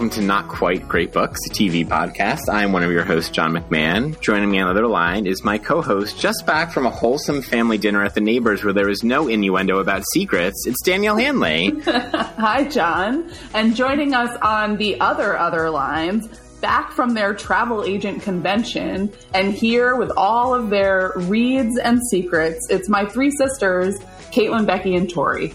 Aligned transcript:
Welcome 0.00 0.18
to 0.18 0.26
Not 0.26 0.48
Quite 0.48 0.88
Great 0.88 1.12
Books, 1.12 1.40
a 1.46 1.50
TV 1.50 1.86
podcast. 1.86 2.48
I'm 2.50 2.72
one 2.72 2.82
of 2.82 2.90
your 2.90 3.04
hosts, 3.04 3.28
John 3.28 3.52
McMahon. 3.52 4.18
Joining 4.22 4.50
me 4.50 4.58
on 4.58 4.64
the 4.64 4.70
other 4.70 4.88
line 4.88 5.26
is 5.26 5.44
my 5.44 5.58
co 5.58 5.82
host, 5.82 6.18
just 6.18 6.46
back 6.46 6.72
from 6.72 6.86
a 6.86 6.90
wholesome 6.90 7.42
family 7.42 7.76
dinner 7.76 8.02
at 8.02 8.14
the 8.14 8.22
neighbors 8.22 8.64
where 8.64 8.72
there 8.72 8.88
is 8.88 9.04
no 9.04 9.28
innuendo 9.28 9.78
about 9.78 10.02
secrets. 10.14 10.66
It's 10.66 10.80
Danielle 10.80 11.18
Hanley. 11.18 11.78
Hi, 11.84 12.64
John. 12.64 13.30
And 13.52 13.76
joining 13.76 14.14
us 14.14 14.34
on 14.40 14.78
the 14.78 14.98
other, 15.00 15.36
other 15.36 15.68
lines, 15.68 16.28
back 16.62 16.92
from 16.92 17.12
their 17.12 17.34
travel 17.34 17.84
agent 17.84 18.22
convention, 18.22 19.12
and 19.34 19.52
here 19.52 19.96
with 19.96 20.12
all 20.16 20.54
of 20.54 20.70
their 20.70 21.12
reads 21.14 21.78
and 21.78 22.00
secrets, 22.10 22.66
it's 22.70 22.88
my 22.88 23.04
three 23.04 23.30
sisters, 23.32 23.98
Kaitlin, 24.32 24.66
Becky, 24.66 24.94
and 24.94 25.10
Tori. 25.10 25.52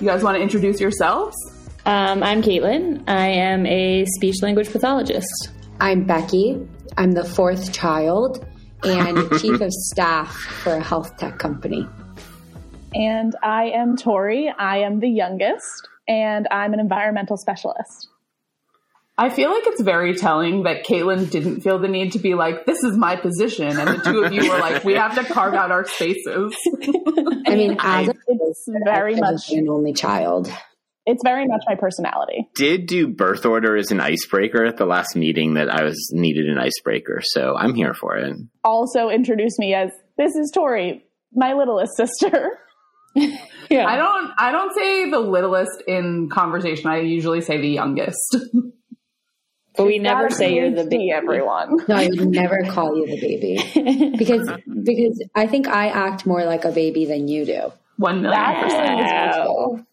You 0.00 0.06
guys 0.06 0.24
want 0.24 0.36
to 0.36 0.42
introduce 0.42 0.80
yourselves? 0.80 1.36
Um, 1.88 2.22
I'm 2.22 2.42
Kaitlin. 2.42 3.02
I 3.08 3.28
am 3.28 3.64
a 3.64 4.04
speech 4.04 4.42
language 4.42 4.70
pathologist. 4.70 5.48
I'm 5.80 6.04
Becky. 6.04 6.68
I'm 6.98 7.12
the 7.12 7.24
fourth 7.24 7.72
child 7.72 8.46
and 8.84 9.16
chief 9.40 9.58
of 9.62 9.72
staff 9.72 10.34
for 10.34 10.74
a 10.74 10.82
health 10.82 11.16
tech 11.16 11.38
company. 11.38 11.88
And 12.92 13.34
I 13.42 13.70
am 13.70 13.96
Tori. 13.96 14.52
I 14.58 14.80
am 14.80 15.00
the 15.00 15.08
youngest, 15.08 15.88
and 16.06 16.46
I'm 16.50 16.74
an 16.74 16.80
environmental 16.80 17.38
specialist. 17.38 18.08
I 19.16 19.30
feel 19.30 19.50
like 19.50 19.62
it's 19.66 19.80
very 19.80 20.14
telling 20.14 20.64
that 20.64 20.84
Kaitlin 20.84 21.30
didn't 21.30 21.62
feel 21.62 21.78
the 21.78 21.88
need 21.88 22.12
to 22.12 22.18
be 22.18 22.34
like, 22.34 22.66
this 22.66 22.84
is 22.84 22.98
my 22.98 23.16
position. 23.16 23.66
And 23.66 23.88
the 23.88 24.02
two 24.04 24.24
of 24.24 24.32
you 24.34 24.42
were 24.50 24.58
like, 24.58 24.84
we 24.84 24.92
have 24.92 25.14
to 25.14 25.24
carve 25.24 25.54
out 25.54 25.70
our 25.70 25.86
spaces. 25.86 26.54
I 27.46 27.54
mean, 27.56 27.78
as 27.80 28.08
a, 28.08 28.14
It's 28.28 28.68
very 28.84 29.16
much, 29.16 29.50
an 29.52 29.70
only 29.70 29.94
child. 29.94 30.52
It's 31.08 31.22
very 31.24 31.46
much 31.46 31.62
my 31.66 31.74
personality. 31.74 32.48
Did 32.54 32.86
do 32.86 33.08
birth 33.08 33.46
order 33.46 33.76
as 33.76 33.90
an 33.90 34.00
icebreaker 34.00 34.64
at 34.64 34.76
the 34.76 34.84
last 34.84 35.16
meeting 35.16 35.54
that 35.54 35.68
I 35.68 35.82
was 35.82 36.10
needed 36.12 36.48
an 36.48 36.58
icebreaker, 36.58 37.20
so 37.22 37.56
I'm 37.56 37.74
here 37.74 37.94
for 37.94 38.16
it. 38.16 38.36
Also 38.62 39.08
introduced 39.08 39.58
me 39.58 39.74
as 39.74 39.90
this 40.18 40.36
is 40.36 40.50
Tori, 40.54 41.04
my 41.32 41.54
littlest 41.54 41.96
sister. 41.96 42.60
Yeah. 43.70 43.86
I 43.86 43.96
don't 43.96 44.32
I 44.38 44.50
don't 44.50 44.74
say 44.74 45.10
the 45.10 45.18
littlest 45.18 45.82
in 45.86 46.30
conversation. 46.30 46.88
I 46.88 47.00
usually 47.00 47.42
say 47.42 47.60
the 47.60 47.68
youngest. 47.68 48.36
but 49.76 49.86
we 49.86 49.98
never 49.98 50.30
say 50.30 50.54
you're 50.54 50.70
the 50.70 50.84
PhD, 50.84 50.90
baby. 50.90 51.10
everyone. 51.10 51.76
No, 51.86 51.94
I 51.94 52.06
would 52.06 52.28
never 52.28 52.62
call 52.70 52.96
you 52.96 53.06
the 53.06 53.20
baby 53.20 54.14
because 54.16 54.48
because 54.82 55.22
I 55.34 55.46
think 55.46 55.68
I 55.68 55.88
act 55.88 56.24
more 56.24 56.44
like 56.44 56.64
a 56.64 56.72
baby 56.72 57.04
than 57.04 57.28
you 57.28 57.44
do. 57.44 57.72
One 57.96 58.22
million 58.22 58.40
That's 58.40 58.62
percent. 58.62 59.48
Wow. 59.48 59.86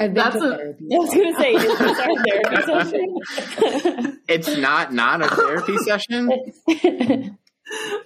I've 0.00 0.14
been 0.14 0.24
That's 0.24 0.36
to 0.36 0.42
a- 0.52 0.56
therapy. 0.56 0.84
I 0.92 0.96
was 0.98 1.10
going 1.14 1.34
to 1.34 1.40
say, 1.40 1.52
is 1.52 1.78
this 1.78 1.98
our 2.00 2.24
therapy 2.24 2.62
session? 3.92 4.20
It's 4.28 4.56
not 4.56 4.92
not 4.92 5.22
a 5.22 5.28
therapy 5.28 5.76
session. 5.78 7.36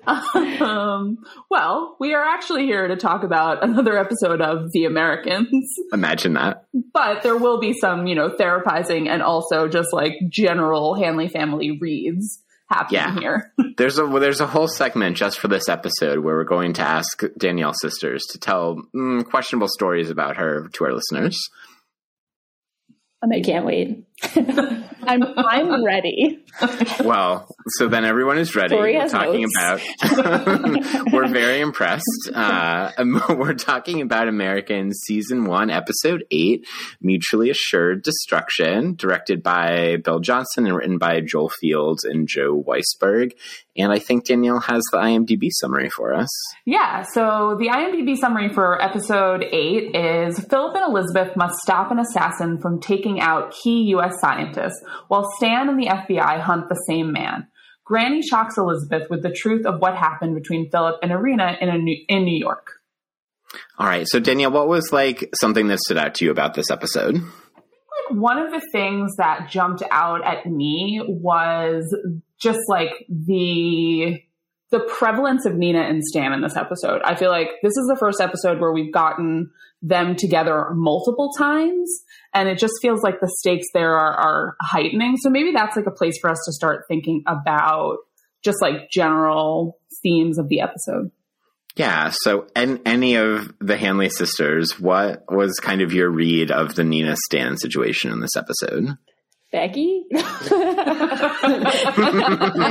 Um, 0.07 1.19
well, 1.51 1.97
we 1.99 2.13
are 2.15 2.23
actually 2.23 2.65
here 2.65 2.89
to 2.89 2.97
talk 2.97 3.23
about 3.23 3.63
another 3.65 3.97
episode 3.99 4.41
of 4.43 4.71
The 4.73 4.85
Americans, 4.85 5.67
Imagine 5.93 6.35
that. 6.35 6.67
but 6.93 7.23
there 7.23 7.37
will 7.37 7.59
be 7.61 7.73
some, 7.73 8.07
you 8.07 8.15
know, 8.15 8.29
therapizing 8.31 9.09
and 9.09 9.23
also 9.23 9.69
just 9.69 9.89
like 9.93 10.15
general 10.29 10.95
Hanley 10.95 11.29
family 11.29 11.79
reads 11.81 12.43
happening 12.69 13.01
Yeah. 13.01 13.19
here. 13.21 13.53
There's 13.77 13.99
a 13.99 14.07
well, 14.07 14.21
there's 14.21 14.41
a 14.41 14.47
whole 14.47 14.69
segment 14.69 15.17
just 15.17 15.39
for 15.41 15.49
this 15.49 15.69
episode 15.69 16.19
where 16.21 16.37
we're 16.37 16.45
going 16.45 16.75
to 16.75 16.83
ask 16.83 17.23
Danielle 17.37 17.73
sisters 17.75 18.23
to 18.31 18.39
tell 18.39 18.83
mm, 18.95 19.25
questionable 19.29 19.69
stories 19.69 20.11
about 20.11 20.37
her 20.37 20.69
to 20.75 20.85
our 20.85 20.93
listeners. 20.93 21.39
I 23.33 23.41
can't 23.41 23.67
wait. 23.67 24.05
I'm 24.23 25.23
I'm 25.37 25.85
ready. 25.85 26.41
Well, 27.05 27.49
so 27.77 27.89
then 27.89 28.05
everyone 28.05 28.39
is 28.39 28.55
ready. 28.55 28.75
Tori 28.77 28.97
we're 28.97 29.09
talking 29.09 29.47
notes. 29.59 29.85
about. 30.01 31.07
we're 31.13 31.29
very 31.29 31.61
impressed. 31.61 32.31
Uh, 32.33 32.93
we're 33.31 33.55
talking 33.55 34.01
about 34.01 34.29
American 34.29 34.93
season 34.93 35.45
one, 35.45 35.69
episode 35.71 36.25
eight, 36.31 36.67
"Mutually 37.01 37.51
Assured 37.51 38.03
Destruction," 38.03 38.95
directed 38.95 39.43
by 39.43 39.97
Bill 39.97 40.21
Johnson 40.21 40.67
and 40.67 40.77
written 40.77 40.99
by 40.99 41.21
Joel 41.21 41.51
Fields 41.51 42.05
and 42.05 42.29
Joe 42.29 42.63
Weisberg. 42.63 43.33
And 43.77 43.91
I 43.91 43.99
think 43.99 44.27
Danielle 44.27 44.61
has 44.61 44.83
the 44.93 44.99
IMDb 44.99 45.49
summary 45.51 45.91
for 45.91 46.15
us. 46.15 46.29
Yeah, 46.65 47.03
so 47.13 47.57
the 47.59 47.69
IMDb 47.69 48.17
summary 48.17 48.49
for 48.49 48.81
episode 48.81 49.43
8 49.43 49.97
is 49.97 50.39
Philip 50.49 50.77
and 50.77 50.95
Elizabeth 50.95 51.37
must 51.37 51.57
stop 51.57 51.91
an 51.91 51.99
assassin 51.99 52.61
from 52.61 52.81
taking 52.81 53.21
out 53.21 53.53
key 53.65 53.83
U.S. 53.89 54.14
scientists, 54.21 54.83
while 55.09 55.31
Stan 55.37 55.69
and 55.69 55.79
the 55.79 55.87
FBI 55.87 56.41
hunt 56.41 56.69
the 56.69 56.83
same 56.89 57.13
man. 57.13 57.49
Granny 57.85 58.23
shocks 58.23 58.57
Elizabeth 58.57 59.11
with 59.11 59.23
the 59.23 59.31
truth 59.31 59.67
of 59.67 59.81
what 59.81 59.95
happened 59.95 60.35
between 60.35 60.71
Philip 60.71 60.97
and 61.03 61.13
Irina 61.13 61.59
in, 61.61 61.69
a 61.69 61.77
new, 61.77 61.97
in 62.09 62.25
New 62.25 62.39
York. 62.39 62.81
All 63.79 63.87
right, 63.87 64.07
so 64.09 64.21
Danielle, 64.21 64.51
what 64.51 64.69
was 64.69 64.93
like 64.93 65.29
something 65.39 65.69
that 65.69 65.81
stood 65.81 65.99
out 65.99 66.15
to 66.17 66.25
you 66.25 66.31
about 66.31 66.55
this 66.55 66.71
episode? 66.71 67.17
Like 67.17 68.19
one 68.19 68.39
of 68.39 68.51
the 68.51 68.63
things 68.73 69.17
that 69.17 69.49
jumped 69.51 69.83
out 69.91 70.25
at 70.25 70.47
me 70.47 71.03
was 71.07 71.85
just 72.41 72.61
like 72.69 72.91
the 73.09 74.21
the 74.71 74.81
prevalence 74.99 75.47
of 75.47 75.55
Nina 75.55 75.81
and 75.81 76.03
Stan 76.03 76.33
in 76.33 76.41
this 76.41 76.57
episode. 76.57 77.01
I 77.05 77.15
feel 77.15 77.31
like 77.31 77.49
this 77.63 77.71
is 77.71 77.87
the 77.89 77.97
first 77.99 78.21
episode 78.21 78.61
where 78.61 78.73
we've 78.73 78.93
gotten 78.93 79.51
them 79.83 80.17
together 80.17 80.71
multiple 80.73 81.31
times 81.37 82.03
and 82.33 82.49
it 82.49 82.59
just 82.59 82.75
feels 82.81 83.03
like 83.03 83.21
the 83.21 83.33
stakes 83.39 83.67
there 83.75 83.95
are, 83.95 84.15
are 84.15 84.57
heightening. 84.61 85.17
So 85.19 85.31
maybe 85.31 85.53
that's 85.53 85.77
like 85.77 85.87
a 85.87 85.91
place 85.91 86.19
for 86.21 86.31
us 86.31 86.39
to 86.47 86.53
start 86.53 86.85
thinking 86.89 87.23
about 87.27 87.99
just 88.43 88.61
like 88.61 88.91
general 88.91 89.79
themes 90.03 90.39
of 90.39 90.49
the 90.49 90.61
episode. 90.61 91.11
Yeah. 91.77 92.11
So, 92.13 92.47
and 92.55 92.81
any 92.87 93.17
of 93.17 93.53
the 93.61 93.77
Hanley 93.77 94.09
sisters, 94.09 94.79
what 94.79 95.25
was 95.29 95.59
kind 95.61 95.83
of 95.83 95.93
your 95.93 96.11
read 96.11 96.51
of 96.51 96.75
the 96.75 96.85
Nina 96.85 97.17
Stan 97.27 97.57
situation 97.57 98.13
in 98.13 98.21
this 98.21 98.37
episode? 98.37 98.97
Becky? 99.55 100.05
I'm 100.11 100.23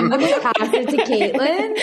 going 0.10 0.22
to 0.22 0.40
pass 0.42 0.74
it 0.74 0.90
to 0.90 0.98
Kaitlin. 0.98 1.78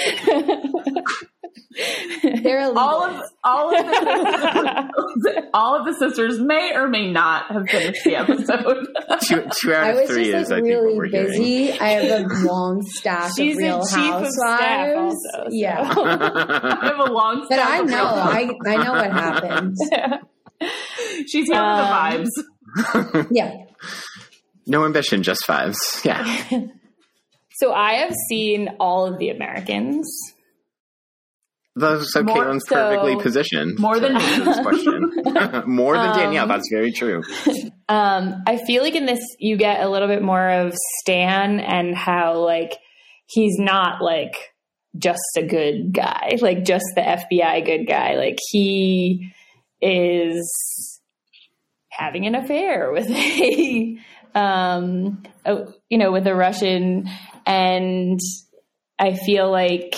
They're 2.43 2.61
a 2.61 2.73
All 2.75 3.05
of 3.05 3.23
all 3.45 3.75
of 3.75 3.87
the 3.87 5.49
all 5.55 5.79
of 5.81 5.87
the 5.87 5.95
sisters 5.99 6.39
may 6.41 6.75
or 6.75 6.87
may 6.89 7.11
not 7.11 7.47
have 7.51 7.67
finished 7.69 8.05
the 8.05 8.17
episode. 8.17 8.87
Two, 9.27 9.47
two 9.61 9.73
out 9.73 9.85
I 9.85 9.89
of 9.91 9.97
was 10.01 10.11
three 10.11 10.31
just 10.33 10.45
is, 10.45 10.51
like 10.51 10.59
I 10.59 10.63
think, 10.63 10.75
what 10.77 10.83
really 10.85 10.97
we're 10.99 11.07
hearing. 11.07 11.29
busy. 11.31 11.73
I 11.73 11.89
have 11.91 12.31
a 12.31 12.35
long 12.47 12.83
staff 12.83 13.33
She's 13.37 13.55
of 13.57 13.61
the 13.61 13.67
Real 13.67 13.87
chief 13.87 14.13
of 14.13 14.27
staff 14.29 14.61
Housewives. 14.61 15.17
also, 15.35 15.45
so. 15.45 15.49
Yeah, 15.51 15.81
I 15.81 16.87
have 16.87 16.99
a 17.09 17.13
long 17.13 17.47
but 17.49 17.59
I 17.59 17.81
know, 17.81 17.85
real- 17.87 18.07
I 18.07 18.51
I 18.67 18.77
know 18.85 18.93
what 18.93 19.11
happened. 19.13 19.77
She's 21.29 21.47
here 21.47 21.57
Um, 21.61 22.25
the 22.25 22.45
vibes. 22.85 23.27
Yeah, 23.33 23.53
no 24.67 24.85
ambition, 24.85 25.23
just 25.23 25.45
fives. 25.47 25.79
Yeah. 26.05 26.25
so 27.55 27.73
I 27.73 27.95
have 27.95 28.15
seen 28.29 28.69
all 28.81 29.07
of 29.07 29.19
the 29.19 29.31
Americans. 29.31 30.09
Those- 31.77 32.13
So 32.13 32.23
More- 32.23 32.37
Kaitlin's 32.37 32.65
so- 32.69 32.75
perfectly 32.75 33.17
positioned. 33.23 33.79
More 33.79 33.99
than 34.01 34.15
me. 34.15 34.39
More 35.67 35.97
than 35.97 36.11
Um, 36.11 36.19
Danielle. 36.19 36.47
That's 36.49 36.69
very 36.71 36.93
true. 36.93 37.23
Um, 37.89 38.43
I 38.47 38.59
feel 38.67 38.83
like 38.83 38.95
in 38.97 39.07
this 39.07 39.21
you 39.39 39.57
get 39.57 39.81
a 39.83 39.89
little 39.89 40.09
bit 40.09 40.23
more 40.23 40.49
of 40.51 40.75
Stan 41.01 41.61
and 41.61 41.97
how 41.97 42.39
like 42.45 42.77
he's 43.27 43.57
not 43.59 44.03
like 44.03 44.35
just 44.99 45.21
a 45.37 45.43
good 45.47 45.93
guy, 45.93 46.37
like 46.41 46.65
just 46.65 46.85
the 46.97 47.03
FBI 47.03 47.65
good 47.65 47.87
guy. 47.87 48.15
Like 48.17 48.39
he 48.51 49.33
is 49.81 51.01
having 51.91 52.27
an 52.27 52.35
affair 52.35 52.91
with 52.93 53.09
a 53.11 53.97
um 54.35 55.23
you 55.89 55.99
know 55.99 56.13
with 56.13 56.27
a 56.27 56.35
Russian 56.35 57.09
and 57.47 58.21
I 58.99 59.15
feel 59.15 59.51
like 59.51 59.95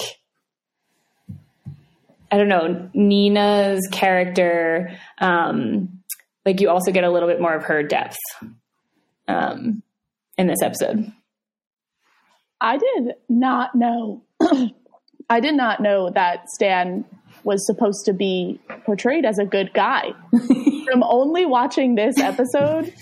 I 2.30 2.38
don't 2.38 2.48
know 2.48 2.90
Nina's 2.94 3.88
character 3.90 4.96
um 5.18 6.02
like 6.44 6.60
you 6.60 6.70
also 6.70 6.90
get 6.90 7.04
a 7.04 7.10
little 7.10 7.28
bit 7.28 7.40
more 7.40 7.54
of 7.54 7.64
her 7.64 7.82
depth 7.82 8.16
um, 9.28 9.82
in 10.36 10.46
this 10.46 10.62
episode. 10.62 11.12
I 12.60 12.78
did 12.78 13.14
not 13.28 13.74
know. 13.74 14.22
I 15.30 15.40
did 15.40 15.54
not 15.54 15.80
know 15.80 16.10
that 16.10 16.48
Stan 16.50 17.04
was 17.44 17.64
supposed 17.66 18.04
to 18.04 18.12
be 18.12 18.60
portrayed 18.84 19.24
as 19.24 19.38
a 19.38 19.44
good 19.44 19.72
guy. 19.72 20.12
From 20.84 21.02
only 21.02 21.46
watching 21.46 21.94
this 21.94 22.18
episode, 22.18 22.92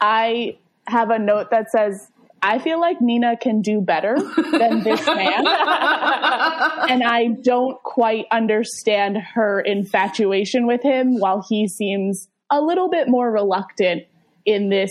I 0.00 0.58
have 0.88 1.10
a 1.10 1.18
note 1.18 1.50
that 1.50 1.70
says, 1.70 2.10
I 2.42 2.58
feel 2.58 2.80
like 2.80 3.00
Nina 3.00 3.36
can 3.36 3.62
do 3.62 3.80
better 3.80 4.16
than 4.16 4.82
this 4.84 5.04
man. 5.06 5.46
and 5.46 7.02
I 7.04 7.28
don't 7.42 7.82
quite 7.82 8.26
understand 8.30 9.18
her 9.34 9.60
infatuation 9.60 10.66
with 10.66 10.82
him 10.82 11.18
while 11.18 11.44
he 11.48 11.66
seems 11.68 12.28
a 12.50 12.60
little 12.60 12.88
bit 12.88 13.08
more 13.08 13.30
reluctant 13.30 14.04
in 14.46 14.68
this 14.70 14.90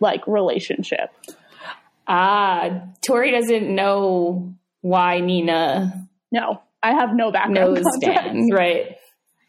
like 0.00 0.26
relationship. 0.26 1.10
Ah, 2.06 2.82
Tori 3.06 3.30
doesn't 3.30 3.74
know 3.74 4.52
why 4.80 5.20
Nina 5.20 6.06
No, 6.32 6.60
I 6.82 6.92
have 6.92 7.14
no 7.14 7.30
background. 7.32 7.74
knows. 7.74 7.84
Dan, 8.00 8.48
right? 8.52 8.96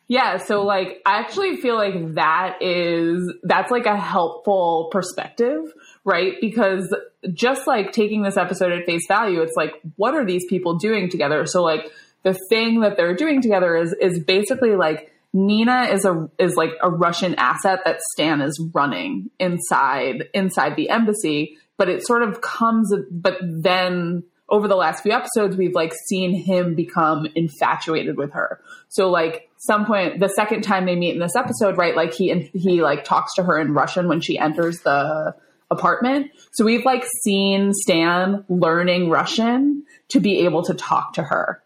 Yeah, 0.09 0.37
so 0.37 0.63
like 0.63 1.03
I 1.05 1.19
actually 1.19 1.57
feel 1.57 1.75
like 1.75 2.15
that 2.15 2.63
is 2.63 3.31
that's 3.43 3.69
like 3.69 3.85
a 3.85 3.95
helpful 3.95 4.89
perspective, 4.91 5.61
right? 6.03 6.33
Because 6.41 6.93
just 7.31 7.67
like 7.67 7.91
taking 7.91 8.23
this 8.23 8.35
episode 8.35 8.71
at 8.71 8.87
face 8.87 9.03
value, 9.07 9.41
it's 9.41 9.55
like 9.55 9.73
what 9.97 10.15
are 10.15 10.25
these 10.25 10.45
people 10.49 10.79
doing 10.79 11.11
together? 11.11 11.45
So 11.45 11.61
like 11.61 11.91
the 12.23 12.35
thing 12.49 12.79
that 12.81 12.97
they're 12.97 13.15
doing 13.15 13.39
together 13.39 13.77
is 13.77 13.93
is 14.01 14.19
basically 14.23 14.75
like 14.75 15.13
Nina 15.31 15.83
is 15.83 16.05
a 16.05 16.27
is 16.39 16.55
like 16.55 16.71
a 16.81 16.89
Russian 16.89 17.35
asset 17.35 17.81
that 17.85 18.01
Stan 18.13 18.41
is 18.41 18.59
running 18.73 19.29
inside 19.39 20.27
inside 20.33 20.75
the 20.75 20.89
embassy, 20.89 21.55
but 21.77 21.87
it 21.87 22.03
sort 22.03 22.23
of 22.23 22.41
comes 22.41 22.91
but 23.11 23.37
then 23.43 24.23
over 24.49 24.67
the 24.67 24.75
last 24.75 25.03
few 25.03 25.11
episodes 25.11 25.55
we've 25.55 25.75
like 25.75 25.93
seen 26.07 26.33
him 26.33 26.73
become 26.73 27.27
infatuated 27.35 28.17
with 28.17 28.31
her. 28.31 28.59
So 28.87 29.11
like 29.11 29.48
some 29.59 29.85
point 29.85 30.19
the 30.19 30.29
second 30.29 30.61
time 30.61 30.85
they 30.85 30.95
meet 30.95 31.13
in 31.13 31.19
this 31.19 31.35
episode, 31.35 31.77
right, 31.77 31.95
like 31.95 32.13
he 32.13 32.31
and 32.31 32.43
he 32.53 32.81
like 32.81 33.03
talks 33.03 33.35
to 33.35 33.43
her 33.43 33.59
in 33.59 33.73
Russian 33.73 34.07
when 34.07 34.21
she 34.21 34.39
enters 34.39 34.79
the 34.79 35.35
apartment. 35.69 36.31
So 36.51 36.65
we've 36.65 36.85
like 36.85 37.03
seen 37.23 37.73
Stan 37.73 38.45
learning 38.49 39.09
Russian 39.09 39.83
to 40.09 40.19
be 40.19 40.39
able 40.45 40.63
to 40.63 40.73
talk 40.73 41.13
to 41.13 41.23
her. 41.23 41.61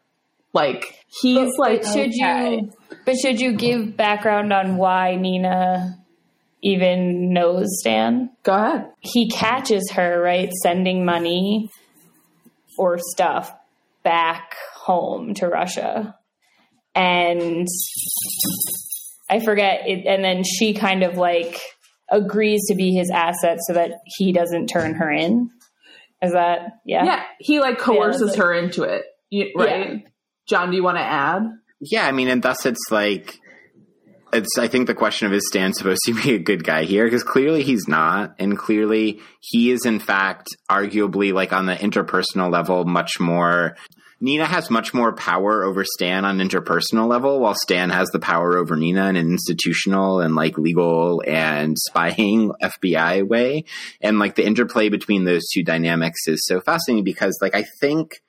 Like 0.54 1.06
he's 1.08 1.58
like 1.58 1.84
But 1.84 1.94
should 1.94 2.10
okay. 2.10 2.56
you? 2.62 2.74
But 3.06 3.16
should 3.18 3.40
you 3.40 3.54
give 3.54 3.96
background 3.96 4.52
on 4.52 4.78
why 4.78 5.16
Nina 5.16 6.00
even 6.64 7.32
knows 7.32 7.68
Stan? 7.80 8.32
go 8.42 8.54
ahead. 8.54 8.90
He 9.02 9.30
catches 9.30 9.92
her 9.92 10.22
right, 10.22 10.52
sending 10.62 11.06
money 11.06 11.70
or 12.78 12.98
stuff 12.98 13.54
back 14.04 14.56
home 14.74 15.34
to 15.36 15.48
Russia, 15.48 16.18
and 16.96 17.68
I 19.30 19.40
forget 19.40 19.88
it. 19.88 20.06
And 20.06 20.24
then 20.24 20.44
she 20.44 20.74
kind 20.74 21.04
of 21.04 21.18
like 21.18 21.60
agrees 22.10 22.68
to 22.68 22.76
be 22.76 22.94
his 22.94 23.10
asset 23.10 23.60
so 23.62 23.74
that 23.74 23.92
he 24.18 24.32
doesn't 24.32 24.68
turn 24.68 24.96
her 24.96 25.12
in. 25.12 25.50
Is 26.22 26.34
that 26.34 26.80
yeah? 26.86 27.04
Yeah, 27.04 27.24
he 27.40 27.60
like 27.60 27.80
coerces 27.80 28.30
like- 28.32 28.40
her 28.40 28.54
into 28.54 28.84
it. 28.84 29.04
You, 29.30 29.52
right? 29.56 29.90
Yeah. 29.90 29.98
John, 30.48 30.70
do 30.70 30.78
you 30.78 30.84
want 30.84 30.98
to 30.98 31.04
add? 31.04 31.42
Yeah, 31.80 32.06
I 32.06 32.12
mean, 32.12 32.28
and 32.28 32.42
thus 32.42 32.66
it's 32.66 32.92
like 32.92 33.40
it's. 34.32 34.58
I 34.58 34.68
think 34.68 34.88
the 34.88 34.94
question 34.94 35.28
of 35.28 35.34
is 35.34 35.48
Stan 35.48 35.74
supposed 35.74 36.02
to 36.06 36.14
be 36.14 36.36
a 36.36 36.40
good 36.40 36.64
guy 36.64 36.84
here 36.84 37.06
because 37.06 37.24
clearly 37.24 37.64
he's 37.64 37.88
not, 37.88 38.36
and 38.40 38.58
clearly 38.58 39.20
he 39.40 39.72
is 39.72 39.86
in 39.86 40.00
fact 40.00 40.48
arguably 40.70 41.34
like 41.34 41.52
on 41.52 41.66
the 41.66 41.76
interpersonal 41.76 42.52
level 42.52 42.86
much 42.86 43.20
more. 43.20 43.76
Nina 44.24 44.46
has 44.46 44.70
much 44.70 44.94
more 44.94 45.12
power 45.12 45.66
over 45.66 45.84
Stan 45.84 46.24
on 46.24 46.38
interpersonal 46.38 47.10
level, 47.10 47.42
while 47.42 47.56
Stan 47.56 47.90
has 47.90 48.08
the 48.12 48.20
power 48.20 48.58
over 48.58 48.78
Nina 48.78 49.10
in 49.10 49.18
an 49.18 49.30
institutional 49.30 50.22
and 50.22 50.34
like 50.34 50.58
legal 50.58 51.22
and 51.28 51.78
spying 51.78 52.54
FBI 52.64 53.28
way. 53.28 53.66
And 54.00 54.20
like 54.20 54.36
the 54.36 54.46
interplay 54.46 54.88
between 54.88 55.26
those 55.26 55.44
two 55.54 55.62
dynamics 55.62 56.26
is 56.28 56.46
so 56.46 56.62
fascinating 56.62 57.04
because 57.04 57.38
like 57.42 57.54
I 57.54 57.66
think 57.82 58.22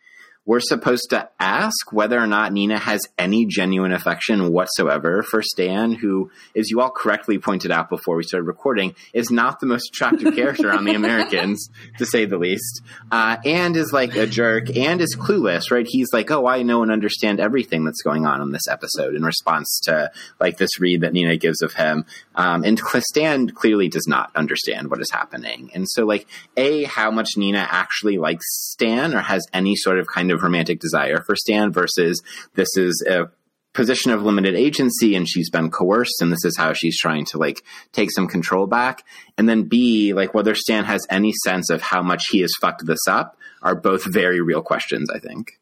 we're 0.47 0.61
supposed 0.61 1.09
to 1.11 1.29
ask 1.41 1.93
whether 1.93 2.19
or 2.19 2.27
not 2.27 2.53
Nina 2.53 2.79
has 2.79 3.01
any 3.19 3.47
genuine 3.47 3.93
affection 3.93 4.53
whatsoever 4.53 5.23
for 5.23 5.41
Stan, 5.43 5.93
who, 5.93 6.31
as 6.55 6.71
you 6.71 6.81
all 6.81 6.91
correctly 6.91 7.39
pointed 7.39 7.71
out 7.71 7.89
before 7.89 8.17
we 8.17 8.23
started 8.23 8.47
recording, 8.47 8.95
is 9.15 9.31
not 9.31 9.61
the 9.61 9.67
most 9.67 9.89
attractive 9.89 10.35
character 10.37 10.71
on 10.71 10.85
the 10.85 10.95
Americans, 10.95 11.71
to 11.99 12.05
say 12.05 12.27
the 12.27 12.37
least, 12.37 12.83
uh, 13.11 13.39
and 13.45 13.75
is 13.77 13.93
like 13.93 14.17
a 14.17 14.27
jerk 14.27 14.77
and 14.77 15.01
is 15.01 15.17
clueless, 15.17 15.71
right? 15.71 15.87
He's 15.89 16.13
like, 16.13 16.31
oh, 16.31 16.47
I 16.47 16.63
know 16.63 16.83
and 16.83 16.93
understand 16.93 17.41
everything 17.41 17.85
that's 17.85 18.03
going 18.03 18.27
on 18.27 18.43
in 18.43 18.53
this 18.53 18.69
episode 18.69 19.15
in 19.15 19.23
response 19.23 19.81
to 19.85 20.11
like 20.41 20.59
this 20.59 20.79
read 20.79 21.01
that 21.01 21.15
Nina 21.15 21.37
gives 21.39 21.63
of 21.63 21.73
him. 21.73 22.05
Um, 22.35 22.65
and 22.65 22.79
Stan 22.99 23.49
clearly 23.49 23.89
does 23.89 24.07
not 24.07 24.31
understand 24.35 24.91
what 24.91 25.01
is 25.01 25.11
happening. 25.11 25.71
And 25.75 25.89
so, 25.89 26.05
like, 26.05 26.27
A, 26.57 26.85
how 26.85 27.11
much 27.11 27.31
Nina 27.37 27.67
actually 27.71 28.19
likes 28.19 28.45
Stan 28.73 29.15
or 29.15 29.21
has 29.21 29.47
any 29.53 29.75
sort 29.77 29.99
of 29.99 30.07
kind 30.07 30.31
of 30.31 30.34
romantic 30.43 30.81
desire 30.81 31.21
for 31.21 31.37
Stan 31.37 31.73
versus 31.73 32.23
this 32.55 32.77
is 32.77 33.05
a 33.09 33.29
position 33.75 34.13
of 34.13 34.23
limited 34.23 34.55
agency 34.55 35.17
and 35.17 35.29
she's 35.29 35.51
been 35.51 35.71
coerced 35.71 36.23
and 36.23 36.33
this 36.33 36.45
is 36.45 36.57
how 36.57 36.73
she's 36.73 36.99
trying 36.99 37.25
to 37.27 37.39
like 37.39 37.63
take 37.93 38.11
some 38.11 38.29
control 38.29 38.67
back. 38.67 39.05
And 39.37 39.49
then 39.49 39.65
B, 39.65 40.15
like 40.15 40.33
whether 40.33 40.55
Stan 40.55 40.85
has 40.85 41.07
any 41.11 41.33
sense 41.45 41.71
of 41.71 41.83
how 41.83 42.03
much 42.03 42.27
he 42.31 42.41
has 42.41 42.53
fucked 42.61 42.87
this 42.87 43.07
up 43.09 43.37
are 43.63 43.75
both 43.75 44.05
very 44.11 44.41
real 44.41 44.63
questions, 44.63 45.11
I 45.11 45.19
think. 45.19 45.59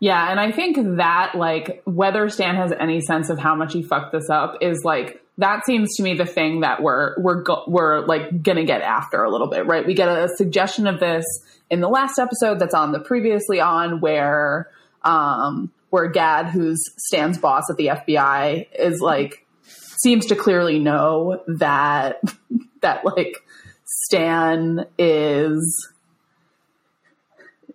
Yeah, 0.00 0.30
and 0.30 0.40
I 0.40 0.50
think 0.50 0.96
that 0.96 1.36
like 1.36 1.82
whether 1.84 2.28
Stan 2.28 2.56
has 2.56 2.72
any 2.80 3.00
sense 3.02 3.30
of 3.30 3.38
how 3.38 3.54
much 3.54 3.72
he 3.72 3.82
fucked 3.82 4.12
this 4.12 4.28
up 4.30 4.56
is 4.60 4.82
like 4.84 5.22
that 5.42 5.66
seems 5.66 5.96
to 5.96 6.04
me 6.04 6.14
the 6.14 6.24
thing 6.24 6.60
that 6.60 6.80
we're 6.80 7.20
we're 7.20 7.42
go- 7.42 7.64
we're 7.66 8.06
like 8.06 8.42
gonna 8.42 8.64
get 8.64 8.80
after 8.80 9.24
a 9.24 9.30
little 9.30 9.48
bit, 9.48 9.66
right? 9.66 9.84
We 9.84 9.92
get 9.92 10.08
a 10.08 10.28
suggestion 10.36 10.86
of 10.86 11.00
this 11.00 11.24
in 11.68 11.80
the 11.80 11.88
last 11.88 12.18
episode 12.18 12.60
that's 12.60 12.74
on 12.74 12.92
the 12.92 13.00
previously 13.00 13.60
on 13.60 14.00
where 14.00 14.70
um 15.02 15.72
where 15.90 16.08
Gaad, 16.08 16.46
who's 16.46 16.80
Stan's 16.96 17.38
boss 17.38 17.64
at 17.68 17.76
the 17.76 17.88
FBI, 17.88 18.68
is 18.78 19.00
like 19.00 19.44
seems 19.66 20.26
to 20.26 20.36
clearly 20.36 20.78
know 20.78 21.42
that 21.48 22.20
that 22.80 23.04
like 23.04 23.44
Stan 23.84 24.86
is 24.96 25.91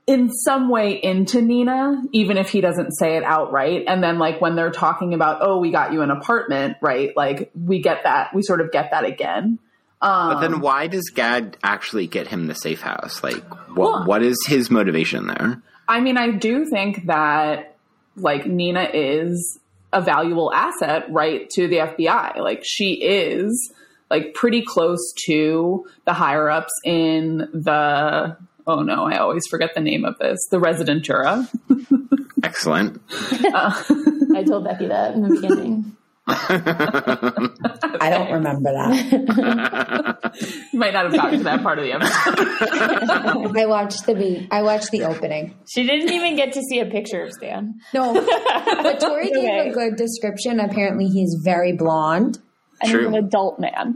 in 0.08 0.32
some 0.32 0.70
way 0.70 0.94
into 0.94 1.42
Nina, 1.42 2.02
even 2.14 2.38
if 2.38 2.50
he 2.50 2.62
doesn't 2.62 2.92
say 2.94 3.18
it 3.18 3.24
outright. 3.24 3.84
And 3.88 4.02
then 4.02 4.18
like 4.20 4.40
when 4.40 4.56
they're 4.56 4.72
talking 4.72 5.14
about, 5.14 5.40
oh, 5.42 5.58
we 5.60 5.70
got 5.72 5.92
you 5.92 6.02
an 6.02 6.10
apartment, 6.12 6.78
right? 6.82 7.16
Like 7.16 7.52
we 7.54 7.82
get 7.82 8.04
that, 8.04 8.34
we 8.34 8.42
sort 8.42 8.62
of 8.62 8.72
get 8.72 8.92
that 8.92 9.04
again. 9.04 9.60
Um, 10.02 10.34
But 10.34 10.40
then 10.42 10.62
why 10.62 10.88
does 10.88 11.10
Gaad 11.14 11.58
actually 11.62 12.08
get 12.08 12.28
him 12.28 12.48
the 12.48 12.56
safe 12.56 12.82
house? 12.82 13.22
Like 13.22 13.44
what 13.76 13.78
Well- 13.78 14.06
what 14.06 14.24
is 14.24 14.38
his 14.48 14.72
motivation 14.72 15.28
there? 15.28 15.62
I 15.90 16.00
mean, 16.00 16.18
I 16.18 16.32
do 16.32 16.66
think 16.66 17.06
that 17.08 17.76
like 18.16 18.46
Nina 18.46 18.90
is 18.94 19.60
a 19.92 20.02
valuable 20.02 20.54
asset, 20.54 21.12
right, 21.12 21.50
to 21.52 21.68
the 21.68 21.78
FBI. 21.80 22.38
Like 22.40 22.62
she 22.64 22.94
is 22.94 23.74
like 24.10 24.34
pretty 24.34 24.62
close 24.62 25.14
to 25.26 25.86
the 26.06 26.14
higher 26.14 26.50
ups 26.50 26.72
in 26.86 27.38
the 27.54 28.38
oh 28.68 28.82
no, 28.82 29.06
I 29.06 29.18
always 29.18 29.44
forget 29.50 29.72
the 29.74 29.82
name 29.82 30.06
of 30.06 30.18
this, 30.20 30.38
the 30.52 30.58
Residentura. 30.58 31.48
Excellent. 32.44 33.02
I 33.12 34.44
told 34.48 34.66
Becky 34.66 34.88
that 34.88 35.16
in 35.16 35.22
the 35.24 35.30
beginning. 35.42 35.96
I 36.30 38.10
don't 38.10 38.32
remember 38.34 38.72
that. 38.74 40.18
You 40.72 40.78
might 40.80 40.94
not 40.94 41.06
have 41.06 41.14
gotten 41.14 41.38
to 41.40 41.44
that 41.46 41.64
part 41.64 41.80
of 41.80 41.86
the 41.86 41.94
episode. 41.94 43.58
I 43.58 43.66
watched 43.66 44.06
the 44.06 44.14
be- 44.14 44.48
I 44.52 44.62
watched 44.62 44.92
the 44.92 45.06
opening. 45.06 45.56
She 45.68 45.84
didn't 45.88 46.12
even 46.12 46.36
get 46.36 46.54
to 46.54 46.62
see 46.62 46.80
a 46.80 46.86
picture 46.86 47.24
of 47.24 47.32
Stan. 47.34 47.80
No, 47.94 48.14
but 48.14 49.00
Tori 49.00 49.32
Okay. 49.32 49.42
gave 49.42 49.72
a 49.72 49.74
good 49.74 49.96
description. 49.96 50.60
Apparently, 50.60 51.06
he's 51.08 51.40
very 51.44 51.74
blonde 51.74 52.38
And 52.82 52.92
True. 52.92 53.00
he's 53.00 53.08
an 53.08 53.16
adult 53.16 53.60
man. 53.60 53.96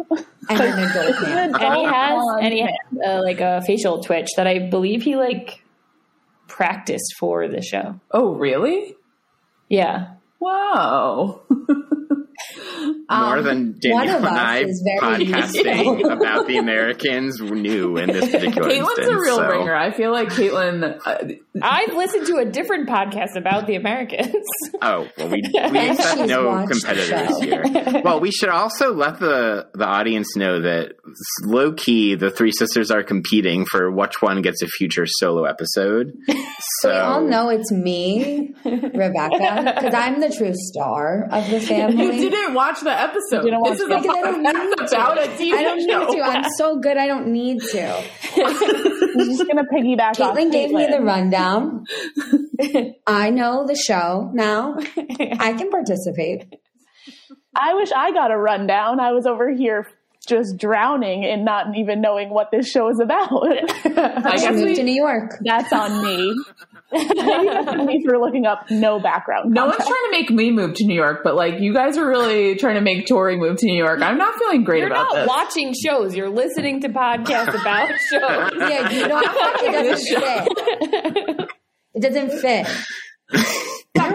And 0.59 0.79
an 0.79 0.89
adult 0.89 1.21
man. 1.21 1.55
and 1.55 1.75
he 1.75 1.83
has 1.85 2.23
and 2.41 2.53
he 2.53 2.61
has 2.61 2.71
uh, 3.05 3.21
like 3.21 3.39
a 3.41 3.61
facial 3.65 4.01
twitch 4.03 4.29
that 4.37 4.47
I 4.47 4.59
believe 4.69 5.03
he 5.03 5.15
like 5.15 5.63
practiced 6.47 7.15
for 7.19 7.47
the 7.47 7.61
show. 7.61 7.99
oh, 8.11 8.33
really? 8.33 8.95
Yeah, 9.69 10.15
Wow. 10.41 11.41
More 13.09 13.37
Um, 13.37 13.43
than 13.43 13.57
one 13.89 14.07
Danielle 14.07 14.17
of 14.17 14.23
and 14.23 14.25
us 14.25 14.39
I 14.39 14.57
is 14.59 14.83
very 15.01 15.25
podcasting 15.25 16.11
about 16.13 16.47
the 16.47 16.57
Americans 16.57 17.39
knew 17.41 17.97
in 17.97 18.07
this 18.11 18.29
particular 18.31 18.69
Kaitlin's 18.69 18.87
instance. 18.99 19.07
a 19.09 19.17
real 19.19 19.35
so- 19.37 19.47
bringer. 19.47 19.75
I 19.75 19.91
feel 19.91 20.11
like 20.11 20.29
Kaitlin. 20.29 20.99
Uh, 21.05 21.17
I've 21.61 21.93
listened 21.93 22.27
to 22.27 22.37
a 22.37 22.45
different 22.45 22.87
podcast 22.89 23.35
about 23.35 23.67
the 23.67 23.75
Americans. 23.75 24.45
Oh 24.81 25.07
well, 25.17 25.27
we 25.29 25.41
we 25.53 25.59
And 25.59 25.77
accept 25.99 26.17
she's 26.19 26.27
no 26.27 26.65
competitors 26.67 27.39
here. 27.41 28.01
Well, 28.03 28.19
we 28.19 28.31
should 28.31 28.49
also 28.49 28.93
let 28.93 29.19
the 29.19 29.67
the 29.73 29.85
audience 29.85 30.35
know 30.35 30.61
that 30.61 30.93
low 31.45 31.73
key 31.73 32.15
the 32.15 32.31
three 32.31 32.51
sisters 32.51 32.89
are 32.91 33.03
competing 33.03 33.65
for 33.65 33.91
which 33.91 34.21
one 34.21 34.41
gets 34.41 34.61
a 34.61 34.67
future 34.67 35.05
solo 35.05 35.43
episode. 35.43 36.13
So 36.81 36.89
We 36.89 36.95
all 36.97 37.21
know 37.21 37.49
it's 37.49 37.71
me, 37.71 38.53
Rebecca, 38.65 39.73
because 39.75 39.93
I'm 39.93 40.19
the 40.19 40.33
true 40.35 40.53
star 40.53 41.27
of 41.31 41.49
the 41.49 41.59
family. 41.71 42.30
You 42.31 42.37
didn't 42.37 42.53
watch 42.53 42.79
the 42.81 42.91
episode. 42.99 43.43
didn't 43.43 43.59
watch 43.61 43.71
this 43.73 43.81
is 43.81 43.87
the 43.87 43.95
a 43.95 44.01
Because 44.01 44.15
I 44.15 44.21
don't 44.21 44.41
need 44.43 44.77
podcast 44.77 44.89
to. 44.89 44.95
about 44.95 45.17
a 45.17 45.27
TV 45.31 45.53
I 45.53 45.63
don't 45.63 45.89
show. 45.89 46.05
need 46.09 46.15
to. 46.17 46.21
I'm 46.23 46.49
so 46.57 46.79
good. 46.79 46.97
I 46.97 47.07
don't 47.07 47.27
need 47.27 47.61
to. 47.61 47.97
I'm 48.37 49.25
just 49.27 49.47
gonna 49.47 49.63
piggyback 49.65 50.19
off 50.19 50.35
Kaitlin 50.37 50.51
gave 50.51 50.71
me 50.71 50.87
the 50.87 51.01
rundown. 51.01 51.85
I 53.07 53.29
know 53.29 53.65
the 53.67 53.75
show 53.75 54.29
now. 54.33 54.75
I 55.39 55.53
can 55.53 55.69
participate. 55.69 56.45
I 57.55 57.73
wish 57.73 57.91
I 57.91 58.11
got 58.11 58.31
a 58.31 58.37
rundown. 58.37 58.99
I 58.99 59.11
was 59.11 59.25
over 59.25 59.49
here 59.51 59.87
just 60.27 60.55
drowning 60.57 61.23
in 61.23 61.43
not 61.43 61.75
even 61.75 61.99
knowing 61.99 62.29
what 62.29 62.49
this 62.51 62.69
show 62.69 62.89
is 62.89 62.99
about. 62.99 63.29
I 63.43 64.37
She 64.37 64.43
guess 64.45 64.53
moved 64.53 64.65
we, 64.67 64.75
to 64.75 64.83
New 64.83 64.93
York. 64.93 65.37
That's 65.43 65.73
on 65.73 66.03
me. 66.05 66.33
Maybe 66.91 68.03
for 68.05 68.17
looking 68.19 68.45
up 68.45 68.69
no 68.69 68.99
background. 68.99 69.51
no 69.51 69.65
one's 69.65 69.77
trying 69.77 69.87
to 69.87 70.09
make 70.11 70.29
me 70.29 70.51
move 70.51 70.73
to 70.75 70.85
New 70.85 70.95
York, 70.95 71.21
but 71.23 71.35
like 71.35 71.59
you 71.59 71.73
guys 71.73 71.97
are 71.97 72.07
really 72.07 72.55
trying 72.55 72.75
to 72.75 72.81
make 72.81 73.07
Tori 73.07 73.37
move 73.37 73.57
to 73.57 73.65
New 73.65 73.77
York. 73.77 74.01
I'm 74.01 74.17
not 74.17 74.35
feeling 74.35 74.63
great 74.63 74.79
You're 74.79 74.87
about 74.87 75.05
not 75.05 75.15
this. 75.15 75.27
watching 75.27 75.73
shows. 75.73 76.15
You're 76.15 76.29
listening 76.29 76.81
to 76.81 76.89
podcasts 76.89 77.59
about 77.59 77.89
shows. 78.09 78.51
Yeah, 78.57 78.89
you 78.89 79.07
don't. 79.07 79.25
It 79.63 79.71
doesn't 79.71 80.07
fit. 81.29 81.49
It 81.93 82.01
doesn't 82.01 82.39
fit. 82.39 82.67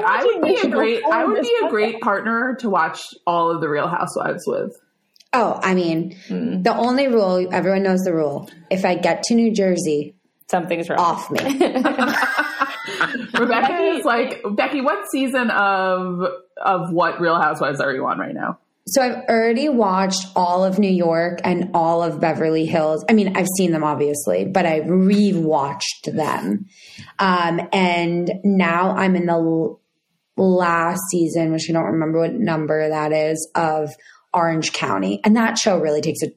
I 0.07 0.25
would 0.25 0.43
be 0.43 0.57
a 0.57 0.69
great 0.69 1.03
I 1.05 1.25
would 1.25 1.43
be 1.43 1.57
a 1.65 1.69
great 1.69 2.01
partner 2.01 2.57
to 2.61 2.71
watch 2.71 3.01
all 3.27 3.51
of 3.51 3.61
the 3.61 3.69
Real 3.69 3.89
Housewives 3.89 4.45
with. 4.47 4.77
Oh, 5.33 5.59
I 5.63 5.75
mean, 5.75 6.17
hmm. 6.29 6.63
the 6.63 6.75
only 6.75 7.09
rule, 7.09 7.49
everyone 7.53 7.83
knows 7.83 8.01
the 8.01 8.15
rule. 8.15 8.49
If 8.71 8.85
I 8.85 8.95
get 8.95 9.25
to 9.25 9.35
New 9.35 9.53
Jersey, 9.53 10.15
Something's 10.51 10.89
wrong. 10.89 10.99
off 10.99 11.31
me. 11.31 11.41
Rebecca 13.39 13.79
is 13.97 14.05
like 14.05 14.43
Becky. 14.51 14.81
What 14.81 15.11
season 15.11 15.51
of 15.51 16.23
of 16.57 16.93
what 16.93 17.21
Real 17.21 17.41
Housewives 17.41 17.81
are 17.81 17.93
you 17.93 18.07
on 18.07 18.19
right 18.19 18.35
now? 18.35 18.59
So 18.89 19.03
I've 19.03 19.25
already 19.29 19.69
watched 19.69 20.29
all 20.37 20.65
of 20.65 20.79
New 20.79 20.91
York 20.91 21.41
and 21.43 21.71
all 21.75 22.05
of 22.05 22.21
Beverly 22.21 22.67
Hills. 22.67 23.05
I 23.09 23.15
mean, 23.15 23.37
I've 23.37 23.49
seen 23.57 23.73
them 23.73 23.83
obviously, 23.83 24.45
but 24.45 24.65
I 24.65 24.81
rewatched 24.81 26.05
them. 26.05 26.67
Um, 27.19 27.69
and 27.73 28.31
now 28.45 28.91
I'm 28.91 29.17
in 29.17 29.27
the 29.27 29.33
l- 29.33 29.81
last 30.37 31.01
season, 31.11 31.51
which 31.51 31.69
I 31.69 31.73
don't 31.73 31.85
remember 31.85 32.21
what 32.21 32.35
number 32.35 32.89
that 32.89 33.13
is, 33.13 33.51
of 33.57 33.91
Orange 34.33 34.73
County. 34.73 35.21
And 35.25 35.35
that 35.35 35.59
show 35.59 35.79
really 35.79 36.01
takes 36.01 36.23
a 36.23 36.33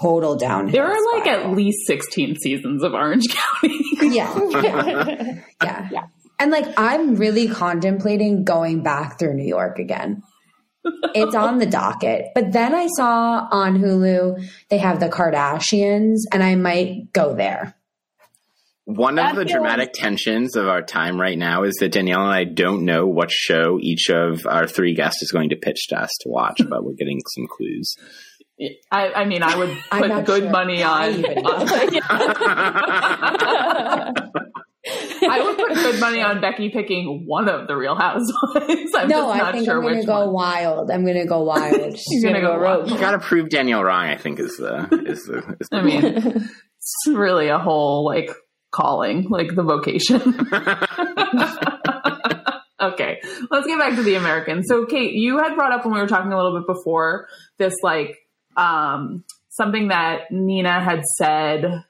total 0.00 0.36
downhill. 0.36 0.72
There 0.72 0.86
are 0.86 1.14
like 1.14 1.24
spiral. 1.24 1.50
at 1.50 1.56
least 1.56 1.86
sixteen 1.86 2.36
seasons 2.36 2.82
of 2.82 2.94
Orange 2.94 3.24
County. 3.28 3.80
yeah. 4.14 4.38
yeah. 5.62 5.88
Yeah. 5.90 6.06
And 6.38 6.50
like, 6.50 6.66
I'm 6.76 7.16
really 7.16 7.48
contemplating 7.48 8.44
going 8.44 8.82
back 8.82 9.18
through 9.18 9.34
New 9.34 9.46
York 9.46 9.78
again. 9.78 10.22
It's 11.14 11.34
on 11.34 11.58
the 11.58 11.66
docket. 11.66 12.26
But 12.34 12.52
then 12.52 12.74
I 12.74 12.86
saw 12.96 13.48
on 13.50 13.78
Hulu, 13.78 14.48
they 14.68 14.78
have 14.78 15.00
the 15.00 15.08
Kardashians, 15.08 16.18
and 16.32 16.42
I 16.42 16.54
might 16.54 17.12
go 17.12 17.34
there. 17.34 17.74
One 18.84 19.18
of 19.18 19.24
I 19.24 19.34
the 19.34 19.44
feel 19.44 19.56
dramatic 19.56 19.92
tensions 19.94 20.54
of 20.54 20.68
our 20.68 20.80
time 20.80 21.20
right 21.20 21.36
now 21.36 21.64
is 21.64 21.74
that 21.80 21.90
Danielle 21.90 22.22
and 22.22 22.32
I 22.32 22.44
don't 22.44 22.84
know 22.84 23.04
what 23.04 23.32
show 23.32 23.80
each 23.80 24.10
of 24.10 24.46
our 24.46 24.68
three 24.68 24.94
guests 24.94 25.22
is 25.22 25.32
going 25.32 25.50
to 25.50 25.56
pitch 25.56 25.88
to 25.88 26.00
us 26.00 26.10
to 26.20 26.28
watch, 26.28 26.60
but 26.68 26.84
we're 26.84 26.94
getting 26.94 27.20
some 27.34 27.48
clues. 27.48 27.96
I, 28.90 29.12
I 29.12 29.24
mean, 29.26 29.42
I 29.42 29.56
would 29.56 29.76
put 29.90 30.24
good 30.24 30.42
sure 30.44 30.50
money 30.50 30.82
on. 30.82 31.10
even. 31.10 31.38
I 34.88 35.42
would 35.42 35.58
put 35.58 35.74
good 35.74 36.00
money 36.00 36.20
on 36.20 36.40
Becky 36.40 36.70
picking 36.70 37.24
one 37.26 37.48
of 37.48 37.66
the 37.66 37.76
Real 37.76 37.96
Housewives. 37.96 38.32
I'm 38.94 39.08
no, 39.08 39.26
just 39.26 39.34
I 39.34 39.38
not 39.38 39.54
think 39.54 39.64
sure 39.64 39.76
I'm 39.76 39.82
going 39.82 39.94
to 39.94 39.98
which 40.00 40.06
go 40.06 40.26
one. 40.26 40.32
wild. 40.32 40.90
I'm 40.90 41.04
going 41.04 41.18
to 41.18 41.26
go 41.26 41.42
wild. 41.42 41.98
She's 41.98 42.24
gonna 42.24 42.40
go 42.40 42.56
rogue. 42.56 42.90
You 42.90 42.98
got 42.98 43.12
to 43.12 43.18
prove 43.18 43.50
Danielle 43.50 43.82
wrong. 43.82 44.06
I 44.06 44.16
think 44.16 44.38
is 44.38 44.56
the 44.56 44.88
is 45.06 45.24
the. 45.24 45.56
Is 45.60 45.68
the 45.70 45.76
I 45.76 45.82
mean, 45.82 46.04
it's 46.04 47.06
really 47.08 47.48
a 47.48 47.58
whole 47.58 48.04
like 48.04 48.30
calling, 48.72 49.28
like 49.28 49.54
the 49.54 49.64
vocation. 49.64 50.20
okay, 52.80 53.20
let's 53.50 53.66
get 53.66 53.78
back 53.78 53.96
to 53.96 54.02
the 54.02 54.14
Americans. 54.14 54.66
So, 54.68 54.86
Kate, 54.86 55.14
you 55.14 55.38
had 55.38 55.56
brought 55.56 55.72
up 55.72 55.84
when 55.84 55.94
we 55.94 56.00
were 56.00 56.06
talking 56.06 56.32
a 56.32 56.36
little 56.36 56.58
bit 56.58 56.66
before 56.66 57.26
this, 57.58 57.74
like 57.82 58.16
um, 58.56 59.24
something 59.50 59.88
that 59.88 60.30
Nina 60.30 60.80
had 60.80 61.04
said 61.04 61.84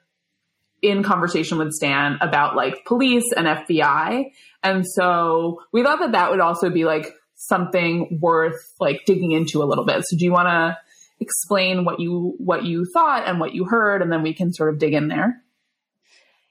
in 0.83 1.03
conversation 1.03 1.59
with 1.59 1.73
Stan 1.73 2.19
about 2.21 2.55
like 2.55 2.85
police 2.85 3.33
and 3.37 3.47
FBI, 3.47 4.31
and 4.63 4.85
so 4.87 5.63
we 5.73 5.83
thought 5.83 6.01
that 6.01 6.13
that 6.13 6.31
would 6.31 6.41
also 6.41 6.71
be 6.71 6.85
like 6.85 7.13
something 7.37 8.19
worth 8.21 8.61
like 8.81 9.03
digging 9.07 9.33
into 9.33 9.63
a 9.63 9.65
little 9.65 9.85
bit. 9.85 10.05
So, 10.07 10.17
do 10.17 10.25
you 10.25 10.33
want 10.33 10.49
to? 10.49 10.79
explain 11.21 11.85
what 11.85 11.99
you 11.99 12.35
what 12.39 12.65
you 12.65 12.85
thought 12.93 13.27
and 13.27 13.41
what 13.41 13.55
you 13.55 13.65
heard 13.65 14.03
and 14.03 14.13
then 14.13 14.23
we 14.23 14.35
can 14.35 14.53
sort 14.53 14.69
of 14.69 14.79
dig 14.79 14.93
in 14.93 15.09
there 15.09 15.43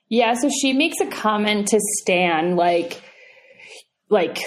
Yeah, 0.09 0.33
so 0.33 0.49
she 0.49 0.73
makes 0.73 0.99
a 0.99 1.05
comment 1.05 1.67
to 1.67 1.79
Stan 2.01 2.55
like 2.55 3.01
like 4.09 4.39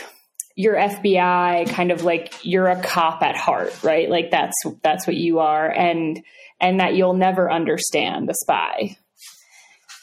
your 0.58 0.74
FBI 0.74 1.70
kind 1.70 1.92
of 1.92 2.02
like 2.02 2.34
you're 2.44 2.66
a 2.66 2.82
cop 2.82 3.22
at 3.22 3.36
heart, 3.36 3.84
right? 3.84 4.10
Like 4.10 4.32
that's 4.32 4.56
that's 4.82 5.06
what 5.06 5.14
you 5.14 5.38
are 5.38 5.70
and 5.70 6.20
and 6.60 6.80
that 6.80 6.96
you'll 6.96 7.14
never 7.14 7.48
understand 7.48 8.28
a 8.28 8.34
spy. 8.34 8.96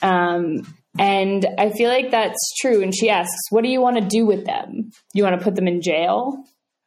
Um 0.01 0.65
and 0.97 1.45
I 1.57 1.71
feel 1.71 1.89
like 1.89 2.11
that's 2.11 2.53
true 2.61 2.81
and 2.81 2.95
she 2.95 3.09
asks, 3.09 3.35
"What 3.49 3.65
do 3.65 3.69
you 3.69 3.81
want 3.81 3.97
to 3.97 4.07
do 4.07 4.25
with 4.25 4.45
them? 4.45 4.91
You 5.13 5.23
want 5.23 5.37
to 5.37 5.43
put 5.43 5.55
them 5.55 5.67
in 5.67 5.81
jail?" 5.81 6.37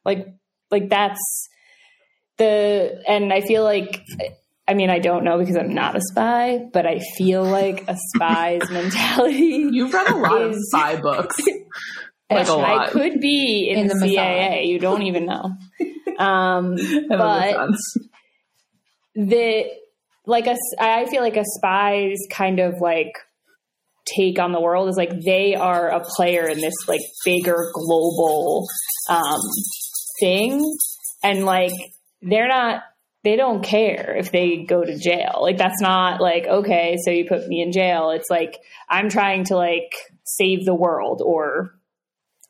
Like 0.03 0.33
like 0.71 0.89
that's 0.89 1.47
the 2.39 3.03
and 3.07 3.31
I 3.31 3.41
feel 3.41 3.63
like 3.63 4.01
I 4.67 4.73
mean, 4.73 4.89
I 4.89 4.97
don't 4.97 5.23
know 5.23 5.37
because 5.37 5.57
I'm 5.57 5.75
not 5.75 5.95
a 5.95 6.01
spy, 6.01 6.59
but 6.73 6.87
I 6.87 7.01
feel 7.17 7.43
like 7.43 7.85
a 7.87 7.95
spy's 8.15 8.67
mentality. 8.71 9.67
you've 9.71 9.93
read 9.93 10.09
a 10.09 10.15
lot 10.15 10.41
of 10.41 10.55
spy 10.57 10.95
books 10.95 11.37
like 12.29 12.89
I 12.89 12.89
could 12.89 13.19
be 13.19 13.69
in, 13.69 13.79
In 13.79 13.87
the, 13.87 13.95
the 13.95 14.09
CIA. 14.09 14.65
You 14.65 14.79
don't 14.79 15.03
even 15.03 15.25
know. 15.25 15.55
Um, 16.17 16.75
but 17.09 17.71
the 19.15 19.65
like 20.25 20.47
a, 20.47 20.55
I 20.79 21.05
feel 21.09 21.21
like 21.21 21.37
a 21.37 21.45
spy's 21.45 22.19
kind 22.29 22.59
of 22.59 22.79
like 22.81 23.13
take 24.05 24.39
on 24.39 24.51
the 24.51 24.61
world 24.61 24.89
is 24.89 24.97
like 24.97 25.21
they 25.21 25.55
are 25.55 25.89
a 25.89 26.03
player 26.03 26.47
in 26.47 26.59
this 26.59 26.75
like 26.87 27.01
bigger 27.25 27.71
global 27.73 28.67
um, 29.09 29.41
thing, 30.19 30.77
and 31.23 31.45
like 31.45 31.73
they're 32.21 32.47
not. 32.47 32.83
They 33.21 33.35
don't 33.35 33.61
care 33.61 34.15
if 34.17 34.31
they 34.31 34.63
go 34.63 34.81
to 34.81 34.97
jail. 34.97 35.39
Like 35.41 35.57
that's 35.57 35.81
not 35.81 36.21
like 36.21 36.45
okay, 36.47 36.95
so 37.03 37.11
you 37.11 37.25
put 37.27 37.47
me 37.47 37.61
in 37.61 37.73
jail. 37.73 38.11
It's 38.11 38.29
like 38.29 38.57
I'm 38.87 39.09
trying 39.09 39.43
to 39.45 39.57
like 39.57 39.93
save 40.23 40.63
the 40.63 40.75
world 40.75 41.21
or 41.23 41.78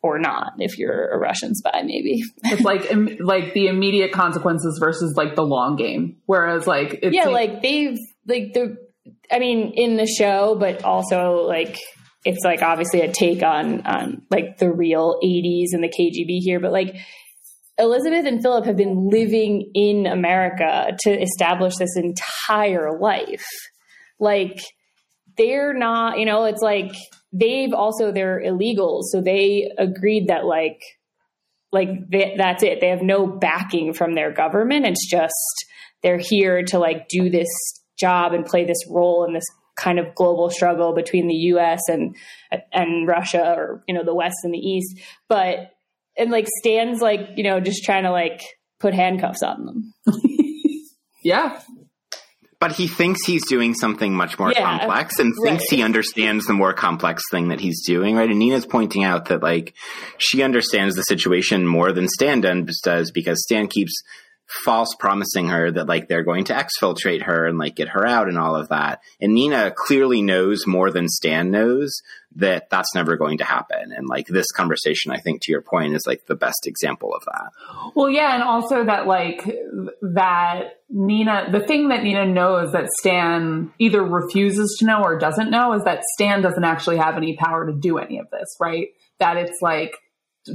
or 0.02 0.18
not 0.18 0.54
if 0.60 0.78
you're 0.78 1.10
a 1.10 1.18
Russian 1.18 1.56
spy 1.56 1.82
maybe. 1.84 2.24
it's 2.44 2.62
like 2.62 2.90
im- 2.92 3.18
like 3.20 3.54
the 3.54 3.68
immediate 3.68 4.12
consequences 4.12 4.78
versus 4.80 5.16
like 5.16 5.36
the 5.36 5.44
long 5.44 5.76
game 5.76 6.18
whereas 6.26 6.68
like 6.68 7.00
it's 7.02 7.16
yeah, 7.16 7.28
like 7.28 7.62
they've 7.62 7.98
like 8.28 8.54
the 8.54 8.78
I 9.32 9.40
mean 9.40 9.74
in 9.76 9.98
the 9.98 10.08
show, 10.08 10.56
but 10.60 10.84
also 10.84 11.46
like 11.48 11.78
it's 12.26 12.44
like 12.44 12.62
obviously 12.62 13.02
a 13.02 13.12
take 13.12 13.44
on 13.44 13.82
on 13.86 14.24
like 14.30 14.58
the 14.58 14.72
real 14.72 15.20
80s 15.24 15.68
and 15.74 15.84
the 15.84 15.88
KGB 15.88 16.40
here, 16.40 16.60
but 16.60 16.72
like 16.72 16.96
Elizabeth 17.78 18.26
and 18.26 18.42
Philip 18.42 18.66
have 18.66 18.76
been 18.76 19.10
living 19.10 19.72
in 19.74 20.06
America 20.06 20.98
to 21.00 21.12
establish 21.12 21.78
this 21.78 21.96
entire 21.96 23.00
life. 23.00 23.46
Like 24.20 24.60
they're 25.38 25.74
not, 25.74 26.20
you 26.20 26.26
know, 26.26 26.44
it's 26.44 26.62
like 26.62 26.92
they've 27.32 27.74
also 27.74 28.12
they're 28.12 28.42
illegals, 28.42 29.04
so 29.12 29.22
they 29.22 29.72
agreed 29.78 30.28
that 30.28 30.46
like 30.46 30.82
like 31.72 31.90
they, 32.10 32.36
that's 32.38 32.64
it. 32.64 32.82
They 32.82 32.90
have 32.90 33.02
no 33.02 33.28
backing 33.28 33.94
from 33.94 34.16
their 34.16 34.32
government. 34.32 34.86
It's 34.86 35.08
just 35.10 35.34
they're 36.02 36.18
here 36.18 36.64
to 36.64 36.80
like 36.80 37.08
do 37.10 37.30
this 37.30 37.48
job 38.00 38.34
and 38.34 38.46
play 38.46 38.66
this 38.66 38.88
role 38.90 39.26
in 39.26 39.34
this 39.34 39.46
kind 39.78 40.00
of 40.00 40.14
global 40.16 40.50
struggle 40.50 40.94
between 40.94 41.28
the 41.28 41.36
U.S. 41.36 41.82
and 41.88 42.16
and 42.74 43.08
Russia, 43.08 43.54
or 43.56 43.84
you 43.88 43.94
know, 43.94 44.04
the 44.04 44.16
West 44.16 44.38
and 44.44 44.54
the 44.54 44.58
East. 44.58 45.00
But 45.28 45.72
and 46.18 46.32
like 46.32 46.48
stands 46.60 47.02
like 47.02 47.22
you 47.36 47.44
know 47.44 47.60
just 47.60 47.84
trying 47.84 48.04
to 48.04 48.12
like 48.12 48.42
put 48.80 48.94
handcuffs 48.94 49.44
on 49.44 49.66
them. 49.66 49.94
yeah 51.24 51.62
But 52.60 52.74
he 52.74 52.88
thinks 52.88 53.26
he's 53.26 53.48
doing 53.48 53.74
something 53.74 54.14
much 54.14 54.38
more 54.38 54.52
Yeah, 54.52 54.64
complex 54.64 55.18
and 55.20 55.34
thinks 55.44 55.70
he 55.70 55.82
understands 55.82 56.46
the 56.46 56.54
more 56.54 56.74
complex 56.74 57.24
thing 57.32 57.48
that 57.50 57.62
he's 57.62 57.86
doing, 57.86 58.16
right? 58.18 58.30
And 58.30 58.40
Nina's 58.40 58.66
pointing 58.66 59.06
out 59.06 59.26
that 59.26 59.42
like 59.42 59.74
she 60.18 60.44
understands 60.44 60.96
the 60.96 61.04
situation 61.04 61.66
more 61.66 61.94
than 61.94 62.10
Stan 62.10 62.42
does 62.42 63.12
because 63.12 63.42
Stan 63.44 63.68
keeps 63.68 63.94
false 64.66 64.96
promising 65.00 65.50
her 65.50 65.72
that 65.72 65.88
like 65.88 66.08
they're 66.08 66.24
going 66.24 66.46
to 66.46 66.54
exfiltrate 66.54 67.24
her 67.24 67.46
and 67.46 67.58
like 67.58 67.76
get 67.76 67.90
her 67.90 68.06
out 68.06 68.28
and 68.28 68.38
all 68.38 68.56
of 68.56 68.70
that. 68.70 69.02
And 69.22 69.34
Nina 69.34 69.72
clearly 69.76 70.22
knows 70.22 70.66
more 70.66 70.92
than 70.92 71.08
Stan 71.08 71.52
knows 71.52 72.02
that 72.36 72.70
that's 72.70 72.94
never 72.94 73.16
going 73.18 73.40
to 73.40 73.44
happen. 73.44 73.92
And 73.92 74.08
like 74.08 74.28
this 74.28 74.52
conversation, 74.52 75.12
I 75.12 75.18
think 75.18 75.42
to 75.44 75.52
your 75.52 75.62
point 75.62 75.96
is 75.96 76.04
like 76.06 76.26
the 76.28 76.36
best 76.36 76.68
example 76.68 77.14
of 77.14 77.24
that. 77.26 77.52
well 77.96 78.10
yeah 78.10 78.34
and 78.34 78.44
also 78.44 78.84
that 78.86 79.08
like 79.08 79.44
that 80.02 80.80
nina 80.90 81.48
the 81.52 81.60
thing 81.60 81.90
that 81.90 82.04
nina 82.04 82.26
knows 82.26 82.72
that 82.72 82.88
stan 83.00 83.72
either 83.80 84.04
refuses 84.04 84.76
to 84.80 84.86
know 84.86 85.02
or 85.02 85.18
doesn't 85.18 85.50
know 85.50 85.74
is 85.74 85.84
that 85.84 86.02
stan 86.14 86.42
doesn't 86.42 86.64
actually 86.64 86.98
have 86.98 87.16
any 87.16 87.36
power 87.36 87.66
to 87.66 87.74
do 87.74 87.98
any 87.98 88.20
of 88.20 88.30
this 88.32 88.56
right 88.60 88.90
that 89.20 89.38
it's 89.38 89.60
like 89.62 89.96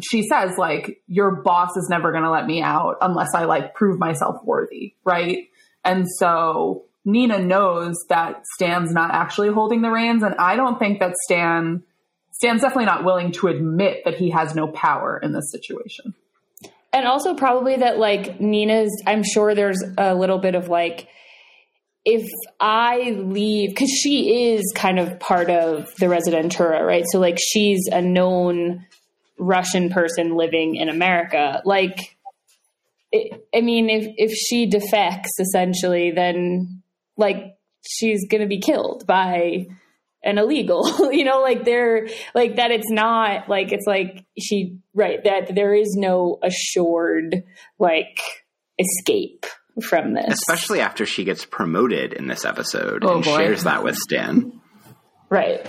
she 0.02 0.22
says 0.22 0.52
like 0.58 1.02
your 1.06 1.42
boss 1.42 1.76
is 1.76 1.88
never 1.88 2.10
going 2.12 2.24
to 2.24 2.30
let 2.30 2.46
me 2.46 2.62
out 2.62 2.96
unless 3.00 3.34
i 3.34 3.44
like 3.44 3.74
prove 3.74 3.98
myself 3.98 4.36
worthy 4.44 4.94
right 5.04 5.48
And 5.84 6.06
so 6.18 6.84
Nina 7.04 7.38
knows 7.38 7.94
that 8.08 8.44
Stan's 8.54 8.92
not 8.92 9.10
actually 9.12 9.50
holding 9.50 9.82
the 9.82 9.90
reins. 9.90 10.22
And 10.22 10.34
I 10.36 10.56
don't 10.56 10.78
think 10.78 11.00
that 11.00 11.12
Stan, 11.26 11.82
Stan's 12.32 12.62
definitely 12.62 12.86
not 12.86 13.04
willing 13.04 13.32
to 13.32 13.48
admit 13.48 14.02
that 14.06 14.14
he 14.14 14.30
has 14.30 14.54
no 14.54 14.68
power 14.68 15.20
in 15.22 15.32
this 15.32 15.50
situation. 15.52 16.14
And 16.92 17.06
also 17.06 17.34
probably 17.34 17.76
that 17.76 17.98
like 17.98 18.40
Nina's 18.40 18.90
I'm 19.06 19.22
sure 19.22 19.54
there's 19.54 19.82
a 19.98 20.14
little 20.14 20.38
bit 20.38 20.54
of 20.54 20.68
like 20.68 21.08
if 22.06 22.26
I 22.60 23.10
leave 23.18 23.74
cuz 23.76 23.90
she 23.90 24.52
is 24.52 24.62
kind 24.74 24.98
of 24.98 25.18
part 25.18 25.50
of 25.50 25.94
the 25.96 26.06
Residentura, 26.06 26.86
right? 26.86 27.04
So 27.10 27.18
like 27.18 27.38
she's 27.38 27.86
a 27.92 28.00
known 28.00 28.86
Russian 29.38 29.90
person 29.90 30.36
living 30.36 30.76
in 30.76 30.88
America. 30.88 31.60
Like 31.64 31.98
it, 33.12 33.46
I 33.54 33.60
mean 33.60 33.90
if 33.90 34.06
if 34.16 34.32
she 34.32 34.66
defects 34.66 35.32
essentially 35.38 36.10
then 36.12 36.82
like 37.16 37.56
she's 37.86 38.26
going 38.28 38.40
to 38.40 38.46
be 38.48 38.60
killed 38.60 39.06
by 39.06 39.66
an 40.22 40.38
illegal 40.38 40.84
you 41.12 41.22
know 41.24 41.40
like 41.42 41.64
they're 41.64 42.08
like 42.34 42.56
that 42.56 42.70
it's 42.70 42.90
not 42.90 43.48
like 43.48 43.72
it's 43.72 43.86
like 43.86 44.24
she 44.38 44.78
right 44.94 45.22
that 45.24 45.54
there 45.54 45.74
is 45.74 45.94
no 45.98 46.38
assured 46.42 47.44
like 47.78 48.18
escape 48.78 49.44
from 49.82 50.14
this 50.14 50.32
Especially 50.32 50.80
after 50.80 51.04
she 51.04 51.24
gets 51.24 51.44
promoted 51.44 52.12
in 52.14 52.26
this 52.26 52.44
episode 52.44 53.04
Oh, 53.04 53.16
and 53.16 53.24
boy. 53.24 53.36
shares 53.36 53.64
that 53.64 53.84
with 53.84 53.96
Stan. 53.96 54.60
right 55.28 55.66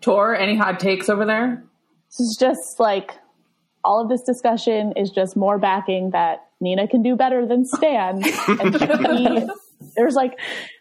Tor, 0.00 0.34
any 0.36 0.54
hot 0.56 0.80
takes 0.80 1.08
over 1.08 1.24
there? 1.24 1.64
This 2.18 2.28
is 2.28 2.36
just 2.38 2.78
like 2.78 3.12
all 3.82 4.00
of 4.00 4.08
this 4.08 4.22
discussion 4.22 4.92
is 4.96 5.10
just 5.10 5.36
more 5.36 5.58
backing 5.58 6.10
that 6.10 6.46
Nina 6.60 6.86
can 6.86 7.02
do 7.02 7.16
better 7.16 7.44
than 7.44 7.64
Stan. 7.64 8.22
and 8.48 8.78
she, 8.78 9.48
there's 9.96 10.14
like, 10.14 10.38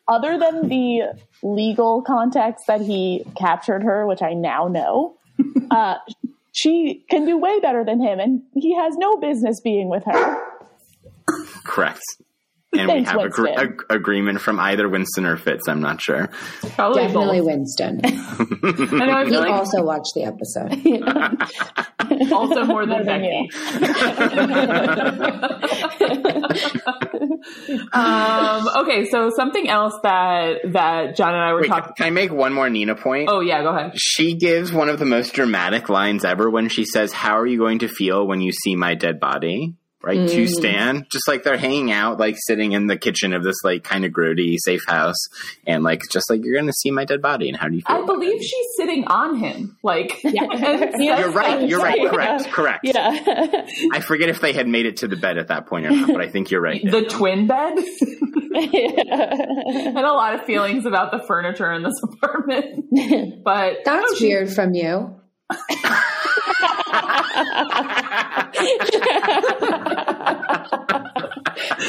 other 0.08 0.38
than 0.38 0.70
the 0.70 1.14
legal 1.42 2.04
context 2.04 2.66
that 2.68 2.82
he 2.82 3.26
captured 3.36 3.82
her, 3.82 4.06
which 4.06 4.22
I 4.22 4.34
now 4.34 4.68
know, 4.68 5.18
uh, 5.72 5.96
she 6.52 7.04
can 7.10 7.26
do 7.26 7.38
way 7.38 7.60
better 7.60 7.84
than 7.84 8.00
him, 8.00 8.20
and 8.20 8.44
he 8.54 8.76
has 8.76 8.96
no 8.98 9.18
business 9.18 9.60
being 9.60 9.90
with 9.90 10.04
her. 10.06 10.38
Correct. 11.66 12.04
And 12.76 12.88
Thanks, 12.90 13.12
we 13.14 13.20
have 13.20 13.28
agree- 13.30 13.52
Winston. 13.52 13.70
ag- 13.74 13.84
agreement 13.90 14.42
from 14.42 14.60
either 14.60 14.90
Winston 14.90 15.26
or 15.26 15.38
Fitz. 15.38 15.68
I'm 15.68 15.82
not 15.82 16.02
sure. 16.02 16.30
Probably 16.76 17.04
Definitely 17.04 17.40
both. 17.40 17.48
Winston. 17.48 18.02
I 18.04 19.06
know, 19.06 19.14
I 19.14 19.26
He 19.26 19.38
like 19.38 19.52
also 19.52 19.84
watched 19.84 20.14
the 20.16 20.24
episode. 20.26 20.72
also 22.34 22.64
more 22.66 22.86
than 22.86 23.06
More 23.06 23.06
than 23.06 23.06
Becky. 23.06 23.50
um, 27.94 28.68
okay, 28.78 29.06
so 29.10 29.30
something 29.36 29.70
else 29.70 29.94
that 30.04 30.58
that 30.74 31.16
John 31.16 31.34
and 31.34 31.44
I 31.44 31.54
were 31.54 31.62
Wait, 31.62 31.68
talking. 31.68 31.94
can 31.96 32.06
I 32.08 32.10
make 32.10 32.32
one 32.32 32.54
more 32.54 32.70
Nina 32.70 32.96
point? 32.96 33.30
Oh 33.32 33.40
yeah, 33.42 33.62
go 33.62 33.70
ahead. 33.76 33.92
She 33.96 34.36
gives 34.36 34.72
one 34.72 34.90
of 34.90 35.00
the 35.00 35.06
most 35.06 35.34
dramatic 35.34 35.90
lines 35.90 36.26
ever 36.26 36.50
when 36.50 36.70
she 36.70 36.86
says, 36.86 37.12
How 37.14 37.38
are 37.38 37.48
you 37.48 37.58
going 37.58 37.80
to 37.80 37.88
feel 37.88 38.26
when 38.28 38.42
you 38.42 38.52
see 38.52 38.76
my 38.76 38.96
dead 38.96 39.20
body? 39.20 39.76
Right? 40.04 40.20
Mm. 40.20 40.30
To 40.30 40.48
Stan. 40.48 41.08
Just 41.10 41.28
like 41.30 41.44
they're 41.44 41.58
hanging 41.58 41.92
out, 41.92 42.20
like 42.20 42.36
sitting 42.38 42.74
in 42.74 42.88
the 42.88 42.98
kitchen 42.98 43.32
of 43.32 43.44
this 43.44 43.64
like 43.64 43.84
kind 43.84 44.04
of 44.04 44.12
grody 44.12 44.58
safe 44.60 44.84
house. 44.86 45.28
And 45.66 45.84
like, 45.84 46.02
just 46.12 46.30
like, 46.30 46.44
you're 46.44 46.56
going 46.56 46.68
to 46.68 46.74
see 46.74 46.92
my 46.92 47.06
dead 47.06 47.22
body. 47.22 47.48
And 47.48 47.58
how 47.58 47.70
do 47.70 47.76
you 47.76 47.82
feel? 47.82 47.96
I 47.96 48.00
about 48.00 48.08
believe 48.08 48.42
she's 48.42 48.68
sitting 48.76 49.06
on 49.08 49.38
him. 49.38 49.78
Like, 49.82 50.22
and 50.24 50.36
it? 50.36 51.20
You're 51.20 51.32
right. 51.32 51.68
You're 51.68 51.80
right. 51.80 52.02
Yeah. 52.02 52.10
Correct. 52.10 52.52
Correct. 52.52 52.80
yeah 52.84 53.66
I 53.94 54.00
forget 54.02 54.30
if 54.30 54.42
they 54.42 54.54
had 54.54 54.68
made 54.68 54.86
it 54.86 54.98
to 54.98 55.08
the 55.08 55.16
bed 55.16 55.38
at 55.38 55.48
that 55.48 55.68
point 55.68 55.86
or 55.86 55.92
not, 55.92 56.08
but 56.08 56.22
I 56.22 56.28
think 56.28 56.52
you're 56.52 56.62
right. 56.62 56.82
the 56.92 57.04
twin 57.04 57.48
bed. 57.48 57.76
yeah. 58.52 59.36
had 59.92 60.04
a 60.04 60.14
lot 60.14 60.36
of 60.36 60.46
feelings 60.46 60.86
about 60.86 61.12
the 61.12 61.24
furniture 61.26 61.72
in 61.72 61.84
this 61.84 62.00
apartment, 62.04 62.86
but 63.44 63.78
That's 63.86 64.20
weird 64.22 64.54
from 64.54 64.74
you. 64.74 65.20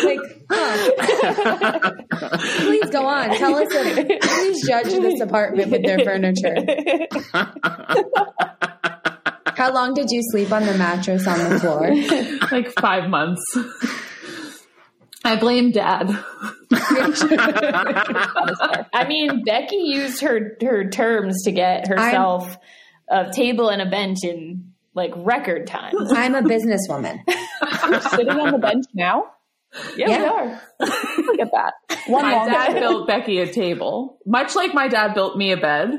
Like, 0.05 0.19
huh. 0.51 1.91
please 2.61 2.91
go 2.91 3.07
on. 3.07 3.37
Tell 3.37 3.55
us. 3.55 3.69
If, 3.71 4.21
please 4.23 4.67
judge 4.67 4.87
this 4.87 5.21
apartment 5.21 5.71
with 5.71 5.83
their 5.83 5.99
furniture. 6.01 6.57
How 9.57 9.73
long 9.73 9.95
did 9.95 10.11
you 10.11 10.21
sleep 10.31 10.53
on 10.53 10.67
the 10.67 10.75
mattress 10.75 11.27
on 11.27 11.39
the 11.39 11.59
floor? 11.61 11.95
like 12.51 12.73
five 12.81 13.09
months. 13.09 13.43
I 15.25 15.37
blame 15.37 15.71
Dad. 15.71 16.11
I 18.93 19.07
mean, 19.09 19.43
Becky 19.45 19.77
used 19.77 20.21
her 20.21 20.59
her 20.61 20.91
terms 20.91 21.45
to 21.45 21.53
get 21.53 21.89
herself 21.89 22.59
a 23.09 23.31
table 23.33 23.71
and 23.71 23.81
a 23.81 23.87
bench 23.87 24.19
in 24.23 24.74
like 24.95 25.13
record 25.17 25.67
time. 25.67 25.95
I'm 26.11 26.35
a 26.35 26.43
businesswoman. 26.43 27.21
You're 27.89 28.01
sitting 28.01 28.29
on 28.31 28.53
the 28.53 28.59
bench 28.59 28.85
now. 28.95 29.25
Yeah, 29.97 30.09
Yeah. 30.09 30.19
we 30.19 30.25
are. 30.27 30.63
Look 31.27 31.41
at 31.41 31.51
that. 31.53 31.73
One 32.07 32.23
my 32.23 32.35
longer. 32.37 32.51
dad 32.53 32.75
built 32.79 33.07
Becky 33.09 33.41
a 33.41 33.53
table, 33.53 34.19
much 34.25 34.55
like 34.55 34.73
my 34.73 34.87
dad 34.89 35.15
built 35.15 35.37
me 35.37 35.51
a 35.53 35.57
bed. 35.57 35.91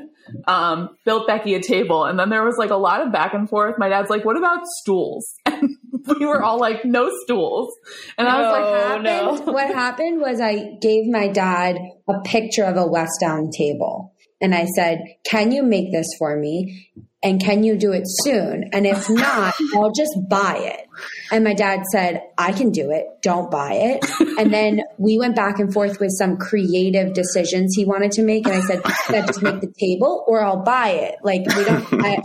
Um, 0.47 0.89
built 1.05 1.27
Becky 1.27 1.53
a 1.53 1.61
table, 1.61 2.05
and 2.05 2.17
then 2.17 2.29
there 2.29 2.43
was 2.43 2.55
like 2.57 2.71
a 2.71 2.75
lot 2.77 3.01
of 3.05 3.11
back 3.11 3.35
and 3.35 3.47
forth. 3.47 3.75
My 3.77 3.89
dad's 3.89 4.09
like, 4.09 4.25
"What 4.25 4.37
about 4.37 4.61
stools?" 4.81 5.23
And 5.45 6.19
we 6.19 6.25
were 6.25 6.41
all 6.43 6.57
like, 6.59 6.83
"No 6.85 7.11
stools," 7.23 7.71
and 8.17 8.27
I 8.27 8.41
was 8.41 8.51
like, 8.51 9.03
No. 9.03 9.19
happened, 9.29 9.45
no. 9.45 9.53
What 9.53 9.67
happened 9.73 10.21
was 10.21 10.39
I 10.41 10.77
gave 10.81 11.05
my 11.07 11.27
dad 11.27 11.77
a 12.09 12.21
picture 12.21 12.63
of 12.63 12.75
a 12.77 12.87
West 12.87 13.19
Down 13.21 13.49
table. 13.55 14.13
And 14.41 14.53
I 14.55 14.65
said, 14.65 14.99
Can 15.25 15.51
you 15.51 15.63
make 15.63 15.91
this 15.91 16.07
for 16.19 16.35
me? 16.37 16.89
And 17.25 17.41
can 17.41 17.63
you 17.63 17.75
do 17.75 17.91
it 17.91 18.03
soon? 18.05 18.69
And 18.71 18.85
if 18.85 19.09
not, 19.09 19.55
I'll 19.73 19.91
just 19.91 20.15
buy 20.29 20.57
it. 20.57 20.87
And 21.31 21.43
my 21.43 21.55
dad 21.55 21.81
said, 21.91 22.21
I 22.37 22.51
can 22.51 22.69
do 22.69 22.91
it. 22.91 23.07
Don't 23.23 23.49
buy 23.49 23.73
it. 23.73 24.05
And 24.39 24.53
then 24.53 24.81
we 24.97 25.17
went 25.17 25.35
back 25.35 25.59
and 25.59 25.73
forth 25.73 25.99
with 25.99 26.11
some 26.11 26.37
creative 26.37 27.13
decisions 27.13 27.73
he 27.75 27.83
wanted 27.83 28.11
to 28.11 28.21
make. 28.21 28.45
And 28.45 28.55
I 28.55 28.61
said, 28.61 28.81
"Dad, 29.09 29.25
just 29.25 29.41
make 29.41 29.59
the 29.59 29.73
table 29.79 30.23
or 30.27 30.43
I'll 30.43 30.63
buy 30.63 30.89
it. 30.89 31.15
Like, 31.23 31.41
we 31.57 31.65
don't, 31.65 31.85
I, 31.93 32.21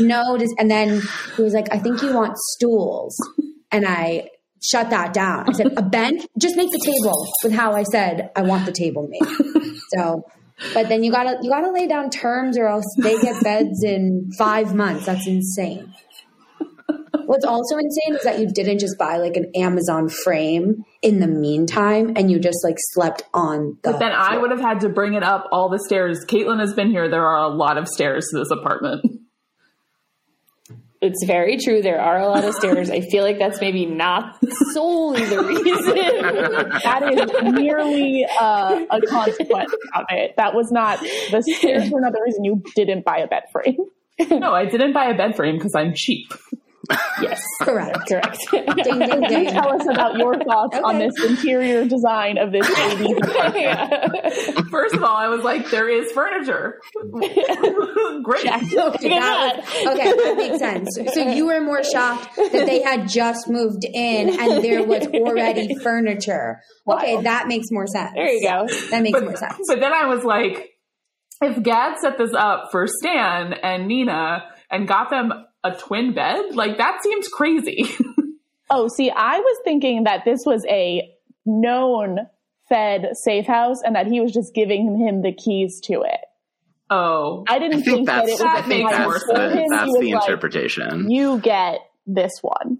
no. 0.00 0.38
And 0.58 0.70
then 0.70 1.00
he 1.36 1.42
was 1.42 1.54
like, 1.54 1.72
I 1.72 1.78
think 1.78 2.02
you 2.02 2.12
want 2.14 2.36
stools. 2.36 3.16
And 3.70 3.86
I 3.86 4.28
shut 4.62 4.90
that 4.90 5.14
down. 5.14 5.48
I 5.48 5.52
said, 5.52 5.72
a 5.76 5.82
bench, 5.82 6.24
just 6.38 6.56
make 6.56 6.70
the 6.70 6.82
table 6.84 7.26
with 7.42 7.52
how 7.52 7.72
I 7.72 7.84
said 7.84 8.30
I 8.36 8.42
want 8.42 8.66
the 8.66 8.72
table 8.72 9.08
made. 9.08 9.72
So, 9.96 10.24
but 10.74 10.88
then 10.88 11.02
you 11.02 11.10
gotta 11.10 11.38
you 11.42 11.50
gotta 11.50 11.70
lay 11.70 11.86
down 11.86 12.10
terms, 12.10 12.58
or 12.58 12.66
else 12.66 12.84
they 12.98 13.18
get 13.20 13.42
beds 13.42 13.82
in 13.84 14.30
five 14.36 14.74
months. 14.74 15.06
That's 15.06 15.26
insane. 15.26 15.92
What's 17.24 17.44
also 17.44 17.76
insane 17.76 18.16
is 18.16 18.24
that 18.24 18.40
you 18.40 18.46
didn't 18.46 18.78
just 18.78 18.98
buy 18.98 19.16
like 19.16 19.36
an 19.36 19.50
Amazon 19.54 20.08
frame 20.08 20.84
in 21.00 21.20
the 21.20 21.26
meantime, 21.26 22.12
and 22.16 22.30
you 22.30 22.38
just 22.38 22.62
like 22.64 22.76
slept 22.78 23.22
on 23.32 23.78
the. 23.82 23.92
But 23.92 24.00
then 24.00 24.12
I 24.12 24.36
would 24.36 24.50
have 24.50 24.60
had 24.60 24.80
to 24.80 24.88
bring 24.88 25.14
it 25.14 25.22
up 25.22 25.48
all 25.52 25.70
the 25.70 25.78
stairs. 25.78 26.24
Kaitlin 26.26 26.60
has 26.60 26.74
been 26.74 26.90
here. 26.90 27.08
There 27.08 27.26
are 27.26 27.44
a 27.44 27.48
lot 27.48 27.78
of 27.78 27.88
stairs 27.88 28.26
to 28.32 28.38
this 28.38 28.50
apartment. 28.50 29.04
It's 31.02 31.24
very 31.26 31.56
true. 31.58 31.82
There 31.82 32.00
are 32.00 32.18
a 32.20 32.28
lot 32.28 32.44
of 32.44 32.54
stairs. 32.54 32.88
I 32.88 33.00
feel 33.00 33.24
like 33.24 33.38
that's 33.38 33.60
maybe 33.60 33.86
not 33.86 34.38
solely 34.72 35.24
the 35.24 35.42
reason. 35.42 35.96
That 36.84 37.02
is 37.12 37.52
merely 37.54 38.24
uh, 38.40 38.84
a 38.88 39.00
consequence 39.00 39.72
of 39.94 40.04
it. 40.10 40.34
That 40.36 40.54
was 40.54 40.70
not 40.70 41.00
the 41.00 41.42
stairs 41.42 41.90
were 41.90 42.00
not 42.00 42.12
the 42.12 42.22
reason 42.24 42.44
you 42.44 42.62
didn't 42.76 43.04
buy 43.04 43.18
a 43.18 43.26
bed 43.26 43.42
frame. 43.50 43.78
No, 44.30 44.52
I 44.52 44.66
didn't 44.66 44.92
buy 44.92 45.06
a 45.06 45.16
bed 45.16 45.34
frame 45.34 45.56
because 45.56 45.74
I'm 45.74 45.92
cheap. 45.94 46.32
Yes, 47.20 47.40
correct. 47.62 48.08
correct. 48.08 48.38
Ding 48.50 48.98
ding 48.98 49.20
ding. 49.22 49.46
Tell 49.46 49.74
us 49.80 49.86
about 49.88 50.16
your 50.18 50.34
thoughts 50.38 50.78
on 50.82 50.98
this 50.98 51.12
interior 51.24 51.84
design 51.86 52.38
of 52.38 52.52
this 52.52 52.66
baby. 52.74 53.14
First 54.70 54.94
of 54.94 55.02
all, 55.02 55.16
I 55.16 55.28
was 55.28 55.42
like, 55.44 55.70
there 55.70 55.88
is 55.88 56.10
furniture. 56.12 56.80
Great. 58.22 58.46
Okay, 58.46 59.08
that 59.08 59.62
was- 59.64 59.86
okay, 59.94 60.12
that 60.12 60.34
makes 60.36 60.58
sense. 60.58 60.98
So 61.14 61.28
you 61.28 61.46
were 61.46 61.60
more 61.60 61.82
shocked 61.84 62.36
that 62.36 62.66
they 62.66 62.82
had 62.82 63.08
just 63.08 63.48
moved 63.48 63.84
in 63.84 64.28
and 64.40 64.62
there 64.64 64.82
was 64.84 65.06
already 65.08 65.74
furniture. 65.82 66.60
Okay, 66.88 67.20
that 67.22 67.48
makes 67.48 67.66
more 67.70 67.86
sense. 67.86 68.12
There 68.14 68.28
you 68.32 68.42
go. 68.42 68.66
That 68.90 69.02
makes 69.02 69.18
But, 69.18 69.24
more 69.24 69.36
sense. 69.36 69.58
but 69.68 69.80
then 69.80 69.92
I 69.92 70.06
was 70.06 70.24
like, 70.24 70.70
if 71.40 71.62
Gaad 71.62 71.98
set 72.00 72.18
this 72.18 72.32
up 72.34 72.68
for 72.70 72.86
Stan 72.86 73.52
and 73.52 73.88
Nina 73.88 74.44
and 74.70 74.86
got 74.86 75.10
them 75.10 75.32
a 75.64 75.72
twin 75.72 76.12
bed, 76.14 76.54
like 76.54 76.78
that 76.78 77.02
seems 77.02 77.28
crazy. 77.28 77.84
Oh, 78.74 78.88
see, 78.88 79.10
I 79.10 79.38
was 79.38 79.58
thinking 79.64 80.04
that 80.04 80.24
this 80.24 80.44
was 80.46 80.64
a 80.66 81.06
known 81.44 82.20
Fed 82.70 83.10
safe 83.12 83.44
house 83.46 83.82
and 83.84 83.94
that 83.96 84.06
he 84.06 84.18
was 84.18 84.32
just 84.32 84.54
giving 84.54 84.96
him 84.98 85.20
the 85.20 85.30
keys 85.32 85.78
to 85.84 86.00
it. 86.00 86.20
oh. 86.88 87.44
I 87.48 87.58
didn't 87.58 87.80
I 87.80 87.82
think 87.82 88.06
that 88.06 88.24
that's, 88.24 88.28
it 88.28 88.32
was 88.32 88.40
that 88.40 88.56
I 88.56 88.62
think 88.62 88.84
makes 88.84 88.96
a 88.96 89.02
more 89.02 89.12
that's 89.12 89.26
the, 89.26 89.50
him. 89.60 89.68
that's 89.68 89.84
He 89.84 89.90
was 89.90 90.00
the 90.00 90.12
like, 90.14 90.22
interpretation. 90.22 91.10
You 91.10 91.38
get 91.40 91.80
this 92.06 92.32
one. 92.40 92.78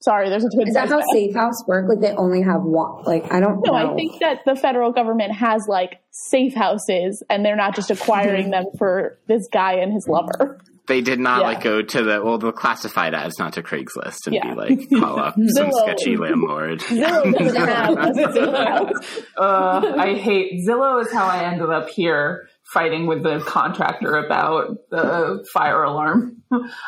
Sorry, 0.00 0.28
there's 0.28 0.44
a 0.44 0.48
twin 0.50 0.66
Is 0.66 0.74
that 0.74 0.88
how 0.88 0.98
bed. 0.98 1.06
safe 1.12 1.34
house 1.36 1.64
work? 1.68 1.88
Like 1.88 2.00
they 2.00 2.12
only 2.16 2.42
have 2.42 2.62
one. 2.62 3.04
Like 3.04 3.32
I 3.32 3.38
don't 3.38 3.60
No, 3.64 3.72
know. 3.78 3.92
I 3.92 3.94
think 3.94 4.18
that 4.18 4.40
the 4.44 4.56
federal 4.56 4.90
government 4.90 5.32
has 5.36 5.66
like 5.68 6.00
safe 6.10 6.54
houses, 6.54 7.22
and 7.30 7.44
they're 7.44 7.54
not 7.54 7.76
just 7.76 7.92
acquiring 7.92 8.44
mm-hmm. 8.44 8.50
them 8.50 8.64
for 8.76 9.18
this 9.28 9.46
guy 9.52 9.74
and 9.74 9.92
his 9.92 10.08
lover. 10.08 10.58
They 10.88 11.00
did 11.02 11.20
not 11.20 11.40
Yeah. 11.42 11.46
like 11.46 11.62
go 11.62 11.82
to 11.82 12.02
the 12.02 12.22
well 12.24 12.38
the 12.38 12.50
classified 12.50 13.14
ads, 13.14 13.38
not 13.38 13.52
to 13.52 13.62
Craigslist 13.62 14.26
and 14.26 14.34
Yeah. 14.34 14.48
be 14.50 14.54
like 14.56 14.90
call 14.98 15.18
up 15.20 15.34
some 15.48 15.70
sketchy 15.70 16.16
landlord. 16.16 16.80
Zillow 16.88 17.32
doesn't 17.38 17.56
have 17.56 17.98
a 17.98 18.14
safe 18.14 18.54
house. 18.54 19.20
Uh, 19.36 19.94
I 19.98 20.14
hate 20.14 20.66
Zillow 20.66 21.00
is 21.04 21.12
how 21.12 21.26
I 21.26 21.44
ended 21.44 21.68
up 21.70 21.88
here 21.90 22.48
fighting 22.74 23.06
with 23.06 23.22
the 23.22 23.40
contractor 23.46 24.14
about 24.16 24.76
the 24.90 25.44
fire 25.54 25.82
alarm. 25.82 26.42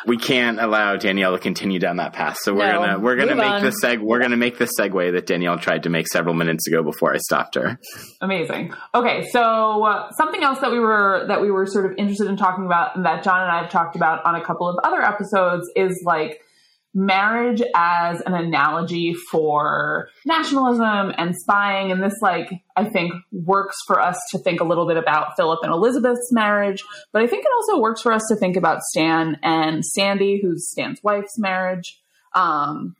we 0.05 0.17
can't 0.17 0.59
allow 0.59 0.95
Danielle 0.95 1.33
to 1.33 1.39
continue 1.39 1.79
down 1.79 1.97
that 1.97 2.13
path. 2.13 2.37
So 2.41 2.53
we're 2.53 2.71
No, 2.71 2.79
gonna 2.79 2.99
we're 2.99 3.15
gonna 3.15 3.35
make 3.35 3.45
on. 3.45 3.61
the 3.63 3.73
seg 3.83 3.99
we're 3.99 4.19
gonna 4.19 4.37
make 4.37 4.57
the 4.57 4.69
segue 4.79 5.11
that 5.13 5.25
Danielle 5.25 5.57
tried 5.57 5.83
to 5.83 5.89
make 5.89 6.07
several 6.07 6.35
minutes 6.35 6.67
ago 6.67 6.83
before 6.83 7.13
I 7.13 7.17
stopped 7.17 7.55
her. 7.55 7.79
Amazing. 8.21 8.73
Okay, 8.93 9.27
so 9.31 9.83
uh, 9.83 10.11
something 10.11 10.43
else 10.43 10.59
that 10.59 10.71
we 10.71 10.79
were 10.79 11.25
that 11.27 11.41
we 11.41 11.51
were 11.51 11.65
sort 11.65 11.85
of 11.85 11.97
interested 11.97 12.27
in 12.27 12.37
talking 12.37 12.65
about, 12.65 12.95
and 12.95 13.05
that 13.05 13.23
John 13.23 13.41
and 13.41 13.51
I 13.51 13.61
have 13.61 13.71
talked 13.71 13.95
about 13.95 14.23
on 14.25 14.35
a 14.35 14.43
couple 14.43 14.67
of 14.69 14.77
other 14.83 15.01
episodes, 15.01 15.69
is 15.75 16.01
like 16.05 16.41
marriage 16.93 17.61
as 17.75 18.21
an 18.21 18.33
analogy 18.33 19.13
for 19.13 20.09
nationalism 20.25 21.13
and 21.17 21.35
spying. 21.35 21.91
And 21.91 22.03
this, 22.03 22.15
like, 22.21 22.51
I 22.75 22.89
think 22.89 23.13
works 23.31 23.77
for 23.87 23.99
us 23.99 24.19
to 24.31 24.39
think 24.39 24.59
a 24.59 24.65
little 24.65 24.87
bit 24.87 24.97
about 24.97 25.35
Philip 25.37 25.59
and 25.63 25.71
Elizabeth's 25.71 26.31
marriage, 26.31 26.83
but 27.13 27.21
I 27.21 27.27
think 27.27 27.45
it 27.45 27.51
also 27.55 27.81
works 27.81 28.01
for 28.01 28.11
us 28.11 28.23
to 28.29 28.35
think 28.35 28.57
about 28.57 28.81
Stan 28.81 29.37
and 29.41 29.85
Sandy, 29.85 30.41
who's 30.41 30.69
Stan's 30.69 31.01
wife's 31.03 31.37
marriage. 31.37 32.01
Um, 32.35 32.95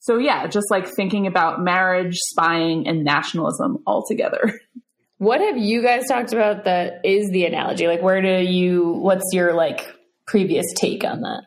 so 0.00 0.18
yeah, 0.18 0.46
just 0.46 0.70
like 0.70 0.88
thinking 0.88 1.26
about 1.26 1.60
marriage, 1.62 2.16
spying, 2.16 2.88
and 2.88 3.04
nationalism 3.04 3.78
all 3.86 4.04
together. 4.06 4.60
What 5.20 5.40
have 5.40 5.58
you 5.58 5.82
guys 5.82 6.06
talked 6.06 6.32
about 6.32 6.64
that 6.66 7.00
is 7.04 7.28
the 7.30 7.44
analogy? 7.44 7.88
Like, 7.88 8.02
where 8.02 8.22
do 8.22 8.48
you, 8.48 8.92
what's 8.92 9.24
your 9.32 9.52
like 9.52 9.84
previous 10.28 10.66
take 10.76 11.04
on 11.04 11.22
that? 11.22 11.42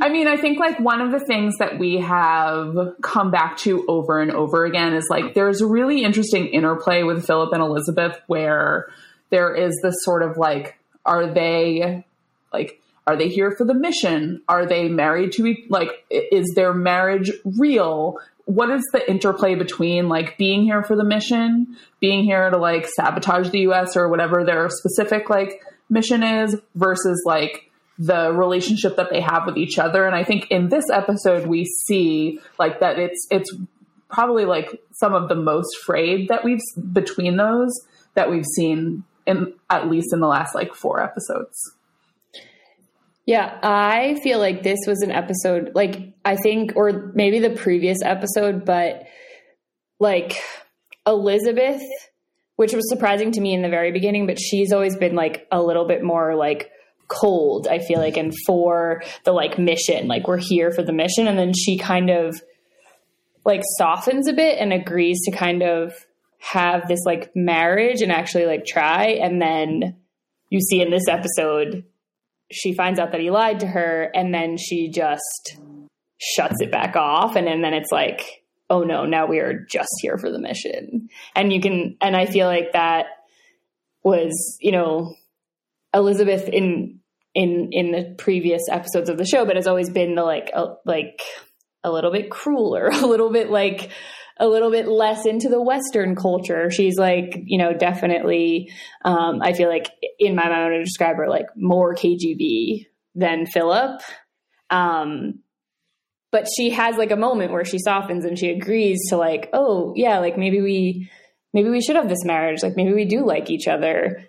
I 0.00 0.08
mean, 0.10 0.28
I 0.28 0.36
think 0.36 0.58
like 0.58 0.78
one 0.78 1.00
of 1.00 1.10
the 1.12 1.24
things 1.24 1.56
that 1.58 1.78
we 1.78 1.98
have 1.98 2.94
come 3.02 3.30
back 3.30 3.56
to 3.58 3.84
over 3.88 4.20
and 4.20 4.30
over 4.30 4.64
again 4.64 4.94
is 4.94 5.06
like 5.08 5.34
there's 5.34 5.60
a 5.60 5.66
really 5.66 6.04
interesting 6.04 6.46
interplay 6.48 7.02
with 7.02 7.26
Philip 7.26 7.52
and 7.52 7.62
Elizabeth 7.62 8.20
where 8.26 8.88
there 9.30 9.54
is 9.54 9.78
this 9.82 9.96
sort 10.00 10.22
of 10.22 10.36
like, 10.36 10.78
are 11.04 11.32
they 11.32 12.04
like, 12.52 12.80
are 13.06 13.16
they 13.16 13.28
here 13.28 13.54
for 13.56 13.64
the 13.64 13.74
mission? 13.74 14.42
Are 14.48 14.66
they 14.66 14.88
married 14.88 15.32
to 15.32 15.46
each, 15.46 15.68
like, 15.68 15.90
is 16.10 16.52
their 16.54 16.72
marriage 16.72 17.30
real? 17.44 18.18
What 18.46 18.70
is 18.70 18.82
the 18.92 19.08
interplay 19.10 19.54
between 19.54 20.08
like 20.08 20.38
being 20.38 20.62
here 20.62 20.82
for 20.82 20.96
the 20.96 21.04
mission, 21.04 21.76
being 22.00 22.24
here 22.24 22.50
to 22.50 22.56
like 22.56 22.86
sabotage 22.86 23.50
the 23.50 23.60
US 23.70 23.96
or 23.96 24.08
whatever 24.08 24.44
their 24.44 24.68
specific 24.70 25.28
like 25.28 25.60
mission 25.90 26.22
is 26.22 26.56
versus 26.74 27.22
like 27.26 27.70
the 27.98 28.32
relationship 28.32 28.96
that 28.96 29.10
they 29.10 29.20
have 29.20 29.46
with 29.46 29.56
each 29.56 29.78
other. 29.78 30.06
And 30.06 30.14
i 30.14 30.24
think 30.24 30.50
in 30.50 30.68
this 30.68 30.84
episode 30.92 31.46
we 31.46 31.64
see 31.64 32.40
like 32.58 32.80
that 32.80 32.98
it's 32.98 33.26
it's 33.30 33.54
probably 34.08 34.44
like 34.44 34.80
some 34.92 35.14
of 35.14 35.28
the 35.28 35.34
most 35.34 35.76
frayed 35.84 36.28
that 36.28 36.44
we've 36.44 36.60
between 36.92 37.36
those 37.36 37.72
that 38.14 38.30
we've 38.30 38.46
seen 38.56 39.04
in 39.26 39.52
at 39.70 39.88
least 39.88 40.12
in 40.12 40.20
the 40.20 40.26
last 40.26 40.54
like 40.54 40.74
four 40.74 41.02
episodes. 41.02 41.56
Yeah, 43.26 43.58
I 43.62 44.20
feel 44.22 44.38
like 44.38 44.62
this 44.62 44.80
was 44.86 45.00
an 45.00 45.10
episode, 45.10 45.72
like, 45.74 46.12
I 46.26 46.36
think, 46.36 46.72
or 46.76 47.10
maybe 47.14 47.38
the 47.38 47.50
previous 47.50 48.02
episode, 48.02 48.66
but 48.66 49.04
like 49.98 50.36
Elizabeth, 51.06 51.82
which 52.56 52.74
was 52.74 52.86
surprising 52.90 53.32
to 53.32 53.40
me 53.40 53.54
in 53.54 53.62
the 53.62 53.70
very 53.70 53.92
beginning, 53.92 54.26
but 54.26 54.38
she's 54.38 54.72
always 54.72 54.96
been 54.96 55.14
like 55.14 55.46
a 55.50 55.62
little 55.62 55.86
bit 55.86 56.02
more 56.04 56.34
like 56.34 56.70
cold, 57.08 57.68
I 57.68 57.78
feel 57.78 57.98
like, 57.98 58.16
and 58.16 58.32
for 58.46 59.02
the 59.24 59.32
like 59.32 59.58
mission, 59.58 60.08
like, 60.08 60.26
we're 60.26 60.38
here 60.38 60.70
for 60.70 60.82
the 60.82 60.92
mission. 60.92 61.26
And 61.26 61.38
then 61.38 61.52
she 61.54 61.78
kind 61.78 62.10
of 62.10 62.34
like 63.44 63.62
softens 63.78 64.28
a 64.28 64.32
bit 64.32 64.58
and 64.58 64.72
agrees 64.72 65.20
to 65.24 65.36
kind 65.36 65.62
of 65.62 65.92
have 66.38 66.88
this 66.88 67.00
like 67.04 67.30
marriage 67.34 68.02
and 68.02 68.12
actually 68.12 68.46
like 68.46 68.64
try. 68.64 69.18
And 69.22 69.40
then 69.40 69.96
you 70.50 70.60
see 70.60 70.80
in 70.80 70.90
this 70.90 71.08
episode, 71.08 71.84
she 72.50 72.74
finds 72.74 72.98
out 72.98 73.12
that 73.12 73.20
he 73.20 73.30
lied 73.30 73.60
to 73.60 73.66
her 73.66 74.10
and 74.14 74.32
then 74.32 74.56
she 74.56 74.90
just 74.90 75.58
shuts 76.20 76.60
it 76.60 76.70
back 76.70 76.96
off 76.96 77.36
and 77.36 77.46
then, 77.46 77.62
then 77.62 77.74
it's 77.74 77.90
like 77.90 78.44
oh 78.70 78.82
no 78.82 79.04
now 79.04 79.26
we 79.26 79.40
are 79.40 79.58
just 79.68 79.90
here 80.00 80.16
for 80.16 80.30
the 80.30 80.38
mission 80.38 81.08
and 81.34 81.52
you 81.52 81.60
can 81.60 81.96
and 82.00 82.16
i 82.16 82.24
feel 82.24 82.46
like 82.46 82.72
that 82.72 83.06
was 84.02 84.56
you 84.60 84.72
know 84.72 85.14
elizabeth 85.94 86.48
in 86.48 87.00
in 87.34 87.68
in 87.72 87.92
the 87.92 88.14
previous 88.18 88.62
episodes 88.70 89.08
of 89.08 89.18
the 89.18 89.24
show 89.24 89.44
but 89.44 89.56
has 89.56 89.66
always 89.66 89.90
been 89.90 90.14
the 90.14 90.22
like 90.22 90.50
a, 90.54 90.74
like 90.84 91.20
a 91.82 91.90
little 91.90 92.12
bit 92.12 92.30
crueler 92.30 92.88
a 92.92 93.06
little 93.06 93.30
bit 93.30 93.50
like 93.50 93.90
a 94.40 94.48
little 94.48 94.70
bit 94.70 94.88
less 94.88 95.26
into 95.26 95.48
the 95.48 95.62
western 95.62 96.16
culture. 96.16 96.68
She's 96.68 96.98
like 96.98 97.38
you 97.44 97.56
know 97.56 97.72
definitely 97.72 98.72
um, 99.04 99.40
i 99.42 99.52
feel 99.52 99.68
like 99.68 99.90
in 100.18 100.34
my 100.34 100.48
mind 100.48 100.54
i 100.54 100.68
would 100.70 100.84
describe 100.84 101.16
her 101.16 101.28
like 101.28 101.46
more 101.56 101.94
kgb 101.94 102.86
than 103.14 103.46
philip 103.46 104.00
um, 104.70 105.40
but 106.32 106.48
she 106.56 106.70
has 106.70 106.96
like 106.96 107.12
a 107.12 107.16
moment 107.16 107.52
where 107.52 107.64
she 107.64 107.78
softens 107.78 108.24
and 108.24 108.36
she 108.36 108.50
agrees 108.50 108.98
to 109.10 109.16
like 109.16 109.50
oh 109.52 109.92
yeah 109.94 110.18
like 110.18 110.36
maybe 110.36 110.60
we 110.60 111.08
maybe 111.54 111.70
we 111.70 111.80
should 111.80 111.96
have 111.96 112.08
this 112.10 112.24
marriage. 112.24 112.62
Like 112.62 112.76
maybe 112.76 112.92
we 112.92 113.06
do 113.06 113.24
like 113.24 113.48
each 113.48 113.66
other 113.66 114.28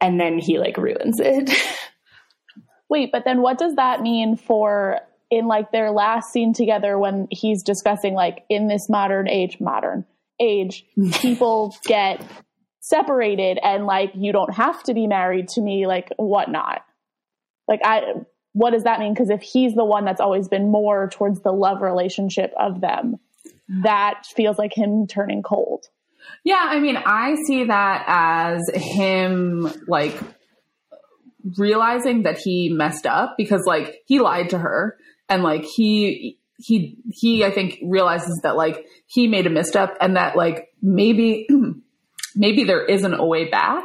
and 0.00 0.20
then 0.20 0.38
he 0.38 0.58
like 0.58 0.76
ruins 0.76 1.20
it 1.20 1.50
Wait, 2.90 3.12
but 3.12 3.24
then 3.24 3.40
what 3.40 3.56
does 3.56 3.76
that 3.76 4.02
mean 4.02 4.36
for 4.36 4.98
in 5.30 5.46
like 5.46 5.70
their 5.70 5.92
last 5.92 6.32
scene 6.32 6.52
together 6.52 6.98
when 6.98 7.28
he's 7.30 7.62
discussing 7.62 8.14
like 8.14 8.44
in 8.50 8.66
this 8.66 8.88
modern 8.90 9.28
age, 9.28 9.58
modern 9.60 10.04
age, 10.40 10.84
people 11.12 11.74
get 11.84 12.20
separated 12.80 13.58
and 13.62 13.86
like 13.86 14.10
you 14.16 14.32
don't 14.32 14.52
have 14.52 14.82
to 14.82 14.92
be 14.92 15.06
married 15.06 15.48
to 15.48 15.60
me, 15.60 15.86
like 15.86 16.12
whatnot. 16.16 16.82
Like 17.68 17.80
I 17.84 18.14
what 18.52 18.70
does 18.70 18.82
that 18.82 18.98
mean? 18.98 19.14
Because 19.14 19.30
if 19.30 19.42
he's 19.42 19.76
the 19.76 19.84
one 19.84 20.04
that's 20.04 20.20
always 20.20 20.48
been 20.48 20.72
more 20.72 21.08
towards 21.08 21.40
the 21.42 21.52
love 21.52 21.82
relationship 21.82 22.52
of 22.58 22.80
them, 22.80 23.20
that 23.84 24.24
feels 24.26 24.58
like 24.58 24.76
him 24.76 25.06
turning 25.06 25.44
cold. 25.44 25.86
Yeah, 26.44 26.64
I 26.68 26.80
mean, 26.80 26.96
I 26.96 27.36
see 27.46 27.64
that 27.64 28.04
as 28.06 28.70
him 28.74 29.70
like 29.86 30.18
realizing 31.56 32.22
that 32.22 32.38
he 32.38 32.70
messed 32.70 33.06
up 33.06 33.34
because 33.36 33.62
like 33.66 34.02
he 34.06 34.20
lied 34.20 34.50
to 34.50 34.58
her 34.58 34.96
and 35.28 35.42
like 35.42 35.64
he 35.64 36.38
he 36.56 36.96
he 37.10 37.44
I 37.44 37.50
think 37.50 37.78
realizes 37.82 38.40
that 38.42 38.56
like 38.56 38.86
he 39.06 39.26
made 39.26 39.46
a 39.46 39.50
misstep 39.50 39.96
and 40.00 40.16
that 40.16 40.36
like 40.36 40.68
maybe 40.82 41.48
maybe 42.34 42.64
there 42.64 42.84
isn't 42.84 43.14
a 43.14 43.24
way 43.24 43.48
back. 43.48 43.84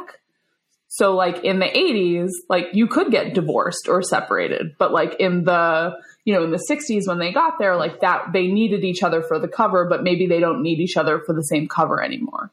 So 0.88 1.14
like 1.14 1.44
in 1.44 1.58
the 1.58 1.66
80s, 1.66 2.30
like 2.48 2.68
you 2.72 2.86
could 2.86 3.10
get 3.10 3.34
divorced 3.34 3.88
or 3.88 4.02
separated, 4.02 4.76
but 4.78 4.92
like 4.92 5.16
in 5.18 5.44
the 5.44 5.96
you 6.26 6.34
know 6.34 6.44
in 6.44 6.50
the 6.50 6.62
60s 6.68 7.06
when 7.06 7.18
they 7.18 7.32
got 7.32 7.58
there, 7.58 7.76
like 7.76 8.00
that 8.00 8.32
they 8.34 8.48
needed 8.48 8.84
each 8.84 9.02
other 9.02 9.22
for 9.22 9.38
the 9.38 9.48
cover, 9.48 9.86
but 9.88 10.02
maybe 10.02 10.26
they 10.26 10.40
don't 10.40 10.60
need 10.60 10.80
each 10.80 10.98
other 10.98 11.22
for 11.24 11.32
the 11.32 11.42
same 11.42 11.68
cover 11.68 12.02
anymore. 12.02 12.50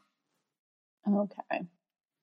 Okay. 1.06 1.66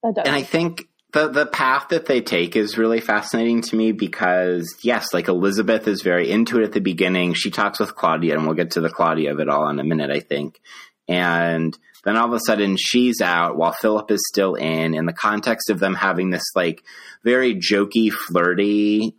That 0.03 0.15
does. 0.15 0.25
And 0.27 0.35
I 0.35 0.43
think 0.43 0.89
the 1.13 1.29
the 1.29 1.47
path 1.47 1.89
that 1.89 2.07
they 2.07 2.21
take 2.21 2.55
is 2.55 2.79
really 2.79 3.01
fascinating 3.01 3.63
to 3.63 3.77
me 3.77 3.91
because 3.91 4.77
yes, 4.83 5.13
like 5.13 5.27
Elizabeth 5.27 5.89
is 5.89 6.03
very 6.03 6.31
into 6.31 6.61
it 6.61 6.65
at 6.65 6.73
the 6.73 6.81
beginning. 6.81 7.35
She 7.35 7.51
talks 7.51 7.81
with 7.81 7.97
Claudia, 7.97 8.37
and 8.37 8.47
we'll 8.47 8.55
get 8.55 8.71
to 8.73 8.81
the 8.81 8.89
Claudia 8.89 9.33
of 9.33 9.41
it 9.41 9.49
all 9.49 9.69
in 9.69 9.81
a 9.81 9.85
minute, 9.85 10.11
I 10.11 10.21
think. 10.21 10.61
And 11.09 11.77
then 12.05 12.17
all 12.17 12.29
of 12.29 12.33
a 12.33 12.41
sudden 12.47 12.77
she's 12.79 13.21
out 13.21 13.57
while 13.57 13.73
Philip 13.73 14.13
is 14.13 14.25
still 14.29 14.55
in, 14.55 14.95
in 14.95 15.07
the 15.07 15.13
context 15.13 15.69
of 15.69 15.81
them 15.81 15.95
having 15.95 16.31
this 16.31 16.45
like 16.55 16.85
very 17.25 17.57
jokey, 17.57 18.13
flirty 18.13 19.17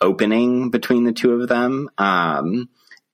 opening 0.00 0.70
between 0.70 1.04
the 1.04 1.12
two 1.12 1.32
of 1.32 1.48
them. 1.48 1.88
Um, 1.98 2.68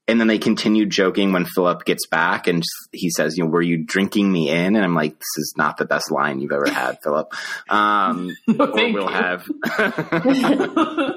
and 0.09 0.20
then 0.20 0.29
they 0.29 0.38
continue 0.38 0.87
joking 0.87 1.33
when 1.33 1.46
Philip 1.46 1.85
gets 1.85 2.07
back 2.07 2.46
and 2.46 2.62
he 2.92 3.11
says, 3.11 3.37
you 3.37 3.42
know, 3.42 3.50
were 3.50 3.61
you 3.61 3.85
drinking 3.85 4.31
me 4.31 4.50
in? 4.50 4.76
And 4.76 4.85
I'm 4.85 4.94
like, 4.94 5.11
this 5.18 5.37
is 5.38 5.55
not 5.57 5.79
the 5.79 5.85
best 5.85 6.12
line 6.12 6.38
you've 6.38 6.52
ever 6.52 6.70
had, 6.70 6.98
Philip. 7.02 7.33
Um, 7.68 8.31
or 8.48 8.68
Thank 8.72 8.94
we'll 8.94 9.11
you. 9.11 9.12
have, 9.12 9.48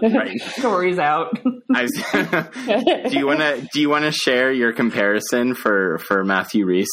right. 0.02 0.42
Stories 0.58 0.98
out. 0.98 1.38
Was- 1.70 1.92
do 3.12 3.18
you 3.18 3.28
want 3.28 3.40
to, 3.42 3.68
do 3.72 3.80
you 3.80 3.90
want 3.90 4.06
to 4.06 4.12
share 4.12 4.52
your 4.52 4.74
comparison 4.74 5.54
for, 5.54 6.00
for 6.00 6.24
Matthew 6.24 6.66
Rhys 6.66 6.90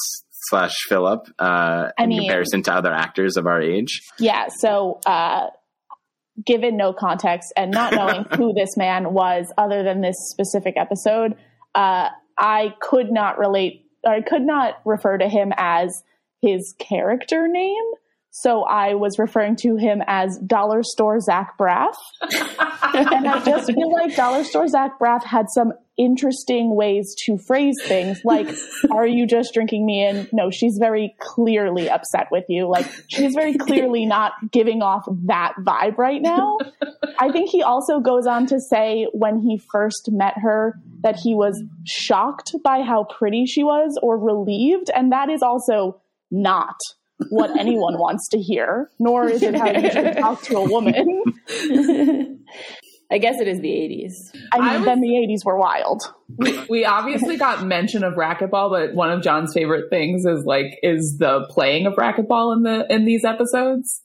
slash 0.48 0.74
Philip, 0.88 1.26
uh, 1.38 1.88
I 1.98 2.02
in 2.02 2.10
mean- 2.10 2.20
comparison 2.20 2.62
to 2.64 2.74
other 2.74 2.92
actors 2.92 3.38
of 3.38 3.46
our 3.46 3.60
age? 3.62 4.02
Yeah. 4.18 4.48
So, 4.58 5.00
uh, 5.06 5.46
given 6.44 6.76
no 6.76 6.92
context 6.92 7.52
and 7.56 7.70
not 7.70 7.92
knowing 7.94 8.24
who 8.36 8.52
this 8.52 8.76
man 8.76 9.12
was 9.12 9.52
other 9.58 9.82
than 9.82 10.00
this 10.00 10.28
specific 10.30 10.74
episode, 10.76 11.34
uh, 11.74 12.08
I 12.38 12.74
could 12.80 13.10
not 13.10 13.38
relate, 13.38 13.86
or 14.04 14.12
I 14.12 14.20
could 14.20 14.42
not 14.42 14.80
refer 14.84 15.18
to 15.18 15.28
him 15.28 15.52
as 15.56 16.02
his 16.40 16.74
character 16.78 17.48
name. 17.48 17.84
So 18.38 18.64
I 18.64 18.92
was 18.92 19.18
referring 19.18 19.56
to 19.62 19.76
him 19.76 20.02
as 20.06 20.38
Dollar 20.46 20.82
Store 20.82 21.20
Zach 21.20 21.56
Braff. 21.58 21.94
and 22.20 23.26
I 23.26 23.42
just 23.42 23.72
feel 23.72 23.90
like 23.90 24.14
Dollar 24.14 24.44
Store 24.44 24.68
Zach 24.68 24.98
Braff 25.00 25.24
had 25.24 25.46
some 25.48 25.72
interesting 25.96 26.76
ways 26.76 27.14
to 27.20 27.38
phrase 27.38 27.74
things 27.84 28.20
like, 28.26 28.46
Are 28.90 29.06
you 29.06 29.26
just 29.26 29.54
drinking 29.54 29.86
me 29.86 30.06
in? 30.06 30.28
No, 30.34 30.50
she's 30.50 30.76
very 30.78 31.14
clearly 31.18 31.88
upset 31.88 32.26
with 32.30 32.44
you. 32.50 32.68
Like, 32.68 32.86
she's 33.08 33.32
very 33.34 33.54
clearly 33.54 34.04
not 34.04 34.32
giving 34.52 34.82
off 34.82 35.08
that 35.24 35.54
vibe 35.60 35.96
right 35.96 36.20
now. 36.20 36.58
I 37.18 37.32
think 37.32 37.48
he 37.48 37.62
also 37.62 38.00
goes 38.00 38.26
on 38.26 38.46
to 38.48 38.60
say 38.60 39.06
when 39.14 39.38
he 39.38 39.58
first 39.72 40.10
met 40.12 40.34
her 40.42 40.74
that 41.00 41.16
he 41.16 41.34
was 41.34 41.64
shocked 41.86 42.52
by 42.62 42.82
how 42.82 43.04
pretty 43.04 43.46
she 43.46 43.64
was 43.64 43.98
or 44.02 44.18
relieved. 44.18 44.90
And 44.94 45.10
that 45.12 45.30
is 45.30 45.40
also 45.40 46.02
not 46.30 46.76
what 47.30 47.50
anyone 47.58 47.98
wants 47.98 48.28
to 48.30 48.38
hear, 48.38 48.90
nor 48.98 49.28
is 49.28 49.42
it 49.42 49.54
how 49.54 49.70
you 49.70 49.90
should 49.90 50.16
talk 50.18 50.42
to 50.42 50.56
a 50.58 50.68
woman. 50.68 51.22
I 53.10 53.18
guess 53.18 53.40
it 53.40 53.46
is 53.46 53.60
the 53.60 53.68
80s. 53.68 54.36
I 54.52 54.58
mean, 54.58 54.68
I 54.68 54.76
was- 54.78 54.84
then 54.84 55.00
the 55.00 55.14
80s 55.16 55.44
were 55.44 55.56
wild. 55.56 56.02
we 56.68 56.84
obviously 56.84 57.36
got 57.36 57.64
mention 57.64 58.02
of 58.02 58.14
racquetball, 58.14 58.68
but 58.70 58.94
one 58.94 59.10
of 59.12 59.22
John's 59.22 59.52
favorite 59.54 59.90
things 59.90 60.24
is 60.26 60.44
like 60.44 60.66
is 60.82 61.16
the 61.18 61.46
playing 61.50 61.86
of 61.86 61.94
racquetball 61.94 62.54
in 62.56 62.62
the 62.64 62.84
in 62.90 63.04
these 63.04 63.24
episodes. 63.24 64.02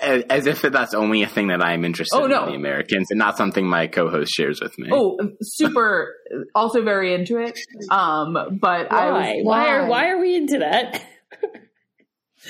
As 0.00 0.46
if 0.46 0.62
that's 0.62 0.94
only 0.94 1.22
a 1.24 1.26
thing 1.26 1.48
that 1.48 1.60
I'm 1.60 1.84
interested 1.84 2.16
Oh, 2.16 2.26
no. 2.28 2.44
in 2.44 2.50
the 2.50 2.54
Americans 2.54 3.08
and 3.10 3.18
not 3.18 3.36
something 3.36 3.66
my 3.66 3.88
co-host 3.88 4.32
shares 4.32 4.60
with 4.62 4.78
me. 4.78 4.88
Oh, 4.92 5.18
super! 5.42 6.14
Also 6.54 6.82
very 6.82 7.12
into 7.12 7.38
it. 7.38 7.58
Um, 7.90 8.34
but 8.60 8.90
I 8.92 9.10
was 9.10 9.20
Why? 9.20 9.40
Why 9.42 9.68
are 9.68 9.82
why? 9.82 9.88
why 9.88 10.08
are 10.10 10.20
we 10.20 10.36
into 10.36 10.58
that? 10.60 11.04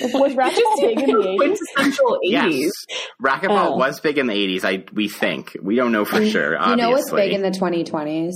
Was 0.00 0.32
racquetball 0.36 0.80
big 0.80 1.00
in 1.00 1.06
the 1.10 1.26
80s? 1.26 1.58
yes, 2.22 2.44
eighties. 2.46 2.72
racquetball 3.22 3.70
Oh. 3.72 3.76
was 3.76 4.00
big 4.00 4.18
in 4.18 4.26
the 4.26 4.34
80s. 4.34 4.64
I 4.64 4.84
we 4.92 5.08
think 5.08 5.56
we 5.62 5.76
don't 5.76 5.92
know 5.92 6.04
for 6.04 6.24
sure. 6.26 6.52
You 6.52 6.58
Obviously, 6.58 6.82
know 6.82 6.90
what's 6.90 7.10
big 7.12 7.32
in 7.32 7.42
the 7.42 7.50
2020s? 7.50 8.34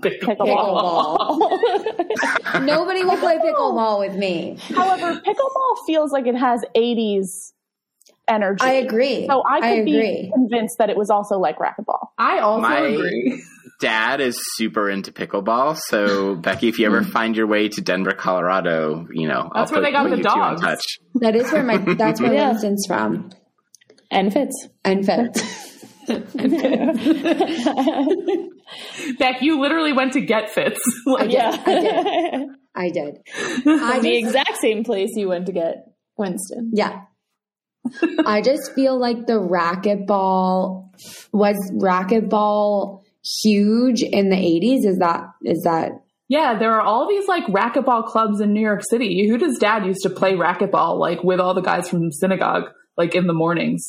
Pickleball. 0.00 1.18
Pickleball. 1.18 2.64
Nobody 2.64 3.04
will 3.04 3.16
play 3.18 3.38
pickleball 3.38 3.98
with 3.98 4.14
me. 4.16 4.56
However, 4.74 5.20
pickleball 5.20 5.76
feels 5.86 6.12
like 6.12 6.26
it 6.26 6.36
has 6.36 6.62
80s 6.76 7.52
energy. 8.28 8.62
I 8.62 8.72
agree. 8.74 9.26
So 9.26 9.42
I 9.48 9.60
could 9.60 9.84
be 9.84 9.96
agree. 9.98 10.30
convinced 10.32 10.78
that 10.78 10.88
it 10.90 10.96
was 10.96 11.10
also 11.10 11.38
like 11.38 11.58
racquetball. 11.58 12.08
I 12.18 12.38
also 12.38 12.62
My- 12.62 12.78
agree. 12.80 13.42
Dad 13.80 14.20
is 14.20 14.38
super 14.54 14.90
into 14.90 15.12
pickleball. 15.12 15.76
So 15.86 16.34
Becky, 16.42 16.68
if 16.68 16.78
you 16.78 16.86
ever 16.86 17.02
mm. 17.02 17.10
find 17.10 17.36
your 17.36 17.46
way 17.46 17.68
to 17.68 17.80
Denver, 17.80 18.12
Colorado, 18.12 19.06
you 19.12 19.28
know 19.28 19.50
That's 19.54 19.70
I'll 19.72 19.80
where 19.80 19.84
put, 19.84 19.86
they 19.86 19.92
got 19.92 20.02
the 20.10 20.16
you 20.16 20.22
two 20.22 20.28
in 20.30 20.38
dogs. 20.40 20.60
touch. 20.60 20.84
That 21.16 21.36
is 21.36 21.52
where 21.52 21.62
my 21.62 21.78
that's 21.94 22.20
where 22.20 22.32
Yeah. 22.38 22.48
Winston's 22.50 22.86
from. 22.86 23.30
and 24.10 24.32
Fitz. 24.32 24.68
And 24.84 25.04
Fitz. 25.04 25.42
Beck, 29.18 29.42
you 29.42 29.60
literally 29.60 29.92
went 29.92 30.12
to 30.14 30.20
get 30.20 30.50
Fitz. 30.50 30.80
like, 31.06 31.30
yeah. 31.30 31.56
I 32.74 32.90
did. 32.90 33.18
I 33.66 33.98
the 34.00 34.08
just, 34.10 34.26
exact 34.36 34.56
same 34.60 34.84
place 34.84 35.10
you 35.14 35.28
went 35.28 35.46
to 35.46 35.52
get 35.52 35.84
Winston. 36.16 36.70
yeah. 36.74 37.02
I 38.26 38.40
just 38.42 38.74
feel 38.74 38.98
like 38.98 39.26
the 39.26 39.34
racquetball 39.34 40.90
was 41.32 41.56
racquetball 41.74 43.02
huge 43.22 44.02
in 44.02 44.30
the 44.30 44.36
80s 44.36 44.84
is 44.86 44.98
that 44.98 45.24
is 45.44 45.62
that 45.64 45.92
Yeah, 46.28 46.58
there 46.58 46.72
are 46.74 46.80
all 46.80 47.08
these 47.08 47.26
like 47.28 47.44
racquetball 47.46 48.06
clubs 48.06 48.40
in 48.40 48.52
New 48.52 48.60
York 48.60 48.82
City. 48.88 49.08
Yehuda's 49.22 49.58
dad 49.58 49.84
used 49.86 50.02
to 50.02 50.10
play 50.10 50.34
racquetball 50.34 50.98
like 50.98 51.22
with 51.24 51.40
all 51.40 51.54
the 51.54 51.60
guys 51.62 51.88
from 51.88 52.06
the 52.06 52.12
synagogue, 52.12 52.64
like 52.96 53.14
in 53.14 53.26
the 53.26 53.32
mornings, 53.34 53.84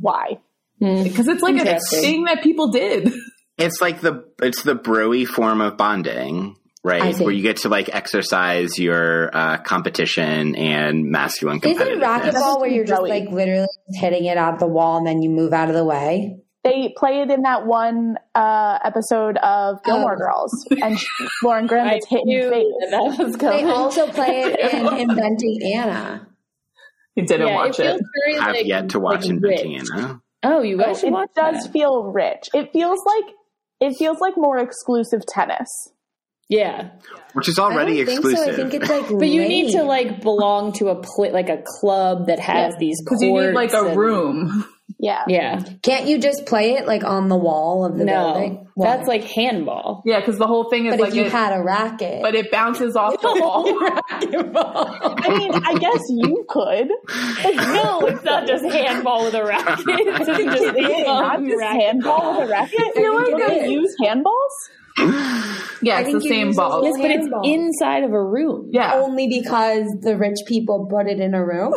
Why? 0.00 0.38
because 0.80 1.28
it's 1.28 1.42
like 1.42 1.56
a 1.56 1.78
thing 1.90 2.24
that 2.24 2.42
people 2.42 2.68
did. 2.70 3.12
It's 3.56 3.80
like 3.80 4.00
the 4.00 4.24
it's 4.42 4.64
the 4.64 4.74
broy 4.74 5.24
form 5.28 5.60
of 5.60 5.76
bonding, 5.76 6.56
right? 6.82 7.16
Where 7.20 7.30
you 7.30 7.40
get 7.40 7.58
to 7.58 7.68
like 7.68 7.88
exercise 7.94 8.80
your 8.80 9.30
uh, 9.32 9.58
competition 9.58 10.56
and 10.56 11.04
masculine 11.04 11.60
Isn't 11.62 11.78
competitiveness. 11.78 12.02
racquetball 12.02 12.60
where 12.60 12.68
you're 12.68 12.84
just 12.84 13.02
like 13.02 13.28
literally 13.30 13.68
hitting 13.92 14.24
it 14.24 14.36
at 14.36 14.58
the 14.58 14.66
wall 14.66 14.98
and 14.98 15.06
then 15.06 15.22
you 15.22 15.30
move 15.30 15.52
out 15.52 15.68
of 15.68 15.76
the 15.76 15.84
way? 15.84 16.40
They 16.64 16.94
play 16.96 17.20
it 17.20 17.30
in 17.30 17.42
that 17.42 17.66
one 17.66 18.16
uh, 18.34 18.78
episode 18.82 19.36
of 19.36 19.82
Gilmore 19.84 20.14
Oh. 20.14 20.18
Girls, 20.18 20.66
and 20.82 20.98
Lauren 21.42 21.66
Graham 21.66 21.86
I 21.88 21.94
gets 21.94 22.08
hit 22.08 22.22
in 22.26 22.40
the 22.40 22.50
face. 22.50 22.90
that 22.90 23.18
was 23.18 23.36
They 23.36 23.64
also 23.64 24.06
play 24.08 24.40
it 24.46 24.58
in 24.74 25.10
Inventing 25.10 25.60
Anna. 25.74 26.26
You 27.16 27.26
didn't 27.26 27.48
yeah, 27.48 27.54
watch 27.54 27.78
it 27.78 27.84
it. 27.86 27.90
feels 27.90 28.02
very 28.26 28.38
I've 28.38 28.54
like, 28.56 28.66
yet 28.66 28.88
to 28.90 29.00
watch 29.00 29.20
like 29.22 29.30
Inventing 29.30 29.72
rich. 29.78 29.88
Anna. 29.94 30.20
Oh, 30.42 30.62
you 30.62 30.76
guys 30.78 31.00
should 31.00 31.08
it 31.08 31.12
watch 31.12 31.30
does 31.36 31.64
that. 31.64 31.72
feel 31.72 32.04
rich. 32.04 32.48
It 32.54 32.72
feels 32.72 32.98
like 33.06 33.34
it 33.80 33.96
feels 33.98 34.18
like 34.20 34.34
more 34.36 34.58
exclusive 34.58 35.20
tennis. 35.26 35.68
Yeah, 36.48 36.90
Which 37.32 37.48
is 37.48 37.58
I 37.58 37.62
already 37.64 37.96
don't 38.04 38.06
think 38.06 38.18
exclusive. 38.20 38.44
so. 38.44 38.52
I 38.52 38.56
think 38.56 38.74
it's 38.74 38.90
like 38.90 39.08
but 39.18 39.28
you 39.28 39.46
need 39.48 39.72
to 39.72 39.82
like 39.82 40.20
belong 40.22 40.72
to 40.74 40.88
a 40.88 40.94
pl- 40.94 41.32
like 41.32 41.48
a 41.48 41.62
club 41.64 42.26
that 42.26 42.38
has 42.38 42.72
Yeah, 42.74 42.78
these 42.78 43.02
Because 43.02 43.22
you 43.22 43.32
need 43.32 43.52
like 43.54 43.72
a 43.72 43.82
and- 43.84 43.96
room. 43.96 44.66
Yeah. 44.98 45.24
Yeah, 45.28 45.62
Can't 45.82 46.06
you 46.06 46.18
just 46.18 46.46
play 46.46 46.72
it 46.74 46.86
like 46.86 47.04
on 47.04 47.28
the 47.28 47.36
wall 47.36 47.84
of 47.84 47.98
the 47.98 48.04
no, 48.04 48.32
building? 48.32 48.68
Why? 48.74 48.86
that's 48.96 49.08
like 49.08 49.24
handball. 49.24 50.02
Yeah, 50.06 50.20
because 50.20 50.38
the 50.38 50.46
whole 50.46 50.70
thing 50.70 50.86
is 50.86 50.92
But 50.92 51.00
like 51.00 51.08
if 51.10 51.14
you 51.16 51.22
it, 51.24 51.32
had 51.32 51.52
a 51.52 51.62
racket, 51.62 52.22
but 52.22 52.34
it 52.34 52.50
bounces 52.50 52.96
off 52.96 53.20
the 53.20 53.28
wall. 53.40 53.66
I 55.26 55.38
mean, 55.38 55.52
I 55.54 55.74
guess 55.78 56.00
you 56.08 56.44
could. 56.48 56.88
no, 56.88 58.06
it's 58.06 58.24
not 58.24 58.46
just 58.46 58.64
handball 58.64 59.24
with 59.24 59.34
a 59.34 59.44
racket. 59.44 59.84
It's 59.88 60.26
just 60.26 60.40
It 60.40 60.78
is 60.78 61.06
not 61.06 61.40
just 61.40 61.56
racket. 61.58 61.82
handball 61.82 62.38
with 62.40 62.48
a 62.48 62.52
racket. 62.52 62.80
I 62.80 62.90
feel 62.94 63.14
like 63.14 63.28
you 63.28 63.46
it 63.46 63.64
is. 63.66 63.70
use 63.72 63.96
handballs. 64.02 64.54
Yeah, 65.82 66.00
it's 66.00 66.12
the 66.12 66.20
same 66.20 66.52
ball. 66.52 66.84
Yes, 66.84 66.94
but 66.96 67.10
it's 67.10 67.22
Handball. 67.24 67.42
inside 67.52 68.04
of 68.04 68.12
a 68.12 68.24
room. 68.24 68.70
Yeah, 68.72 68.94
only 68.94 69.26
because 69.28 69.86
the 70.02 70.16
rich 70.16 70.38
people 70.46 70.86
put 70.88 71.08
it 71.08 71.18
in 71.20 71.34
a 71.34 71.44
room. 71.44 71.74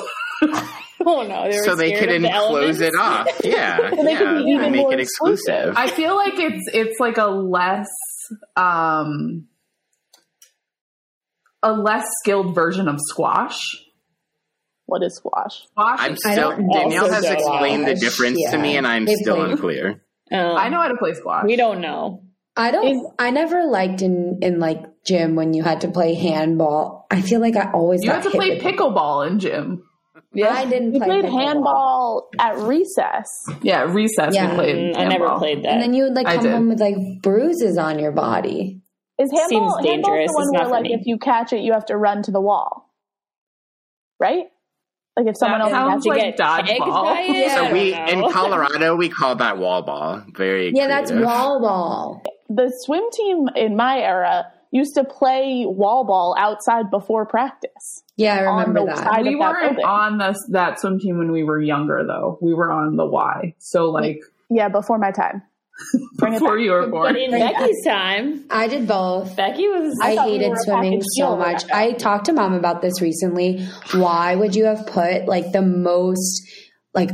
Oh 1.05 1.23
no, 1.27 1.43
they 1.49 1.57
were 1.57 1.63
so 1.63 1.75
they 1.75 1.91
could 1.93 2.09
of 2.09 2.21
the 2.79 2.85
it 2.87 2.95
off. 2.95 3.27
Yeah, 3.43 3.89
they 3.91 4.11
yeah. 4.11 4.17
could 4.17 4.37
be 4.45 4.51
even 4.51 4.71
make 4.71 4.81
more 4.81 4.93
it 4.93 4.99
exclusive. 4.99 5.73
I 5.77 5.89
feel 5.89 6.15
like 6.15 6.33
it's 6.39 6.63
it's 6.73 6.99
like 6.99 7.17
a 7.17 7.27
less 7.27 7.87
um 8.55 9.47
a 11.63 11.71
less 11.73 12.05
skilled 12.23 12.53
version 12.55 12.87
of 12.87 12.95
squash. 12.99 13.59
What 14.85 15.03
is 15.03 15.15
squash? 15.17 15.63
Squash. 15.71 15.99
I'm 15.99 16.13
is- 16.13 16.19
I 16.25 16.33
still 16.33 16.51
don't 16.51 16.69
Danielle 16.71 17.11
has 17.11 17.23
know 17.23 17.31
explained 17.31 17.87
the 17.87 17.95
squash, 17.95 17.99
difference 17.99 18.39
to 18.51 18.57
me, 18.57 18.77
and 18.77 18.87
I'm 18.87 19.05
They 19.05 19.15
still 19.15 19.35
play- 19.35 19.51
unclear. 19.51 20.03
Um, 20.31 20.57
I 20.57 20.69
know 20.69 20.81
how 20.81 20.87
to 20.89 20.97
play 20.97 21.13
squash. 21.13 21.45
We 21.45 21.55
don't 21.55 21.81
know. 21.81 22.23
I 22.55 22.71
don't. 22.71 23.13
I 23.19 23.29
never 23.31 23.65
liked 23.65 24.01
in 24.01 24.39
in 24.41 24.59
like 24.59 24.81
gym 25.05 25.35
when 25.35 25.53
you 25.53 25.63
had 25.63 25.81
to 25.81 25.89
play 25.91 26.15
handball. 26.15 27.05
I 27.11 27.21
feel 27.21 27.39
like 27.39 27.55
I 27.55 27.71
always 27.71 28.01
You 28.03 28.09
got 28.09 28.23
have 28.23 28.31
to 28.31 28.37
hit 28.39 28.59
play 28.61 28.73
pickleball 28.73 29.27
in 29.27 29.39
gym. 29.39 29.83
I 30.45 30.65
didn't 30.65 30.91
We 30.93 30.99
play 30.99 31.21
played 31.21 31.25
handball 31.25 32.29
at 32.39 32.57
recess. 32.57 33.27
Yeah, 33.61 33.83
recess 33.83 34.33
Yeah. 34.35 34.49
we 34.51 34.55
played. 34.55 34.95
Mm, 34.95 34.99
I 34.99 35.05
never 35.05 35.29
played 35.37 35.63
that. 35.63 35.69
and 35.71 35.81
then 35.81 35.93
you 35.93 36.03
would 36.03 36.13
like 36.13 36.27
I 36.27 36.35
come 36.35 36.43
did. 36.43 36.51
home 36.53 36.69
with 36.69 36.79
like 36.79 36.95
bruises 37.21 37.77
on 37.77 37.99
your 37.99 38.11
body. 38.11 38.81
Is 39.19 39.31
handball 39.31 39.47
Seems 39.49 39.73
handball's 39.73 39.83
dangerous. 39.85 40.31
the 40.31 40.33
one 40.53 40.61
where 40.69 40.71
like 40.71 40.83
me. 40.83 40.93
if 40.93 41.05
you 41.07 41.17
catch 41.17 41.51
it, 41.53 41.61
you 41.61 41.73
have 41.73 41.85
to 41.87 41.97
run 41.97 42.21
to 42.23 42.31
the 42.31 42.41
wall, 42.41 42.91
right? 44.19 44.45
Like 45.15 45.25
if 45.27 45.35
someone 45.37 45.61
That 45.61 45.71
else 45.71 45.93
has 45.95 46.03
to 46.03 46.09
like 46.09 46.21
get 46.21 46.37
dodgeball. 46.37 47.15
it? 47.17 47.29
Yeah. 47.35 47.55
So 47.55 47.73
we 47.73 47.93
in 47.95 48.31
Colorado 48.31 48.95
we 48.95 49.09
call 49.09 49.35
that 49.37 49.57
wall 49.57 49.81
ball. 49.81 50.21
Very 50.35 50.71
Yeah, 50.75 50.87
that's 50.87 51.11
wall 51.11 51.59
ball. 51.59 52.21
the 52.49 52.71
swim 52.85 53.03
team 53.11 53.49
in 53.55 53.75
my 53.75 53.99
era 53.99 54.45
used 54.71 54.93
to 54.95 55.03
play 55.03 55.63
wall 55.65 56.03
ball 56.05 56.35
outside 56.37 56.91
before 56.91 57.25
practice. 57.25 58.03
Yeah, 58.17 58.35
I 58.35 58.39
remember 58.41 58.79
On 58.81 58.85
the 58.87 58.93
that. 58.95 59.21
We 59.23 59.35
weren't 59.35 59.61
building. 59.61 59.85
on 59.85 60.17
the, 60.17 60.45
that 60.49 60.79
swim 60.79 60.99
team 60.99 61.17
when 61.19 61.31
we 61.31 61.43
were 61.43 61.61
younger, 61.61 62.03
though. 62.05 62.37
We 62.41 62.53
were 62.53 62.71
on 62.71 62.95
the 62.97 63.05
Y. 63.05 63.53
So, 63.59 63.85
like, 63.91 64.19
Yeah, 64.49 64.69
before 64.69 64.97
my 64.97 65.11
time. 65.11 65.43
Before 66.17 66.57
you 66.57 66.71
were 66.71 66.87
born. 66.87 67.13
But 67.13 67.21
in 67.21 67.29
Becky's 67.29 67.85
time, 67.85 68.45
I 68.49 68.67
did 68.67 68.87
both. 68.87 69.35
Becky 69.35 69.67
was. 69.67 69.95
I, 70.01 70.15
thought 70.15 70.25
we 70.25 70.31
hated 70.33 70.49
were 70.49 70.55
a 70.55 70.59
swimming 70.61 71.01
so 71.03 71.37
much. 71.37 71.69
I 71.71 71.91
talked 71.91 72.25
to 72.25 72.33
mom 72.33 72.53
about 72.55 72.81
this 72.81 72.99
recently. 72.99 73.63
Why 73.93 74.33
would 74.33 74.55
you 74.55 74.65
have 74.65 74.87
put 74.87 75.27
like 75.27 75.51
the 75.51 75.61
most 75.61 76.41
like 76.95 77.11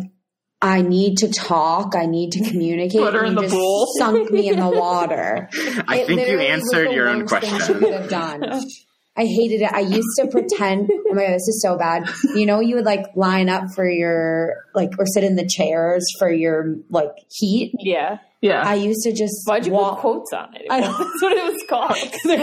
I 0.62 0.82
need 0.82 1.18
to 1.18 1.28
talk, 1.34 1.94
I 1.98 2.06
need 2.06 2.32
to 2.32 2.50
communicate, 2.50 3.02
Put 3.02 3.16
her 3.16 3.26
in 3.26 3.36
the 3.36 3.42
just 3.42 3.54
pool. 3.54 3.86
sunk 3.98 4.32
me 4.32 4.48
in 4.48 4.58
the 4.62 4.70
water. 4.80 5.50
I 5.86 5.98
It 5.98 6.08
think 6.08 6.26
you 6.30 6.40
answered 6.40 6.94
your 6.94 7.10
own 7.10 7.26
worst 7.26 7.34
thing 7.34 7.42
She 7.42 7.50
question. 7.58 7.80
could 7.80 7.94
have 7.94 8.10
done. 8.10 8.62
I 9.16 9.26
hated 9.26 9.62
it. 9.62 9.72
I 9.72 9.82
used 9.82 10.08
to 10.20 10.28
pretend. 10.28 10.90
Oh 11.14 11.16
my 11.16 11.26
god, 11.28 11.34
this 11.36 11.48
is 11.48 11.62
so 11.62 11.78
bad. 11.78 12.10
You 12.34 12.48
know, 12.48 12.60
you 12.60 12.76
would 12.78 12.86
like 12.86 13.06
line 13.16 13.48
up 13.48 13.66
for 13.76 13.88
your 13.88 14.56
like 14.74 14.90
or 14.98 15.06
sit 15.06 15.24
in 15.24 15.36
the 15.36 15.46
chairs 15.48 16.04
for 16.18 16.32
your 16.32 16.78
like 16.90 17.12
heat. 17.30 17.74
Yeah. 17.80 18.18
Yeah. 18.42 18.64
I 18.66 18.74
used 18.74 19.04
to 19.04 19.14
just 19.14 19.48
Why'd 19.48 19.68
you 19.68 19.74
walk. 19.74 19.98
put 19.98 20.02
quotes 20.02 20.34
on 20.34 20.56
it? 20.56 20.64
I- 20.72 20.82
don't, 20.82 20.98
That's 20.98 21.22
what 21.22 21.32
it 21.34 21.54
was 21.54 21.64
called. 21.70 21.98
Because 22.02 22.26
it 22.26 22.40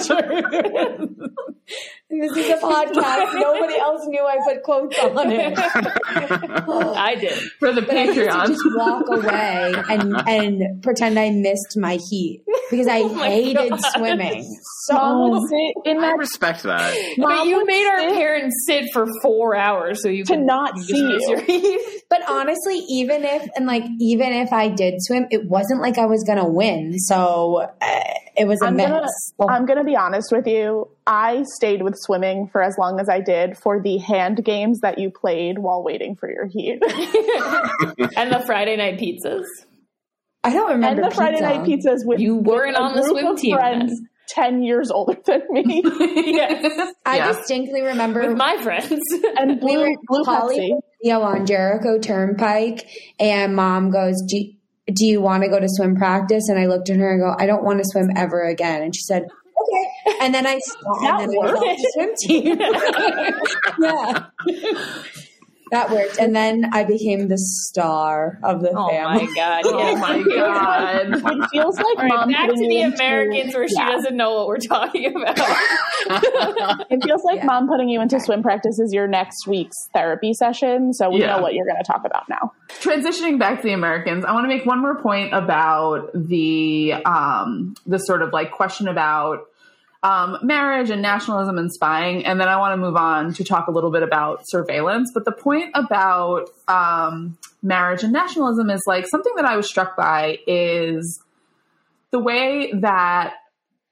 wasn't 0.00 0.06
sure. 0.06 1.18
This 2.10 2.36
is 2.36 2.50
a 2.50 2.56
podcast. 2.64 3.34
Nobody 3.40 3.76
else 3.76 4.02
knew 4.06 4.24
I 4.24 4.38
put 4.44 4.62
quotes 4.62 4.98
on 4.98 5.30
it. 5.32 5.54
I 5.58 7.14
did. 7.20 7.32
For 7.58 7.72
the 7.72 7.82
But 7.82 7.96
I 7.96 8.04
used 8.04 8.14
to 8.18 8.26
Patreon. 8.26 8.46
just 8.48 8.62
walk 8.74 9.04
away 9.08 9.74
and 9.88 10.14
and 10.28 10.82
pretend 10.82 11.18
I 11.18 11.30
missed 11.30 11.76
my 11.76 11.98
heat 12.10 12.42
because 12.70 12.86
I 12.86 12.98
Oh 13.02 13.14
hated 13.14 13.70
God. 13.70 13.80
swimming 13.96 14.44
so 14.86 15.46
sit 15.48 15.90
in 15.90 15.98
I 16.04 16.12
respect 16.12 16.62
that. 16.64 16.94
But 17.18 17.46
you 17.46 17.56
would 17.56 17.66
made 17.66 17.86
our 17.86 18.00
sit- 18.08 18.14
parents 18.14 18.54
sit 18.66 18.84
for 18.92 19.06
four 19.22 19.56
hours 19.56 20.02
so 20.02 20.08
you 20.08 20.24
To 20.24 20.34
could 20.34 20.44
not 20.44 20.78
see 20.78 20.96
you. 20.98 21.20
your 21.28 21.40
heat. 21.42 21.80
But 22.10 22.28
honestly, 22.28 22.78
even 22.88 23.24
if 23.24 23.48
and 23.56 23.66
like 23.66 23.84
even 24.00 24.32
if 24.32 24.52
I 24.52 24.68
did 24.68 24.94
swim, 24.98 25.26
it 25.30 25.46
wasn't 25.48 25.80
like 25.80 25.98
I 25.98 26.06
was 26.06 26.22
gonna 26.24 26.48
win. 26.48 26.98
So 26.98 27.66
uh, 27.80 28.00
it 28.36 28.46
was 28.46 28.60
a 28.62 28.66
I'm 28.66 28.76
mess. 28.76 28.90
gonna, 29.38 29.52
I'm 29.52 29.66
gonna 29.66 29.84
be 29.84 29.96
honest 29.96 30.28
with 30.32 30.46
you. 30.46 30.88
I 31.06 31.44
stayed 31.56 31.82
with 31.82 31.94
swimming 31.96 32.48
for 32.50 32.62
as 32.62 32.76
long 32.78 32.98
as 33.00 33.08
I 33.08 33.20
did 33.20 33.56
for 33.56 33.80
the 33.80 33.98
hand 33.98 34.44
games 34.44 34.80
that 34.80 34.98
you 34.98 35.10
played 35.10 35.58
while 35.58 35.82
waiting 35.84 36.16
for 36.16 36.30
your 36.30 36.46
heat, 36.46 36.80
and 38.16 38.32
the 38.32 38.42
Friday 38.46 38.76
night 38.76 38.98
pizzas. 38.98 39.44
I 40.42 40.50
don't 40.52 40.70
remember 40.72 41.02
and 41.02 41.10
the 41.10 41.14
Friday 41.14 41.40
night 41.40 41.62
pizzas 41.62 42.04
with 42.04 42.20
You 42.20 42.36
weren't 42.36 42.76
a 42.76 42.80
on 42.80 42.94
the 42.96 43.02
group 43.02 43.12
swim 43.12 43.26
of 43.28 43.38
team 43.40 43.56
Friends 43.56 43.92
then. 43.92 44.08
ten 44.28 44.62
years 44.62 44.90
older 44.90 45.16
than 45.24 45.40
me, 45.52 45.82
yes. 46.26 46.92
I 47.06 47.16
Yeah. 47.16 47.32
distinctly 47.32 47.82
remember 47.82 48.26
With 48.28 48.36
my 48.36 48.58
friends. 48.62 49.00
and 49.38 49.52
we 49.52 49.56
blue, 49.56 49.78
were 49.80 49.96
blue 50.06 50.24
Polly 50.24 50.58
Pepsi. 50.58 50.80
video 51.02 51.20
on 51.22 51.46
Jericho 51.46 51.98
Turnpike, 51.98 52.86
and 53.18 53.54
mom 53.56 53.90
goes, 53.90 54.20
"Do 54.28 54.36
you, 54.38 54.52
do 54.92 55.06
you 55.06 55.20
want 55.20 55.42
to 55.42 55.48
go 55.48 55.58
to 55.58 55.68
swim 55.68 55.96
practice?" 55.96 56.48
And 56.48 56.58
I 56.58 56.66
looked 56.66 56.90
at 56.90 56.96
her 56.96 57.12
and 57.12 57.20
go, 57.20 57.34
"I 57.38 57.46
don't 57.46 57.64
want 57.64 57.78
to 57.78 57.84
swim 57.86 58.10
ever 58.16 58.42
again." 58.44 58.82
And 58.82 58.94
she 58.94 59.02
said, 59.02 59.22
"Okay." 59.22 60.16
And 60.20 60.34
then 60.34 60.46
I 60.46 60.60
and 60.84 61.20
then 61.20 61.20
I 61.20 61.26
was 61.26 61.60
on 61.60 61.76
the 61.76 61.90
swim 61.92 62.14
team. 62.18 62.58
yeah, 63.80 64.26
that 65.70 65.90
worked. 65.90 66.18
And 66.18 66.34
then 66.36 66.70
I 66.72 66.84
became 66.84 67.28
the 67.28 67.38
star 67.38 68.38
of 68.42 68.60
the 68.60 68.68
family. 68.68 68.82
oh 68.84 68.88
family. 68.90 69.26
my 69.26 69.34
god. 69.34 69.62
Oh 69.66 69.78
yes. 69.78 70.00
my 70.00 70.22
god. 70.22 71.06
It 71.42 71.48
feels 71.50 71.76
like 71.76 71.86
All 71.86 71.94
right, 71.96 72.08
mom 72.08 72.30
back 72.32 72.48
to 72.50 72.54
the 72.56 72.74
you 72.74 72.84
into- 72.84 72.96
Americans 72.96 73.54
where 73.54 73.68
she 73.68 73.74
doesn't 73.76 74.16
know 74.16 74.34
what 74.34 74.46
we're 74.48 74.58
talking 74.58 75.14
about. 75.16 75.38
It 76.90 77.02
feels 77.02 77.24
like 77.24 77.36
Yeah. 77.38 77.46
mom 77.46 77.66
putting 77.68 77.88
you 77.88 78.00
into 78.00 78.20
swim 78.20 78.42
practice 78.42 78.78
is 78.78 78.92
your 78.92 79.06
next 79.06 79.46
week's 79.46 79.76
therapy 79.94 80.34
session. 80.34 80.92
So 80.92 81.08
we 81.10 81.20
Yeah. 81.20 81.36
know 81.36 81.42
what 81.42 81.54
you're 81.54 81.64
going 81.66 81.82
to 81.82 81.90
talk 81.90 82.02
about 82.04 82.28
now. 82.28 82.52
transitioning 82.82 83.38
back 83.38 83.62
to 83.62 83.66
the 83.68 83.72
Americans, 83.72 84.24
I 84.24 84.32
want 84.32 84.44
to 84.44 84.48
make 84.48 84.66
one 84.66 84.80
more 84.80 85.00
point 85.00 85.32
about 85.32 86.10
the 86.14 86.94
um, 87.06 87.74
the 87.86 87.98
sort 87.98 88.22
of 88.22 88.32
like 88.32 88.50
question 88.52 88.86
about 88.88 89.46
um, 90.04 90.36
marriage 90.42 90.90
and 90.90 91.00
nationalism 91.00 91.56
and 91.56 91.72
spying, 91.72 92.26
and 92.26 92.38
then 92.38 92.46
I 92.46 92.58
want 92.58 92.74
to 92.74 92.76
move 92.76 92.94
on 92.94 93.32
to 93.34 93.42
talk 93.42 93.68
a 93.68 93.70
little 93.70 93.90
bit 93.90 94.02
about 94.02 94.42
surveillance. 94.44 95.10
But 95.14 95.24
the 95.24 95.32
point 95.32 95.70
about 95.74 96.50
um, 96.68 97.38
marriage 97.62 98.04
and 98.04 98.12
nationalism 98.12 98.68
is 98.68 98.82
like 98.86 99.06
something 99.08 99.32
that 99.36 99.46
I 99.46 99.56
was 99.56 99.66
struck 99.66 99.96
by 99.96 100.38
is 100.46 101.22
the 102.10 102.18
way 102.18 102.70
that 102.80 103.32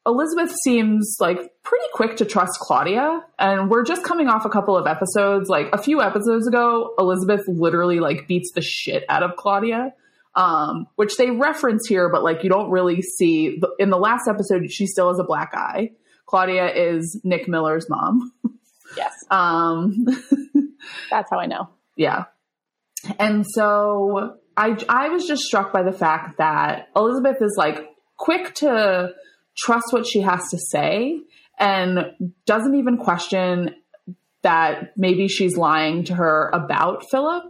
Elizabeth 0.06 0.54
seems 0.64 1.16
like 1.18 1.38
pretty 1.62 1.86
quick 1.94 2.16
to 2.16 2.26
trust 2.26 2.58
Claudia. 2.60 3.24
And 3.38 3.70
we're 3.70 3.84
just 3.84 4.04
coming 4.04 4.28
off 4.28 4.44
a 4.44 4.50
couple 4.50 4.76
of 4.76 4.86
episodes. 4.86 5.48
Like 5.48 5.70
a 5.72 5.78
few 5.78 6.02
episodes 6.02 6.46
ago, 6.46 6.92
Elizabeth 6.98 7.42
literally 7.48 8.00
like 8.00 8.28
beats 8.28 8.52
the 8.54 8.60
shit 8.60 9.04
out 9.08 9.22
of 9.22 9.36
Claudia. 9.36 9.94
Um, 10.34 10.86
which 10.96 11.18
they 11.18 11.30
reference 11.30 11.86
here, 11.86 12.08
but 12.08 12.22
like 12.22 12.42
you 12.42 12.48
don't 12.48 12.70
really 12.70 13.02
see 13.02 13.60
in 13.78 13.90
the 13.90 13.98
last 13.98 14.22
episode, 14.26 14.70
she 14.72 14.86
still 14.86 15.08
has 15.08 15.18
a 15.18 15.24
black 15.24 15.52
eye. 15.52 15.90
Claudia 16.26 16.72
is 16.74 17.20
Nick 17.24 17.48
Miller's 17.48 17.88
mom. 17.88 18.32
Yes, 18.94 19.14
Um, 19.30 20.04
that's 21.10 21.30
how 21.30 21.38
I 21.38 21.46
know. 21.46 21.70
yeah. 21.96 22.24
And 23.18 23.46
so 23.48 24.36
I 24.54 24.76
I 24.86 25.08
was 25.08 25.26
just 25.26 25.44
struck 25.44 25.72
by 25.72 25.82
the 25.82 25.92
fact 25.92 26.36
that 26.36 26.88
Elizabeth 26.94 27.38
is 27.40 27.54
like 27.56 27.88
quick 28.18 28.54
to 28.56 29.12
trust 29.56 29.86
what 29.92 30.06
she 30.06 30.20
has 30.20 30.46
to 30.50 30.58
say 30.58 31.20
and 31.58 32.34
doesn't 32.44 32.74
even 32.74 32.98
question 32.98 33.74
that 34.42 34.92
maybe 34.96 35.26
she's 35.26 35.56
lying 35.56 36.04
to 36.04 36.14
her 36.14 36.50
about 36.52 37.04
Philip 37.10 37.44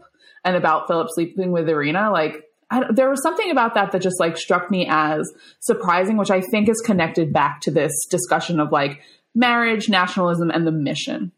and 0.44 0.54
about 0.54 0.86
Philip 0.86 1.08
sleeping 1.10 1.50
with 1.50 1.68
Irina. 1.68 2.12
Like 2.12 2.44
there 2.90 3.10
was 3.10 3.22
something 3.22 3.50
about 3.50 3.74
that 3.74 3.92
that 3.92 4.02
just 4.02 4.18
like 4.20 4.36
struck 4.36 4.70
me 4.70 4.86
as 4.88 5.30
surprising, 5.60 6.16
which 6.16 6.30
I 6.30 6.40
think 6.40 6.68
is 6.68 6.80
connected 6.80 7.32
back 7.32 7.60
to 7.62 7.70
this 7.70 7.92
discussion 8.10 8.60
of 8.60 8.72
like 8.72 9.00
marriage, 9.34 9.88
nationalism, 9.88 10.50
and 10.50 10.66
the 10.66 10.72
mission. 10.72 11.32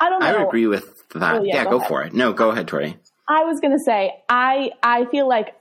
I 0.00 0.08
don't 0.08 0.20
know. 0.20 0.26
I 0.26 0.32
would 0.38 0.48
agree 0.48 0.66
with 0.66 1.08
that. 1.10 1.36
Oh, 1.36 1.42
yeah, 1.42 1.56
yeah, 1.56 1.64
go 1.64 1.78
go, 1.78 1.84
for 1.86 2.02
it. 2.02 2.14
No, 2.14 2.32
go 2.32 2.50
ahead, 2.50 2.68
Tori. 2.68 2.96
I 3.28 3.44
was 3.44 3.60
going 3.60 3.72
to 3.72 3.84
say, 3.84 4.12
I 4.28 4.70
I 4.82 5.04
feel 5.06 5.28
like 5.28 5.54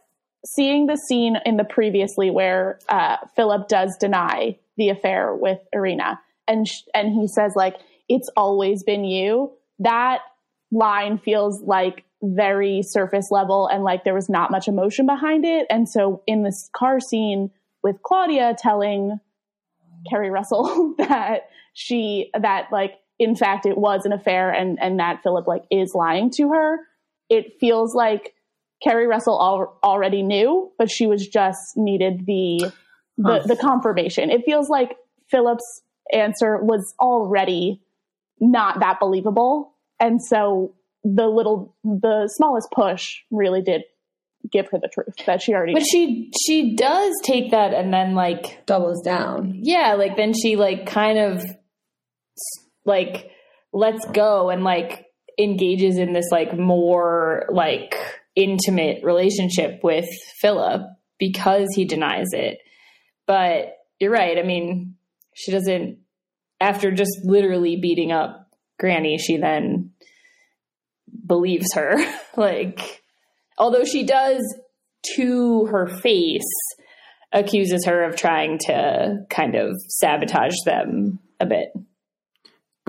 seeing 0.46 0.88
the 0.88 0.96
scene 0.96 1.36
in 1.46 1.58
the 1.58 1.66
previously 1.66 2.32
where 2.32 2.80
uh, 2.88 3.18
Philip 3.36 3.68
does 3.68 3.96
deny 4.00 4.58
the 4.78 4.90
affair 4.90 5.36
with 5.36 5.60
Irina, 5.74 6.20
and 6.48 6.68
sh- 6.68 6.84
and 6.94 7.14
he 7.14 7.28
says 7.28 7.54
like 7.56 7.76
it's 8.08 8.30
always 8.36 8.84
been 8.84 9.04
you. 9.04 9.52
That 9.80 10.20
line 10.72 11.18
feels 11.18 11.62
like 11.64 12.04
very 12.22 12.82
surface 12.82 13.32
level 13.32 13.68
and 13.68 13.84
like 13.84 14.04
there 14.04 14.14
was 14.14 14.30
not 14.30 14.52
much 14.52 14.68
emotion 14.68 15.06
behind 15.06 15.46
it. 15.46 15.66
And 15.70 15.88
so 15.88 16.22
in 16.28 16.44
this 16.44 16.70
car 16.76 17.00
scene 17.00 17.52
with 17.82 18.02
Claudia 18.04 18.56
telling 18.58 19.20
Keri 20.10 20.30
Russell 20.30 20.96
that 20.98 21.50
she 21.74 22.30
that 22.40 22.68
like 22.72 22.96
in 23.20 23.36
fact 23.36 23.66
it 23.66 23.78
was 23.78 24.06
an 24.06 24.14
affair 24.14 24.52
and 24.52 24.78
and 24.82 25.00
that 25.00 25.24
Philip 25.24 25.48
like 25.48 25.64
is 25.72 25.94
lying 25.94 26.30
to 26.32 26.50
her 26.50 26.80
it 27.30 27.60
feels 27.60 27.94
like 27.94 28.34
Keri 28.84 29.08
Russell 29.08 29.40
al- 29.42 29.78
already 29.84 30.24
knew, 30.24 30.72
but 30.78 30.90
she 30.90 31.08
was 31.08 31.28
just 31.28 31.78
needed 31.78 32.26
the 32.26 32.72
the, 33.18 33.44
the 33.46 33.56
confirmation. 33.58 34.30
It 34.30 34.46
feels 34.46 34.70
like 34.70 34.96
Philip's 35.30 35.82
answer 36.14 36.58
was 36.64 36.94
already 37.00 37.82
not 38.40 38.80
that 38.80 39.00
believable, 39.00 39.74
and 40.00 40.24
so 40.24 40.74
the 41.04 41.28
little 41.28 41.76
the 41.84 42.30
smallest 42.36 42.70
push 42.72 43.18
really 43.32 43.62
did 43.62 43.84
give 44.52 44.68
her 44.72 44.80
the 44.80 44.88
truth 44.88 45.14
that 45.26 45.42
she 45.42 45.54
already. 45.54 45.74
But 45.74 45.84
knew. 45.84 45.88
she 45.92 46.32
she 46.46 46.76
does 46.76 47.14
take 47.24 47.52
that 47.52 47.74
and 47.74 47.94
then 47.94 48.16
like 48.16 48.66
Doubles 48.66 49.02
down. 49.04 49.60
yeah, 49.64 49.94
like 49.94 50.18
then 50.18 50.34
she 50.34 50.56
like 50.56 50.86
kind 50.86 51.18
of 51.18 51.44
like 52.86 53.32
lets 53.74 54.06
go 54.12 54.50
and 54.50 54.64
like 54.64 55.06
engages 55.38 55.98
in 55.98 56.14
this 56.14 56.30
like 56.32 56.58
more 56.58 57.46
like 57.52 57.96
intimate 58.36 59.04
relationship 59.04 59.82
with 59.84 60.08
Philip 60.42 60.82
because 61.18 61.68
he 61.76 61.86
denies 61.86 62.28
it. 62.32 62.60
But 63.28 63.78
you're 64.00 64.12
right. 64.12 64.38
I 64.38 64.44
mean, 64.44 64.96
she 65.36 65.52
doesn't 65.52 66.00
after 66.62 66.92
just 66.92 67.20
literally 67.24 67.78
beating 67.78 68.12
up 68.12 68.48
Granny, 68.80 69.18
she 69.18 69.38
then 69.38 69.89
believes 71.30 71.74
her. 71.76 71.96
like 72.36 73.02
although 73.58 73.86
she 73.86 74.04
does 74.04 74.44
to 75.16 75.66
her 75.68 75.88
face 75.88 76.42
accuses 77.32 77.86
her 77.86 78.04
of 78.04 78.18
trying 78.18 78.58
to 78.58 79.16
kind 79.30 79.56
of 79.56 79.78
sabotage 79.88 80.56
them 80.66 81.20
a 81.40 81.46
bit. 81.46 81.70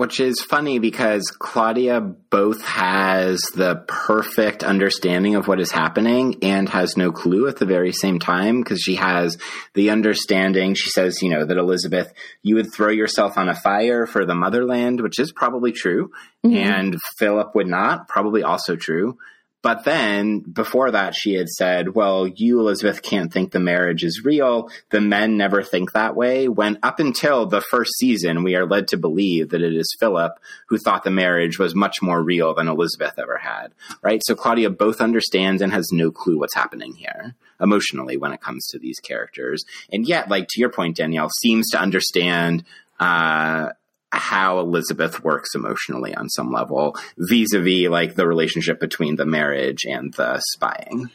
Which 0.01 0.19
is 0.19 0.41
funny 0.41 0.79
because 0.79 1.21
Claudia 1.37 2.01
both 2.01 2.63
has 2.63 3.39
the 3.53 3.83
perfect 3.87 4.63
understanding 4.63 5.35
of 5.35 5.47
what 5.47 5.59
is 5.59 5.69
happening 5.71 6.37
and 6.41 6.67
has 6.69 6.97
no 6.97 7.11
clue 7.11 7.47
at 7.47 7.57
the 7.57 7.67
very 7.67 7.91
same 7.91 8.17
time 8.17 8.63
because 8.63 8.81
she 8.81 8.95
has 8.95 9.37
the 9.75 9.91
understanding. 9.91 10.73
She 10.73 10.89
says, 10.89 11.21
you 11.21 11.29
know, 11.29 11.45
that 11.45 11.55
Elizabeth, 11.55 12.11
you 12.41 12.55
would 12.55 12.73
throw 12.73 12.89
yourself 12.89 13.37
on 13.37 13.47
a 13.47 13.53
fire 13.53 14.07
for 14.07 14.25
the 14.25 14.33
motherland, 14.33 15.01
which 15.01 15.19
is 15.19 15.31
probably 15.31 15.71
true. 15.71 16.09
Mm-hmm. 16.43 16.57
And 16.57 16.97
Philip 17.19 17.53
would 17.53 17.67
not, 17.67 18.07
probably 18.07 18.41
also 18.41 18.75
true. 18.75 19.19
But 19.61 19.83
then 19.83 20.39
before 20.39 20.91
that, 20.91 21.13
she 21.13 21.33
had 21.33 21.47
said, 21.47 21.93
well, 21.93 22.25
you, 22.27 22.59
Elizabeth, 22.59 23.03
can't 23.03 23.31
think 23.31 23.51
the 23.51 23.59
marriage 23.59 24.03
is 24.03 24.25
real. 24.25 24.69
The 24.89 25.01
men 25.01 25.37
never 25.37 25.61
think 25.61 25.91
that 25.91 26.15
way. 26.15 26.47
When 26.47 26.79
up 26.81 26.99
until 26.99 27.45
the 27.45 27.61
first 27.61 27.91
season, 27.97 28.43
we 28.43 28.55
are 28.55 28.65
led 28.65 28.87
to 28.89 28.97
believe 28.97 29.49
that 29.49 29.61
it 29.61 29.75
is 29.75 29.95
Philip 29.99 30.39
who 30.67 30.79
thought 30.79 31.03
the 31.03 31.11
marriage 31.11 31.59
was 31.59 31.75
much 31.75 32.01
more 32.01 32.23
real 32.23 32.55
than 32.55 32.67
Elizabeth 32.67 33.19
ever 33.19 33.37
had. 33.37 33.73
Right. 34.01 34.21
So 34.25 34.33
Claudia 34.35 34.71
both 34.71 34.99
understands 34.99 35.61
and 35.61 35.71
has 35.71 35.91
no 35.91 36.09
clue 36.09 36.39
what's 36.39 36.55
happening 36.55 36.95
here 36.95 37.35
emotionally 37.59 38.17
when 38.17 38.33
it 38.33 38.41
comes 38.41 38.65
to 38.67 38.79
these 38.79 38.99
characters. 38.99 39.63
And 39.91 40.07
yet, 40.07 40.29
like 40.29 40.47
to 40.49 40.59
your 40.59 40.71
point, 40.71 40.97
Danielle, 40.97 41.29
seems 41.29 41.69
to 41.69 41.79
understand, 41.79 42.63
uh, 42.99 43.69
how 44.11 44.59
Elizabeth 44.59 45.23
works 45.23 45.55
emotionally 45.55 46.13
on 46.15 46.29
some 46.29 46.51
level 46.51 46.97
vis-a-vis 47.17 47.89
like 47.89 48.15
the 48.15 48.27
relationship 48.27 48.79
between 48.79 49.15
the 49.15 49.25
marriage 49.25 49.85
and 49.85 50.13
the 50.15 50.41
spying. 50.53 51.09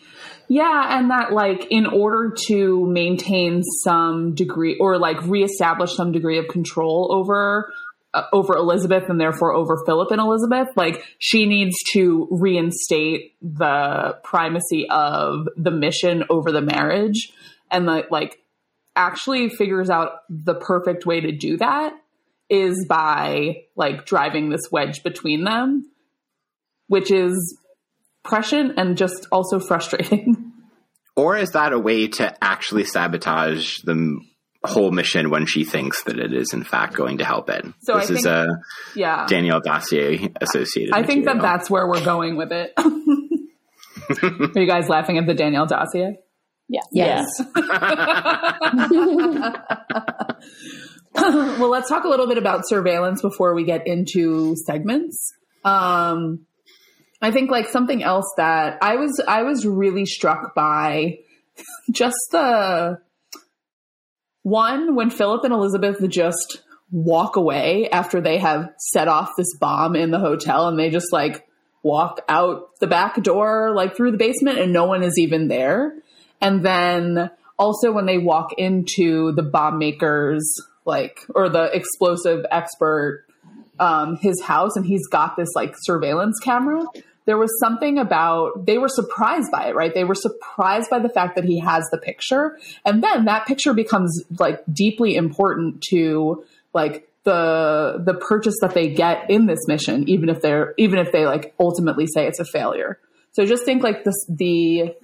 Yeah, 0.49 0.99
and 0.99 1.11
that 1.11 1.33
like 1.33 1.67
in 1.71 1.87
order 1.87 2.35
to 2.47 2.87
maintain 2.87 3.63
some 3.85 4.35
degree 4.35 4.77
or 4.79 4.99
like 4.99 5.21
reestablish 5.23 5.95
some 5.95 6.13
degree 6.13 6.39
of 6.39 6.49
control 6.49 7.11
over 7.13 7.73
uh, 8.15 8.23
over 8.33 8.57
Elizabeth 8.57 9.09
and 9.09 9.21
therefore 9.21 9.53
over 9.53 9.83
Philip 9.85 10.11
and 10.13 10.21
Elizabeth, 10.21 10.69
like 10.77 11.03
she 11.19 11.47
needs 11.47 11.77
to 11.93 12.29
reinstate 12.31 13.35
the 13.43 14.19
primacy 14.23 14.89
of 14.89 15.49
the 15.57 15.73
mission 15.73 16.25
over 16.31 16.53
the 16.53 16.63
marriage 16.63 17.33
and 17.71 17.89
the 17.89 18.07
like 18.11 18.39
actually 18.95 19.51
figures 19.51 19.91
out 19.91 20.21
the 20.31 20.55
perfect 20.55 21.05
way 21.05 21.21
to 21.21 21.33
do 21.33 21.59
that 21.59 21.93
is 22.49 22.87
by 22.89 23.65
like 23.77 24.07
driving 24.07 24.49
this 24.51 24.71
wedge 24.71 25.03
between 25.03 25.43
them, 25.45 25.91
which 26.89 27.11
is 27.11 27.59
prescient 28.25 28.79
and 28.79 28.97
just 28.97 29.27
also 29.33 29.59
frustrating. 29.61 30.53
Or 31.19 31.35
is 31.35 31.53
that 31.53 31.73
a 31.73 31.79
way 31.79 32.09
to 32.09 32.45
actually 32.45 32.85
sabotage 32.85 33.79
the 33.85 34.21
whole 34.63 34.91
mission 34.91 35.31
when 35.31 35.47
she 35.47 35.65
thinks 35.65 36.03
that 36.03 36.19
it 36.19 36.35
is 36.35 36.53
in 36.53 36.63
fact 36.63 36.93
going 36.95 37.17
to 37.19 37.25
help 37.25 37.49
it? 37.49 37.65
So 37.85 37.95
I 37.95 38.01
this 38.01 38.11
is 38.11 38.27
a 38.27 38.47
Yeah. 38.95 39.25
Danielle 39.27 39.63
Dossier 39.63 40.31
associated. 40.43 40.93
I 40.93 41.05
think 41.05 41.25
that 41.25 41.41
that's 41.41 41.71
where 41.71 41.89
we're 41.89 42.05
going 42.05 42.37
with 42.37 42.53
it. 42.53 42.75
Are 42.79 42.85
you 44.61 44.67
guys 44.67 44.91
laughing 44.91 45.17
at 45.17 45.27
the 45.27 45.33
Danielle 45.33 45.65
dossier? 45.65 46.19
Yeah. 46.69 46.83
Yes. 46.93 47.41
well, 51.59 51.71
let's 51.71 51.89
talk 51.89 52.05
a 52.05 52.09
little 52.09 52.27
bit 52.27 52.39
about 52.39 52.69
surveillance 52.69 53.23
before 53.23 53.55
we 53.55 53.65
get 53.65 53.87
into 53.87 54.55
segments. 54.67 55.33
Um, 55.65 56.47
I 57.23 57.31
think 57.31 57.51
like 57.51 57.69
something 57.69 58.03
else 58.03 58.31
that 58.37 58.79
I 58.83 58.97
was 58.97 59.23
I 59.27 59.43
was 59.43 59.67
really 59.67 60.05
struck 60.05 60.55
by 60.55 61.19
just 61.91 62.19
the 62.31 62.99
one 64.43 64.95
when 64.95 65.11
Philip 65.11 65.45
and 65.45 65.53
Elizabeth 65.53 66.07
just 66.09 66.63
walk 66.91 67.37
away 67.37 67.89
after 67.91 68.21
they 68.21 68.39
have 68.39 68.71
set 68.79 69.09
off 69.09 69.31
this 69.37 69.57
bomb 69.59 69.97
in 69.97 70.11
the 70.11 70.21
hotel 70.21 70.69
and 70.69 70.79
they 70.79 70.91
just 70.91 71.13
like 71.13 71.47
walk 71.83 72.21
out 72.29 72.69
the 72.81 72.87
back 72.87 73.21
door 73.23 73.73
like 73.75 73.97
through 73.97 74.11
the 74.11 74.19
basement 74.19 74.59
and 74.59 74.73
no 74.73 74.85
one 74.85 75.03
is 75.03 75.19
even 75.19 75.49
there. 75.49 75.95
And 76.41 76.65
then 76.65 77.31
also 77.59 77.91
when 77.91 78.07
they 78.07 78.19
walk 78.19 78.53
into 78.59 79.33
the 79.33 79.43
bomb 79.43 79.79
maker's 79.79 80.55
like 80.87 81.21
or 81.35 81.49
the 81.49 81.65
explosive 81.75 82.47
expert 82.51 83.27
um 83.79 84.17
his 84.17 84.41
house 84.43 84.77
and 84.77 84.87
he's 84.87 85.07
got 85.09 85.37
this 85.37 85.51
like 85.55 85.75
surveillance 85.83 86.39
camera. 86.43 86.85
There 87.27 87.37
was 87.37 87.51
something 87.59 87.99
about 87.99 88.65
they 88.67 88.79
were 88.79 88.89
surprised 88.89 89.51
by 89.51 89.69
it 89.69 89.75
right? 89.75 89.93
They 89.93 90.05
were 90.05 90.15
surprised 90.15 90.89
by 90.89 91.01
the 91.01 91.09
fact 91.09 91.35
that 91.35 91.45
he 91.45 91.59
has 91.61 91.85
the 91.91 91.99
picture. 91.99 92.59
And 92.85 93.03
then 93.03 93.27
that 93.27 93.47
picture 93.47 93.75
becomes 93.75 94.25
like 94.39 94.63
deeply 94.73 95.17
important 95.17 95.83
to 95.91 96.45
like 96.73 97.09
the 97.25 98.01
the 98.05 98.15
purchase 98.15 98.55
that 98.61 98.73
they 98.73 98.89
get 98.89 99.29
in 99.29 99.47
this 99.47 99.59
mission 99.67 100.09
even 100.09 100.29
if 100.29 100.41
they're 100.41 100.73
even 100.79 100.99
if 100.99 101.11
they 101.11 101.27
like 101.27 101.55
ultimately 101.59 102.07
say 102.07 102.27
it's 102.27 102.41
a 102.41 102.45
failure. 102.45 102.99
So 103.33 103.45
just 103.45 103.65
think 103.65 103.83
like 103.83 104.05
this 104.05 104.15
the 104.29 104.95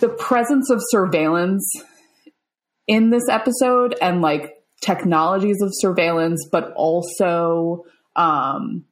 the 0.00 0.08
presence 0.08 0.70
of 0.70 0.80
surveillance 0.90 1.68
in 2.88 3.10
this 3.10 3.28
episode 3.30 3.94
and 4.02 4.20
like 4.22 4.56
technologies 4.80 5.60
of 5.62 5.70
surveillance, 5.74 6.48
but 6.50 6.72
also 6.74 7.84
um, 8.16 8.84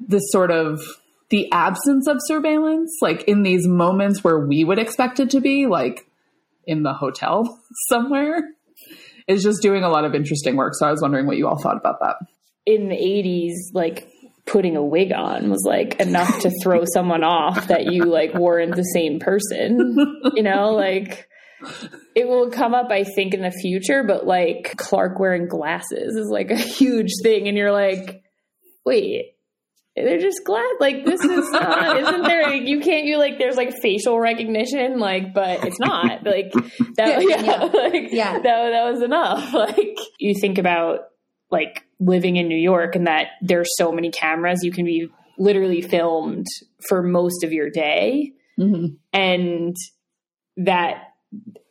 this 0.00 0.22
sort 0.30 0.50
of 0.50 0.80
the 1.30 1.52
absence 1.52 2.08
of 2.08 2.16
surveillance, 2.20 2.90
like 3.02 3.22
in 3.24 3.42
these 3.42 3.68
moments 3.68 4.24
where 4.24 4.38
we 4.38 4.64
would 4.64 4.78
expect 4.78 5.20
it 5.20 5.30
to 5.30 5.40
be, 5.40 5.66
like 5.66 6.08
in 6.66 6.82
the 6.82 6.94
hotel 6.94 7.60
somewhere, 7.88 8.42
is 9.26 9.42
just 9.42 9.60
doing 9.60 9.84
a 9.84 9.90
lot 9.90 10.04
of 10.04 10.14
interesting 10.14 10.56
work. 10.56 10.72
So 10.74 10.86
I 10.86 10.90
was 10.90 11.02
wondering 11.02 11.26
what 11.26 11.36
you 11.36 11.46
all 11.46 11.60
thought 11.60 11.76
about 11.76 12.00
that. 12.00 12.16
in 12.64 12.88
the 12.88 12.96
80s 12.96 13.74
like 13.74 14.08
putting 14.46 14.76
a 14.76 14.82
wig 14.82 15.12
on 15.12 15.50
was 15.50 15.62
like 15.66 16.00
enough 16.00 16.40
to 16.40 16.50
throw 16.62 16.84
someone 16.94 17.22
off 17.22 17.68
that 17.68 17.92
you 17.92 18.04
like 18.04 18.32
weren't 18.34 18.74
the 18.76 18.82
same 18.82 19.18
person 19.20 20.22
you 20.34 20.42
know 20.42 20.70
like 20.72 21.28
it 22.14 22.26
will 22.28 22.50
come 22.50 22.74
up 22.74 22.90
i 22.90 23.04
think 23.04 23.34
in 23.34 23.42
the 23.42 23.50
future 23.50 24.02
but 24.04 24.26
like 24.26 24.74
clark 24.76 25.18
wearing 25.18 25.48
glasses 25.48 26.14
is 26.16 26.28
like 26.30 26.50
a 26.50 26.56
huge 26.56 27.10
thing 27.22 27.48
and 27.48 27.56
you're 27.56 27.72
like 27.72 28.22
wait 28.84 29.34
they're 29.96 30.20
just 30.20 30.42
glad 30.44 30.70
like 30.78 31.04
this 31.04 31.20
is 31.24 31.50
not 31.50 31.98
isn't 32.00 32.22
there 32.22 32.54
you 32.54 32.78
can't 32.80 33.04
you 33.06 33.18
like 33.18 33.36
there's 33.38 33.56
like 33.56 33.72
facial 33.82 34.20
recognition 34.20 35.00
like 35.00 35.34
but 35.34 35.64
it's 35.64 35.80
not 35.80 36.22
like 36.24 36.52
that 36.96 37.20
Yeah, 37.20 37.40
yeah, 37.40 37.62
like 37.74 38.08
Yeah. 38.12 38.34
that, 38.34 38.42
that 38.44 38.92
was 38.92 39.02
enough 39.02 39.52
like. 39.54 39.96
You 40.20 40.34
think 40.40 40.58
about 40.58 41.00
like 41.50 41.84
living 41.98 42.36
in 42.36 42.46
New 42.46 42.56
York 42.58 42.94
and 42.94 43.08
that 43.08 43.28
there's 43.42 43.70
so 43.76 43.90
many 43.90 44.10
cameras 44.12 44.60
you 44.62 44.70
can 44.70 44.84
be 44.84 45.08
literally 45.36 45.80
filmed 45.82 46.46
for 46.88 47.02
most 47.02 47.42
of 47.42 47.52
your 47.52 47.68
day. 47.70 48.34
Mm-hmm. 48.56 48.94
And 49.12 49.74
that 50.58 51.07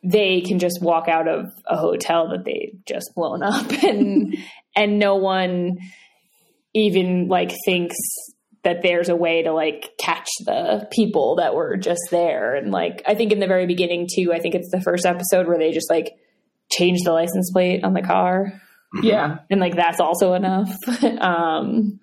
they 0.02 0.40
can 0.40 0.58
just 0.58 0.80
walk 0.80 1.08
out 1.08 1.28
of 1.28 1.46
a 1.66 1.76
hotel 1.76 2.28
that 2.30 2.44
they've 2.44 2.78
just 2.86 3.10
blown 3.14 3.42
up 3.42 3.70
and 3.82 4.36
and 4.76 4.98
no 4.98 5.16
one 5.16 5.78
even 6.74 7.28
like 7.28 7.52
thinks 7.64 7.96
that 8.64 8.82
there's 8.82 9.08
a 9.08 9.16
way 9.16 9.42
to 9.42 9.52
like 9.52 9.92
catch 9.98 10.28
the 10.44 10.86
people 10.90 11.36
that 11.36 11.54
were 11.54 11.76
just 11.76 12.02
there. 12.10 12.54
And 12.54 12.70
like 12.70 13.02
I 13.06 13.14
think 13.14 13.32
in 13.32 13.38
the 13.38 13.46
very 13.46 13.66
beginning 13.66 14.08
too 14.12 14.32
I 14.32 14.40
think 14.40 14.54
it's 14.54 14.70
the 14.70 14.80
first 14.80 15.06
episode 15.06 15.46
where 15.46 15.58
they 15.58 15.72
just 15.72 15.90
like 15.90 16.12
change 16.70 17.00
the 17.04 17.12
license 17.12 17.50
plate 17.52 17.84
on 17.84 17.94
the 17.94 18.02
car. 18.02 18.60
Yeah. 19.02 19.38
and 19.50 19.60
like 19.60 19.76
that's 19.76 20.00
also 20.00 20.34
enough. 20.34 20.74
Um 21.20 22.00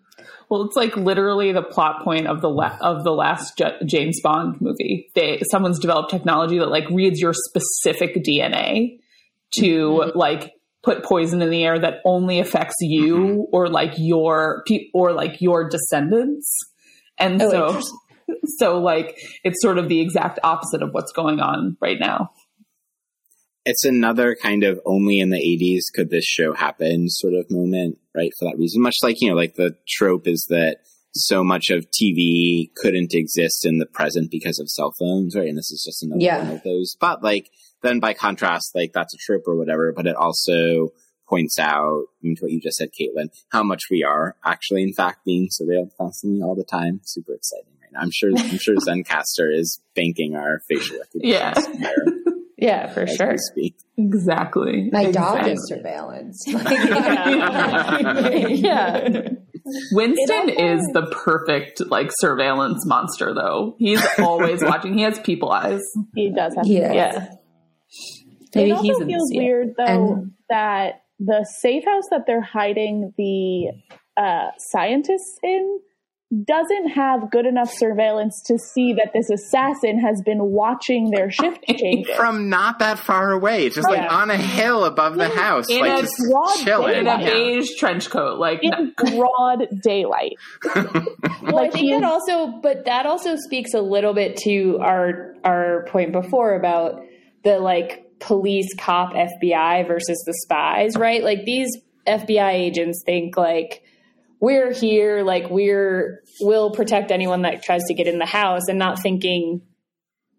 Well, 0.49 0.63
it's 0.63 0.75
like 0.75 0.95
literally 0.95 1.51
the 1.51 1.63
plot 1.63 2.03
point 2.03 2.27
of 2.27 2.41
the 2.41 2.49
la- 2.49 2.77
of 2.81 3.03
the 3.03 3.11
last 3.11 3.57
J- 3.57 3.77
James 3.85 4.19
Bond 4.21 4.61
movie. 4.61 5.09
They 5.15 5.41
someone's 5.49 5.79
developed 5.79 6.11
technology 6.11 6.59
that 6.59 6.69
like 6.69 6.89
reads 6.89 7.19
your 7.19 7.33
specific 7.33 8.15
DNA 8.23 8.99
to 9.55 9.63
mm-hmm. 9.63 10.17
like 10.17 10.53
put 10.83 11.03
poison 11.03 11.41
in 11.41 11.49
the 11.49 11.63
air 11.63 11.79
that 11.79 11.95
only 12.05 12.39
affects 12.39 12.75
you 12.81 13.17
mm-hmm. 13.17 13.41
or 13.51 13.67
like 13.67 13.93
your 13.97 14.63
pe- 14.67 14.89
or 14.93 15.13
like 15.13 15.41
your 15.41 15.67
descendants. 15.67 16.55
And 17.17 17.41
Oh, 17.41 17.81
so 17.81 17.81
so 18.57 18.79
like 18.79 19.17
it's 19.43 19.61
sort 19.61 19.77
of 19.77 19.89
the 19.89 19.99
exact 19.99 20.39
opposite 20.43 20.83
of 20.83 20.91
what's 20.91 21.11
going 21.11 21.39
on 21.39 21.77
right 21.81 21.99
now. 21.99 22.31
It's 23.65 23.83
another 23.83 24.35
kind 24.35 24.63
of 24.63 24.79
only 24.85 25.19
in 25.19 25.29
the 25.31 25.37
80s 25.37 25.93
could 25.93 26.09
this 26.11 26.25
show 26.25 26.53
happen 26.53 27.09
sort 27.09 27.33
of 27.33 27.49
moment, 27.49 27.97
right? 28.15 28.31
For 28.37 28.45
that 28.45 28.57
reason, 28.57 28.81
much 28.81 28.97
like, 29.01 29.19
you 29.21 29.29
know, 29.29 29.35
like 29.35 29.55
the 29.55 29.75
trope 29.87 30.27
is 30.27 30.45
that 30.49 30.77
so 31.13 31.43
much 31.43 31.69
of 31.69 31.87
TV 31.89 32.69
couldn't 32.75 33.13
exist 33.13 33.65
in 33.65 33.77
the 33.79 33.85
present 33.85 34.29
because 34.29 34.59
of 34.59 34.69
cell 34.69 34.93
phones, 34.99 35.35
right? 35.35 35.47
And 35.47 35.57
this 35.57 35.71
is 35.71 35.83
just 35.85 36.03
another 36.03 36.21
Yeah. 36.21 36.43
one 36.43 36.55
of 36.57 36.63
those. 36.63 36.95
But 36.99 37.23
like, 37.23 37.49
then 37.81 37.99
by 37.99 38.13
contrast, 38.13 38.71
like 38.75 38.91
that's 38.93 39.13
a 39.13 39.17
trope 39.17 39.43
or 39.47 39.55
whatever, 39.55 39.91
but 39.93 40.05
it 40.07 40.15
also 40.15 40.89
points 41.27 41.57
out, 41.57 42.03
I 42.03 42.21
mean, 42.21 42.35
to 42.35 42.43
what 42.43 42.51
you 42.51 42.59
just 42.61 42.77
said, 42.77 42.89
Kaitlin, 42.99 43.29
how 43.49 43.63
much 43.63 43.83
we 43.89 44.03
are 44.03 44.35
actually, 44.45 44.83
in 44.83 44.93
fact, 44.93 45.25
being 45.25 45.47
surveilled 45.49 45.89
constantly 45.97 46.41
all 46.43 46.55
the 46.55 46.63
time. 46.63 47.01
Super 47.03 47.33
exciting 47.33 47.71
right 47.81 47.91
now. 47.93 47.99
I'm 48.01 48.11
sure, 48.11 48.29
I'm 48.37 48.57
sure 48.59 48.75
Zencastr 48.87 49.51
is 49.57 49.79
banking 49.95 50.35
our 50.35 50.59
facial 50.67 50.97
recognition 50.99 51.31
Yeah. 51.31 51.53
Somewhere 52.67 52.87
yeah 52.87 52.93
for 52.93 53.01
as 53.03 53.15
sure 53.15 53.31
we 53.31 53.37
speak. 53.37 53.75
Exactly. 53.97 54.89
My 54.91 55.09
dog 55.11 55.47
Exactly. 55.47 55.53
is 55.53 55.67
surveillance. 55.69 56.43
yeah 58.61 59.29
Winston 59.93 60.49
is 60.49 60.81
the 60.93 61.07
perfect 61.25 61.81
like 61.87 62.09
surveillance 62.19 62.85
monster 62.85 63.33
though. 63.33 63.75
He's 63.79 64.05
always 64.19 64.61
watching. 64.63 64.95
He 64.97 65.03
has 65.03 65.19
people 65.19 65.51
eyes. 65.51 65.81
He 66.13 66.29
does 66.31 66.53
have 66.55 66.67
Yeah. 66.67 66.93
yeah 66.93 67.27
Maybe 68.53 68.71
it 68.71 68.73
also 68.73 69.05
feels 69.05 69.29
the 69.29 69.37
weird 69.39 69.69
though 69.77 70.13
And- 70.13 70.31
that 70.49 71.01
the 71.19 71.45
safe 71.61 71.83
house 71.85 72.03
that 72.11 72.25
they're 72.27 72.41
hiding 72.41 73.13
the 73.17 73.71
uh, 74.21 74.49
scientists 74.71 75.37
in 75.43 75.79
doesn't 76.43 76.89
have 76.89 77.29
good 77.31 77.45
enough 77.45 77.71
surveillance 77.71 78.41
to 78.47 78.57
see 78.57 78.93
that 78.93 79.11
this 79.13 79.29
assassin 79.29 79.99
has 79.99 80.21
been 80.25 80.39
watching 80.41 81.11
their 81.11 81.29
shift 81.31 81.63
change 81.67 82.07
from 82.17 82.49
not 82.49 82.79
that 82.79 82.97
far 82.99 83.31
away, 83.31 83.69
just 83.69 83.87
like 83.87 84.11
on 84.11 84.29
a 84.31 84.37
hill 84.37 84.83
above 84.85 85.15
the 85.15 85.29
house, 85.29 85.69
In 85.69 85.79
like 85.81 85.99
a 85.99 86.01
just 86.01 86.15
broad 86.29 86.55
chilling. 86.63 86.95
in 86.97 87.07
a 87.07 87.21
Yeah. 87.21 87.29
beige 87.29 87.69
trench 87.77 88.09
coat. 88.09 88.39
Like 88.39 88.59
in 88.63 88.93
broad 89.15 89.67
daylight. 89.81 90.33
Well, 91.41 91.59
I 91.59 91.69
think 91.69 91.75
he 91.85 91.91
that 91.91 91.97
is- 91.97 92.03
also, 92.03 92.59
but 92.61 92.85
that 92.85 93.05
also 93.05 93.35
speaks 93.35 93.73
a 93.75 93.81
little 93.81 94.13
bit 94.13 94.35
to 94.45 94.79
our 94.81 95.35
our 95.43 95.85
point 95.89 96.11
before 96.11 96.55
about 96.55 97.01
the 97.43 97.59
like 97.59 98.03
police 98.19 98.73
cop 98.79 99.13
FBI 99.13 99.87
versus 99.87 100.21
the 100.25 100.33
spies, 100.41 100.97
right? 100.97 101.23
Like 101.23 101.45
these 101.45 101.69
FBI 102.07 102.51
agents 102.53 103.03
think 103.05 103.37
like 103.37 103.83
we're 104.45 104.71
here, 104.71 105.23
like 105.23 105.49
we're 105.49 106.21
will 106.39 106.69
protect 106.69 107.09
anyone 107.09 107.41
that 107.41 107.63
tries 107.63 107.81
to 107.87 107.95
get 107.95 108.05
in 108.05 108.19
the 108.19 108.27
house 108.27 108.67
and 108.67 108.77
not 108.77 109.01
thinking 109.01 109.63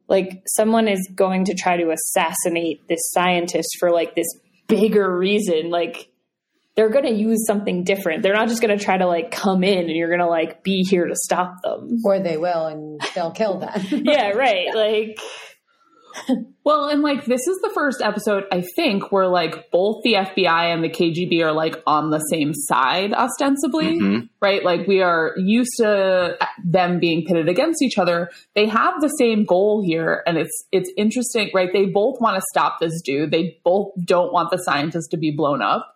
like 0.07 0.45
someone 0.47 0.87
is 0.87 1.11
going 1.13 1.47
to 1.47 1.55
try 1.55 1.77
to 1.77 1.91
assassinate 1.91 2.87
this 2.87 3.01
scientist 3.11 3.71
for 3.81 3.91
like 3.91 4.15
this 4.15 4.29
bigger 4.69 5.19
reason. 5.19 5.71
Like 5.71 6.09
they're 6.77 6.89
going 6.89 7.07
to 7.07 7.15
use 7.15 7.45
something 7.49 7.83
different. 7.83 8.23
They're 8.23 8.33
not 8.33 8.47
just 8.47 8.63
going 8.63 8.79
to 8.79 8.85
try 8.85 8.97
to 8.97 9.09
like 9.09 9.33
come 9.33 9.65
in 9.65 9.81
and 9.81 9.97
you're 9.97 10.09
going 10.09 10.21
to 10.21 10.29
like 10.29 10.63
be 10.63 10.85
here 10.89 11.07
to 11.07 11.17
stop 11.17 11.57
them. 11.65 11.99
Or 12.05 12.21
they 12.21 12.37
will 12.37 12.67
and 12.67 13.01
they'll 13.17 13.33
kill 13.33 13.59
them. 13.59 13.83
yeah, 13.91 14.29
right. 14.29 14.69
Like 14.77 15.19
Well, 16.65 16.89
and 16.89 17.03
like 17.03 17.25
this 17.27 17.47
is 17.47 17.59
the 17.63 17.71
first 17.75 18.01
episode 18.03 18.45
I 18.51 18.65
think 18.75 19.13
where 19.13 19.29
like 19.29 19.71
both 19.71 20.03
the 20.03 20.15
FBI 20.15 20.73
and 20.75 20.83
the 20.83 20.89
KGB 20.89 21.41
are 21.43 21.53
like 21.53 21.81
on 21.87 22.11
the 22.11 22.19
same 22.19 22.53
side 22.55 23.13
ostensibly, 23.13 24.01
Mhm. 24.01 24.29
right? 24.43 24.65
Like 24.65 24.87
we 24.89 25.03
are 25.03 25.35
used 25.37 25.71
to 25.79 26.37
them 26.65 26.99
being 26.99 27.25
pitted 27.25 27.49
against 27.49 27.83
each 27.83 27.99
other. 27.99 28.31
They 28.55 28.67
have 28.67 29.01
the 29.01 29.09
same 29.09 29.45
goal 29.45 29.83
here 29.85 30.23
and 30.27 30.37
it's 30.39 30.65
it's 30.73 30.91
interesting, 30.97 31.51
right? 31.55 31.73
They 31.73 31.87
both 31.87 32.21
want 32.21 32.37
to 32.37 32.43
stop 32.51 32.81
this 32.81 33.01
dude. 33.03 33.31
They 33.31 33.59
both 33.65 33.93
don't 34.05 34.33
want 34.33 34.51
the 34.51 34.59
scientist 34.59 35.11
to 35.13 35.17
be 35.17 35.31
blown 35.31 35.63
up. 35.63 35.95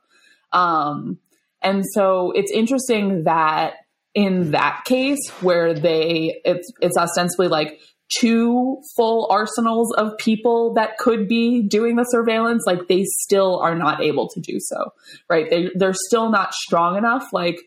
Um 0.53 1.19
and 1.63 1.85
so 1.95 2.33
it's 2.33 2.53
interesting 2.53 3.25
that 3.25 3.75
in 4.15 4.51
that 4.51 4.83
case 4.85 5.29
where 5.41 5.73
they 5.73 6.41
it's 6.45 6.71
it's 6.81 6.97
ostensibly 6.97 7.49
like 7.49 7.79
two 8.19 8.79
full 8.97 9.29
arsenals 9.31 9.95
of 9.97 10.17
people 10.19 10.75
that 10.75 10.99
could 10.99 11.29
be 11.29 11.63
doing 11.63 11.97
the 11.97 12.05
surveillance 12.05 12.65
like 12.67 12.89
they 12.89 13.05
still 13.05 13.61
are 13.61 13.75
not 13.77 14.01
able 14.03 14.29
to 14.29 14.41
do 14.41 14.59
so 14.59 14.93
right 15.29 15.49
they 15.51 15.71
they're 15.77 15.95
still 15.95 16.29
not 16.31 16.53
strong 16.55 16.97
enough 16.97 17.33
like 17.33 17.61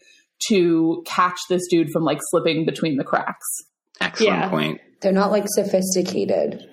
to 0.49 1.01
catch 1.05 1.39
this 1.49 1.61
dude 1.69 1.89
from 1.91 2.03
like 2.03 2.19
slipping 2.29 2.65
between 2.65 2.97
the 2.97 3.03
cracks 3.03 3.45
Excellent 4.01 4.33
Yeah. 4.39 4.49
point. 4.49 4.81
They're 5.01 5.11
not 5.13 5.31
like 5.31 5.45
sophisticated. 5.47 6.65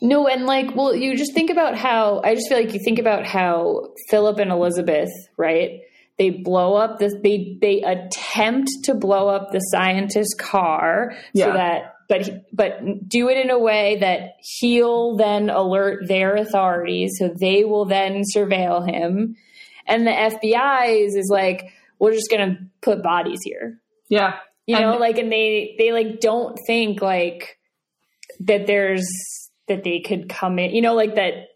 No, 0.00 0.26
and 0.28 0.44
like, 0.46 0.74
well, 0.74 0.94
you 0.94 1.16
just 1.16 1.32
think 1.34 1.50
about 1.50 1.76
how 1.76 2.20
I 2.24 2.34
just 2.34 2.48
feel 2.48 2.58
like 2.58 2.72
you 2.74 2.80
think 2.84 2.98
about 2.98 3.24
how 3.26 3.92
Philip 4.10 4.38
and 4.38 4.50
Elizabeth, 4.50 5.10
right? 5.36 5.80
They 6.18 6.30
blow 6.30 6.74
up 6.74 6.98
this. 6.98 7.12
They 7.22 7.58
they 7.60 7.82
attempt 7.82 8.70
to 8.84 8.94
blow 8.94 9.28
up 9.28 9.50
the 9.52 9.60
scientist's 9.60 10.34
car 10.34 11.14
Yeah. 11.32 11.46
so 11.46 11.52
that, 11.52 11.93
but 12.08 12.44
but 12.52 13.08
do 13.08 13.28
it 13.28 13.38
in 13.38 13.50
a 13.50 13.58
way 13.58 13.96
that 14.00 14.34
he'll 14.58 15.16
then 15.16 15.50
alert 15.50 16.06
their 16.08 16.34
authorities, 16.36 17.14
so 17.18 17.28
they 17.28 17.64
will 17.64 17.84
then 17.84 18.22
surveil 18.36 18.86
him, 18.88 19.36
and 19.86 20.06
the 20.06 20.10
FBI 20.10 21.04
is, 21.06 21.14
is 21.14 21.28
like, 21.30 21.70
we're 21.98 22.12
just 22.12 22.30
gonna 22.30 22.58
put 22.82 23.02
bodies 23.02 23.40
here. 23.42 23.80
Yeah. 24.08 24.36
You 24.66 24.80
know 24.80 24.92
And- 24.92 25.00
like 25.00 25.18
and 25.18 25.30
they 25.30 25.74
they 25.78 25.92
like 25.92 26.20
don't 26.20 26.58
think 26.66 27.02
like 27.02 27.58
that 28.40 28.66
there's 28.66 29.06
that 29.68 29.84
they 29.84 30.00
could 30.00 30.28
come 30.28 30.58
in 30.58 30.74
you 30.74 30.82
know 30.82 30.94
like 30.94 31.14
that 31.16 31.48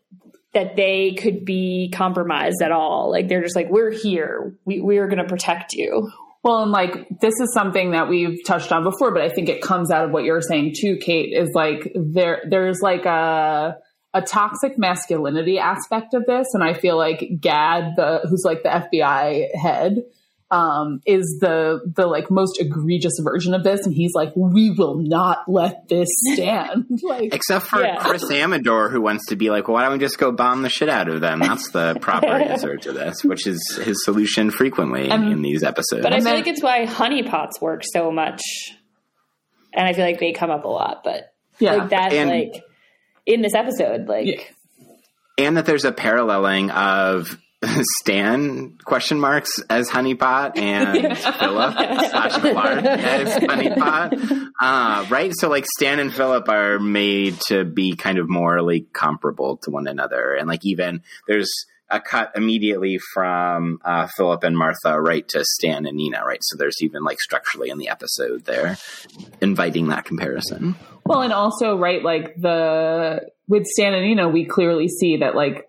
that 0.54 0.76
they 0.76 1.12
could 1.12 1.44
be 1.44 1.90
compromised 1.94 2.62
at 2.62 2.72
all. 2.72 3.10
Like 3.10 3.28
they're 3.28 3.42
just 3.42 3.54
like 3.56 3.68
we're 3.70 3.90
here. 3.90 4.56
We 4.64 4.80
we're 4.80 5.06
going 5.06 5.18
to 5.18 5.28
protect 5.28 5.74
you 5.74 6.10
Well, 6.44 6.62
and 6.62 6.70
like 6.72 7.08
this 7.20 7.34
is 7.40 7.52
something 7.52 7.90
that 7.92 8.08
we've 8.08 8.38
touched 8.46 8.72
on 8.72 8.84
before, 8.84 9.12
but 9.12 9.22
I 9.22 9.28
think 9.28 9.48
it 9.48 9.60
comes 9.60 9.90
out 9.90 10.04
of 10.04 10.12
what 10.12 10.24
you're 10.24 10.40
saying 10.40 10.74
too, 10.78 10.96
Kate, 10.96 11.32
is 11.32 11.50
like 11.54 11.92
there 11.94 12.42
there's 12.48 12.80
like 12.80 13.04
a 13.06 13.76
a 14.14 14.22
toxic 14.22 14.78
masculinity 14.78 15.58
aspect 15.58 16.14
of 16.14 16.24
this. 16.26 16.46
And 16.54 16.62
I 16.62 16.74
feel 16.74 16.96
like 16.96 17.40
Gaad, 17.40 17.96
the 17.96 18.20
who's 18.28 18.42
like 18.44 18.62
the 18.62 18.68
FBI 18.68 19.54
head, 19.54 20.02
um, 20.50 21.00
is 21.04 21.38
the 21.40 21.80
the 21.94 22.06
like 22.06 22.30
most 22.30 22.58
egregious 22.60 23.18
version 23.22 23.52
of 23.52 23.62
this. 23.64 23.84
And 23.84 23.94
he's 23.94 24.14
like, 24.14 24.32
We 24.34 24.70
will 24.70 24.94
not 24.96 25.40
let 25.46 25.88
this 25.88 26.08
stand. 26.32 26.86
like 27.02 27.34
Except 27.34 27.66
for 27.66 27.82
Yeah. 27.82 27.96
Chris 27.96 28.30
Amador, 28.30 28.88
who 28.88 29.00
wants 29.02 29.26
to 29.26 29.36
be 29.36 29.50
like, 29.50 29.68
well, 29.68 29.74
why 29.74 29.82
don't 29.82 29.92
we 29.92 29.98
just 29.98 30.18
go 30.18 30.32
bomb 30.32 30.62
the 30.62 30.70
shit 30.70 30.88
out 30.88 31.08
of 31.08 31.20
them? 31.20 31.40
That's 31.40 31.70
the 31.70 31.96
proper 32.00 32.26
answer 32.28 32.76
to 32.78 32.92
this, 32.92 33.22
which 33.24 33.46
is 33.46 33.60
his 33.84 34.02
solution 34.04 34.50
frequently 34.50 35.10
And- 35.10 35.30
in 35.32 35.42
these 35.42 35.62
episodes. 35.62 36.02
but 36.02 36.12
i 36.14 36.20
feel 36.20 36.32
like 36.32 36.46
it's 36.46 36.62
why 36.62 36.86
honeypots 36.86 37.60
work 37.60 37.82
so 37.84 38.10
much 38.10 38.40
and 39.74 39.86
i 39.86 39.92
feel 39.92 40.04
like 40.04 40.18
they 40.20 40.32
come 40.32 40.50
up 40.50 40.64
a 40.64 40.68
lot 40.68 41.02
but 41.04 41.32
yeah. 41.58 41.74
like 41.74 41.90
that's 41.90 42.14
And- 42.14 42.30
like 42.30 42.62
in 43.26 43.42
this 43.42 43.54
episode 43.54 44.06
like 44.08 44.26
Yeah. 44.26 44.86
and 45.46 45.56
that 45.58 45.66
there's 45.66 45.84
a 45.84 45.92
paralleling 45.92 46.70
of 46.70 47.38
Stan 48.00 48.78
question 48.84 49.18
marks 49.18 49.50
as 49.68 49.88
honeypot 49.88 50.56
and 50.56 51.18
Philip 51.38 51.74
slash 51.74 52.40
Clark 52.40 52.84
as 52.84 53.34
honeypot. 53.42 54.50
Uh, 54.60 55.06
right? 55.10 55.32
So 55.36 55.48
like 55.48 55.66
Stan 55.76 55.98
and 55.98 56.12
Philip 56.12 56.48
are 56.48 56.78
made 56.78 57.40
to 57.48 57.64
be 57.64 57.96
kind 57.96 58.18
of 58.18 58.28
morally 58.28 58.86
comparable 58.92 59.56
to 59.58 59.70
one 59.70 59.88
another. 59.88 60.34
And 60.34 60.48
like 60.48 60.64
even 60.64 61.02
there's 61.26 61.50
a 61.90 62.00
cut 62.00 62.32
immediately 62.36 62.98
from 63.12 63.80
uh, 63.84 64.06
Philip 64.16 64.44
and 64.44 64.56
Martha 64.56 65.00
right 65.00 65.26
to 65.28 65.44
Stan 65.44 65.86
and 65.86 65.96
Nina, 65.96 66.22
right? 66.24 66.40
So 66.42 66.56
there's 66.56 66.76
even 66.82 67.02
like 67.02 67.18
structurally 67.18 67.70
in 67.70 67.78
the 67.78 67.88
episode 67.88 68.44
there 68.44 68.76
inviting 69.40 69.88
that 69.88 70.04
comparison. 70.04 70.76
Well, 71.06 71.22
and 71.22 71.32
also, 71.32 71.76
right, 71.76 72.02
like 72.02 72.36
the 72.36 73.30
with 73.48 73.64
Stan 73.64 73.94
and 73.94 74.04
Nina, 74.04 74.28
we 74.28 74.44
clearly 74.44 74.88
see 74.88 75.18
that 75.18 75.34
like 75.34 75.67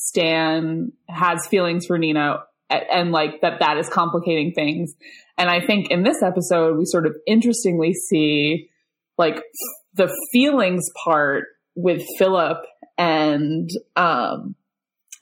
Stan 0.00 0.92
has 1.08 1.46
feelings 1.48 1.86
for 1.86 1.98
Nina, 1.98 2.44
a- 2.70 2.94
and 2.94 3.10
like 3.12 3.40
that 3.42 3.60
that 3.60 3.78
is 3.78 3.88
complicating 3.88 4.52
things. 4.52 4.94
And 5.36 5.50
I 5.50 5.60
think 5.64 5.90
in 5.90 6.02
this 6.02 6.22
episode, 6.22 6.78
we 6.78 6.84
sort 6.84 7.06
of 7.06 7.14
interestingly 7.26 7.92
see 7.92 8.70
like 9.16 9.42
the 9.94 10.12
feelings 10.32 10.84
part 11.04 11.44
with 11.74 12.02
Philip 12.18 12.58
and 12.96 13.68
um 13.96 14.54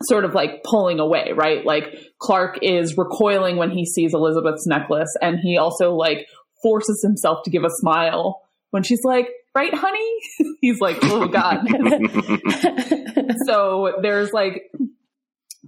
sort 0.04 0.24
of 0.26 0.34
like 0.34 0.62
pulling 0.62 1.00
away, 1.00 1.32
right? 1.34 1.64
Like 1.64 1.84
Clark 2.18 2.58
is 2.62 2.96
recoiling 2.98 3.56
when 3.56 3.70
he 3.70 3.86
sees 3.86 4.12
Elizabeth's 4.12 4.66
necklace, 4.66 5.14
and 5.22 5.38
he 5.42 5.56
also 5.56 5.94
like 5.94 6.26
forces 6.62 7.02
himself 7.02 7.38
to 7.44 7.50
give 7.50 7.64
a 7.64 7.70
smile 7.80 8.42
when 8.70 8.82
she's 8.82 9.02
like, 9.04 9.28
right, 9.54 9.72
honey? 9.72 10.18
He's 10.60 10.80
like, 10.80 10.98
oh 11.02 11.28
God. 11.28 11.66
so 13.46 13.94
there's 14.02 14.32
like 14.32 14.70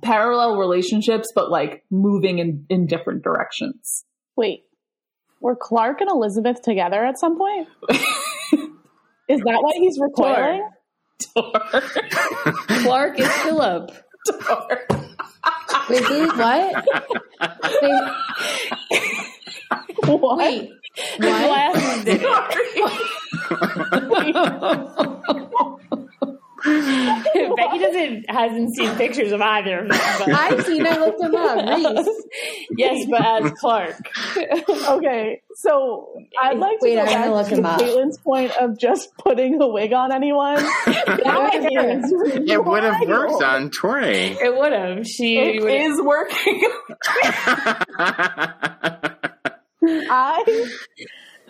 parallel 0.03 0.57
relationships, 0.57 1.29
but 1.35 1.51
like 1.51 1.85
moving 1.91 2.39
in, 2.39 2.67
in 2.69 2.87
different 2.87 3.23
directions. 3.23 4.05
Wait, 4.37 4.65
were 5.41 5.57
Clark 5.57 6.01
and 6.01 6.11
Elizabeth 6.11 6.63
together 6.63 7.05
at 7.05 7.19
some 7.19 7.37
point? 7.39 7.69
Is 9.29 9.41
that 9.41 9.61
why 9.63 9.73
he's 9.79 9.99
recoiling? 10.01 10.67
clark 12.85 13.19
is 13.19 13.29
philip 13.43 13.91
Wait, 15.91 16.05
who- 16.05 16.29
what? 16.39 16.85
Wait, 20.07 20.21
What? 20.21 20.39
wait, 20.39 20.71
The 21.19 21.27
glasses 21.29 22.05
did 22.05 22.23
it. 25.99 26.08
Becky 27.57 27.79
doesn't 27.79 28.31
hasn't 28.31 28.75
seen 28.75 28.95
pictures 28.97 29.33
of 29.33 29.41
either 29.41 29.81
of 29.81 29.89
them. 29.89 29.99
But 30.19 30.29
I've 30.35 30.65
seen. 30.67 30.87
I 30.87 30.97
looked 30.99 31.21
him 31.21 31.35
up. 31.35 31.57
Rhys. 31.67 32.09
yes, 32.77 33.07
but 33.11 33.21
as 33.25 33.51
Clark. 33.61 33.97
Okay, 34.37 35.41
so 35.57 36.13
I'd 36.41 36.59
like 36.59 36.79
to 36.81 36.85
Wait, 36.85 36.95
go 36.97 37.01
I'm 37.03 37.07
gonna 37.07 37.19
back 37.19 37.31
look 37.31 37.49
to 37.49 37.55
him 37.57 37.67
up. 37.67 37.81
Kaitlin's 37.81 38.19
point 38.19 38.53
of 38.61 38.79
just 38.79 39.17
putting 39.17 39.61
a 39.61 39.67
wig 39.67 39.93
on 39.93 40.13
anyone. 40.13 40.59
It 42.51 42.65
would 42.65 42.83
have 42.83 43.01
worked 43.09 43.43
on 43.43 43.71
Tori. 43.71 44.37
It 44.41 44.57
would 44.57 44.73
have. 44.73 45.07
She 45.07 45.39
It 45.39 45.63
would 45.63 45.73
is 45.73 46.01
working. 46.03 46.71
I 50.11 50.71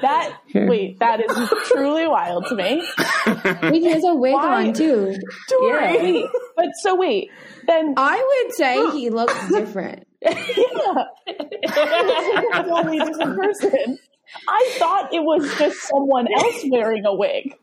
that 0.00 0.38
wait, 0.54 0.98
that 1.00 1.20
is 1.20 1.48
truly 1.68 2.06
wild 2.06 2.46
to 2.48 2.54
me. 2.54 2.82
He 3.72 3.84
has 3.90 4.04
a 4.04 4.14
wig 4.14 4.34
Why? 4.34 4.66
on 4.66 4.72
too. 4.72 5.14
Yeah. 5.62 6.22
But 6.56 6.66
so 6.80 6.94
wait, 6.96 7.30
then 7.66 7.94
I 7.96 8.44
would 8.46 8.54
say 8.54 8.90
he 8.92 9.10
looks 9.10 9.34
different. 9.48 10.06
yeah, 10.22 10.32
he's 11.26 11.36
a 11.36 12.62
totally 12.64 12.98
different 12.98 13.38
person. 13.38 13.98
I 14.46 14.74
thought 14.78 15.12
it 15.12 15.22
was 15.22 15.48
just 15.58 15.80
someone 15.88 16.26
else 16.32 16.64
wearing 16.68 17.04
a 17.06 17.14
wig. 17.14 17.54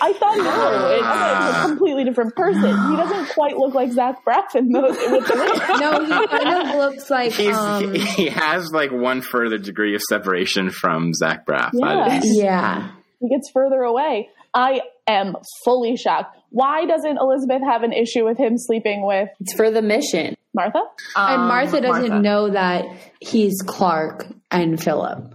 I 0.00 0.12
thought 0.12 0.36
no, 0.36 0.88
it's, 0.90 1.56
it's 1.56 1.64
a 1.64 1.68
completely 1.68 2.04
different 2.04 2.34
person. 2.36 2.62
He 2.62 2.96
doesn't 2.96 3.28
quite 3.34 3.56
look 3.56 3.74
like 3.74 3.92
Zach 3.92 4.24
Braff 4.24 4.54
in 4.54 4.70
those. 4.70 4.90
with 4.96 5.26
the. 5.26 5.76
No, 5.80 6.04
he 6.04 6.26
kind 6.28 6.68
of 6.68 6.74
looks 6.76 7.10
like 7.10 7.32
He's, 7.32 7.54
um, 7.56 7.94
he 7.94 8.28
has 8.28 8.70
like 8.72 8.90
one 8.92 9.20
further 9.22 9.58
degree 9.58 9.94
of 9.94 10.02
separation 10.08 10.70
from 10.70 11.12
Zach 11.14 11.46
Braff. 11.46 11.70
Yeah. 11.74 12.20
Yeah. 12.24 12.90
he 13.20 13.28
gets 13.28 13.50
further 13.52 13.80
away. 13.82 14.28
I 14.54 14.80
am 15.06 15.36
fully 15.64 15.96
shocked. 15.96 16.36
Why 16.50 16.86
doesn't 16.86 17.18
Elizabeth 17.18 17.62
have 17.66 17.82
an 17.82 17.92
issue 17.92 18.24
with 18.24 18.38
him 18.38 18.56
sleeping 18.56 19.04
with 19.04 19.28
It's 19.40 19.52
for 19.54 19.70
the 19.70 19.82
mission. 19.82 20.34
Martha? 20.54 20.80
and 21.14 21.42
Um, 21.42 21.48
Martha 21.48 21.80
doesn't 21.82 22.08
Martha. 22.08 22.22
know 22.22 22.50
that 22.50 22.84
he's 23.20 23.60
Clark 23.66 24.26
and 24.50 24.82
Philip. 24.82 25.34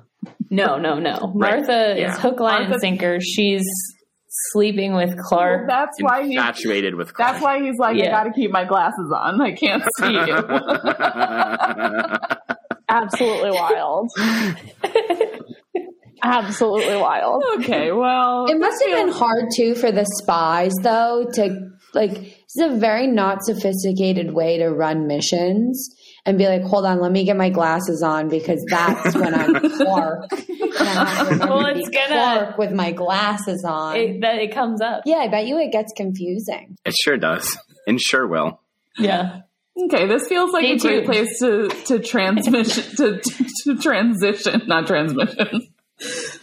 No, 0.49 0.78
no, 0.78 0.95
no. 0.99 1.32
Right. 1.36 1.57
Martha 1.59 1.95
Yeah. 1.97 2.12
is 2.14 2.18
hook, 2.20 2.39
line, 2.39 2.62
Martha- 2.62 2.74
and 2.74 2.82
sinker. 2.82 3.20
She's 3.22 3.64
sleeping 4.52 4.94
with 4.94 5.18
Clark. 5.18 5.68
Well, 5.68 5.86
that's 5.86 6.02
why 6.02 6.24
he. 6.26 6.36
Infatuated 6.36 6.96
with 6.96 7.14
Clark. 7.14 7.34
That's 7.34 7.44
why 7.44 7.62
he's 7.62 7.78
like, 7.78 7.98
I 7.98 8.06
got 8.08 8.24
to 8.24 8.32
keep 8.32 8.52
my 8.52 8.66
glasses 8.66 9.12
on. 9.16 9.42
I 9.42 9.52
can't 9.54 9.84
see 9.98 10.14
you. 10.14 10.36
Absolutely 12.90 13.52
wild. 13.52 14.10
Absolutely 16.24 16.98
wild. 16.98 17.44
okay, 17.60 17.92
well, 17.92 18.46
It 18.48 18.58
must 18.60 18.84
have 18.84 18.92
been 18.92 19.12
hard 19.14 19.46
too 19.56 19.74
for 19.76 19.92
the 19.92 20.06
spies 20.22 20.74
though 20.84 21.26
to 21.34 21.70
like 21.94 22.12
it's 22.12 22.60
a 22.60 22.70
very 22.70 23.08
not 23.08 23.44
sophisticated 23.44 24.34
way 24.34 24.58
to 24.60 24.70
run 24.70 25.08
missions 25.08 25.90
and 26.26 26.38
be 26.38 26.48
like, 26.48 26.62
hold 26.64 26.86
on, 26.86 27.00
let 27.02 27.12
me 27.12 27.24
get 27.26 27.36
my 27.36 27.50
glasses 27.50 28.04
on 28.04 28.30
because 28.30 28.64
that's 28.70 29.16
when 29.16 29.34
I'm 29.34 29.54
Clark. 29.78 30.32
And 30.32 30.72
I 30.82 31.06
have 31.06 31.18
to 31.28 31.34
remember 31.34 31.54
Well, 31.56 31.66
it's 31.68 31.90
gonna- 31.90 32.08
Clark 32.10 32.58
with 32.58 32.72
my 32.74 32.92
glasses 32.92 33.64
on. 33.64 33.96
It, 33.98 34.22
that 34.22 34.36
it 34.36 34.54
comes 34.54 34.82
up. 34.82 35.02
yeah, 35.06 35.18
I 35.18 35.28
bet 35.28 35.48
you 35.48 35.58
it 35.60 35.72
gets 35.72 35.92
confusing. 35.96 36.78
it 36.86 36.94
sure 37.04 37.18
does. 37.18 37.58
And 37.88 38.00
sure 38.00 38.28
will. 38.28 38.60
Yeah. 38.98 39.42
okay. 39.86 40.06
This 40.06 40.28
feels 40.28 40.52
like 40.52 40.64
Stay 40.80 40.98
a 40.98 41.02
great 41.02 41.06
place 41.06 41.40
to 41.40 41.70
to 41.86 42.00
transmission 42.00 42.96
to, 42.98 43.20
to, 43.22 43.46
to 43.64 43.78
transition, 43.82 44.62
not 44.68 44.86
transmission. 44.86 45.68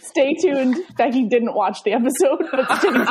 Stay 0.09 0.33
tuned. 0.35 0.77
Becky 0.97 1.25
didn't 1.25 1.53
watch 1.53 1.83
the 1.83 1.93
episode, 1.93 2.45
but 2.51 2.79
stay 2.79 2.89
tuned. 2.89 3.07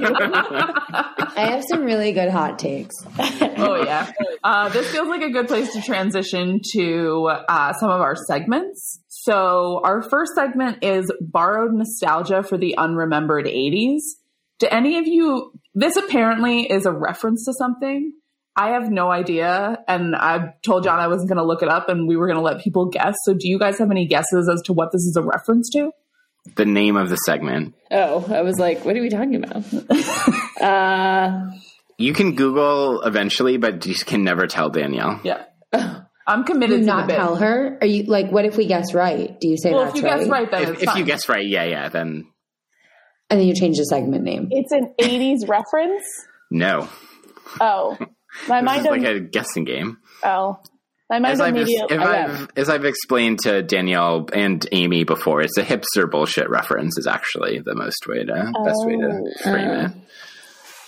I 1.36 1.50
have 1.50 1.64
some 1.68 1.84
really 1.84 2.12
good 2.12 2.30
hot 2.30 2.58
takes. 2.58 2.94
oh 3.18 3.82
yeah. 3.84 4.10
Uh, 4.42 4.68
this 4.68 4.90
feels 4.90 5.08
like 5.08 5.22
a 5.22 5.30
good 5.30 5.48
place 5.48 5.72
to 5.74 5.82
transition 5.82 6.60
to 6.72 7.30
uh, 7.48 7.72
some 7.74 7.90
of 7.90 8.00
our 8.00 8.16
segments. 8.16 9.00
So 9.08 9.80
our 9.84 10.02
first 10.02 10.34
segment 10.34 10.78
is 10.82 11.12
borrowed 11.20 11.72
nostalgia 11.72 12.42
for 12.42 12.56
the 12.56 12.74
unremembered 12.78 13.46
80s. 13.46 14.00
Do 14.58 14.68
any 14.70 14.98
of 14.98 15.06
you? 15.06 15.52
This 15.74 15.96
apparently 15.96 16.62
is 16.62 16.86
a 16.86 16.92
reference 16.92 17.44
to 17.44 17.52
something. 17.52 18.12
I 18.56 18.70
have 18.70 18.90
no 18.90 19.08
idea, 19.12 19.78
and 19.86 20.16
I 20.16 20.54
told 20.64 20.82
John 20.82 20.98
I 20.98 21.06
wasn't 21.06 21.28
going 21.28 21.38
to 21.38 21.44
look 21.44 21.62
it 21.62 21.68
up, 21.68 21.88
and 21.88 22.08
we 22.08 22.16
were 22.16 22.26
going 22.26 22.38
to 22.38 22.42
let 22.42 22.60
people 22.60 22.86
guess. 22.86 23.14
So, 23.24 23.32
do 23.32 23.48
you 23.48 23.56
guys 23.56 23.78
have 23.78 23.92
any 23.92 24.04
guesses 24.04 24.50
as 24.52 24.60
to 24.62 24.72
what 24.72 24.90
this 24.90 25.02
is 25.02 25.14
a 25.16 25.22
reference 25.22 25.70
to? 25.70 25.92
The 26.56 26.64
name 26.66 26.96
of 26.96 27.08
the 27.08 27.16
segment. 27.16 27.74
Oh, 27.90 28.24
I 28.32 28.42
was 28.42 28.58
like, 28.58 28.84
what 28.84 28.96
are 28.96 29.00
we 29.00 29.08
talking 29.08 29.36
about? 29.36 29.64
uh, 30.60 31.50
You 31.98 32.12
can 32.12 32.34
Google 32.34 33.02
eventually, 33.02 33.56
but 33.56 33.84
you 33.86 33.94
can 33.94 34.24
never 34.24 34.46
tell 34.46 34.70
Danielle. 34.70 35.20
Yeah, 35.24 35.44
I'm 36.26 36.44
committed 36.44 36.70
you 36.70 36.76
to 36.78 36.84
the 36.84 36.86
not 36.86 37.06
bit. 37.08 37.16
tell 37.16 37.36
her? 37.36 37.78
Are 37.80 37.86
you 37.86 38.04
like 38.04 38.30
what 38.30 38.44
if 38.44 38.56
we 38.56 38.66
guess 38.66 38.94
right? 38.94 39.38
Do 39.40 39.48
you 39.48 39.56
say 39.56 39.72
Well, 39.72 39.84
that's 39.86 39.96
if 39.98 40.02
you 40.02 40.08
right? 40.08 40.18
guess 40.20 40.28
right, 40.28 40.50
then 40.50 40.62
If, 40.62 40.68
it's 40.70 40.82
if 40.82 40.86
fine. 40.88 40.98
you 40.98 41.04
guess 41.04 41.28
right, 41.28 41.46
yeah, 41.46 41.64
yeah, 41.64 41.88
then 41.88 42.26
And 43.30 43.40
then 43.40 43.46
you 43.46 43.54
change 43.54 43.76
the 43.78 43.84
segment 43.84 44.24
name. 44.24 44.48
It's 44.50 44.72
an 44.72 44.94
80s 45.00 45.48
reference. 45.48 46.04
no. 46.50 46.88
Oh. 47.60 47.96
My 48.46 48.60
This 48.60 48.66
mind 48.66 48.80
is 48.80 48.86
like 48.90 49.04
a 49.04 49.20
guessing 49.20 49.64
game. 49.64 49.96
Oh. 50.22 50.58
My 51.10 51.18
mind 51.20 51.32
As 51.32 51.40
I've, 51.40 51.56
immediately 51.56 51.96
if 51.96 52.02
I've, 52.02 52.48
as 52.56 52.68
I've 52.68 52.84
explained 52.84 53.38
to 53.44 53.62
Danielle 53.62 54.28
and 54.34 54.66
Amy 54.72 55.04
before, 55.04 55.40
it's 55.40 55.56
a 55.56 55.62
hipster 55.64 56.10
bullshit 56.10 56.50
reference. 56.50 56.98
Is 56.98 57.06
actually 57.06 57.60
the 57.60 57.74
most 57.74 58.06
way 58.06 58.24
to 58.24 58.52
best 58.64 58.86
way 58.86 58.96
to 58.96 59.22
Oh. 59.24 59.42
frame 59.42 59.70
it. 59.70 59.92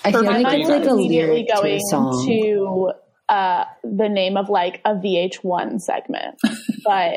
I 0.04 0.12
feel 0.12 0.22
like 0.24 0.42
mind 0.42 0.60
it's 0.60 0.68
like 0.70 0.80
is 0.82 0.86
a 0.88 0.90
immediately 0.90 1.34
lyric 1.36 1.46
to 1.48 1.52
a 1.52 1.56
going 1.62 1.80
song. 1.90 2.26
to 2.26 2.92
uh, 3.28 3.64
the 3.84 4.08
name 4.08 4.36
of 4.36 4.48
like 4.50 4.80
a 4.84 4.94
VH1 4.94 5.80
segment, 5.80 6.36
but 6.84 7.14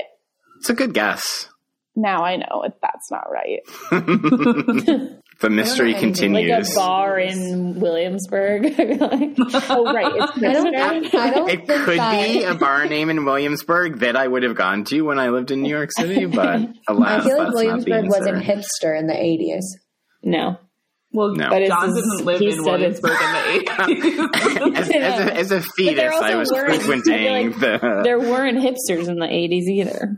It's 0.60 0.70
a 0.70 0.74
good 0.74 0.94
guess. 0.94 1.50
now 1.96 2.24
I 2.24 2.38
know 2.38 2.64
it, 2.64 2.74
that's 2.82 3.10
not 3.12 3.28
right. 3.32 3.60
The 5.40 5.50
mystery 5.50 5.94
anything 5.96 6.34
like 6.34 6.46
continues. 6.46 6.72
a 6.72 6.80
bar 6.80 7.20
in 7.20 7.80
Williamsburg. 7.80 8.64
Like, 8.78 9.36
Oh, 9.70 9.94
right. 9.94 10.14
It's 10.16 10.44
I 10.44 10.54
don't, 10.54 11.16
I 11.16 11.30
don't 11.32 11.50
It 11.50 11.68
could 11.68 12.00
that, 12.00 12.28
be 12.28 12.44
a 12.44 12.54
bar 12.56 12.86
name 12.86 13.10
in 13.10 13.26
Williamsburg 13.26 14.00
that 14.00 14.16
I 14.16 14.26
would 14.28 14.44
have 14.44 14.56
gone 14.56 14.84
to 14.86 15.02
when 15.02 15.20
I 15.20 15.30
lived 15.30 15.52
in 15.52 15.62
New 15.62 15.70
York 15.70 15.90
City, 15.98 16.26
but 16.28 16.48
I 16.48 16.68
alas, 16.88 17.24
feel 17.26 17.38
like 17.38 17.48
that's 17.48 17.48
not 17.48 17.52
the 17.52 17.56
Williamsburg 17.56 18.06
wasn't 18.10 18.44
hipster 18.44 18.98
in 18.98 19.08
the 19.08 19.14
80s. 19.14 19.64
no. 20.24 20.58
Well, 21.16 21.36
No. 21.36 21.50
But 21.50 21.68
John 21.68 21.90
just- 21.90 21.96
didn't 21.96 22.26
live 22.26 22.42
in. 22.42 22.64
Williamsburg 22.64 23.12
in 23.12 23.18
the 23.20 23.72
80s. 23.72 24.76
As, 24.78 24.90
as, 24.90 25.20
a, 25.30 25.36
as 25.36 25.52
a 25.52 25.62
fetus, 25.62 26.14
I 26.16 26.36
was 26.36 26.50
weren't- 26.52 26.70
I 26.72 26.78
feel 26.80 26.86
frequenting 26.88 27.52
like 27.52 27.60
the. 27.60 28.02
There 28.04 28.20
weren't 28.20 28.58
hipsters 28.58 29.08
in 29.10 29.20
the 29.20 29.28
80s 29.28 29.64
either. 29.68 30.18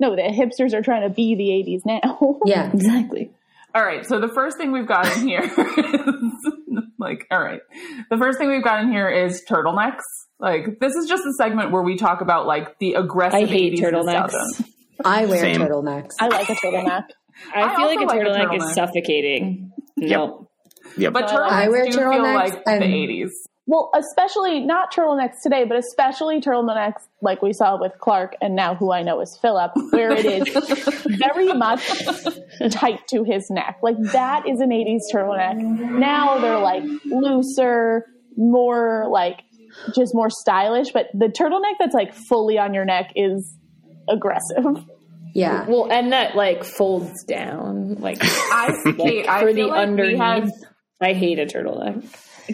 No, 0.00 0.16
the 0.16 0.22
hipsters 0.22 0.72
are 0.72 0.82
trying 0.82 1.02
to 1.02 1.10
be 1.14 1.34
the 1.34 1.48
80s 1.48 1.84
now. 1.84 2.38
Yeah. 2.46 2.70
Exactly. 2.72 3.32
All 3.74 3.84
right, 3.84 4.06
so 4.06 4.20
the 4.20 4.28
first 4.28 4.56
thing 4.56 4.70
we've 4.70 4.86
got 4.86 5.04
in 5.16 5.26
here 5.26 5.40
is 5.42 5.52
like, 6.98 7.26
all 7.30 7.40
right, 7.42 7.60
the 8.08 8.16
first 8.16 8.38
thing 8.38 8.48
we've 8.48 8.62
got 8.62 8.80
in 8.84 8.92
here 8.92 9.08
is 9.08 9.42
turtlenecks. 9.50 10.02
Like, 10.38 10.78
this 10.80 10.94
is 10.94 11.08
just 11.08 11.24
a 11.24 11.32
segment 11.38 11.72
where 11.72 11.82
we 11.82 11.96
talk 11.96 12.20
about 12.20 12.46
like 12.46 12.78
the 12.78 12.94
aggressive. 12.94 13.40
I 13.40 13.46
hate 13.46 13.74
80s 13.74 13.80
turtlenecks. 13.80 14.64
I 15.04 15.26
wear 15.26 15.40
Same. 15.40 15.60
turtlenecks. 15.60 16.10
I 16.20 16.28
like 16.28 16.48
a 16.48 16.54
turtleneck. 16.54 17.04
I, 17.54 17.62
I 17.62 17.76
feel 17.76 17.86
like 17.86 17.98
a 17.98 18.02
also 18.02 18.16
like 18.16 18.26
a 18.26 18.30
turtleneck 18.30 18.46
turtleneck. 18.46 18.68
is 18.68 18.74
suffocating. 18.74 19.72
No. 19.96 20.48
Yep. 20.96 21.12
But 21.12 21.28
So 21.28 21.36
turtlenecks 21.36 21.50
I 21.50 21.68
wear 21.68 21.84
do 21.86 21.92
feel 21.92 22.00
turtlenecks 22.02 22.34
like 22.34 22.64
the 22.64 22.70
80s. 22.70 23.30
Well, 23.66 23.90
especially 23.96 24.60
not 24.60 24.92
turtlenecks 24.92 25.40
today, 25.42 25.64
but 25.64 25.78
especially 25.78 26.40
turtlenecks 26.40 27.00
like 27.22 27.40
we 27.40 27.54
saw 27.54 27.80
with 27.80 27.92
Clark 27.98 28.36
and 28.42 28.54
now 28.54 28.74
who 28.74 28.92
I 28.92 29.02
know 29.02 29.20
is 29.22 29.38
Philip, 29.40 29.72
where 29.90 30.12
it 30.12 30.26
is 30.26 31.06
very 31.18 31.52
much 31.54 31.82
tight 32.70 33.00
to 33.08 33.24
his 33.24 33.48
neck. 33.50 33.78
Like 33.82 33.96
that 34.12 34.46
is 34.46 34.60
an 34.60 34.68
80s 34.68 35.00
turtleneck. 35.12 35.56
Now 35.56 36.38
they're 36.40 36.58
like 36.58 36.82
looser, 37.06 38.04
more 38.36 39.06
like 39.10 39.40
just 39.94 40.14
more 40.14 40.28
stylish, 40.28 40.92
but 40.92 41.06
the 41.14 41.28
turtleneck 41.28 41.74
that's 41.78 41.94
like 41.94 42.12
fully 42.14 42.58
on 42.58 42.74
your 42.74 42.84
neck 42.84 43.12
is 43.16 43.56
aggressive. 44.08 44.84
Yeah. 45.34 45.64
Well, 45.66 45.90
and 45.90 46.12
that 46.12 46.36
like 46.36 46.64
folds 46.64 47.24
down. 47.24 47.94
Like, 47.94 48.18
I, 48.22 48.72
Kate, 48.96 49.28
I 49.28 49.40
for 49.40 49.46
feel 49.52 49.68
the 49.68 49.72
like 49.72 49.88
underneath. 49.88 50.12
we 50.12 50.18
had 50.18 50.50
I 51.00 51.12
hate 51.14 51.38
a 51.38 51.46
turtleneck. 51.46 52.04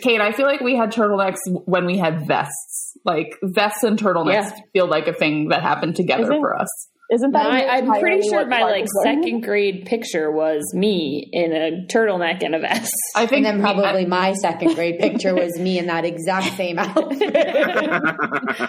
Kate. 0.01 0.21
I 0.21 0.33
feel 0.33 0.47
like 0.47 0.61
we 0.61 0.77
had 0.77 0.93
turtlenecks 0.93 1.39
when 1.65 1.87
we 1.87 1.99
had 1.99 2.27
vests. 2.27 2.97
Like 3.05 3.37
vests 3.43 3.83
and 3.83 3.99
turtlenecks 3.99 4.33
Yeah. 4.51 4.61
feel 4.73 4.87
like 4.89 5.09
a 5.09 5.13
thing 5.15 5.49
that 5.49 5.63
happened 5.63 5.97
together 5.97 6.25
Isn't- 6.25 6.41
for 6.41 6.57
us. 6.57 6.69
Isn't 7.13 7.33
that? 7.33 7.45
I, 7.45 7.79
I'm 7.79 7.99
pretty 8.01 8.29
sure 8.29 8.47
my 8.47 8.63
like 8.63 8.85
is 8.85 9.01
second 9.03 9.41
grade 9.41 9.85
picture 9.85 10.31
was 10.31 10.63
me 10.73 11.29
in 11.33 11.51
a 11.53 11.85
turtleneck 11.93 12.45
and 12.45 12.55
a 12.55 12.61
vest. 12.61 12.93
I 13.17 13.27
think 13.27 13.47
And 13.47 13.59
then 13.65 13.75
we- 13.75 13.83
probably 13.83 14.07
my 14.07 14.33
second 14.35 14.75
grade 14.77 15.01
picture 15.01 15.35
was 15.35 15.59
me 15.59 15.79
in 15.81 15.87
that 15.87 16.05
exact 16.05 16.57
same 16.57 16.79
outfit. 16.79 17.35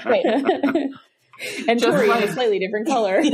Wait, 0.06 0.26
and 1.68 1.80
Just 1.80 1.92
Tori 1.96 2.04
in 2.06 2.10
like- 2.10 2.24
a 2.24 2.32
slightly 2.34 2.58
different 2.58 2.88
color. 2.88 3.18
as 3.24 3.28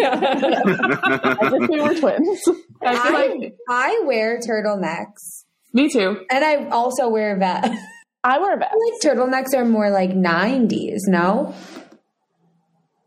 if 1.54 1.70
we 1.70 1.80
were 1.82 1.94
twins. 1.94 2.44
I 2.82 2.96
I, 2.96 3.10
like 3.38 3.54
I 3.70 4.02
wear 4.06 4.40
turtlenecks. 4.40 5.46
Me 5.74 5.90
too. 5.90 6.26
And 6.32 6.44
I 6.46 6.68
also 6.70 7.10
wear 7.10 7.36
a 7.36 7.40
vest. 7.40 7.72
I 8.24 8.40
wear 8.40 8.56
a 8.56 8.58
vest. 8.58 8.72
like 8.74 9.18
turtlenecks 9.18 9.54
are 9.56 9.66
more 9.66 9.90
like 9.90 10.12
90s, 10.12 11.02
no? 11.08 11.54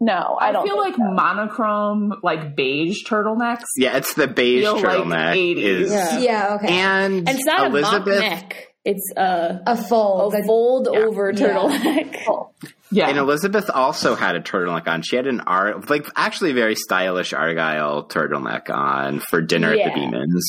No, 0.02 0.38
I 0.40 0.48
I, 0.48 0.52
don't. 0.52 0.66
feel 0.66 0.82
think 0.82 0.96
like 0.98 1.08
so. 1.08 1.12
monochrome, 1.14 2.14
like 2.22 2.56
beige 2.56 3.04
turtlenecks. 3.06 3.64
yeah, 3.76 3.96
it's 3.98 4.14
the 4.14 4.26
beige 4.28 4.62
Feel 4.62 4.74
like 4.76 4.84
turtleneck. 4.84 5.34
80s. 5.34 5.56
is 5.58 5.90
Yeah. 5.92 6.18
Yeah, 6.20 6.54
okay. 6.54 6.68
and 6.68 7.14
And 7.18 7.28
it's 7.28 7.44
not 7.44 7.64
a 7.64 7.66
Elizabeth. 7.66 8.06
mock 8.06 8.06
neck. 8.06 8.66
It's 8.82 9.12
a, 9.14 9.60
a 9.66 9.76
fold. 9.76 10.34
a 10.34 10.42
fold 10.46 10.88
Yeah. 10.90 11.00
over 11.00 11.32
Yeah. 11.34 11.46
turtleneck. 11.48 12.16
Yeah. 12.92 13.08
And 13.08 13.18
Elizabeth 13.18 13.70
also 13.72 14.16
had 14.16 14.34
a 14.34 14.40
turtleneck 14.40 14.88
on. 14.88 15.02
She 15.02 15.14
had 15.14 15.28
an 15.28 15.42
art, 15.42 15.88
like 15.88 16.08
actually 16.16 16.50
very 16.52 16.74
stylish 16.74 17.32
Argyle 17.32 18.08
turtleneck 18.08 18.68
on 18.68 19.20
for 19.20 19.40
dinner 19.40 19.72
at 19.72 19.76
the 19.94 20.00
Beemans. 20.00 20.40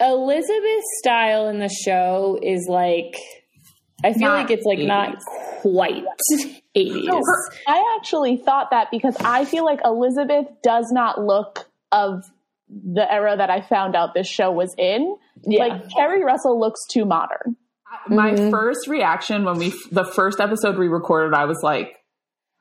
Elizabeth's 0.00 0.98
style 0.98 1.48
in 1.48 1.58
the 1.58 1.68
show 1.68 2.38
is 2.42 2.66
like, 2.68 3.14
I 4.04 4.12
feel 4.12 4.28
Not 4.28 4.42
like 4.42 4.50
it's 4.50 4.64
like 4.64 4.78
not 4.78 5.16
quite 5.60 6.04
80s. 6.76 7.04
No, 7.04 7.16
her- 7.18 7.52
I 7.68 7.96
actually 7.98 8.38
thought 8.38 8.68
that 8.70 8.88
because 8.90 9.16
I 9.20 9.44
feel 9.44 9.64
like 9.64 9.80
Elizabeth 9.84 10.46
does 10.62 10.90
not 10.90 11.20
look 11.20 11.68
of 11.92 12.22
the 12.68 13.10
era 13.12 13.36
that 13.36 13.50
I 13.50 13.60
found 13.60 13.94
out 13.96 14.14
this 14.14 14.28
show 14.28 14.50
was 14.52 14.74
in. 14.78 15.16
Yeah. 15.44 15.64
Like 15.64 15.90
Keri 15.90 16.24
Russell 16.24 16.58
looks 16.58 16.80
too 16.90 17.04
modern. 17.04 17.56
My 18.08 18.30
Mhm. 18.32 18.50
first 18.50 18.86
reaction 18.86 19.44
when 19.44 19.58
we 19.58 19.72
the 19.90 20.04
first 20.04 20.40
episode 20.40 20.78
we 20.78 20.86
recorded, 20.88 21.34
I 21.34 21.44
was 21.44 21.58
like, 21.62 21.96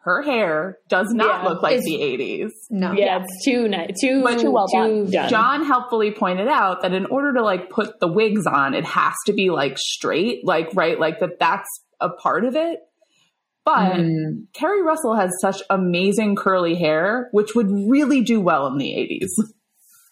her 0.03 0.21
hair 0.21 0.77
does 0.87 1.07
not 1.13 1.43
Yeah. 1.43 1.49
look 1.49 1.61
like 1.61 1.81
the 1.81 2.01
80s. 2.01 2.51
No. 2.69 2.93
Yeah, 2.93 3.21
it's 3.21 3.45
too 3.45 3.67
nice, 3.67 3.99
too 4.01 4.21
But 4.23 4.39
too 4.39 4.49
well 4.51 4.67
too 4.67 4.77
done. 5.05 5.11
done. 5.11 5.29
John 5.29 5.65
helpfully 5.65 6.11
pointed 6.11 6.47
out 6.47 6.81
that 6.83 6.93
in 6.93 7.05
order 7.07 7.33
to 7.33 7.41
like 7.43 7.69
put 7.69 7.99
the 7.99 8.07
wigs 8.07 8.47
on, 8.47 8.73
it 8.73 8.85
has 8.85 9.13
to 9.25 9.33
be 9.33 9.49
like 9.49 9.77
straight, 9.77 10.45
like 10.45 10.69
right, 10.73 10.99
like 10.99 11.19
that 11.19 11.37
that's 11.39 11.67
a 11.99 12.09
part 12.09 12.45
of 12.45 12.55
it. 12.55 12.79
But 13.65 13.97
Mm. 13.97 14.45
Keri 14.53 14.81
Russell 14.81 15.15
has 15.15 15.29
such 15.41 15.61
amazing 15.69 16.35
curly 16.37 16.75
hair, 16.75 17.27
which 17.33 17.53
would 17.53 17.69
really 17.69 18.21
do 18.21 18.39
well 18.39 18.67
in 18.67 18.77
the 18.77 18.95
80s. 18.95 19.29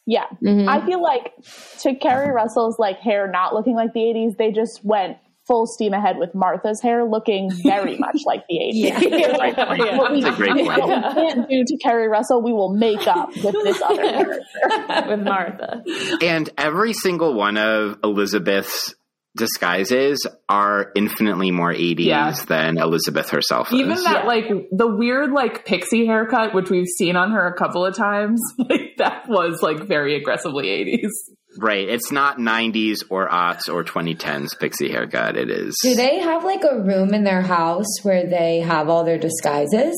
Yeah. 0.05 0.25
Mhm. 0.43 0.67
I 0.67 0.85
feel 0.85 1.01
like 1.01 1.33
to 1.79 1.95
Keri 1.95 2.31
Russell's 2.33 2.77
like 2.77 2.99
hair 2.99 3.29
not 3.31 3.53
looking 3.55 3.75
like 3.75 3.93
the 3.93 4.01
80s, 4.03 4.35
they 4.37 4.51
just 4.51 4.81
went 4.83 5.17
full 5.47 5.65
steam 5.65 5.93
ahead 5.93 6.17
with 6.17 6.33
Martha's 6.35 6.81
hair 6.81 7.05
looking 7.05 7.49
very 7.63 7.97
much 7.99 8.21
like 8.25 8.43
the 8.49 8.55
80s. 8.55 8.71
Yeah. 8.73 8.99
What 9.97 10.11
we, 10.11 10.21
That's 10.21 10.35
a 10.35 10.37
great 10.37 10.65
what 10.65 10.87
we 10.87 11.01
can't 11.01 11.49
do 11.49 11.63
to 11.65 11.77
Keri 11.81 12.07
Russell, 12.07 12.41
we 12.43 12.51
will 12.53 12.73
make 12.75 13.07
up 13.07 13.29
with 13.29 13.53
this 13.63 13.81
other 13.81 14.01
character. 14.03 15.09
with 15.09 15.19
Martha. 15.21 15.83
And 16.21 16.49
every 16.57 16.93
single 16.93 17.33
one 17.33 17.57
of 17.57 17.97
Elizabeth's 18.03 18.93
disguises 19.35 20.25
are 20.49 20.91
infinitely 20.95 21.51
more 21.51 21.71
80s 21.73 21.99
Yeah. 22.05 22.31
than 22.47 22.77
Elizabeth 22.77 23.29
herself 23.29 23.71
Even 23.71 23.91
is. 23.91 24.03
that 24.03 24.25
like 24.25 24.45
the 24.71 24.87
weird 24.87 25.31
like 25.31 25.63
pixie 25.65 26.05
haircut, 26.07 26.53
which 26.55 26.69
we've 26.69 26.87
seen 26.97 27.15
on 27.15 27.31
her 27.31 27.47
a 27.47 27.53
couple 27.55 27.85
of 27.85 27.95
times, 27.95 28.41
like 28.57 28.95
that 28.97 29.27
was 29.29 29.61
like 29.61 29.83
very 29.87 30.15
aggressively 30.15 30.65
80s. 30.67 31.11
Right. 31.57 31.87
It's 31.89 32.11
not 32.11 32.37
90s 32.37 32.97
or 33.09 33.27
aughts 33.29 33.67
or 33.71 33.83
2010s 33.83 34.57
pixie 34.59 34.89
haircut. 34.89 35.35
It 35.37 35.49
is. 35.49 35.75
Do 35.81 35.95
they 35.95 36.19
have 36.19 36.43
like 36.43 36.63
a 36.63 36.79
room 36.81 37.13
in 37.13 37.23
their 37.23 37.41
house 37.41 37.87
where 38.03 38.25
they 38.27 38.59
have 38.59 38.89
all 38.89 39.03
their 39.03 39.17
disguises? 39.17 39.95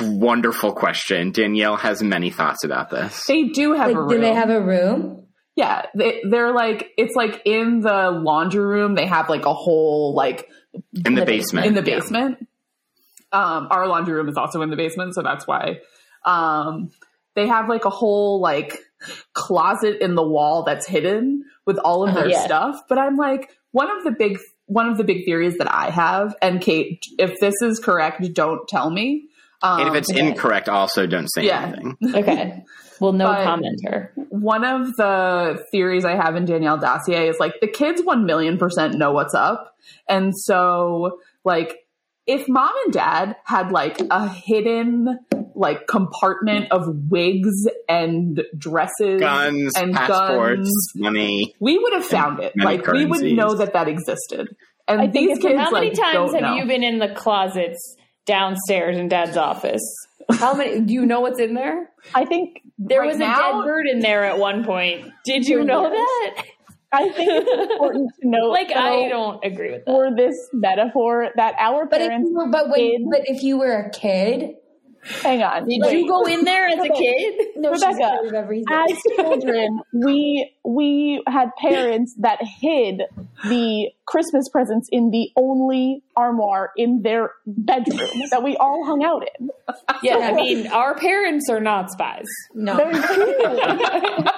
Wonderful 0.00 0.72
question. 0.72 1.32
Danielle 1.32 1.76
has 1.76 2.02
many 2.02 2.30
thoughts 2.30 2.64
about 2.64 2.90
this. 2.90 3.24
They 3.26 3.44
do 3.48 3.74
have 3.74 3.88
Like, 3.88 3.96
a 3.96 4.00
room. 4.00 4.08
do 4.08 4.20
they 4.20 4.32
have 4.34 4.48
a 4.50 4.60
room? 4.62 5.26
Yeah, 5.54 5.82
they, 5.94 6.22
they're 6.28 6.52
like 6.52 6.88
it's 6.96 7.14
like 7.14 7.42
in 7.44 7.80
the 7.80 8.10
laundry 8.10 8.64
room. 8.64 8.94
They 8.94 9.04
have 9.06 9.28
like 9.28 9.44
a 9.44 9.52
whole 9.52 10.14
like 10.14 10.48
In 11.04 11.14
the 11.14 11.26
basement. 11.26 11.66
in 11.66 11.74
the 11.74 11.82
yeah. 11.82 11.98
basement. 11.98 12.48
Um, 13.32 13.68
our 13.70 13.86
laundry 13.86 14.14
room 14.14 14.28
is 14.30 14.36
also 14.38 14.62
in 14.62 14.70
the 14.70 14.76
basement, 14.76 15.14
so 15.14 15.22
that's 15.22 15.46
why. 15.46 15.80
Um, 16.24 16.90
they 17.34 17.46
have 17.46 17.68
like 17.68 17.84
a 17.84 17.90
whole 17.90 18.40
like 18.40 18.78
closet 19.34 19.98
in 20.00 20.14
the 20.14 20.26
wall 20.26 20.62
that's 20.64 20.86
hidden 20.86 21.44
with 21.66 21.78
all 21.78 22.06
of 22.06 22.14
their 22.14 22.28
Yeah. 22.30 22.44
stuff. 22.44 22.80
But 22.88 22.98
I'm 22.98 23.16
like 23.16 23.50
one 23.72 23.90
of 23.90 24.04
the 24.04 24.10
big 24.10 24.38
one 24.66 24.88
of 24.88 24.96
the 24.96 25.04
big 25.04 25.24
theories 25.24 25.58
that 25.58 25.72
I 25.72 25.90
have, 25.90 26.34
and 26.40 26.60
Kate, 26.60 27.04
if 27.18 27.38
this 27.40 27.54
is 27.62 27.78
correct, 27.78 28.22
don't 28.32 28.66
tell 28.68 28.90
me. 28.90 29.28
Um, 29.62 29.80
And 29.80 29.88
if 29.90 29.94
it's 29.94 30.10
incorrect, 30.10 30.68
also 30.68 31.06
don't 31.06 31.28
say 31.28 31.44
Yeah. 31.46 31.66
anything. 31.76 31.96
Okay. 32.14 32.64
Well, 33.00 33.12
no 33.12 33.26
But- 33.26 33.46
commenter. 33.46 34.08
one 34.30 34.64
of 34.64 34.96
the 34.96 35.64
theories 35.72 36.04
I 36.04 36.14
have 36.14 36.36
in 36.36 36.44
Danielle 36.46 36.78
Dossier 36.78 37.28
is 37.28 37.38
like 37.40 37.54
the 37.60 37.66
kids 37.66 38.00
one 38.02 38.24
million 38.24 38.56
percent 38.58 38.94
know 38.94 39.12
what's 39.12 39.34
up. 39.34 39.74
And 40.08 40.32
so 40.36 41.18
like 41.44 41.78
if 42.26 42.48
mom 42.48 42.72
and 42.84 42.92
dad 42.92 43.36
had 43.44 43.72
like 43.72 44.00
a 44.10 44.28
hidden 44.28 45.18
like 45.54 45.86
compartment 45.86 46.70
of 46.72 47.10
wigs 47.10 47.66
and 47.88 48.42
dresses 48.56 49.20
Guns, 49.20 49.72
and 49.76 49.94
passports, 49.94 50.58
guns, 50.60 50.92
money. 50.94 51.54
we 51.60 51.78
would 51.78 51.92
have 51.92 52.04
found 52.06 52.40
it. 52.40 52.52
many 52.56 52.78
Like 52.78 52.86
we 52.86 53.04
would 53.04 53.18
currencies. 53.20 53.36
know 53.36 53.54
that 53.54 53.72
that 53.74 53.88
existed. 53.88 54.54
And 54.88 55.00
I 55.00 55.08
think 55.08 55.28
these 55.28 55.38
it's- 55.38 55.42
kids 55.52 55.60
How 55.62 55.70
many 55.70 55.88
like, 55.90 55.98
times 55.98 56.14
don't 56.14 56.32
have 56.34 56.42
know. 56.42 56.54
you 56.56 56.66
been 56.66 56.82
in 56.82 56.98
the 56.98 57.08
closets 57.14 57.96
downstairs 58.26 58.96
in 58.96 59.08
Dad's 59.08 59.36
office? 59.36 59.82
How 60.30 60.54
many? 60.54 60.80
Do 60.80 60.94
you 60.94 61.04
know 61.04 61.20
what's 61.20 61.40
in 61.40 61.54
there? 61.54 61.90
I 62.14 62.24
think 62.24 62.60
There 62.78 63.00
Right 63.00 63.06
was 63.08 63.16
a 63.16 63.20
dead 63.20 63.64
bird 63.64 63.86
in 63.86 64.00
there 64.00 64.24
at 64.24 64.38
one 64.38 64.64
point. 64.64 65.10
Did 65.24 65.46
you 65.46 65.64
know 65.64 65.88
that? 65.90 66.44
I 66.94 67.08
think 67.10 67.30
it's 67.32 67.72
important 67.72 68.10
to 68.20 68.28
note 68.28 68.48
Like, 68.50 68.70
I 68.74 69.08
don't 69.08 69.42
agree 69.44 69.70
with 69.72 69.84
that. 69.84 69.90
for 69.90 70.14
this 70.14 70.36
metaphor 70.52 71.30
that 71.36 71.54
our 71.58 71.86
But 71.86 72.02
if 72.02 72.08
parents 72.08 72.28
you 72.30 72.36
were, 72.36 72.48
but 72.48 72.68
when, 72.68 72.78
did- 72.78 73.00
but 73.10 73.20
if 73.24 73.42
you 73.42 73.58
were 73.58 73.72
a 73.72 73.90
kid, 73.90 74.54
hang 75.02 75.42
on. 75.42 75.68
Did 75.68 75.80
wait. 75.82 75.98
you 75.98 76.08
go 76.08 76.24
in 76.26 76.44
there 76.44 76.66
as 76.66 76.78
a 76.78 76.88
kid? 76.88 77.48
no, 77.56 77.70
Rebecca, 77.70 77.92
afraid 77.92 78.28
of 78.28 78.34
everything. 78.34 78.66
as 78.70 79.02
children, 79.16 79.80
we 79.92 80.52
we 80.64 81.22
had 81.26 81.50
parents 81.60 82.14
that 82.20 82.38
hid 82.42 83.02
the 83.44 83.90
Christmas 84.12 84.46
presents 84.50 84.90
in 84.92 85.10
the 85.10 85.30
only 85.36 86.02
armoire 86.14 86.70
in 86.76 87.00
their 87.00 87.30
bedroom 87.46 88.10
that 88.30 88.42
we 88.42 88.58
all 88.58 88.84
hung 88.84 89.02
out 89.02 89.24
in. 89.38 89.48
Yeah, 90.02 90.18
I 90.18 90.34
mean, 90.34 90.66
our 90.66 90.94
parents 90.94 91.48
are 91.48 91.60
not 91.60 91.90
spies. 91.90 92.26
no. 92.54 92.76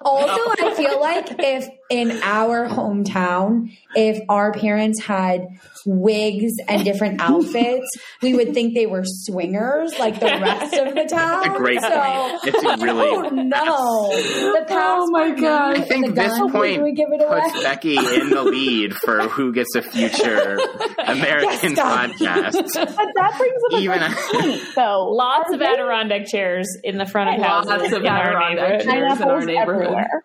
Also, 0.00 0.40
I 0.64 0.72
feel 0.74 1.00
like 1.00 1.26
if 1.40 1.68
in 1.90 2.20
our 2.22 2.68
hometown, 2.68 3.76
if 3.96 4.22
our 4.28 4.52
parents 4.52 5.02
had 5.02 5.48
wigs 5.84 6.52
and 6.68 6.84
different 6.84 7.20
outfits, 7.20 7.86
we 8.22 8.32
would 8.34 8.54
think 8.54 8.74
they 8.74 8.86
were 8.86 9.02
swingers 9.04 9.98
like 9.98 10.20
the 10.20 10.26
rest 10.26 10.74
of 10.74 10.94
the 10.94 11.06
town. 11.10 11.42
That's 11.42 11.56
a 11.56 11.58
great 11.58 11.80
so, 11.80 11.90
point. 11.90 12.40
It's 12.44 12.64
a 12.64 12.84
really. 12.84 13.08
Oh 13.08 13.28
no! 13.30 14.10
The 14.10 14.66
Oh 14.70 15.10
my 15.10 15.30
God. 15.30 15.76
I 15.76 15.80
think 15.82 16.14
this 16.14 16.38
point 16.50 16.82
we 16.82 16.92
give 16.92 17.08
it 17.12 17.22
away. 17.22 17.40
puts 17.40 17.62
Becky 17.62 17.96
in 17.96 18.30
the 18.30 18.44
lead 18.44 18.94
for 19.06 19.20
who 19.28 19.52
gets 19.52 19.74
a 19.74 19.80
future 19.82 20.58
American 21.06 21.74
Yes, 21.74 21.78
podcast. 21.78 22.52
But 22.96 23.08
that 23.16 23.34
brings 23.38 23.62
up 23.72 23.80
Even 23.80 24.00
good 24.00 24.16
point, 24.32 24.62
though. 24.76 25.08
Lots 25.10 25.48
Are 25.50 25.54
of 25.54 25.60
they 25.60 25.66
Adirondack 25.66 26.26
chairs 26.26 26.66
in 26.84 26.98
the 26.98 27.06
front 27.06 27.30
of 27.34 27.40
Lots 27.40 27.70
houses 27.70 27.92
of 27.92 28.02
in 28.02 28.08
our 28.08 28.20
Adirondack 28.36 28.84
neighborhood. 28.84 28.84
chairs. 28.84 29.20
in 29.20 29.28
our 29.28 29.40
neighborhood. 29.44 29.82
everywhere. 29.86 30.22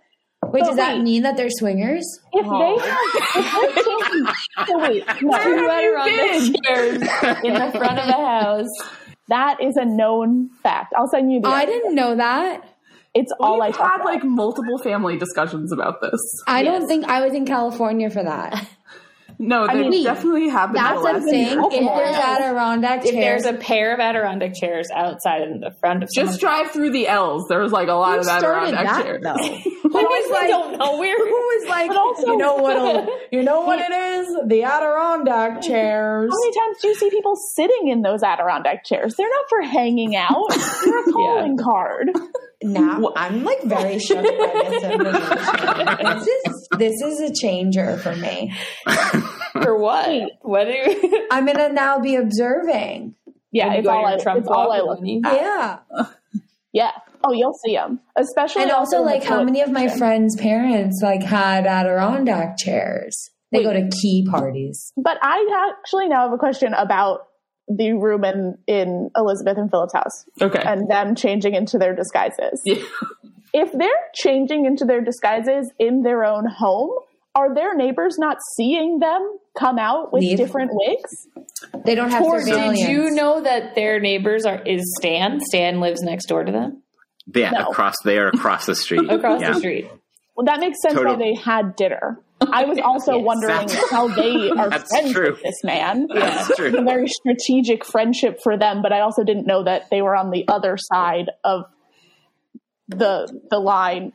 Wait, 0.47 0.63
does 0.65 0.75
that 0.75 0.99
mean 0.99 1.21
that 1.23 1.37
they're 1.37 1.49
swingers? 1.51 2.03
If 2.33 2.45
Oh. 2.49 2.59
they 2.79 2.89
have, 2.89 3.45
if 3.45 3.75
they're 3.75 3.83
changing, 3.85 4.33
so 4.67 4.79
wait, 4.79 5.05
no, 5.21 5.37
Two 5.43 5.69
Adirondack 5.69 6.61
chairs 6.65 6.95
in 7.43 7.53
the 7.53 7.71
front 7.77 7.99
of 7.99 8.07
a 8.09 8.13
house. 8.13 8.67
that 9.29 9.61
is 9.63 9.77
a 9.77 9.85
known 9.85 10.49
fact. 10.63 10.93
I'll 10.97 11.07
send 11.07 11.31
you 11.31 11.39
the. 11.41 11.47
Oh, 11.47 11.51
I 11.51 11.65
didn't 11.65 11.93
know 11.95 12.15
that. 12.15 12.67
It's 13.13 13.31
all 13.39 13.61
I 13.61 13.67
We've 13.67 13.75
talk 13.75 13.91
had 13.91 13.95
about. 14.01 14.05
like 14.13 14.23
multiple 14.23 14.77
family 14.77 15.17
discussions 15.17 15.71
about 15.73 16.01
this. 16.01 16.19
I 16.47 16.61
Yes. 16.61 16.79
don't 16.79 16.87
think 16.87 17.05
I 17.05 17.21
was 17.25 17.33
in 17.33 17.45
California 17.45 18.09
for 18.09 18.23
that. 18.23 18.65
No, 19.43 19.65
they 19.65 19.89
mean, 19.89 20.03
definitely 20.03 20.49
happened. 20.49 20.75
That's 20.77 20.97
in 20.97 21.03
the 21.03 21.09
a 21.09 21.13
last 21.13 21.25
thing. 21.25 21.47
year. 21.47 21.59
If 21.71 21.87
oh 21.89 21.97
there's 21.97 22.15
Adirondack 22.15 23.05
If 23.05 23.11
there's 23.15 23.45
a 23.45 23.53
pair 23.53 23.91
of 23.91 23.99
Adirondack 23.99 24.53
chairs 24.53 24.87
outside 24.93 25.41
in 25.41 25.61
the 25.61 25.71
front 25.79 26.03
of 26.03 26.09
the 26.09 26.13
side. 26.13 26.25
Just 26.27 26.39
someone's 26.39 26.63
drive 26.63 26.71
through 26.73 26.91
the 26.91 27.07
L's. 27.07 27.47
There 27.49 27.59
was 27.59 27.71
like 27.71 27.87
a 27.87 27.93
lot 27.93 28.15
who 28.15 28.19
of 28.21 28.27
Adirondack 28.27 28.85
that 28.85 29.03
chairs. 29.03 29.23
though? 29.23 29.33
Who 29.91 29.97
Who 29.97 30.03
was 30.05 30.31
like, 30.31 30.47
don't 30.47 30.77
know. 30.77 30.99
We're 30.99 31.17
who 31.17 31.25
was 31.33 31.67
like, 31.67 31.87
But 31.89 31.97
also- 31.97 32.27
you 32.27 32.37
know 32.37 32.55
what? 32.55 33.09
You 33.31 33.41
know 33.43 33.61
what 33.61 33.79
it 33.79 33.91
is? 33.91 34.27
The 34.47 34.63
Adirondack 34.63 35.61
chairs. 35.63 36.31
How 36.31 36.37
many 36.39 36.53
times 36.67 36.77
do 36.81 36.87
you 36.89 36.95
see 36.95 37.09
people 37.09 37.35
sitting 37.55 37.87
in 37.87 38.01
those 38.03 38.21
Adirondack 38.23 38.85
chairs? 38.85 39.15
They're 39.15 39.27
not 39.29 39.45
for 39.49 39.61
hanging 39.63 40.15
out. 40.15 40.49
They're 40.85 40.99
a 40.99 41.11
calling 41.11 41.57
card. 41.57 42.11
Now 42.63 43.11
I'm 43.15 43.43
like 43.43 43.63
very 43.63 43.99
shook 43.99 44.23
by 44.23 44.69
this 44.69 44.83
information. 44.83 46.19
This 46.19 46.27
is 46.27 46.67
this 46.77 47.01
is 47.01 47.19
a 47.19 47.33
changer 47.33 47.97
for 47.97 48.15
me. 48.15 48.53
for 49.53 49.77
what? 49.77 50.31
What 50.41 50.65
do 50.65 50.71
you? 50.71 51.27
I'm 51.31 51.45
gonna 51.45 51.73
now 51.73 51.99
be 51.99 52.15
observing. 52.15 53.15
Yeah, 53.51 53.65
When 53.67 53.73
you 53.73 53.79
it's 53.79 53.87
all, 53.87 54.05
on 54.05 54.13
I, 54.13 54.17
Trump 54.23 54.39
it's 54.39 54.47
all 54.49 54.71
I 54.71 54.81
walk, 54.81 54.99
look 55.01 55.23
Yeah, 55.23 55.79
Yeah. 56.73 56.91
Oh, 57.23 57.33
you'll 57.33 57.53
see 57.65 57.75
them. 57.75 57.99
Especially 58.15 58.63
and 58.63 58.71
also 58.71 59.01
like 59.01 59.23
how 59.23 59.43
many 59.43 59.61
of 59.61 59.69
my 59.69 59.81
television. 59.81 59.97
friends' 59.99 60.35
parents 60.37 61.01
like 61.03 61.21
had 61.21 61.67
Adirondack 61.67 62.57
chairs. 62.57 63.29
They 63.51 63.59
Wait. 63.59 63.63
go 63.65 63.73
to 63.73 63.89
key 63.89 64.25
parties. 64.29 64.93
But 64.97 65.17
I 65.21 65.73
actually 65.77 66.07
now 66.07 66.23
have 66.23 66.33
a 66.33 66.37
question 66.37 66.73
about 66.73 67.27
the 67.77 67.93
room 67.93 68.23
in, 68.23 68.57
in 68.67 69.09
Elizabeth 69.15 69.57
and 69.57 69.69
Philip's 69.69 69.93
house 69.93 70.25
Okay. 70.41 70.61
and 70.65 70.89
them 70.89 71.15
changing 71.15 71.55
into 71.55 71.77
their 71.77 71.95
disguises. 71.95 72.61
Yeah. 72.65 72.83
If 73.53 73.71
they're 73.73 73.89
changing 74.15 74.65
into 74.65 74.85
their 74.85 75.01
disguises 75.01 75.71
in 75.77 76.03
their 76.03 76.23
own 76.23 76.45
home, 76.45 76.91
are 77.35 77.53
their 77.53 77.75
neighbors 77.75 78.17
not 78.17 78.37
seeing 78.55 78.99
them 78.99 79.37
come 79.57 79.77
out 79.77 80.11
with 80.13 80.21
Leave. 80.21 80.37
different 80.37 80.71
wigs? 80.73 81.27
They 81.85 81.95
don't 81.95 82.09
have 82.11 82.23
Or 82.23 82.43
did 82.43 82.77
you 82.77 83.11
know 83.11 83.41
that 83.41 83.75
their 83.75 83.99
neighbors 83.99 84.45
are 84.45 84.61
is 84.63 84.81
Stan? 84.99 85.39
Stan 85.41 85.79
lives 85.81 86.01
next 86.01 86.25
door 86.27 86.43
to 86.43 86.51
them, 86.51 86.81
Yeah, 87.33 87.51
No. 87.51 87.67
across 87.69 87.95
there, 88.03 88.29
across 88.29 88.65
the 88.65 88.75
street. 88.83 89.09
across 89.09 89.41
yeah. 89.41 89.53
the 89.53 89.59
street. 89.59 89.89
Well, 90.35 90.45
that 90.45 90.59
makes 90.59 90.81
sense 90.81 90.95
Total- 90.95 91.13
why 91.13 91.19
they 91.19 91.35
had 91.35 91.75
dinner. 91.75 92.19
I 92.51 92.65
was 92.65 92.79
also 92.83 93.17
Yes. 93.17 93.25
wondering 93.25 93.67
how 93.91 94.07
they 94.07 94.49
are 94.57 94.71
friends 94.71 95.11
true. 95.13 95.31
with 95.31 95.43
this 95.43 95.63
man. 95.63 96.07
That's 96.13 96.49
It's 96.51 96.59
a 96.77 96.81
very 96.81 97.07
strategic 97.07 97.85
friendship 97.85 98.39
for 98.43 98.57
them, 98.57 98.81
but 98.81 98.91
I 98.93 99.01
also 99.01 99.23
didn't 99.23 99.45
know 99.47 99.63
that 99.63 99.83
they 99.91 100.01
were 100.01 100.15
on 100.15 100.31
the 100.31 100.45
other 100.47 100.77
side 100.77 101.29
of 101.43 101.63
the 102.87 103.27
the 103.49 103.59
line. 103.59 104.13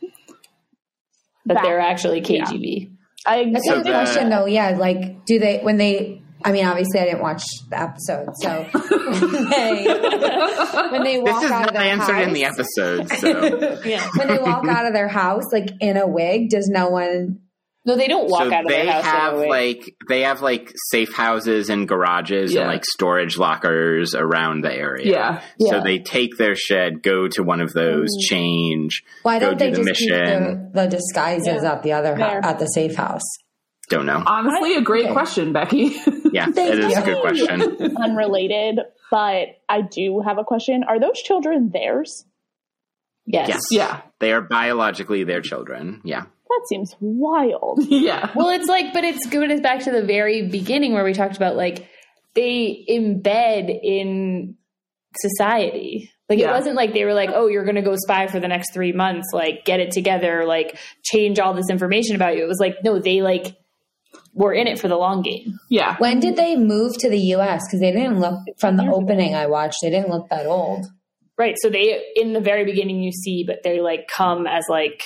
That 1.47 1.63
they're 1.63 1.79
actually 1.81 2.23
KGB. 2.23 2.91
I 3.25 3.51
That's 3.53 3.67
So 3.67 3.75
a 3.75 3.77
good 3.77 3.87
the- 3.87 3.91
question 3.93 4.31
though. 4.31 4.47
Yeah, 4.47 4.71
like 4.71 5.25
do 5.27 5.39
they 5.39 5.59
when 5.61 5.77
they 5.77 6.23
I 6.45 6.53
mean, 6.53 6.67
obviously, 6.67 7.01
I 7.01 7.05
didn't 7.07 7.23
watch 7.23 7.43
the 7.71 7.81
episode, 7.81 8.29
so 8.37 8.63
when 8.73 9.49
they, 9.51 9.87
when 10.93 11.03
they 11.03 11.17
This 11.21 11.33
walk 11.33 11.43
is 11.45 11.51
out 11.51 11.61
not 11.61 11.69
of 11.69 11.73
their 11.75 11.83
answered 11.83 12.13
house, 12.15 12.27
in 12.27 12.33
the 12.35 12.45
episode, 12.45 13.09
so. 13.09 13.81
Yeah. 13.89 14.07
when 14.17 14.29
they 14.29 14.39
walk 14.39 14.65
out 14.69 14.87
of 14.87 14.93
their 14.93 15.09
house, 15.09 15.45
like 15.51 15.71
in 15.81 15.97
a 15.97 16.07
wig, 16.07 16.51
does 16.51 16.69
no 16.69 16.89
one? 16.91 17.41
No, 17.87 17.97
they 17.97 18.09
don't 18.09 18.29
walk 18.29 18.49
so 18.49 18.53
out 18.53 18.65
of 18.65 18.69
they 18.69 18.83
their 18.85 18.93
house. 18.93 19.05
They 19.05 19.09
have 19.09 19.33
anyway. 19.35 19.49
like 19.49 19.95
they 20.09 20.21
have 20.23 20.43
like 20.43 20.73
safe 20.91 21.15
houses 21.15 21.69
and 21.71 21.87
garages 21.87 22.53
Yeah. 22.53 22.63
and 22.63 22.69
like 22.69 22.85
storage 22.85 23.39
lockers 23.39 24.15
around 24.15 24.63
the 24.65 24.73
area. 24.73 25.07
Yeah. 25.13 25.41
So 25.61 25.77
Yeah. 25.77 25.83
they 25.85 26.01
take 26.01 26.37
their 26.37 26.57
shed, 26.57 27.03
go 27.03 27.29
to 27.29 27.43
one 27.45 27.61
of 27.61 27.73
those, 27.73 28.09
Mm. 28.09 28.29
change, 28.29 29.03
Why 29.23 29.39
go 29.39 29.51
don't 29.51 29.59
do 29.59 29.65
they 29.67 29.71
the 29.71 29.85
just 29.85 30.01
keep 30.01 30.11
mission. 30.11 30.71
the, 30.75 30.83
the 30.83 30.89
disguises 30.89 31.63
Yeah. 31.63 31.73
at 31.73 31.83
the 31.85 31.93
other 31.93 32.15
hou- 32.17 32.21
There. 32.23 32.41
at 32.45 32.59
the 32.59 32.67
safe 32.67 32.97
house? 32.97 33.23
Don't 33.89 34.05
know. 34.07 34.21
Honestly, 34.27 34.75
a 34.75 34.81
great 34.81 35.05
Okay. 35.05 35.13
question, 35.13 35.53
Becky. 35.53 35.95
Yeah, 36.33 36.47
Thank 36.47 36.75
it 36.75 36.79
is 36.81 36.99
a 36.99 37.03
good 37.03 37.21
question. 37.21 37.97
Unrelated, 38.03 38.81
but 39.13 39.47
I 39.69 39.81
do 39.83 40.21
have 40.27 40.39
a 40.39 40.45
question. 40.45 40.83
Are 40.89 40.99
those 40.99 41.23
children 41.23 41.71
theirs? 41.73 42.25
yes. 43.27 43.49
Yes. 43.49 43.61
yeah. 43.71 44.01
They 44.19 44.33
are 44.33 44.41
biologically 44.43 45.23
their 45.25 45.41
children. 45.41 46.01
Yeah. 46.05 46.25
That 46.49 46.63
seems 46.69 46.95
wild. 47.01 47.81
Yeah. 47.89 48.31
Well, 48.35 48.51
it's 48.51 48.69
like, 48.69 48.93
but 48.93 49.05
it's 49.05 49.27
going 49.27 49.51
us 49.51 49.61
back 49.61 49.81
to 49.85 49.91
the 49.91 50.03
very 50.03 50.49
beginning 50.49 50.93
where 50.93 51.05
we 51.05 51.13
talked 51.13 51.37
about 51.37 51.57
like 51.57 51.89
they 52.35 52.85
embed 52.89 53.79
in 53.83 54.57
society. 55.19 56.11
Like 56.29 56.39
Yeah. 56.39 56.49
it 56.51 56.53
wasn't 56.53 56.77
like 56.77 56.93
they 56.93 57.05
were 57.05 57.15
like, 57.15 57.31
"Oh, 57.33 57.47
you're 57.47 57.65
going 57.65 57.77
to 57.77 57.83
go 57.83 57.95
spy 57.97 58.27
for 58.27 58.41
the 58.41 58.49
next 58.49 58.73
three 58.75 58.93
months. 58.93 59.29
Like, 59.33 59.65
get 59.65 59.81
it 59.81 59.91
together. 59.93 60.45
Like, 60.45 60.77
change 61.05 61.39
all 61.39 61.55
this 61.55 61.71
information 61.71 62.17
about 62.17 62.37
you." 62.37 62.43
It 62.45 62.49
was 62.49 62.59
like, 62.61 62.77
no, 62.85 62.99
they 62.99 63.23
like 63.23 63.57
were 64.35 64.53
in 64.53 64.67
it 64.67 64.79
for 64.79 64.89
the 64.89 64.97
long 64.97 65.23
game. 65.23 65.59
Yeah. 65.71 65.97
When 65.99 66.21
did 66.21 66.37
they 66.37 66.57
move 66.57 66.97
to 66.99 67.09
the 67.09 67.19
U.S.? 67.19 67.63
Because 67.67 67.81
they 67.81 67.93
didn't 67.93 68.19
look 68.21 68.41
from 68.59 68.77
the 68.77 68.85
opening 68.87 69.35
I 69.35 69.47
watched. 69.47 69.79
They 69.83 69.91
didn't 69.91 70.11
look 70.11 70.29
that 70.31 70.47
old. 70.47 70.87
Right. 71.39 71.55
So 71.61 71.69
they 71.71 72.03
in 72.17 72.33
the 72.33 72.41
very 72.41 72.65
beginning 72.65 73.03
you 73.03 73.13
see, 73.13 73.45
but 73.47 73.63
they 73.63 73.81
like 73.81 74.09
come 74.09 74.47
as 74.47 74.65
like 74.69 75.03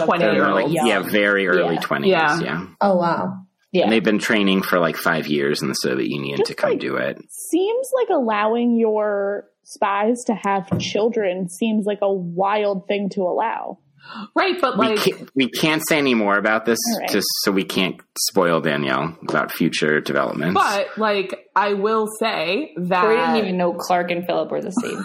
a 0.00 0.04
20 0.06 0.18
They're 0.24 0.34
year 0.34 0.48
like, 0.52 0.64
olds. 0.64 0.74
yeah, 0.76 1.00
very 1.00 1.46
early 1.46 1.74
Yeah. 1.74 1.80
20s. 1.80 2.06
Yeah. 2.06 2.40
Yeah. 2.40 2.66
Oh 2.80 2.96
wow! 2.96 3.38
Yeah. 3.72 3.84
And 3.84 3.92
they've 3.92 4.04
been 4.04 4.18
training 4.18 4.62
for 4.62 4.78
like 4.78 4.96
five 4.96 5.26
years 5.26 5.62
in 5.62 5.68
the 5.68 5.74
Soviet 5.74 6.08
Union 6.08 6.38
Just 6.38 6.50
to 6.50 6.54
come 6.54 6.70
like- 6.70 6.80
do 6.80 6.96
it. 6.96 7.18
Seems 7.30 7.90
like 7.94 8.08
allowing 8.10 8.76
your 8.76 9.46
spies 9.64 10.24
to 10.24 10.34
have 10.34 10.78
children 10.78 11.48
seems 11.48 11.86
like 11.86 12.00
a 12.02 12.12
wild 12.12 12.86
thing 12.86 13.08
to 13.10 13.22
allow. 13.22 13.78
Right. 14.36 14.60
But 14.60 14.78
we, 14.78 14.86
like, 14.88 14.98
can't, 15.00 15.30
we 15.34 15.48
can't 15.48 15.82
say 15.88 15.98
any 15.98 16.14
more 16.14 16.36
about 16.38 16.64
this 16.66 16.78
All 16.94 17.00
right. 17.00 17.10
just 17.10 17.26
so 17.42 17.50
we 17.50 17.64
can't 17.64 18.00
spoil 18.18 18.60
Danielle 18.60 19.16
about 19.28 19.50
future 19.50 20.00
developments. 20.00 20.54
but 20.54 20.96
like, 20.96 21.34
I 21.56 21.72
will 21.74 22.06
say 22.20 22.72
that. 22.76 23.08
we 23.08 23.16
didn't 23.16 23.36
even 23.36 23.56
know 23.56 23.72
Clark 23.74 24.10
and 24.12 24.24
Philip 24.26 24.50
were 24.50 24.62
the 24.62 24.70
same. 24.70 24.98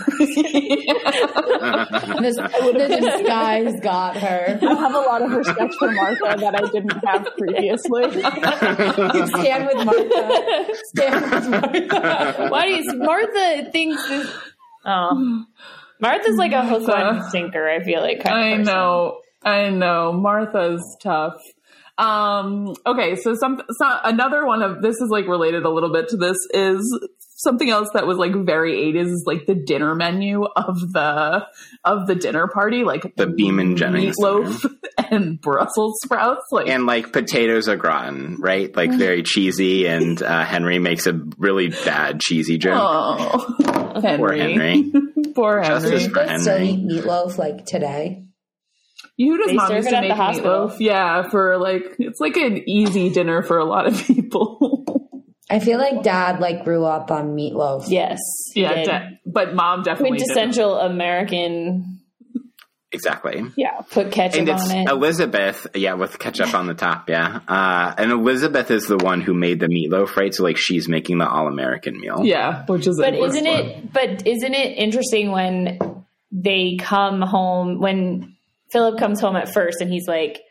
This, 2.21 2.35
the 2.35 2.99
disguise 3.01 3.73
got 3.81 4.17
her. 4.17 4.59
I 4.61 4.73
have 4.75 4.93
a 4.93 4.99
lot 4.99 5.21
of 5.21 5.31
respect 5.31 5.73
for 5.75 5.91
Martha 5.91 6.35
that 6.39 6.55
I 6.55 6.69
didn't 6.71 7.05
have 7.05 7.27
previously. 7.37 8.11
Stand 9.41 9.67
with 9.67 9.85
Martha. 9.85 10.73
Stand 10.85 11.31
with 11.31 11.49
Martha. 11.49 12.47
Why 12.49 12.67
do 12.67 12.73
you 12.75 12.93
Martha 12.95 13.69
thinks 13.71 14.07
this 14.07 14.31
Oh. 14.85 15.45
Martha's 15.99 16.37
like 16.37 16.51
a 16.51 16.65
hook 16.65 16.87
line 16.87 17.29
sinker, 17.29 17.67
I 17.67 17.83
feel 17.83 18.01
like. 18.01 18.23
kind 18.23 18.61
I 18.61 18.63
know. 18.63 19.19
I 19.43 19.69
know. 19.69 20.13
Martha's 20.13 20.97
tough. 21.01 21.35
Um, 21.97 22.73
okay, 22.85 23.15
so 23.15 23.35
some, 23.35 23.61
some 23.77 23.99
another 24.05 24.45
one 24.45 24.63
of 24.63 24.81
this 24.81 24.95
is 24.95 25.09
like 25.09 25.27
related 25.27 25.63
a 25.63 25.69
little 25.69 25.91
bit 25.91 26.07
to 26.09 26.17
this 26.17 26.37
is 26.53 27.09
something 27.39 27.69
else 27.69 27.89
that 27.93 28.05
was 28.05 28.17
like 28.17 28.33
very 28.45 28.73
80s 28.93 29.05
is 29.07 29.23
like 29.25 29.45
the 29.47 29.55
dinner 29.55 29.95
menu 29.95 30.43
of 30.43 30.79
the 30.93 31.45
of 31.83 32.05
the 32.07 32.15
dinner 32.15 32.47
party, 32.47 32.83
like 32.83 33.15
The 33.15 33.27
Beeman 33.27 33.75
Jennings 33.77 34.15
meatloaf 34.19 34.65
and 35.09 35.39
Brussels 35.41 35.99
sprouts. 36.03 36.45
Like 36.51 36.67
and 36.67 36.85
like 36.85 37.11
potatoes 37.11 37.67
au 37.67 37.75
gratin, 37.75 38.37
right? 38.39 38.75
Like 38.75 38.91
very 38.91 39.23
cheesy, 39.23 39.87
and 39.87 40.21
uh, 40.21 40.45
Henry 40.45 40.79
makes 40.79 41.07
a 41.07 41.13
really 41.37 41.69
bad 41.69 42.19
cheesy 42.21 42.57
joke. 42.57 42.77
oh, 42.79 43.99
Henry. 44.01 44.17
Poor 44.17 44.33
Henry. 44.33 44.91
Poor 45.35 45.63
Justice 45.63 46.05
Henry. 46.05 46.09
for 46.13 46.25
They 46.25 46.37
still 46.39 46.61
eat 46.61 46.87
meatloaf 46.87 47.37
like 47.37 47.65
today. 47.65 48.25
Yuda's 49.19 49.47
They 49.47 49.53
mom 49.53 49.67
serve 49.67 49.75
used 49.77 49.87
it 49.87 49.91
to 49.91 49.97
at 49.97 50.01
the 50.03 50.07
make 50.09 50.17
hospital. 50.17 50.67
meatloaf. 50.69 50.79
Yeah, 50.79 51.29
for 51.29 51.57
like 51.57 51.95
it's 51.99 52.19
like 52.19 52.37
an 52.37 52.69
easy 52.69 53.09
dinner 53.09 53.41
for 53.43 53.57
a 53.57 53.65
lot 53.65 53.85
of 53.87 53.97
people. 54.07 54.98
I 55.49 55.59
feel 55.59 55.77
like 55.79 56.03
Dad 56.03 56.39
like 56.39 56.63
grew 56.63 56.85
up 56.85 57.09
on 57.11 57.35
meatloaf. 57.35 57.85
Yes. 57.87 58.19
yeah, 58.55 58.73
Yeah. 58.75 58.83
de- 58.83 59.19
but 59.25 59.55
mom 59.55 59.83
definitely 59.83 60.17
didn't. 60.19 60.33
Quintessential 60.33 60.77
American 60.79 61.95
Exactly. 62.91 63.43
Yeah. 63.55 63.81
put 63.91 64.11
ketchup 64.11 64.39
And 64.39 64.49
it's 64.49 64.69
on 64.71 64.75
it. 64.77 64.89
Elizabeth, 64.89 65.67
yeah, 65.75 65.93
with 65.93 66.17
ketchup 66.17 66.55
on 66.55 66.65
the 66.65 66.73
top, 66.73 67.07
yeah. 67.07 67.39
Uh, 67.47 67.93
and 67.97 68.11
Elizabeth 68.11 68.71
is 68.71 68.87
the 68.87 68.97
one 68.97 69.21
who 69.21 69.35
made 69.35 69.59
the 69.59 69.67
meatloaf, 69.67 70.15
right? 70.15 70.33
So 70.33 70.43
like 70.43 70.57
she's 70.57 70.87
making 70.89 71.19
the 71.19 71.29
all 71.29 71.47
American 71.47 71.99
meal. 71.99 72.21
Yeah, 72.25 72.65
which 72.65 72.87
is 72.87 72.97
But 72.99 73.13
isn't 73.13 73.45
it 73.45 73.93
but 73.93 74.25
isn't 74.25 74.53
it 74.55 74.77
interesting 74.77 75.31
when 75.31 75.77
they 76.31 76.77
come 76.79 77.21
home 77.21 77.79
when 77.79 78.35
Philip 78.71 78.99
comes 78.99 79.19
home 79.21 79.35
at 79.35 79.53
first 79.53 79.81
and 79.81 79.91
he's 79.91 80.07
like, 80.07 80.41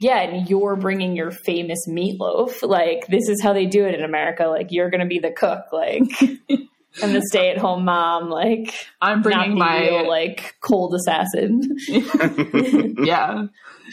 "Yeah, 0.00 0.18
and 0.22 0.48
you're 0.50 0.74
bringing 0.76 1.14
your 1.14 1.30
famous 1.30 1.78
meatloaf. 1.88 2.62
Like 2.62 3.06
this 3.06 3.28
is 3.28 3.40
how 3.42 3.52
they 3.52 3.66
do 3.66 3.84
it 3.86 3.94
in 3.94 4.02
America. 4.02 4.46
Like 4.46 4.68
you're 4.70 4.90
going 4.90 5.00
to 5.02 5.06
be 5.06 5.18
the 5.20 5.30
cook 5.30 5.66
like 5.72 6.02
and 7.02 7.14
the 7.14 7.22
stay-at-home 7.30 7.84
mom 7.84 8.28
like 8.30 8.74
I'm 9.00 9.18
not 9.18 9.22
bringing 9.22 9.50
the 9.50 9.56
my 9.56 9.80
real, 9.80 10.08
like 10.08 10.56
cold 10.60 10.94
assassin." 10.94 11.62
yeah, 13.04 13.46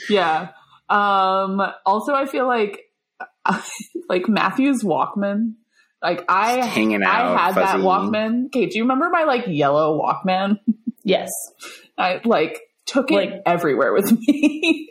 yeah. 0.10 0.50
Um, 0.90 1.62
also, 1.86 2.14
I 2.14 2.26
feel 2.26 2.48
like 2.48 2.80
like 4.10 4.28
Matthew's 4.28 4.84
Walkman. 4.84 5.56
Like 6.02 6.24
I, 6.30 6.58
Just 6.58 6.70
hanging 6.70 7.04
out, 7.04 7.36
I 7.36 7.46
had 7.48 7.56
that. 7.56 7.76
Walkman. 7.80 8.46
Okay, 8.48 8.68
do 8.68 8.78
you 8.78 8.84
remember 8.84 9.10
my 9.12 9.24
like 9.24 9.46
yellow 9.48 10.00
Walkman? 10.00 10.60
yes. 11.04 11.30
I 11.98 12.22
like 12.24 12.62
took 12.86 13.10
it 13.12 13.16
Like- 13.16 13.42
everywhere 13.46 13.92
with 13.94 14.12
me. 14.12 14.90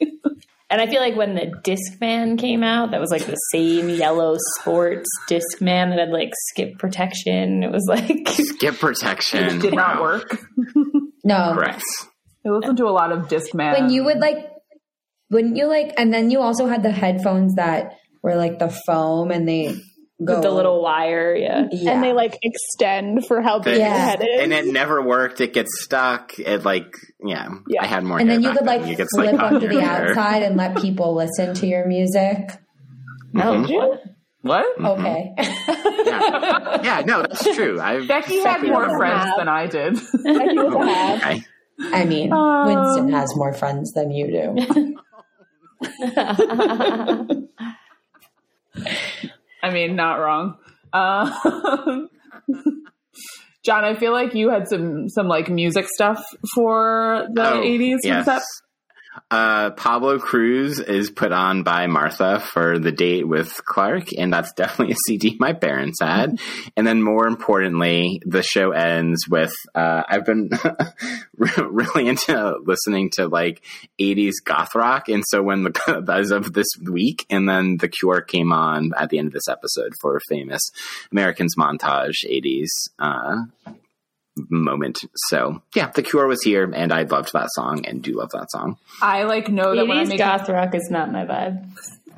And 0.69 0.81
I 0.81 0.89
feel 0.89 1.01
like 1.01 1.14
when 1.14 1.35
the 1.37 1.53
Discman 1.62 2.39
came 2.39 2.64
out, 2.64 2.91
that 2.91 3.01
was 3.01 3.11
like 3.11 3.25
the 3.25 3.37
same 3.53 3.89
yellow 3.89 4.35
sports 4.59 5.09
Discman 5.31 5.91
that 5.91 5.99
had 5.99 6.11
like 6.11 6.33
skip 6.49 6.79
protection. 6.79 7.62
It 7.62 7.71
was 7.71 7.87
like 7.89 8.29
Skip 8.29 8.75
protection. 8.81 9.45
it 9.45 9.61
did 9.61 9.75
not 9.75 10.03
work. 10.03 10.37
No. 11.23 11.53
Correct. 11.55 11.83
I 12.45 12.51
listened 12.51 12.79
to 12.79 12.87
a 12.87 12.91
lot 12.91 13.12
of 13.12 13.29
Discman. 13.29 13.79
When 13.79 13.91
you 13.91 14.05
would 14.05 14.19
like, 14.19 14.39
wouldn't 15.31 15.57
you 15.57 15.67
like, 15.67 15.93
and 15.99 16.12
then 16.12 16.31
you 16.31 16.41
also 16.41 16.67
had 16.67 16.83
the 16.83 16.91
headphones 16.91 17.55
that 17.55 17.93
were 18.23 18.35
like 18.35 18.59
the 18.59 18.69
foam 18.87 19.31
and 19.31 19.49
they 19.49 19.77
go 20.25 20.35
with 20.35 20.43
the 20.43 20.51
little 20.51 20.83
wire. 20.83 21.35
Yeah. 21.35 21.67
yeah. 21.71 21.91
And 21.93 22.03
they 22.03 22.12
like 22.12 22.39
extend 22.43 23.27
for 23.27 23.43
how 23.43 23.59
big 23.59 23.79
Yeah. 23.79 23.89
your 23.89 23.99
head 23.99 24.21
is. 24.23 24.43
And 24.43 24.53
it 24.53 24.67
never 24.67 25.03
worked. 25.03 25.41
It 25.41 25.53
gets 25.53 25.83
stuck. 25.83 26.39
It 26.39 26.64
like, 26.64 26.93
yeah, 27.25 27.49
Yeah. 27.69 27.83
I 27.83 27.87
had 27.87 28.05
more. 28.05 28.19
and 28.19 28.31
then 28.31 28.43
you 28.43 28.49
could 28.51 28.67
then. 28.67 28.81
like 28.81 28.87
You 28.91 28.97
get, 28.97 29.09
flip 29.14 29.37
caught 29.39 29.51
in 29.53 29.57
onto 29.57 29.69
the 29.69 29.81
hair. 29.81 30.09
outside 30.11 30.43
and 30.43 30.57
let 30.57 30.77
people 30.79 31.14
listen 31.14 31.55
to 31.55 31.67
your 31.67 31.87
music. 31.87 32.39
Mhm. 33.35 33.62
Did 33.67 33.71
you? 33.71 33.95
what? 34.43 34.64
Okay. 34.83 35.35
Yeah. 35.37 36.81
yeah, 36.83 37.03
no, 37.05 37.23
that's 37.23 37.43
true. 37.55 37.81
I've 37.81 38.07
Becky 38.09 38.39
had 38.41 38.62
more 38.62 38.89
friends 38.97 39.25
have- 39.25 39.37
than 39.39 39.49
I 39.49 39.67
did. 39.67 39.95
Becky 40.25 40.57
was. 40.57 41.19
Okay. 41.21 41.43
I 41.93 42.05
mean, 42.07 42.33
Um, 42.33 42.67
Winston 42.67 43.09
has 43.12 43.35
more 43.37 43.53
friends 43.53 43.93
than 43.93 44.11
you 44.11 44.29
do. 44.29 44.97
I 49.67 49.73
mean, 49.73 49.97
not 49.97 50.17
wrong. 50.17 50.57
Uh, 50.93 51.31
John, 53.64 53.85
I 53.85 53.95
feel 53.97 54.12
like 54.12 54.35
you 54.35 54.51
had 54.51 54.69
some 54.69 55.09
some 55.09 55.27
like 55.27 55.49
music 55.51 55.87
stuff 55.89 56.23
for 56.55 57.27
the 57.33 57.55
Oh, 57.55 57.62
eighties. 57.62 58.01
yes. 58.05 58.27
Uh, 59.31 59.71
Pablo 59.71 60.19
Cruise 60.19 60.79
is 60.79 61.11
put 61.11 61.33
on 61.33 61.62
by 61.62 61.87
Martha 61.87 62.41
for 62.41 62.79
the 62.79 62.93
date 62.93 63.27
with 63.27 63.53
Clark, 63.64 64.09
and 64.17 64.33
that's 64.33 64.53
definitely 64.53 64.95
a 64.95 64.99
CD 65.07 65.37
my 65.39 65.53
parents 65.53 66.01
had. 66.01 66.39
and 66.77 66.87
then, 66.87 67.03
more 67.03 67.27
importantly, 67.27 68.21
the 68.25 68.43
show 68.43 68.71
ends 68.71 69.27
with 69.29 69.53
uh, 69.75 70.03
I've 70.09 70.25
been 70.25 70.51
really 71.37 72.09
into 72.09 72.57
listening 72.64 73.11
to 73.14 73.29
like 73.29 73.62
80s 74.01 74.35
goth 74.45 74.75
rock, 74.75 75.09
and 75.09 75.25
so 75.27 75.43
when 75.43 75.62
the 75.64 76.05
as 76.09 76.31
of 76.31 76.53
this 76.53 76.69
week, 76.83 77.27
and 77.31 77.49
then 77.49 77.77
The 77.79 77.89
Cure 77.89 78.21
came 78.21 78.53
on 78.53 78.93
at 78.97 79.11
the 79.11 79.19
end 79.19 79.29
of 79.29 79.35
this 79.35 79.49
episode 79.49 79.93
for 80.01 80.17
a 80.17 80.21
famous 80.29 80.62
Americans 81.12 81.57
montage 81.57 82.25
80s. 82.25 82.69
Uh, 82.99 83.45
moment 84.51 84.99
so 85.14 85.62
yeah 85.74 85.91
the 85.93 86.03
cure 86.03 86.26
was 86.26 86.43
here 86.43 86.64
and 86.64 86.93
i 86.93 87.03
loved 87.03 87.32
that 87.32 87.49
song 87.53 87.84
and 87.87 88.03
do 88.03 88.18
love 88.18 88.30
that 88.32 88.51
song 88.51 88.76
I 89.01 89.24
like 89.24 89.49
know 89.49 89.74
that 89.74 89.87
when 89.87 89.99
I 89.99 90.01
Eighties 90.01 90.09
make 90.11 90.18
goth 90.18 90.49
rock 90.49 90.74
is 90.74 90.89
not 90.91 91.12
my 91.12 91.24
vibe. 91.24 91.64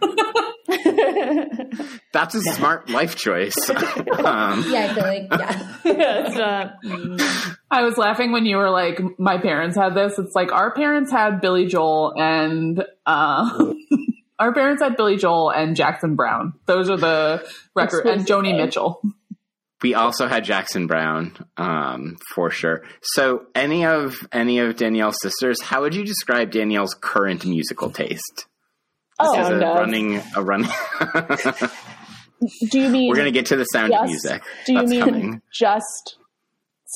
That's 2.12 2.35
a 2.35 2.41
smart 2.41 2.89
life 2.89 3.16
choice. 3.16 3.55
um, 3.71 4.64
Yeah, 4.69 4.89
I 4.91 4.95
feel 4.95 5.05
like 5.05 5.27
yeah. 5.31 5.77
It's 5.85 6.37
not- 6.37 6.83
mm. 6.85 7.57
I 7.71 7.83
was 7.83 7.99
laughing 7.99 8.33
when 8.33 8.47
you 8.47 8.57
were 8.57 8.71
like, 8.71 9.01
my 9.19 9.39
parents 9.39 9.77
had 9.77 9.95
this. 9.95 10.19
It's 10.19 10.35
like 10.35 10.53
our 10.53 10.73
parents 10.73 11.11
had 11.11 11.41
Billy 11.41 11.66
Joel 11.66 12.14
and 12.16 12.85
uh, 13.07 13.73
our 14.39 14.55
parents 14.55 14.83
had 14.83 14.97
Billy 14.97 15.16
Joel 15.16 15.51
and 15.51 15.77
Jackson 15.77 16.16
Browne. 16.16 16.55
Those 16.66 16.91
are 16.91 16.97
the 16.97 17.47
record 17.75 18.07
and 18.07 18.27
Joni 18.27 18.57
Mitchell. 18.57 19.03
We 19.83 19.95
also 19.95 20.26
had 20.26 20.45
Jackson 20.45 20.87
Browne, 20.89 21.37
um, 21.57 22.16
for 22.35 22.51
sure. 22.51 22.83
So, 23.03 23.47
any 23.55 23.85
of 23.87 24.16
any 24.33 24.59
of 24.59 24.76
Danielle's 24.76 25.16
sisters, 25.22 25.62
how 25.62 25.83
would 25.83 25.95
you 25.95 26.05
describe 26.05 26.51
Danielle's 26.51 26.97
current 27.01 27.47
musical 27.47 27.91
taste? 27.91 28.47
Oh, 29.20 29.37
As 29.37 29.47
a 29.49 29.51
Sound 29.51 29.62
running 29.62 30.22
a 30.37 30.43
running. 30.43 30.70
do 32.70 32.81
you 32.81 32.89
mean 32.89 33.09
We're 33.09 33.16
gonna 33.16 33.31
get 33.31 33.47
to 33.47 33.57
the 33.57 33.64
sound 33.64 33.93
of 33.93 34.07
music. 34.07 34.43
Do 34.66 34.72
you 34.72 34.79
That's 34.81 34.91
mean 34.91 35.01
coming. 35.01 35.43
just 35.53 36.16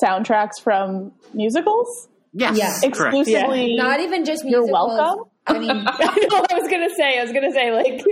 soundtracks 0.03 0.61
from 0.61 1.11
musicals? 1.33 2.07
Yes, 2.33 2.57
Yeah. 2.57 2.69
correct. 2.91 3.15
Exclusively. 3.15 3.75
Not 3.75 3.99
even 3.99 4.25
just 4.25 4.43
You're 4.45 4.61
musicals. 4.61 4.97
welcome. 4.97 5.29
I 5.45 5.59
mean, 5.59 5.69
I 5.87 6.27
know. 6.31 6.45
I 6.49 6.59
was 6.59 6.69
gonna 6.69 6.89
say. 6.95 7.19
I 7.19 7.23
was 7.23 7.31
gonna 7.33 7.51
say 7.51 7.71
like 7.71 8.03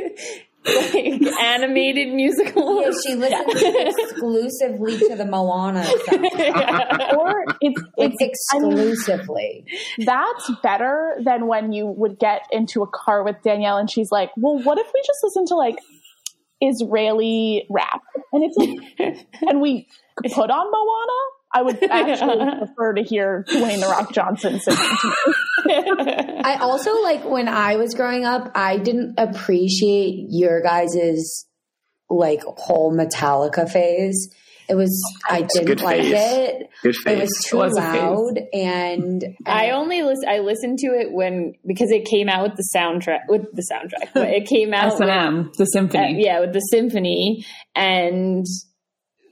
like 0.66 1.22
animated 1.41 2.14
musicals. 2.14 2.84
yeah, 2.86 2.91
she 3.05 3.16
listens 3.16 3.64
exclusively 3.97 4.97
to 4.99 5.16
the 5.16 5.26
Moana 5.26 5.82
soundtrack. 6.07 7.14
or 7.18 7.45
it's 7.62 7.82
it's 7.97 8.47
I 8.53 8.59
mean, 8.59 8.72
exclusively. 8.78 9.66
that's 9.99 10.51
better 10.62 11.18
than 11.24 11.47
when 11.47 11.72
you 11.74 11.88
would 11.88 12.20
get 12.20 12.41
into 12.51 12.84
a 12.84 12.88
car 12.88 13.24
with 13.24 13.38
Danielle 13.43 13.78
and 13.78 13.89
she's 13.89 14.12
like, 14.12 14.30
"Well, 14.38 14.59
what 14.64 14.78
if 14.78 14.88
we 14.93 15.01
just 15.05 15.20
listen 15.24 15.45
to 15.47 15.55
like 15.55 15.76
Israeli 16.62 17.66
rap?" 17.70 18.01
And 18.34 18.43
it's 18.43 18.57
like, 18.57 19.26
and 19.49 19.62
we 19.62 19.88
put 20.32 20.49
on 20.49 20.72
Moana. 20.72 21.38
I 21.53 21.62
would 21.64 21.84
actually 21.84 22.45
prefer 22.59 22.93
to 22.93 23.03
hear 23.03 23.43
Dwayne 23.49 23.82
the 23.82 23.88
Rock 23.88 24.14
Johnson 24.14 24.57
singing. 24.62 24.88
I 25.70 26.57
also 26.62 27.01
like 27.01 27.24
when 27.26 27.47
I 27.47 27.76
was 27.76 27.93
growing 27.93 28.26
up, 28.26 28.51
I 28.55 28.78
didn't 28.78 29.16
appreciate 29.18 30.26
your 30.30 30.62
guys's 30.62 31.45
like 32.09 32.41
whole 32.43 32.95
Metallica 32.95 33.70
phase. 33.70 34.34
It 34.70 34.76
was 34.76 35.01
I 35.30 35.41
didn't 35.53 35.66
good 35.66 35.82
like 35.82 35.97
phase. 36.01 36.14
it. 36.14 36.70
Good 36.82 36.95
It 37.05 37.20
was 37.20 37.30
face. 37.30 37.43
too 37.49 37.57
was 37.57 37.74
loud 37.76 38.39
and 38.53 39.24
I 39.45 39.72
only 39.72 40.01
listen. 40.01 40.30
I 40.30 40.39
listened 40.39 40.78
to 40.80 40.88
it 40.88 41.12
when 41.12 41.53
because 41.68 41.91
it 41.91 42.05
came 42.05 42.30
out 42.30 42.43
with 42.43 42.55
the 42.57 42.68
soundtrack. 42.76 43.22
With 43.28 43.53
the 43.53 43.66
soundtrack, 43.70 44.14
but 44.14 44.30
it 44.30 44.47
came 44.47 44.74
out. 44.74 44.93
S 44.93 44.99
and 45.01 45.09
M, 45.09 45.51
the 45.57 45.64
uh, 45.64 45.68
symphony. 45.74 46.24
yeah, 46.24 46.39
with 46.39 46.53
the 46.53 46.59
symphony 46.72 47.45
and 47.76 48.45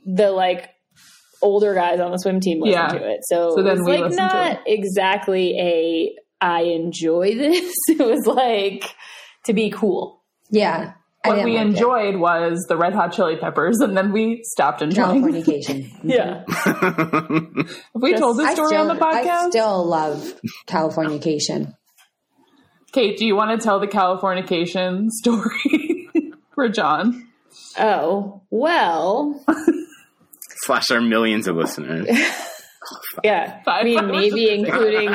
the 0.05 0.31
like 0.31 0.69
older 1.41 1.73
guys 1.73 1.99
on 1.99 2.11
the 2.11 2.17
swim 2.17 2.39
team 2.39 2.61
listened 2.61 2.91
Yeah. 2.93 2.99
to 2.99 3.09
it. 3.11 3.19
So, 3.23 3.51
So 3.55 3.59
it 3.59 3.63
was 3.63 3.79
we 3.85 3.91
like 3.93 4.01
listened 4.11 4.29
to 4.29 4.35
not 4.35 4.59
exactly 4.65 5.57
a 5.59 6.15
I 6.41 6.61
enjoy 6.63 7.35
this. 7.35 7.73
It 7.89 7.99
was 7.99 8.25
like 8.25 8.85
to 9.45 9.53
be 9.53 9.69
cool. 9.69 10.23
yeah. 10.49 10.93
What 11.25 11.43
we 11.43 11.57
like 11.57 11.65
it. 11.65 11.67
enjoyed 11.71 12.15
was 12.15 12.65
the 12.69 12.77
Red 12.77 12.93
Hot 12.93 13.11
Chili 13.11 13.35
Peppers, 13.35 13.79
and 13.81 13.95
then 13.97 14.13
we 14.13 14.39
stopped 14.45 14.81
enjoying. 14.81 15.21
Californication. 15.21 15.91
Yeah. 16.03 16.43
Have 16.47 18.01
we 18.01 18.13
told 18.15 18.37
this 18.37 18.51
story 18.53 18.69
still, 18.69 18.89
on 18.89 18.95
the 18.95 19.01
podcast? 19.03 19.27
I 19.27 19.49
still 19.49 19.85
love 19.85 20.33
Californication. 20.65 21.73
Kate, 22.93 23.17
do 23.17 23.25
you 23.25 23.35
want 23.35 23.59
to 23.59 23.63
tell 23.63 23.81
the 23.81 23.87
Californication 23.87 25.09
story 25.09 26.09
for 26.55 26.69
John? 26.69 27.27
Oh 27.77 28.41
well. 28.49 29.43
Slash 30.63 30.91
our 30.91 31.01
millions 31.01 31.47
of 31.47 31.55
listeners. 31.55 32.07
Yeah. 33.23 33.61
I 33.67 33.83
mean, 33.83 33.99
hours. 33.99 34.11
maybe 34.11 34.49
including 34.49 35.09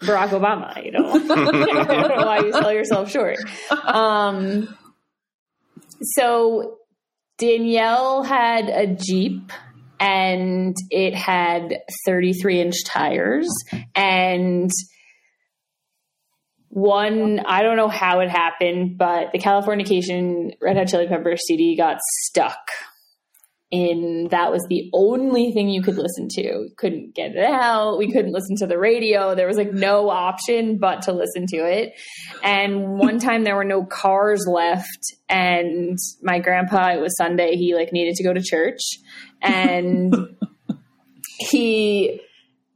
Barack 0.00 0.30
Obama. 0.30 0.84
You 0.84 0.92
know, 0.92 1.08
I 1.14 1.84
don't 1.84 2.18
know 2.18 2.26
why 2.26 2.40
you 2.40 2.52
sell 2.52 2.72
yourself 2.72 3.10
short. 3.10 3.38
Um, 3.70 4.76
so 6.02 6.78
Danielle 7.38 8.22
had 8.24 8.68
a 8.68 8.86
Jeep 8.94 9.52
and 10.00 10.76
it 10.90 11.14
had 11.14 11.78
33 12.06 12.60
inch 12.60 12.84
tires 12.84 13.48
and 13.94 14.70
one 16.68 17.40
I 17.46 17.62
don't 17.62 17.76
know 17.76 17.88
how 17.88 18.18
it 18.20 18.28
happened, 18.28 18.98
but 18.98 19.30
the 19.32 19.38
Californication 19.38 20.56
Red 20.60 20.76
Hot 20.76 20.88
Chili 20.88 21.06
pepper 21.06 21.36
CD 21.36 21.76
got 21.76 21.98
stuck. 22.24 22.58
And 23.74 24.30
that 24.30 24.52
was 24.52 24.64
the 24.68 24.88
only 24.92 25.50
thing 25.50 25.68
you 25.68 25.82
could 25.82 25.96
listen 25.96 26.28
to. 26.36 26.68
Couldn't 26.76 27.12
get 27.12 27.32
it 27.32 27.44
out. 27.44 27.98
We 27.98 28.12
couldn't 28.12 28.32
listen 28.32 28.54
to 28.58 28.68
the 28.68 28.78
radio. 28.78 29.34
There 29.34 29.48
was 29.48 29.56
like 29.56 29.72
no 29.72 30.10
option 30.10 30.78
but 30.78 31.02
to 31.02 31.12
listen 31.12 31.46
to 31.48 31.56
it. 31.56 31.94
And 32.44 33.00
one 33.00 33.18
time 33.18 33.42
there 33.42 33.56
were 33.56 33.64
no 33.64 33.84
cars 33.84 34.46
left. 34.48 35.16
And 35.28 35.98
my 36.22 36.38
grandpa, 36.38 36.92
it 36.92 37.00
was 37.00 37.16
Sunday, 37.16 37.56
he 37.56 37.74
like 37.74 37.92
needed 37.92 38.14
to 38.14 38.22
go 38.22 38.32
to 38.32 38.40
church. 38.40 38.78
And 39.42 40.14
he 41.38 42.20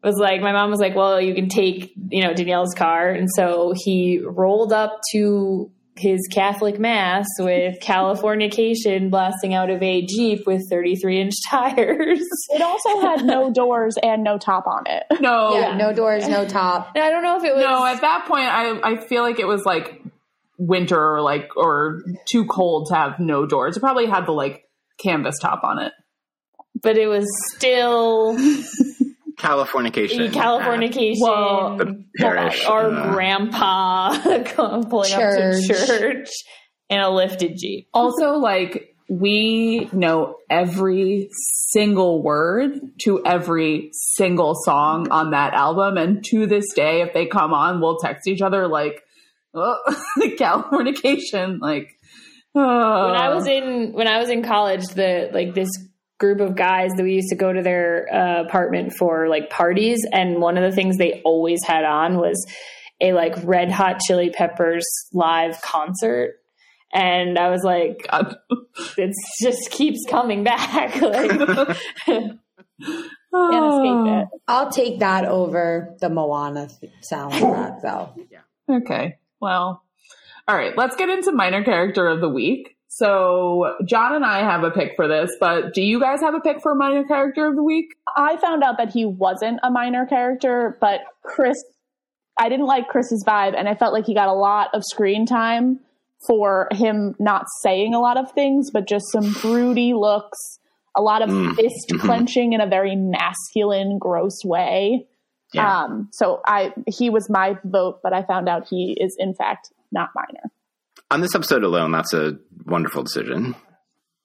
was 0.03 0.17
like, 0.17 0.41
my 0.41 0.53
mom 0.53 0.71
was 0.71 0.81
like, 0.81 0.97
well, 0.97 1.21
you 1.21 1.33
can 1.33 1.49
take, 1.49 1.93
you 2.11 2.25
know, 2.25 2.35
Danielle's 2.35 2.75
car. 2.75 3.09
And 3.09 3.29
so 3.37 3.73
he 3.73 4.19
rolled 4.19 4.73
up 4.73 4.99
to 5.13 5.71
his 5.99 6.21
Catholic 6.33 6.79
mass 6.79 7.27
with 7.39 7.79
Californication 7.83 9.11
blasting 9.11 9.55
out 9.55 9.71
of 9.71 9.83
a 9.83 10.05
Jeep 10.07 10.47
with 10.47 10.63
33 10.71 11.21
inch 11.21 11.35
tires. 11.49 12.21
It 12.51 12.63
also 12.63 13.01
had 13.01 13.25
no 13.25 13.51
doors 13.55 13.97
and 14.03 14.23
no 14.25 14.39
top 14.39 14.67
on 14.67 14.85
it. 14.87 15.05
No, 15.21 15.55
Yeah, 15.59 15.77
no 15.77 15.93
doors, 15.93 16.27
no 16.29 16.47
top. 16.47 16.93
And 16.95 17.05
I 17.05 17.11
don't 17.11 17.23
know 17.23 17.37
if 17.37 17.45
it 17.45 17.55
was. 17.55 17.65
no. 17.65 17.85
At 17.85 18.01
that 18.01 18.27
point, 18.27 18.47
I 18.47 18.81
I 18.93 18.97
feel 19.07 19.23
like 19.23 19.39
it 19.39 19.47
was 19.47 19.65
like 19.65 20.03
winter 20.59 21.15
or 21.15 21.21
like 21.23 21.51
or 21.57 22.03
too 22.31 22.45
cold 22.47 22.87
to 22.89 22.95
have 22.95 23.19
no 23.21 23.47
doors. 23.47 23.77
It 23.77 23.81
probably 23.81 24.07
had 24.07 24.27
the 24.27 24.33
like 24.33 24.65
canvas 25.03 25.37
top 25.41 25.63
on 25.65 25.79
it. 25.79 25.93
but 26.83 26.97
it 26.97 27.07
was 27.07 27.27
still 27.57 28.37
Californication. 29.39 30.31
Californication. 30.31 31.17
Well, 31.21 31.77
The 31.77 32.05
parish, 32.19 32.67
Our 32.67 32.91
uh, 32.91 33.13
grandpa 33.13 34.19
pulling 34.55 35.13
up 35.13 35.21
to 35.21 35.63
church 35.87 36.29
in 36.89 37.01
a 37.01 37.11
lifted 37.11 37.57
Jeep. 37.57 37.89
Also, 37.95 38.33
like 38.33 38.95
we 39.09 39.89
know 39.93 40.37
every 40.51 41.31
single 41.71 42.23
word 42.23 42.73
to 43.05 43.25
every 43.25 43.91
single 43.93 44.55
song 44.65 45.09
on 45.11 45.31
that 45.31 45.55
album, 45.55 45.97
and 45.97 46.25
to 46.27 46.47
this 46.47 46.67
day, 46.75 47.01
if 47.03 47.15
they 47.15 47.27
come 47.27 47.55
on, 47.55 47.81
we'll 47.81 47.99
text 47.99 48.27
each 48.27 48.43
other 48.43 48.69
like, 48.69 49.03
oh, 49.55 49.79
the 50.17 50.33
Californication. 50.39 51.61
Like, 51.61 51.99
when 52.53 52.65
I 52.65 53.33
was 53.35 53.47
in 53.47 53.93
when 53.93 54.09
I 54.09 54.19
was 54.19 54.31
in 54.31 54.43
college, 54.43 54.85
the 54.89 55.31
like 55.33 55.55
this 55.55 55.71
group 56.19 56.41
of 56.41 56.57
guys 56.57 56.91
that 56.97 57.03
we 57.03 57.15
used 57.15 57.29
to 57.31 57.37
go 57.37 57.53
to 57.53 57.63
their 57.63 58.13
uh, 58.13 58.43
apartment 58.43 58.93
for 58.99 59.29
like 59.29 59.51
parties, 59.51 60.05
and 60.13 60.41
one 60.41 60.57
of 60.57 60.69
the 60.69 60.75
things 60.75 60.97
they 60.97 61.23
always 61.25 61.61
had 61.65 61.85
on 61.85 62.19
was 62.19 62.45
a 63.01 63.13
like 63.13 63.35
Red 63.45 63.71
Hot 63.71 64.01
Chili 64.07 64.31
Peppers 64.31 64.85
live 65.13 65.61
concert. 65.63 66.35
And 66.93 67.39
I 67.39 67.51
was 67.51 67.63
like, 67.63 68.07
God. 68.11 68.37
it 68.97 69.15
just 69.43 69.71
keeps 69.71 70.05
coming 70.09 70.43
back. 70.45 70.97
like, 71.01 71.31
Can't 72.07 73.67
escape 73.73 74.07
it. 74.07 74.29
I'll 74.49 74.71
take 74.71 75.01
that 75.01 75.25
over 75.27 75.97
the 76.01 76.09
Moana 76.09 76.69
th- 76.69 76.93
soundtrack, 77.11 77.83
though. 77.83 78.15
Okay. 78.71 79.19
Well, 79.41 79.83
all 80.47 80.57
right. 80.57 80.77
Let's 80.77 80.97
get 80.97 81.09
into 81.09 81.33
minor 81.33 81.63
character 81.63 82.07
of 82.09 82.21
the 82.21 82.29
week. 82.29 82.77
So, 82.91 83.77
John 83.85 84.15
and 84.15 84.25
I 84.25 84.39
have 84.41 84.65
a 84.65 84.71
pick 84.71 84.97
for 84.97 85.07
this, 85.07 85.31
but 85.39 85.75
do 85.75 85.83
you 85.83 86.01
guys 86.01 86.21
have 86.21 86.35
a 86.35 86.41
pick 86.41 86.63
for 86.63 86.75
minor 86.75 87.05
character 87.05 87.47
of 87.47 87.55
the 87.55 87.63
week? 87.63 87.95
I 88.17 88.39
found 88.39 88.65
out 88.65 88.79
that 88.79 88.91
he 88.91 89.05
wasn't 89.05 89.61
a 89.63 89.71
minor 89.71 90.07
character, 90.07 90.77
but 90.81 91.01
Chris, 91.23 91.57
I 92.41 92.49
didn't 92.49 92.67
like 92.67 92.89
Chris's 92.89 93.25
vibe, 93.27 93.55
and 93.57 93.69
I 93.69 93.75
felt 93.75 93.93
like 93.93 94.07
he 94.07 94.15
got 94.15 94.29
a 94.29 94.33
lot 94.33 94.71
of 94.73 94.83
screen 94.91 95.27
time 95.27 95.81
for 96.27 96.67
him 96.73 97.15
not 97.19 97.45
saying 97.63 97.95
a 97.95 98.01
lot 98.01 98.17
of 98.17 98.33
things, 98.33 98.71
but 98.73 98.89
just 98.89 99.05
some 99.13 99.33
broody 99.35 99.93
looks, 99.95 100.39
a 100.97 101.03
lot 101.03 101.21
of 101.23 101.29
Mm, 101.29 101.55
fist 101.57 101.91
mhm. 101.91 102.01
clenching 102.01 102.55
in 102.55 102.61
a 102.61 102.67
very 102.67 102.97
masculine, 102.97 103.99
gross 103.99 104.45
way. 104.45 105.07
Yeah. 105.53 105.85
Um, 105.85 106.09
so 106.13 106.41
I, 106.47 106.73
he 106.87 107.11
was 107.11 107.29
my 107.31 107.57
vote, 107.65 108.01
but 108.03 108.13
I 108.13 108.23
found 108.23 108.49
out 108.49 108.67
he 108.69 108.97
is 108.99 109.15
in 109.19 109.35
fact 109.35 109.71
not 109.93 110.09
minor. 110.15 110.51
On 111.11 111.23
this 111.23 111.35
episode 111.35 111.63
alone, 111.65 111.91
that's 111.93 112.13
a 112.13 112.37
wonderful 112.69 113.03
decision. 113.03 113.55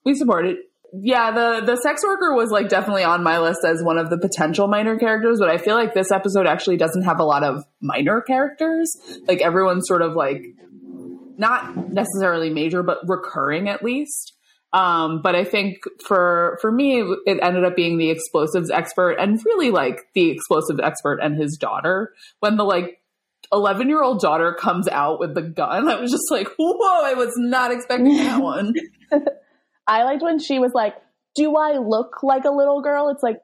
We 0.04 0.14
support 0.14 0.46
it. 0.46 0.58
Yeah, 0.96 1.32
the 1.32 1.62
the 1.66 1.76
sex 1.76 2.04
worker 2.04 2.34
was 2.34 2.50
like 2.50 2.68
definitely 2.68 3.02
on 3.02 3.24
my 3.24 3.40
list 3.40 3.60
as 3.66 3.82
one 3.82 3.98
of 3.98 4.10
the 4.10 4.18
potential 4.18 4.68
minor 4.68 4.96
characters, 4.96 5.38
but 5.40 5.50
I 5.50 5.58
feel 5.58 5.74
like 5.74 5.92
this 5.92 6.12
episode 6.12 6.46
actually 6.46 6.76
doesn't 6.76 7.02
have 7.02 7.18
a 7.18 7.24
lot 7.24 7.42
of 7.42 7.64
minor 7.80 8.20
characters. 8.20 8.92
Like 9.26 9.40
everyone's 9.40 9.88
sort 9.88 10.02
of 10.02 10.14
like 10.14 10.44
not 11.36 11.92
necessarily 11.92 12.50
major, 12.50 12.84
but 12.84 12.98
recurring 13.08 13.68
at 13.68 13.82
least. 13.82 14.34
Um, 14.72 15.22
but 15.22 15.36
I 15.36 15.44
think 15.44 15.78
for 16.04 16.58
for 16.60 16.70
me, 16.70 17.00
it 17.26 17.38
ended 17.42 17.64
up 17.64 17.76
being 17.76 17.96
the 17.96 18.10
explosives 18.10 18.70
expert 18.70 19.12
and 19.12 19.40
really 19.44 19.70
like 19.70 20.00
the 20.14 20.30
explosives 20.30 20.80
expert 20.82 21.20
and 21.20 21.36
his 21.36 21.56
daughter. 21.56 22.12
When 22.40 22.56
the 22.56 22.64
like 22.64 23.00
11 23.54 23.88
year 23.88 24.02
old 24.02 24.20
daughter 24.20 24.52
comes 24.58 24.88
out 24.88 25.18
with 25.20 25.34
the 25.34 25.42
gun, 25.42 25.88
I 25.88 26.00
was 26.00 26.10
just 26.10 26.30
like, 26.30 26.48
whoa, 26.58 27.02
I 27.04 27.14
was 27.14 27.32
not 27.36 27.70
expecting 27.72 28.16
that 28.18 28.42
one. 28.42 28.74
I 29.86 30.02
liked 30.04 30.22
when 30.22 30.38
she 30.38 30.58
was 30.58 30.72
like, 30.74 30.94
"Do 31.34 31.56
I 31.56 31.78
look 31.78 32.22
like 32.22 32.44
a 32.44 32.50
little 32.50 32.82
girl?" 32.82 33.08
It's 33.10 33.22
like, 33.22 33.36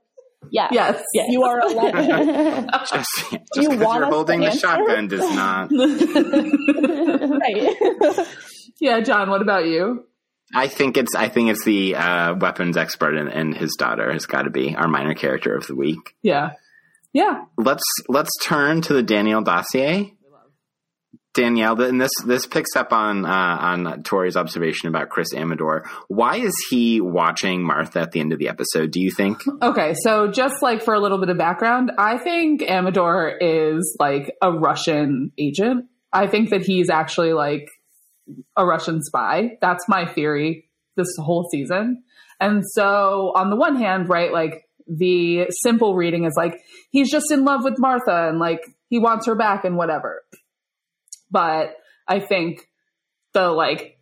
yes, 0.50 0.72
Yes. 0.72 1.02
you 1.28 1.42
are 1.44 1.60
11. 1.70 2.68
Just, 2.80 2.92
just 2.94 3.32
you 3.56 3.68
because 3.70 3.78
want 3.84 4.00
you're 4.00 4.10
holding 4.10 4.40
the 4.40 4.46
answer? 4.46 4.58
shotgun 4.58 5.08
does 5.08 5.20
not. 5.34 5.70
right. 7.40 8.26
Yeah, 8.80 9.00
John, 9.00 9.28
what 9.30 9.42
about 9.42 9.66
you? 9.66 10.06
I 10.54 10.66
think 10.66 10.96
it's 10.96 11.14
I 11.14 11.28
think 11.28 11.50
it's 11.50 11.64
the 11.64 11.94
uh, 11.94 12.34
weapons 12.34 12.76
expert 12.76 13.14
and, 13.16 13.28
and 13.28 13.54
his 13.56 13.76
daughter 13.78 14.10
has 14.12 14.26
got 14.26 14.42
to 14.42 14.50
be 14.50 14.74
our 14.74 14.88
minor 14.88 15.14
character 15.14 15.54
of 15.54 15.66
the 15.66 15.76
week. 15.76 16.14
Yeah. 16.22 16.52
Yeah. 17.12 17.44
Let's 17.56 17.84
let's 18.08 18.30
turn 18.42 18.82
to 18.82 18.92
the 18.92 19.02
Danielle 19.02 19.42
dossier. 19.42 20.14
Danielle, 21.32 21.80
and 21.80 22.00
this 22.00 22.10
this 22.26 22.46
picks 22.46 22.74
up 22.74 22.92
on 22.92 23.24
uh, 23.24 23.28
on 23.28 24.02
Tori's 24.02 24.36
observation 24.36 24.88
about 24.88 25.10
Chris 25.10 25.32
Amador. 25.32 25.88
Why 26.08 26.36
is 26.36 26.52
he 26.70 27.00
watching 27.00 27.62
Martha 27.62 28.00
at 28.00 28.10
the 28.10 28.18
end 28.18 28.32
of 28.32 28.40
the 28.40 28.48
episode? 28.48 28.90
Do 28.90 29.00
you 29.00 29.12
think? 29.12 29.40
Okay, 29.62 29.94
so 30.02 30.28
just 30.28 30.60
like 30.60 30.82
for 30.82 30.92
a 30.92 30.98
little 30.98 31.18
bit 31.18 31.28
of 31.28 31.38
background, 31.38 31.92
I 31.98 32.18
think 32.18 32.62
Amador 32.62 33.38
is 33.40 33.96
like 34.00 34.34
a 34.42 34.50
Russian 34.50 35.30
agent. 35.38 35.86
I 36.12 36.26
think 36.26 36.50
that 36.50 36.62
he's 36.62 36.90
actually 36.90 37.32
like 37.32 37.68
a 38.56 38.66
Russian 38.66 39.00
spy. 39.02 39.56
That's 39.60 39.88
my 39.88 40.06
theory 40.12 40.68
this 40.96 41.08
whole 41.18 41.48
season. 41.52 42.02
And 42.40 42.64
so 42.72 43.32
on 43.36 43.50
the 43.50 43.56
one 43.56 43.76
hand, 43.76 44.08
right, 44.08 44.32
like 44.32 44.64
the 44.90 45.46
simple 45.62 45.94
reading 45.94 46.24
is 46.24 46.34
like 46.36 46.60
he's 46.90 47.10
just 47.10 47.30
in 47.30 47.44
love 47.44 47.62
with 47.62 47.78
Martha 47.78 48.28
and 48.28 48.38
like 48.38 48.60
he 48.88 48.98
wants 48.98 49.26
her 49.26 49.36
back 49.36 49.64
and 49.64 49.76
whatever. 49.76 50.22
But 51.30 51.76
I 52.08 52.18
think 52.18 52.66
the 53.32 53.48
like 53.50 53.98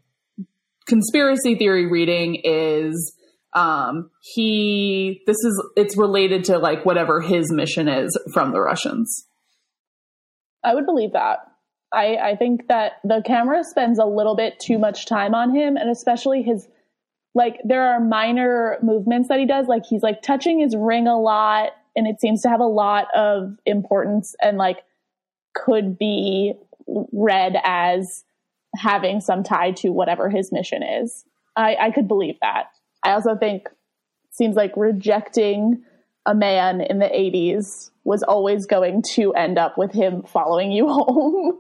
conspiracy 0.87 1.55
theory 1.57 1.87
reading 1.87 2.41
is 2.43 3.15
um 3.53 4.11
he 4.21 5.23
this 5.27 5.37
is 5.45 5.63
it's 5.77 5.97
related 5.97 6.45
to 6.45 6.59
like 6.59 6.87
whatever 6.87 7.21
his 7.21 7.53
mission 7.53 7.89
is 7.89 8.19
from 8.33 8.53
the 8.53 8.61
Russians. 8.61 9.27
I 10.65 10.75
would 10.75 10.87
believe 10.87 11.13
that. 11.13 11.41
I, 11.93 12.17
I 12.17 12.37
think 12.37 12.69
that 12.69 12.93
the 13.03 13.23
camera 13.25 13.63
spends 13.65 13.99
a 13.99 14.05
little 14.05 14.37
bit 14.37 14.59
too 14.61 14.79
much 14.79 15.07
time 15.07 15.35
on 15.35 15.55
him, 15.55 15.77
and 15.77 15.89
especially 15.89 16.43
his 16.43 16.69
like 17.39 17.61
there 17.65 17.85
are 17.85 18.01
minor 18.01 18.79
movements 18.83 19.29
that 19.29 19.39
he 19.39 19.47
does, 19.47 19.69
like 19.69 19.87
he's 19.87 20.03
like 20.03 20.23
touching 20.23 20.59
his 20.59 20.75
ring 20.77 21.07
a 21.07 21.19
lot, 21.19 21.71
and 21.95 22.09
it 22.09 22.21
seems 22.21 22.43
to 22.43 22.49
have 22.49 22.59
a 22.59 22.67
lot 22.67 23.07
of 23.15 23.57
importance 23.65 24.35
and 24.43 24.59
like 24.59 24.79
could 25.55 25.97
be 25.97 26.55
read 27.13 27.57
as 27.63 28.25
having 28.75 29.21
some 29.21 29.45
tie 29.45 29.71
to 29.71 29.91
whatever 29.91 30.29
his 30.29 30.51
mission 30.51 30.83
is. 30.83 31.25
I, 31.57 31.77
I 31.77 31.91
could 31.93 32.09
believe 32.09 32.35
that. 32.43 32.67
I 33.05 33.13
also 33.13 33.37
think 33.37 33.69
seems 34.31 34.57
like 34.57 34.73
rejecting 34.77 35.83
a 36.27 36.35
man 36.35 36.81
in 36.81 36.99
the 36.99 37.07
80s 37.07 37.91
was 38.09 38.23
always 38.23 38.65
going 38.65 39.03
to 39.15 39.35
end 39.35 39.59
up 39.59 39.77
with 39.77 39.93
him 39.93 40.23
following 40.23 40.73
you 40.73 40.89
home. 40.89 41.59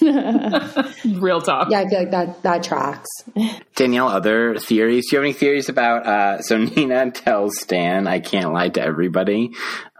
Real 1.20 1.42
talk. 1.42 1.68
Yeah, 1.70 1.80
I 1.80 1.88
feel 1.88 1.98
like 1.98 2.10
that 2.10 2.42
that 2.42 2.62
tracks. 2.64 3.08
Danielle, 3.76 4.08
other 4.08 4.56
theories? 4.58 5.10
Do 5.10 5.16
you 5.16 5.20
have 5.20 5.24
any 5.26 5.34
theories 5.34 5.68
about? 5.68 6.06
Uh, 6.06 6.40
so 6.40 6.56
Nina 6.56 7.10
tells 7.14 7.60
Stan, 7.60 8.06
"I 8.06 8.20
can't 8.20 8.52
lie 8.52 8.70
to 8.70 8.82
everybody." 8.82 9.50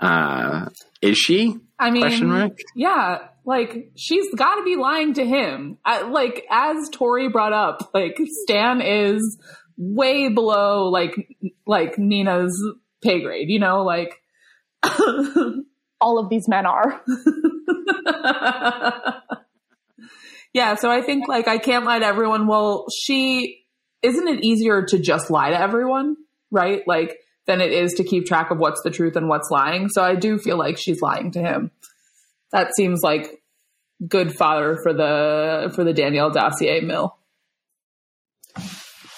Uh, 0.00 0.70
is 1.02 1.18
she? 1.18 1.56
I 1.78 1.90
mean, 1.90 2.02
Question 2.02 2.28
mark? 2.28 2.58
yeah, 2.74 3.18
like 3.44 3.92
she's 3.96 4.34
got 4.34 4.56
to 4.56 4.62
be 4.64 4.76
lying 4.76 5.12
to 5.14 5.24
him. 5.24 5.76
I, 5.84 6.02
like 6.02 6.46
as 6.50 6.76
Tori 6.92 7.28
brought 7.28 7.52
up, 7.52 7.90
like 7.92 8.18
Stan 8.44 8.80
is 8.80 9.38
way 9.76 10.30
below 10.30 10.88
like 10.88 11.14
like 11.66 11.98
Nina's 11.98 12.56
pay 13.02 13.20
grade. 13.22 13.50
You 13.50 13.58
know, 13.60 13.82
like 13.84 14.14
All 16.00 16.18
of 16.18 16.28
these 16.28 16.48
men 16.48 16.66
are. 16.66 17.00
yeah. 20.52 20.74
So 20.76 20.90
I 20.90 21.02
think 21.02 21.28
like 21.28 21.48
I 21.48 21.58
can't 21.58 21.84
lie 21.84 21.98
to 21.98 22.06
everyone. 22.06 22.46
Well, 22.46 22.86
she 23.02 23.64
isn't 24.02 24.28
it 24.28 24.42
easier 24.42 24.84
to 24.86 24.98
just 24.98 25.30
lie 25.30 25.50
to 25.50 25.60
everyone, 25.60 26.16
right? 26.50 26.82
Like 26.86 27.18
than 27.46 27.60
it 27.60 27.72
is 27.72 27.94
to 27.94 28.04
keep 28.04 28.26
track 28.26 28.50
of 28.50 28.58
what's 28.58 28.82
the 28.82 28.90
truth 28.90 29.16
and 29.16 29.28
what's 29.28 29.50
lying. 29.50 29.88
So 29.88 30.02
I 30.02 30.14
do 30.14 30.38
feel 30.38 30.56
like 30.56 30.78
she's 30.78 31.02
lying 31.02 31.32
to 31.32 31.40
him. 31.40 31.70
That 32.52 32.74
seems 32.74 33.00
like 33.02 33.42
good 34.06 34.34
fodder 34.34 34.78
for 34.82 34.92
the 34.92 35.72
for 35.74 35.84
the 35.84 35.92
Danielle 35.92 36.30
dossier 36.30 36.80
mill. 36.80 37.16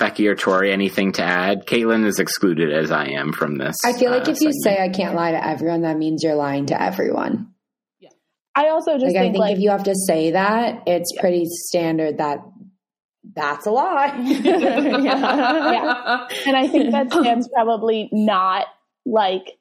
Becky 0.03 0.27
or 0.27 0.35
Tori, 0.35 0.73
anything 0.73 1.13
to 1.13 1.23
add? 1.23 1.65
Kaitlin 1.65 2.05
is 2.05 2.19
excluded 2.19 2.73
as 2.73 2.91
I 2.91 3.11
am 3.11 3.33
from 3.33 3.57
this. 3.57 3.77
I 3.85 3.93
feel 3.93 4.11
like 4.11 4.27
uh, 4.27 4.33
if 4.33 4.41
you 4.41 4.53
segment. 4.53 4.65
say 4.65 4.83
I 4.83 4.89
can't 4.89 5.15
lie 5.15 5.31
to 5.31 5.47
everyone, 5.47 5.83
that 5.83 5.97
means 5.97 6.25
you're 6.25 6.35
lying 6.35 6.67
to 6.67 6.83
everyone. 6.83 7.53
Yeah. 8.01 8.09
I 8.53 8.71
also 8.71 8.95
just 8.95 9.05
Like 9.05 9.17
I 9.17 9.21
think, 9.21 9.35
think 9.35 9.41
like, 9.41 9.55
if 9.55 9.63
you 9.63 9.71
have 9.71 9.85
to 9.85 9.95
say 9.95 10.33
that, 10.33 10.83
it's 10.89 11.13
pretty 11.21 11.45
standard 11.47 12.19
that 12.19 12.39
that's 13.33 13.67
a 13.67 13.71
lie. 13.71 14.13
Yeah. 14.19 16.27
and 16.47 16.57
I 16.57 16.67
think 16.67 16.91
that 16.91 17.13
Stan's 17.13 17.49
probably 17.55 18.09
not 18.11 18.67
like 19.07 19.53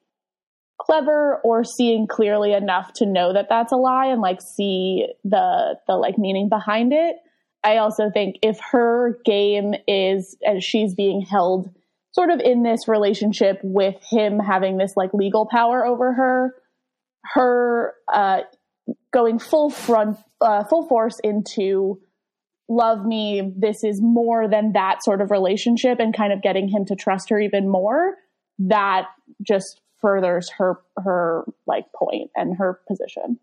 clever 0.80 1.40
or 1.44 1.62
seeing 1.62 2.08
clearly 2.08 2.52
enough 2.52 2.92
to 2.94 3.06
know 3.06 3.32
that 3.32 3.46
that's 3.48 3.70
a 3.70 3.76
lie 3.76 4.06
and 4.06 4.20
like 4.20 4.40
see 4.56 5.06
the 5.22 5.76
the 5.86 5.94
like 5.94 6.18
meaning 6.18 6.48
behind 6.48 6.92
it. 6.92 7.14
I 7.64 7.76
also 7.76 8.10
think 8.10 8.36
if 8.42 8.58
her 8.70 9.18
game 9.24 9.74
is 9.86 10.36
and 10.42 10.62
she's 10.62 10.94
being 10.94 11.22
held 11.22 11.70
sort 12.12 12.30
of 12.30 12.40
in 12.40 12.62
this 12.62 12.88
relationship 12.88 13.60
with 13.62 13.96
him 14.10 14.38
having 14.38 14.76
this 14.76 14.94
like 14.96 15.14
legal 15.14 15.46
power 15.46 15.84
over 15.86 16.12
her, 16.12 16.54
her 17.34 17.94
uh, 18.12 18.40
going 19.12 19.38
full 19.38 19.70
front, 19.70 20.18
uh, 20.40 20.64
full 20.64 20.86
force 20.88 21.18
into 21.22 22.00
love 22.68 23.04
me. 23.04 23.52
This 23.56 23.84
is 23.84 24.00
more 24.02 24.48
than 24.48 24.72
that 24.72 25.02
sort 25.02 25.20
of 25.20 25.30
relationship, 25.30 25.98
and 26.00 26.16
kind 26.16 26.32
of 26.32 26.42
getting 26.42 26.68
him 26.68 26.84
to 26.86 26.96
trust 26.96 27.28
her 27.30 27.38
even 27.38 27.68
more. 27.68 28.16
That 28.58 29.06
just 29.46 29.80
furthers 30.00 30.50
her 30.58 30.80
her 30.96 31.44
like 31.66 31.86
point 31.92 32.30
and 32.34 32.56
her 32.56 32.80
position. 32.88 33.38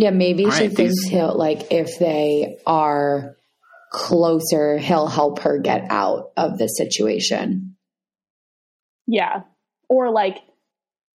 Yeah, 0.00 0.10
maybe 0.10 0.46
All 0.46 0.50
she 0.50 0.68
right, 0.68 0.72
thinks 0.76 0.94
these- 1.04 1.10
he'll 1.12 1.36
like 1.36 1.70
if 1.70 1.98
they 1.98 2.56
are 2.66 3.36
closer, 3.92 4.78
he'll 4.78 5.06
help 5.08 5.40
her 5.40 5.58
get 5.58 5.82
out 5.90 6.30
of 6.36 6.56
the 6.58 6.66
situation. 6.68 7.76
Yeah, 9.06 9.42
or 9.88 10.10
like 10.10 10.38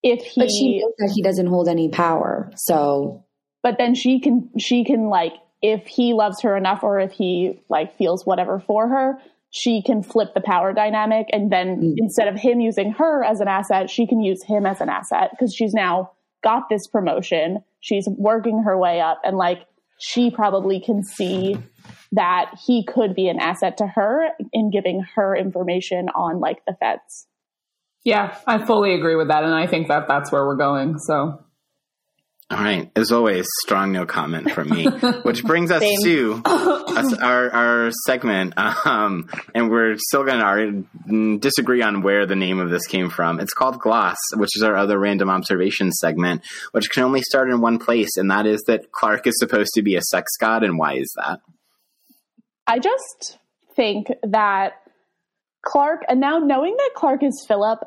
if 0.02 0.22
he, 0.24 0.40
But 0.40 0.50
she 0.50 0.78
knows 0.80 0.92
that 0.98 1.12
he 1.14 1.22
doesn't 1.22 1.46
hold 1.46 1.68
any 1.68 1.88
power. 1.88 2.52
So 2.56 3.24
but 3.62 3.78
then 3.78 3.94
she 3.94 4.20
can 4.20 4.50
she 4.58 4.84
can 4.84 5.08
like 5.08 5.32
if 5.62 5.86
he 5.86 6.12
loves 6.12 6.42
her 6.42 6.56
enough 6.56 6.82
or 6.84 7.00
if 7.00 7.12
he 7.12 7.60
like 7.68 7.96
feels 7.96 8.24
whatever 8.26 8.60
for 8.60 8.88
her 8.88 9.18
she 9.50 9.82
can 9.82 10.02
flip 10.02 10.34
the 10.34 10.40
power 10.40 10.72
dynamic 10.72 11.26
and 11.32 11.50
then 11.50 11.80
Mm. 11.80 11.94
instead 11.96 12.28
of 12.28 12.36
him 12.38 12.60
using 12.60 12.92
her 12.92 13.24
as 13.24 13.40
an 13.40 13.48
asset 13.48 13.88
she 13.90 14.06
can 14.06 14.20
use 14.20 14.42
him 14.44 14.66
as 14.66 14.80
an 14.80 14.88
asset 14.90 15.30
because 15.30 15.52
she's 15.54 15.72
now 15.74 16.10
got 16.44 16.68
this 16.68 16.86
promotion 16.86 17.64
she's 17.86 18.08
working 18.08 18.64
her 18.64 18.76
way 18.76 19.00
up. 19.00 19.20
And 19.24 19.36
like 19.36 19.60
she 19.98 20.30
probably 20.30 20.80
can 20.80 21.04
see 21.04 21.56
that 22.12 22.50
he 22.66 22.84
could 22.84 23.14
be 23.14 23.28
an 23.28 23.38
asset 23.38 23.76
to 23.78 23.86
her 23.86 24.28
in 24.52 24.70
giving 24.70 25.04
her 25.14 25.36
information 25.36 26.08
on 26.08 26.40
like 26.40 26.64
the 26.66 26.74
feds. 26.80 27.28
Yeah, 28.04 28.36
I 28.46 28.64
fully 28.64 28.94
agree 28.94 29.16
with 29.16 29.28
that, 29.28 29.42
and 29.42 29.52
I 29.52 29.66
think 29.66 29.88
that 29.88 30.06
that's 30.06 30.30
where 30.30 30.46
we're 30.46 30.56
going. 30.56 30.98
So 30.98 31.40
All 32.48 32.58
right. 32.58 32.88
As 32.94 33.10
always, 33.10 33.44
strong 33.64 33.90
no 33.90 34.06
comment 34.06 34.52
from 34.52 34.68
me, 34.70 34.84
which 35.22 35.42
brings 35.42 35.72
us 35.72 35.82
to 36.04 36.42
us, 36.44 37.12
our 37.14 37.50
our 37.52 37.90
segment, 38.06 38.54
um, 38.56 39.28
and 39.52 39.68
we're 39.68 39.96
still 39.98 40.22
going 40.22 40.86
to 41.08 41.38
disagree 41.38 41.82
on 41.82 42.02
where 42.02 42.24
the 42.24 42.36
name 42.36 42.60
of 42.60 42.70
this 42.70 42.86
came 42.86 43.10
from. 43.10 43.40
It's 43.40 43.52
called 43.52 43.80
Gloss, 43.80 44.16
which 44.36 44.50
is 44.54 44.62
our 44.62 44.76
other 44.76 44.96
random 44.96 45.28
observation 45.28 45.90
segment, 45.90 46.46
which 46.70 46.88
can 46.88 47.02
only 47.02 47.22
start 47.22 47.50
in 47.50 47.60
one 47.60 47.80
place, 47.80 48.16
and 48.16 48.30
that 48.30 48.46
is 48.46 48.62
that 48.68 48.92
Clark 48.92 49.26
is 49.26 49.34
supposed 49.40 49.70
to 49.74 49.82
be 49.82 49.96
a 49.96 50.02
sex 50.02 50.36
god, 50.38 50.62
and 50.62 50.78
why 50.78 50.94
is 50.94 51.12
that? 51.16 51.40
I 52.68 52.78
just 52.78 53.38
think 53.74 54.06
that 54.22 54.74
Clark, 55.64 56.02
and 56.08 56.20
now 56.20 56.38
knowing 56.38 56.76
that 56.76 56.90
Clark 56.94 57.24
is 57.24 57.44
Philip, 57.48 57.80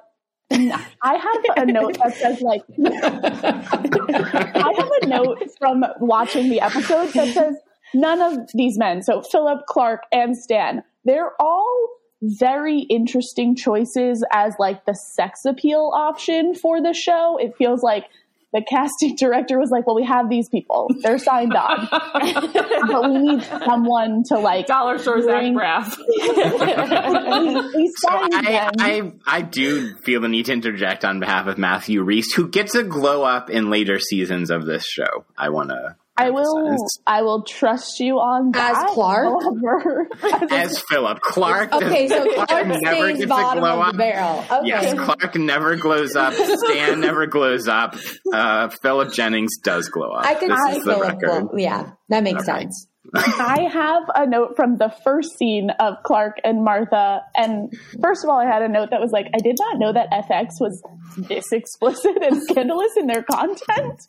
I 0.51 1.15
have 1.15 1.57
a 1.57 1.71
note 1.71 1.97
that 2.01 2.15
says 2.15 2.41
like, 2.41 2.61
I 2.85 4.73
have 4.77 4.91
a 5.01 5.07
note 5.07 5.43
from 5.59 5.85
watching 5.99 6.49
the 6.49 6.61
episode 6.61 7.13
that 7.13 7.33
says 7.33 7.55
none 7.93 8.21
of 8.21 8.49
these 8.53 8.77
men, 8.77 9.01
so 9.01 9.21
Philip, 9.21 9.65
Clark, 9.67 10.03
and 10.11 10.35
Stan, 10.35 10.83
they're 11.05 11.31
all 11.39 11.89
very 12.21 12.79
interesting 12.81 13.55
choices 13.55 14.23
as 14.33 14.53
like 14.59 14.85
the 14.85 14.93
sex 14.93 15.45
appeal 15.45 15.91
option 15.95 16.53
for 16.53 16.81
the 16.81 16.93
show. 16.93 17.37
It 17.37 17.55
feels 17.57 17.81
like 17.81 18.05
the 18.53 18.63
casting 18.69 19.15
director 19.19 19.59
was 19.59 19.69
like, 19.69 19.85
"Well, 19.85 19.95
we 19.95 20.05
have 20.05 20.29
these 20.29 20.49
people; 20.49 20.89
they're 21.01 21.19
signed 21.19 21.53
on, 21.55 21.87
but 21.91 23.03
we 23.03 23.17
need 23.19 23.43
someone 23.43 24.23
to 24.29 24.39
like 24.39 24.67
Dollar 24.67 24.97
store 24.97 25.21
Zach 25.21 25.43
Braff. 25.43 25.97
we, 26.07 27.77
we 27.77 27.93
So 27.97 28.09
I, 28.09 28.29
them." 28.41 28.71
I 28.79 29.11
I 29.25 29.41
do 29.41 29.95
feel 29.97 30.21
the 30.21 30.27
need 30.27 30.45
to 30.45 30.53
interject 30.53 31.05
on 31.05 31.19
behalf 31.19 31.47
of 31.47 31.57
Matthew 31.57 32.03
Rhys, 32.03 32.33
who 32.33 32.49
gets 32.49 32.75
a 32.75 32.83
glow 32.83 33.23
up 33.23 33.49
in 33.49 33.69
later 33.69 33.99
seasons 33.99 34.49
of 34.49 34.65
this 34.65 34.85
show. 34.85 35.25
I 35.37 35.49
want 35.49 35.69
to. 35.69 35.95
I 36.19 36.29
will. 36.31 36.77
I 37.07 37.21
will 37.21 37.43
trust 37.43 37.99
you 37.99 38.15
on 38.19 38.51
that. 38.51 38.75
As. 38.75 38.93
Clark? 38.93 39.41
However, 39.43 40.07
As 40.51 40.79
Philip 40.89 41.19
Clark. 41.21 41.69
Okay, 41.79 42.07
so 42.07 42.23
Clark 42.33 42.49
Clark 42.49 42.67
never 42.67 43.05
stays 43.07 43.17
gets 43.19 43.29
bottom 43.29 43.63
glow 43.63 43.79
of 43.81 43.87
up. 43.87 43.91
the 43.93 43.97
barrel. 43.97 44.39
Okay. 44.51 44.67
Yes, 44.67 44.93
Clark 44.99 45.35
never 45.35 45.75
glows 45.75 46.15
up. 46.15 46.33
Stan 46.33 46.99
never 47.01 47.25
glows 47.27 47.67
up. 47.67 47.95
Uh, 48.33 48.69
Philip 48.81 49.13
Jennings 49.13 49.57
does 49.63 49.87
glow 49.89 50.11
up. 50.11 50.25
I 50.25 50.35
can 50.35 50.49
this 50.49 50.59
see 50.67 50.77
is 50.77 50.83
the 50.83 50.99
record. 50.99 51.49
Blow- 51.49 51.57
yeah, 51.57 51.91
that 52.09 52.23
makes 52.23 52.47
Okay. 52.47 52.61
sense. 52.61 52.87
I 53.15 53.67
have 53.71 54.03
a 54.13 54.27
note 54.27 54.53
from 54.55 54.77
the 54.77 54.93
first 55.03 55.35
scene 55.37 55.71
of 55.79 55.95
Clark 56.05 56.35
and 56.43 56.63
Martha. 56.63 57.21
And 57.35 57.73
first 58.03 58.23
of 58.23 58.29
all, 58.29 58.39
I 58.39 58.45
had 58.45 58.61
a 58.61 58.67
note 58.69 58.89
that 58.91 58.99
was 58.99 59.11
like, 59.11 59.25
I 59.33 59.39
did 59.39 59.55
not 59.57 59.79
know 59.79 59.93
that 59.93 60.11
FX 60.11 60.59
was 60.59 60.83
this 61.17 61.45
explicit 61.51 62.17
and 62.21 62.39
scandalous 62.43 62.91
in 62.97 63.07
their 63.07 63.23
content. 63.23 63.99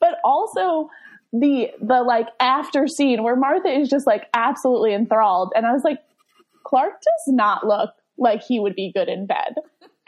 But 0.00 0.16
also 0.24 0.90
the 1.32 1.68
the 1.80 2.02
like 2.02 2.28
after 2.40 2.86
scene 2.86 3.22
where 3.22 3.36
Martha 3.36 3.68
is 3.68 3.88
just 3.88 4.06
like 4.06 4.26
absolutely 4.34 4.94
enthralled. 4.94 5.52
And 5.56 5.66
I 5.66 5.72
was 5.72 5.82
like, 5.84 5.98
Clark 6.66 6.92
does 6.92 7.34
not 7.34 7.66
look 7.66 7.90
like 8.18 8.42
he 8.42 8.60
would 8.60 8.74
be 8.74 8.92
good 8.94 9.08
in 9.08 9.26
bed. 9.26 9.54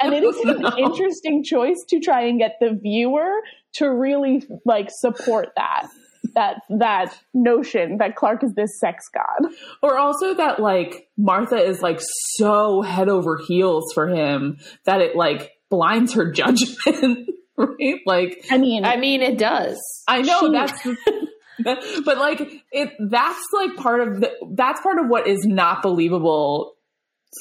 And 0.01 0.13
it 0.13 0.23
is 0.25 0.37
an 0.41 0.59
No. 0.61 0.77
interesting 0.77 1.43
choice 1.45 1.83
to 1.89 2.01
try 2.01 2.23
and 2.27 2.39
get 2.39 2.57
the 2.61 2.79
viewer 2.81 3.33
to 3.75 3.87
really 3.89 4.43
like 4.65 4.89
support 4.91 5.49
that 5.57 5.87
that 6.35 6.63
that 6.79 7.17
notion 7.33 7.99
that 7.99 8.17
Clark 8.17 8.43
is 8.43 8.55
this 8.55 8.79
sex 8.81 9.05
god. 9.13 9.51
Or 9.83 9.97
also 9.99 10.35
that 10.35 10.59
like 10.61 11.09
Martha 11.17 11.57
is 11.57 11.81
like 11.81 12.01
so 12.37 12.83
head 12.83 13.09
over 13.09 13.39
heels 13.47 13.93
for 13.95 14.09
him 14.09 14.59
that 14.85 15.01
it 15.01 15.17
like 15.17 15.53
blinds 15.71 16.15
her 16.15 16.31
judgment. 16.31 17.29
right? 17.57 18.01
Like 18.07 18.45
I 18.51 18.59
mean, 18.59 18.85
I 18.85 18.97
mean, 18.97 19.23
it 19.23 19.39
does. 19.39 19.79
I 20.09 20.23
know 20.23 20.41
She- 20.41 20.53
that's 20.53 20.83
but 22.05 22.19
like 22.19 22.41
it 22.73 22.91
that's 22.99 23.45
like 23.53 23.77
part 23.77 24.01
of 24.01 24.21
the 24.21 24.33
that's 24.55 24.81
part 24.81 24.99
of 24.99 25.07
what 25.09 25.27
is 25.29 25.45
not 25.47 25.83
believable 25.83 26.75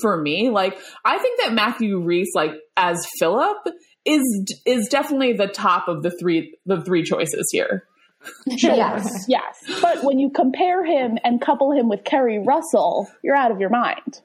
for 0.01 0.15
me. 0.21 0.49
Like 0.49 0.77
I 1.03 1.17
think 1.17 1.39
that 1.41 1.53
Matthew 1.53 1.99
Rhys 1.99 2.29
like 2.35 2.51
as 2.77 3.05
Philip 3.17 3.57
is 4.05 4.21
is 4.67 4.87
definitely 4.89 5.33
the 5.33 5.47
top 5.47 5.87
of 5.87 6.03
the 6.03 6.11
three 6.11 6.55
the 6.67 6.81
three 6.81 7.03
choices 7.03 7.47
here. 7.51 7.85
sure, 8.57 8.75
Yes. 8.75 9.25
yes. 9.27 9.57
But 9.81 10.03
when 10.03 10.19
you 10.19 10.29
compare 10.29 10.85
him 10.85 11.17
and 11.23 11.41
couple 11.41 11.71
him 11.71 11.89
with 11.89 12.03
Keri 12.03 12.37
Russell, 12.39 13.09
you're 13.23 13.35
out 13.35 13.49
of 13.51 13.59
your 13.59 13.69
mind. 13.71 14.21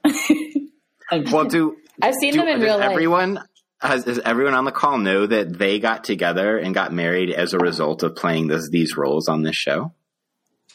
Well, 1.31 1.45
do 1.45 1.75
I've 2.01 2.13
seen 2.21 2.33
do, 2.33 2.39
them 2.39 2.47
in 2.47 2.55
does 2.59 2.63
real 2.63 2.77
life. 2.77 2.91
everyone 2.91 3.39
has, 3.81 4.03
does 4.03 4.19
everyone 4.19 4.53
on 4.53 4.65
the 4.65 4.71
call 4.71 4.97
know 4.97 5.25
that 5.25 5.57
they 5.57 5.79
got 5.79 6.03
together 6.03 6.57
and 6.57 6.73
got 6.73 6.91
married 6.93 7.29
as 7.31 7.53
a 7.53 7.57
result 7.59 8.03
of 8.03 8.15
playing 8.15 8.47
this, 8.47 8.69
these 8.69 8.95
roles 8.97 9.27
on 9.27 9.43
this 9.43 9.55
show? 9.55 9.93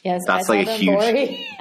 yes, 0.05 0.21
That's 0.27 0.49
I 0.51 0.55
like 0.59 0.67
a 0.69 0.73
huge- 0.73 0.99
Lori. 0.99 1.47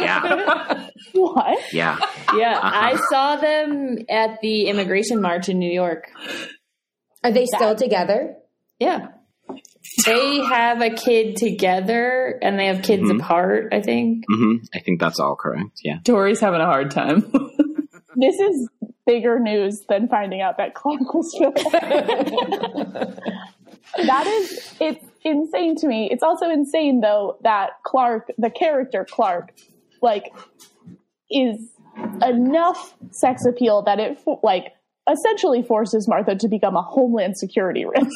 Yeah, 0.00 0.88
What? 1.12 1.58
yeah. 1.72 1.98
yeah, 2.34 2.58
Uh-huh. 2.58 2.70
I 2.72 2.96
saw 3.10 3.36
them 3.36 3.98
at 4.08 4.40
the 4.40 4.66
immigration 4.68 5.20
march 5.20 5.48
in 5.48 5.58
New 5.58 5.70
York. 5.70 6.08
Are 7.22 7.30
they 7.32 7.46
still 7.46 7.74
together? 7.74 8.36
Yeah. 8.78 9.08
They 10.06 10.40
have 10.40 10.80
a 10.80 10.90
kid 10.90 11.36
together 11.36 12.38
and 12.42 12.58
they 12.58 12.66
have 12.66 12.82
kids 12.82 13.02
Mhm. 13.02 13.20
apart, 13.20 13.68
I 13.72 13.80
think. 13.82 14.24
hmm 14.28 14.56
I 14.74 14.78
think 14.80 15.00
that's 15.00 15.20
all 15.20 15.36
correct. 15.36 15.80
Yeah. 15.84 15.98
Tori's 16.04 16.40
having 16.40 16.60
a 16.60 16.66
hard 16.66 16.90
time. 16.90 17.30
This 18.16 18.34
is 18.40 18.68
bigger 19.10 19.40
news 19.40 19.80
than 19.88 20.06
finding 20.06 20.40
out 20.40 20.56
that 20.56 20.74
Clark 20.74 21.12
was 21.12 21.34
Philip. 21.36 21.56
that 24.06 24.26
is, 24.28 24.76
it's 24.78 25.04
insane 25.24 25.74
to 25.74 25.88
me. 25.88 26.08
It's 26.12 26.22
also 26.22 26.48
insane 26.48 27.00
though 27.00 27.36
that 27.42 27.70
Clark, 27.84 28.30
the 28.38 28.50
character 28.50 29.04
Clark, 29.10 29.52
like, 30.00 30.32
is 31.28 31.72
enough 32.24 32.94
sex 33.10 33.44
appeal 33.44 33.82
that 33.82 33.98
it 33.98 34.16
like 34.44 34.74
essentially 35.12 35.62
forces 35.62 36.06
Martha 36.08 36.34
to 36.36 36.48
become 36.48 36.76
a 36.76 36.82
homeland 36.82 37.36
security 37.36 37.84
risk. 37.84 38.10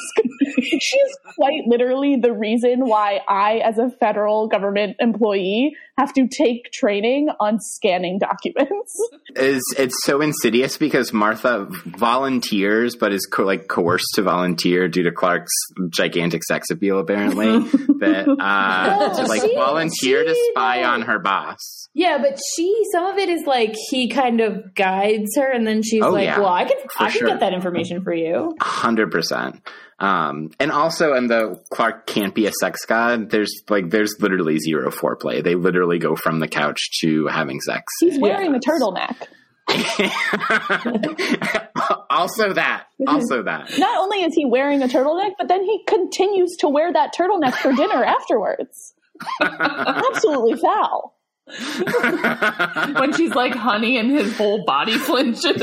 She's 0.61 1.17
quite 1.37 1.63
literally 1.67 2.17
the 2.17 2.33
reason 2.33 2.87
why 2.87 3.21
I, 3.29 3.59
as 3.59 3.79
a 3.79 3.91
federal 4.01 4.49
government 4.49 4.97
employee, 5.01 5.77
have 5.99 6.13
to 6.15 6.27
take 6.27 6.71
training 6.73 7.29
on 7.41 7.59
scanning 7.61 8.19
documents. 8.19 8.93
is 9.37 9.63
it's 9.79 9.95
so 10.05 10.21
insidious 10.21 10.77
because 10.77 11.13
Martha 11.13 11.69
volunteers, 11.87 12.97
but 12.97 13.13
is 13.13 13.27
co- 13.27 13.45
like 13.45 13.69
coerced 13.69 14.07
to 14.15 14.23
volunteer 14.23 14.89
due 14.89 15.03
to 15.05 15.13
Clark's 15.13 15.53
gigantic 15.91 16.43
sex 16.45 16.71
appeal, 16.71 16.99
apparently. 16.99 17.47
that 18.01 18.27
uh, 18.29 18.97
Well, 18.99 19.17
to 19.17 19.23
like 19.27 19.43
she- 19.43 19.55
volunteer 19.55 20.25
to 20.25 20.35
spy 20.51 20.81
though- 20.83 20.89
on 20.89 21.03
her 21.03 21.19
boss. 21.19 21.59
Yeah, 21.97 22.19
but 22.19 22.41
she 22.57 22.75
some 22.91 23.07
of 23.07 23.19
it 23.19 23.29
is 23.29 23.47
like 23.47 23.73
he 23.91 24.09
kind 24.09 24.41
of 24.41 24.75
guides 24.75 25.37
her 25.37 25.49
and 25.49 25.65
then 25.65 25.81
she's 25.83 26.03
Oh, 26.03 26.11
like, 26.11 26.25
yeah. 26.25 26.41
Well, 26.41 26.49
I 26.49 26.65
can 26.65 26.77
For 26.93 27.05
I 27.05 27.11
can 27.11 27.27
get 27.27 27.41
that 27.41 27.55
information 27.55 28.03
for 28.03 28.13
you. 28.13 28.55
Hundred 28.61 29.11
percent. 29.11 29.63
Um, 29.99 30.51
and 30.59 30.73
also, 30.73 31.13
and 31.13 31.31
the 31.31 31.63
Clark 31.71 32.07
can't 32.07 32.35
be 32.35 32.47
a 32.47 32.53
sex 32.53 32.85
god. 32.85 33.31
There's 33.31 33.63
like, 33.69 33.91
there's 33.91 34.17
literally 34.21 34.59
zero 34.59 34.91
foreplay. 34.91 35.43
They 35.43 35.55
literally 35.55 35.99
go 35.99 36.17
from 36.17 36.41
the 36.41 36.49
couch 36.49 36.91
to 37.01 37.27
having 37.29 37.61
sex. 37.61 37.85
He's 38.01 38.19
wearing 38.19 38.55
Yes. 38.55 38.63
a 38.67 38.71
turtleneck. 38.71 39.29
also 42.11 42.53
that. 42.53 42.87
Also 43.07 43.43
that. 43.43 43.71
Not 43.79 43.99
only 43.99 44.23
is 44.25 44.35
he 44.35 44.45
wearing 44.45 44.83
a 44.83 44.87
turtleneck, 44.89 45.33
but 45.39 45.49
then 45.49 45.63
he 45.65 45.83
continues 45.87 46.57
to 46.61 46.69
wear 46.69 46.93
that 46.93 47.13
turtleneck 47.19 47.55
for 47.55 47.73
dinner 47.73 48.05
afterwards. 48.19 48.95
Absolutely 49.41 50.57
foul. 50.57 51.15
when 52.99 53.13
she's 53.13 53.35
like 53.35 53.55
honey 53.55 53.99
and 53.99 54.11
his 54.11 54.37
whole 54.37 54.65
body 54.65 54.97
flinches. 54.97 55.63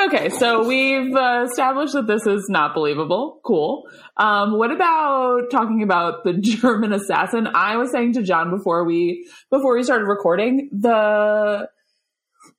okay, 0.00 0.28
so 0.30 0.66
we've 0.66 1.14
uh, 1.14 1.44
established 1.48 1.92
that 1.92 2.08
this 2.08 2.26
is 2.26 2.48
not 2.48 2.74
believable. 2.74 3.40
Cool. 3.44 3.84
Um, 4.16 4.58
what 4.58 4.72
about 4.72 5.50
talking 5.52 5.82
about 5.82 6.24
the 6.24 6.32
German 6.40 6.92
assassin? 6.92 7.46
I 7.54 7.76
was 7.76 7.92
saying 7.92 8.14
to 8.14 8.22
John 8.22 8.50
before 8.50 8.84
we 8.84 9.28
before 9.50 9.76
we 9.76 9.82
started 9.82 10.06
recording 10.06 10.68
the. 10.72 11.68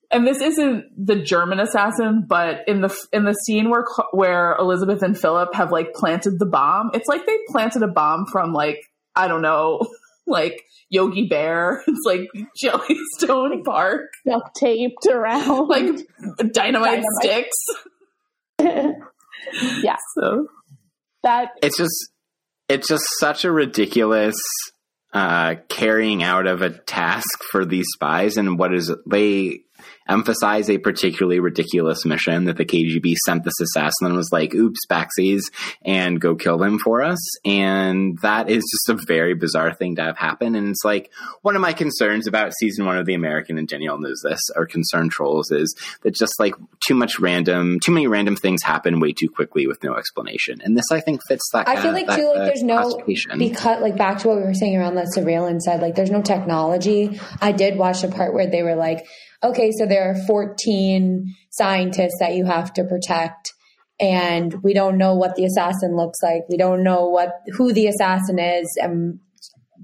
And 0.10 0.26
this 0.26 0.40
isn't 0.40 0.86
the 0.96 1.18
German 1.18 1.60
assassin, 1.60 2.24
but 2.30 2.60
in 2.66 2.80
the 2.80 2.98
in 3.12 3.26
the 3.26 3.34
scene 3.34 3.70
where 3.70 3.84
where 4.12 4.56
Elizabeth 4.58 5.04
and 5.04 5.20
Philip 5.20 5.54
have 5.54 5.74
like 5.74 5.92
planted 5.94 6.40
the 6.40 6.46
bomb, 6.46 6.92
it's 6.94 7.10
like 7.10 7.26
they 7.26 7.38
planted 7.50 7.84
a 7.84 7.88
bomb 7.88 8.26
from 8.32 8.54
like 8.54 8.80
I 9.18 9.28
don't 9.28 9.42
know, 9.42 9.86
like 10.28 10.62
Yogi 10.90 11.28
Bear. 11.28 11.84
It's 11.88 12.04
like 12.06 12.28
Jellystone 12.64 13.64
Park, 13.66 14.06
Duct 14.26 14.56
taped 14.56 15.06
around. 15.10 15.68
like 15.68 15.86
dynamite, 16.54 16.54
Dynamite. 16.54 17.04
sticks. 17.22 17.58
yeah, 19.84 19.96
So 20.16 20.48
that 21.24 21.50
it's 21.62 21.78
just 21.78 22.10
it's 22.70 22.88
just 22.88 23.06
such 23.20 23.44
a 23.46 23.52
ridiculous 23.52 24.36
uh 25.14 25.56
carrying 25.70 26.22
out 26.24 26.48
of 26.48 26.62
a 26.62 26.70
task 26.70 27.44
for 27.52 27.66
these 27.66 27.86
spies 27.94 28.38
and 28.38 28.60
what 28.60 28.74
is 28.74 28.94
they 29.10 29.62
emphasize 30.10 30.70
a 30.70 30.78
particularly 30.78 31.40
ridiculous 31.40 32.06
mission 32.06 32.46
that 32.46 32.58
the 32.58 32.66
KGB 32.66 33.16
sent 33.26 33.44
this 33.44 33.60
assassin 33.60 34.08
and 34.08 34.16
was 34.16 34.30
like, 34.32 34.54
oops, 34.54 34.86
backsies, 34.90 35.42
and 35.84 36.20
go 36.20 36.36
kill 36.36 36.58
them 36.58 36.80
for 36.80 37.02
us. 37.02 37.20
And 37.46 38.18
that 38.20 38.50
is 38.50 38.64
just 38.72 39.00
a 39.02 39.06
very 39.06 39.34
bizarre 39.34 39.74
thing 39.74 39.96
to 39.96 40.04
have 40.04 40.18
happen. 40.18 40.56
And 40.56 40.70
it's 40.70 40.84
like 40.84 41.12
one 41.42 41.56
of 41.56 41.62
my 41.62 41.74
concerns 41.74 42.28
about 42.28 42.54
season 42.54 42.86
one 42.86 42.98
of 42.98 43.06
The 43.06 43.14
American, 43.14 43.58
and 43.58 43.68
Danielle 43.68 44.00
knows 44.00 44.22
this, 44.24 44.40
or 44.56 44.66
concern 44.66 45.10
trolls, 45.10 45.52
is 45.52 45.76
that 46.02 46.16
just 46.16 46.40
like 46.40 46.56
too 46.86 46.96
much 46.96 47.20
random, 47.20 47.80
too 47.80 47.92
many 47.92 48.08
random 48.08 48.36
things 48.36 48.64
happen 48.64 49.00
way 49.00 49.14
too 49.14 49.30
quickly 49.30 49.68
with 49.68 49.84
no 49.84 49.96
explanation. 49.96 50.62
And 50.64 50.78
this, 50.78 50.92
I 50.92 51.00
think, 51.00 51.22
fits 51.28 51.50
that. 51.54 51.68
I 51.68 51.82
feel 51.82 51.90
of- 51.90 51.96
like 51.96 52.08
that, 52.08 52.18
too, 52.18 52.28
like 52.28 52.38
uh, 52.38 52.46
there's 52.46 52.64
no 52.64 52.78
because 53.38 53.82
like 53.82 53.98
back 53.98 54.20
to 54.20 54.28
what 54.28 54.38
we 54.38 54.44
were 54.44 54.54
saying 54.54 54.78
around 54.78 54.96
that 54.96 55.14
surveillance 55.14 55.66
side, 55.66 55.82
like 55.82 55.96
there's 55.96 56.12
no 56.12 56.22
technology. 56.22 57.20
I 57.42 57.52
did 57.52 57.78
watch 57.78 58.02
the 58.02 58.10
part 58.10 58.34
where 58.34 58.48
they 58.48 58.64
were 58.64 58.76
like, 58.76 59.06
okay, 59.44 59.72
so 59.72 59.86
there 59.86 60.10
are 60.10 60.26
14 60.26 61.36
scientists 61.52 62.18
that 62.20 62.36
you 62.36 62.46
have 62.46 62.74
to 62.74 62.84
protect, 62.84 63.54
and 64.00 64.62
we 64.64 64.74
don't 64.74 64.98
know 64.98 65.16
what 65.16 65.36
the 65.36 65.46
assassin 65.46 65.96
looks 65.96 66.20
like. 66.22 66.44
We 66.50 66.58
don't 66.58 66.84
know 66.84 67.08
what 67.08 67.34
who 67.54 67.74
the 67.74 67.88
assassin 67.88 68.40
is, 68.40 68.78
and 68.82 69.20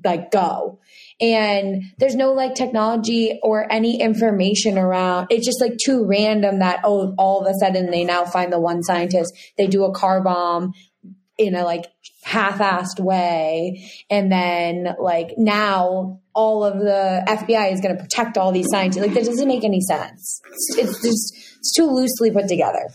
like 0.03 0.31
go. 0.31 0.79
And 1.21 1.83
there's 1.97 2.15
no 2.15 2.33
like 2.33 2.55
technology 2.55 3.39
or 3.43 3.71
any 3.71 4.01
information 4.01 4.77
around. 4.77 5.27
It's 5.29 5.45
just 5.45 5.61
like 5.61 5.77
too 5.83 6.05
random 6.05 6.59
that 6.59 6.81
oh, 6.83 7.13
all 7.17 7.41
of 7.41 7.47
a 7.47 7.57
sudden 7.59 7.91
they 7.91 8.03
now 8.03 8.25
find 8.25 8.51
the 8.51 8.59
one 8.59 8.83
scientist. 8.83 9.33
They 9.57 9.67
do 9.67 9.85
a 9.85 9.93
car 9.93 10.21
bomb 10.21 10.73
in 11.45 11.55
a 11.55 11.63
like 11.63 11.85
half-assed 12.23 12.99
way 12.99 13.91
and 14.09 14.31
then 14.31 14.95
like 14.99 15.31
now 15.37 16.19
all 16.33 16.63
of 16.63 16.79
the 16.79 17.23
FBI 17.27 17.71
is 17.71 17.81
going 17.81 17.95
to 17.95 18.01
protect 18.01 18.37
all 18.37 18.51
these 18.51 18.67
scientists 18.69 19.01
like 19.01 19.13
that 19.13 19.25
doesn't 19.25 19.47
make 19.47 19.63
any 19.63 19.81
sense 19.81 20.41
it's, 20.51 20.77
it's 20.77 21.01
just 21.01 21.57
it's 21.59 21.73
too 21.75 21.85
loosely 21.85 22.31
put 22.31 22.47
together 22.47 22.89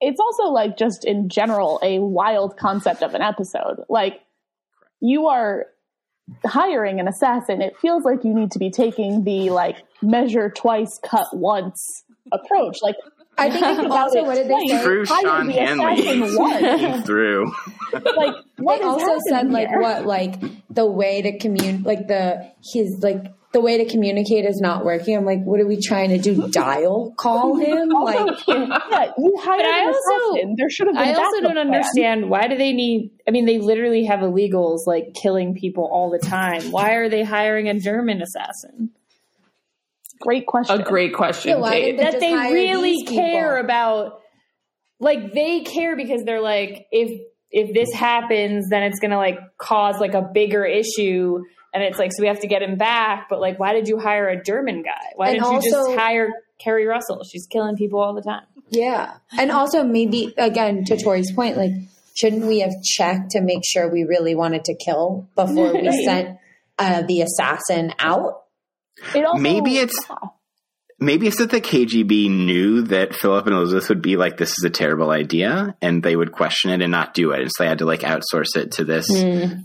it's 0.00 0.20
also 0.20 0.44
like 0.44 0.76
just 0.76 1.04
in 1.04 1.28
general 1.28 1.80
a 1.82 1.98
wild 1.98 2.56
concept 2.56 3.02
of 3.02 3.14
an 3.14 3.22
episode. 3.22 3.84
Like 3.88 4.20
you 5.00 5.26
are 5.26 5.66
hiring 6.44 7.00
an 7.00 7.08
assassin. 7.08 7.62
It 7.62 7.76
feels 7.80 8.04
like 8.04 8.24
you 8.24 8.34
need 8.34 8.52
to 8.52 8.58
be 8.58 8.70
taking 8.70 9.24
the 9.24 9.50
like 9.50 9.76
measure 10.02 10.50
twice, 10.50 11.00
cut 11.04 11.26
once 11.32 12.04
approach. 12.32 12.78
Like 12.82 12.96
I 13.38 13.50
think 13.50 13.90
also 13.90 14.22
what 14.26 14.34
did 14.34 14.48
they 14.48 14.66
say? 14.68 14.82
Through 14.82 15.06
Sean 15.06 15.48
Hanley. 15.48 16.02
Came 16.02 17.02
through. 17.04 17.52
like 18.16 18.34
what 18.58 18.78
they 18.80 18.84
also 18.84 19.18
said 19.28 19.50
like 19.50 19.68
here? 19.68 19.80
what 19.80 20.04
like 20.04 20.34
the 20.70 20.84
way 20.86 21.22
to 21.22 21.38
commune 21.38 21.82
like 21.84 22.06
the 22.08 22.50
his 22.72 23.02
like 23.02 23.24
the 23.52 23.60
way 23.62 23.78
to 23.82 23.86
communicate 23.90 24.44
is 24.44 24.60
not 24.60 24.84
working. 24.84 25.16
I'm 25.16 25.24
like, 25.24 25.42
what 25.42 25.58
are 25.58 25.66
we 25.66 25.80
trying 25.80 26.10
to 26.10 26.18
do? 26.18 26.48
Dial 26.50 27.14
call 27.16 27.56
him? 27.60 27.94
Also, 27.96 28.24
Like, 28.26 28.46
yeah, 28.46 29.12
you 29.16 29.36
hired 29.42 29.62
But 29.62 29.66
I 29.66 29.78
an 29.80 29.86
also- 29.94 30.54
There 30.56 30.68
should 30.68 30.88
have 30.88 30.96
been. 30.96 31.04
I 31.08 31.14
also 31.14 31.40
don't 31.40 31.52
plan. 31.52 31.56
understand 31.68 32.28
why 32.28 32.46
do 32.48 32.58
they 32.58 32.72
need 32.74 33.10
I 33.26 33.30
mean 33.30 33.46
they 33.46 33.58
literally 33.58 34.04
have 34.04 34.20
illegals 34.20 34.80
like 34.86 35.14
killing 35.14 35.54
people 35.54 35.88
all 35.90 36.10
the 36.10 36.18
time. 36.18 36.70
Why 36.72 36.92
are 36.94 37.08
they 37.08 37.22
hiring 37.24 37.68
a 37.70 37.78
German 37.80 38.20
assassin? 38.20 38.90
Great 40.20 40.46
question. 40.46 40.80
A 40.80 40.84
great 40.84 41.14
question. 41.14 41.60
Yeah, 41.60 41.70
Kate. 41.70 41.96
they 41.96 42.04
that 42.04 42.20
they 42.20 42.34
really 42.34 42.90
these 42.90 43.08
people? 43.08 43.24
care 43.24 43.58
about 43.58 44.20
like 45.00 45.32
they 45.32 45.60
care 45.60 45.96
because 45.96 46.24
they're 46.24 46.40
like 46.40 46.86
if 46.90 47.20
if 47.50 47.72
this 47.72 47.92
happens 47.92 48.68
then 48.68 48.82
it's 48.82 48.98
going 48.98 49.10
to 49.10 49.16
like 49.16 49.38
cause 49.56 50.00
like 50.00 50.14
a 50.14 50.22
bigger 50.22 50.64
issue 50.64 51.38
and 51.72 51.82
it's 51.82 51.98
like 51.98 52.10
so 52.12 52.20
we 52.20 52.26
have 52.28 52.40
to 52.40 52.48
get 52.48 52.62
him 52.62 52.76
back 52.76 53.28
but 53.30 53.40
like 53.40 53.58
why 53.58 53.72
did 53.72 53.88
you 53.88 53.98
hire 53.98 54.28
a 54.28 54.42
german 54.42 54.82
guy 54.82 55.12
why 55.14 55.32
didn't 55.32 55.50
you 55.52 55.62
just 55.62 55.92
hire 55.96 56.30
Keri 56.58 56.84
Russell 56.86 57.22
she's 57.24 57.46
killing 57.46 57.76
people 57.76 58.00
all 58.00 58.12
the 58.12 58.22
time 58.22 58.44
Yeah. 58.70 59.14
And 59.38 59.50
also 59.50 59.84
maybe 59.84 60.34
again 60.36 60.84
to 60.86 60.96
Tori's 60.96 61.32
point, 61.32 61.56
like 61.56 61.72
shouldn't 62.14 62.44
we 62.44 62.60
have 62.60 62.82
checked 62.82 63.30
to 63.30 63.40
make 63.40 63.64
sure 63.64 63.90
we 63.90 64.04
really 64.04 64.34
wanted 64.34 64.64
to 64.64 64.74
kill 64.74 65.28
before 65.34 65.72
we 65.72 65.90
sent 66.04 66.38
uh, 66.78 67.02
the 67.02 67.22
assassin 67.22 67.94
out? 67.98 68.42
It 69.14 69.24
also, 69.24 69.40
Maybe 69.40 69.78
it's- 69.78 70.08
Maybe 71.00 71.28
it's 71.28 71.36
that 71.38 71.52
the 71.52 71.60
KGB 71.60 72.28
knew 72.28 72.82
that 72.82 73.14
Philip 73.14 73.46
and 73.46 73.54
Elizabeth 73.54 73.88
would 73.88 74.02
be 74.02 74.16
like, 74.16 74.36
this 74.36 74.50
is 74.58 74.64
a 74.64 74.68
terrible 74.70 75.10
idea, 75.10 75.76
and 75.80 76.02
they 76.02 76.16
would 76.16 76.32
question 76.32 76.72
it 76.72 76.82
and 76.82 76.90
not 76.90 77.14
do 77.14 77.30
it. 77.30 77.40
And 77.40 77.48
so 77.56 77.62
they 77.62 77.68
had 77.68 77.78
to 77.78 77.84
like 77.84 78.00
outsource 78.00 78.56
it 78.56 78.72
to 78.72 78.84
this, 78.84 79.08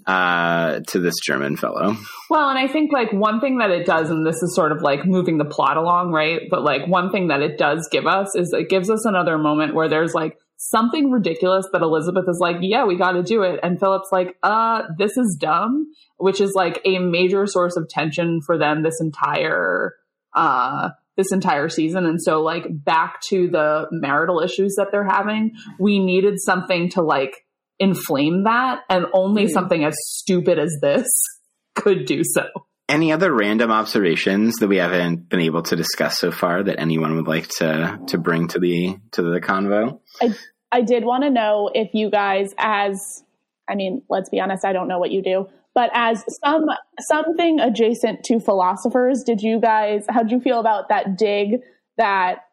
uh, 0.05 0.81
to 0.89 0.99
this 0.99 1.15
German 1.25 1.55
fellow. 1.57 1.95
Well, 2.29 2.49
and 2.49 2.59
I 2.59 2.67
think 2.71 2.91
like 2.93 3.11
one 3.13 3.39
thing 3.39 3.57
that 3.57 3.71
it 3.71 3.87
does, 3.87 4.11
and 4.11 4.23
this 4.27 4.35
is 4.43 4.53
sort 4.55 4.71
of 4.71 4.83
like 4.83 5.07
moving 5.07 5.39
the 5.39 5.45
plot 5.45 5.75
along, 5.75 6.11
right? 6.11 6.41
But 6.51 6.61
like 6.63 6.85
one 6.87 7.11
thing 7.11 7.29
that 7.29 7.41
it 7.41 7.57
does 7.57 7.87
give 7.91 8.05
us 8.05 8.35
is 8.35 8.53
it 8.53 8.69
gives 8.69 8.91
us 8.91 9.03
another 9.05 9.39
moment 9.39 9.73
where 9.73 9.89
there's 9.89 10.13
like 10.13 10.37
something 10.69 11.11
ridiculous 11.11 11.67
that 11.73 11.81
Elizabeth 11.81 12.25
is 12.27 12.39
like, 12.39 12.57
yeah, 12.61 12.85
we 12.85 12.97
got 12.97 13.11
to 13.13 13.23
do 13.23 13.43
it. 13.43 13.59
And 13.61 13.79
Philip's 13.79 14.09
like, 14.11 14.37
uh, 14.43 14.83
this 14.97 15.17
is 15.17 15.37
dumb, 15.39 15.91
which 16.17 16.39
is 16.39 16.53
like 16.55 16.81
a 16.85 16.99
major 16.99 17.45
source 17.45 17.75
of 17.75 17.89
tension 17.89 18.39
for 18.45 18.57
them 18.57 18.81
this 18.81 18.99
entire, 19.01 19.93
uh, 20.33 20.89
this 21.17 21.31
entire 21.31 21.67
season. 21.69 22.05
And 22.05 22.21
so 22.21 22.41
like 22.41 22.65
back 22.69 23.21
to 23.29 23.49
the 23.49 23.87
marital 23.91 24.39
issues 24.39 24.75
that 24.77 24.87
they're 24.91 25.07
having, 25.07 25.51
we 25.79 25.99
needed 25.99 26.39
something 26.39 26.89
to 26.91 27.01
like 27.01 27.45
inflame 27.77 28.45
that 28.45 28.81
and 28.89 29.05
only 29.13 29.47
something 29.47 29.83
as 29.83 29.95
stupid 29.99 30.59
as 30.59 30.77
this 30.81 31.07
could 31.75 32.05
do 32.05 32.21
so. 32.23 32.45
Any 32.89 33.11
other 33.11 33.33
random 33.33 33.71
observations 33.71 34.55
that 34.57 34.67
we 34.67 34.77
haven't 34.77 35.29
been 35.29 35.39
able 35.39 35.63
to 35.63 35.75
discuss 35.75 36.19
so 36.19 36.31
far 36.31 36.63
that 36.63 36.79
anyone 36.79 37.15
would 37.15 37.27
like 37.27 37.47
to 37.59 37.99
to 38.07 38.17
bring 38.17 38.49
to 38.49 38.59
the 38.59 38.97
to 39.13 39.21
the 39.21 39.39
convo? 39.39 40.01
I 40.21 40.35
did 40.81 41.05
want 41.05 41.23
to 41.23 41.29
know 41.29 41.69
if 41.73 41.93
you 41.93 42.09
guys, 42.09 42.53
as 42.57 43.23
I 43.69 43.75
mean, 43.75 44.01
let's 44.09 44.29
be 44.29 44.39
honest, 44.39 44.65
I 44.65 44.73
don't 44.73 44.87
know 44.87 44.99
what 44.99 45.11
you 45.11 45.21
do, 45.21 45.47
but 45.73 45.89
as 45.93 46.23
some 46.43 46.69
something 46.99 47.59
adjacent 47.59 48.23
to 48.25 48.39
philosophers, 48.39 49.23
did 49.23 49.41
you 49.41 49.59
guys? 49.59 50.05
How'd 50.09 50.31
you 50.31 50.39
feel 50.39 50.59
about 50.59 50.89
that 50.89 51.17
dig 51.17 51.61
that 51.97 52.45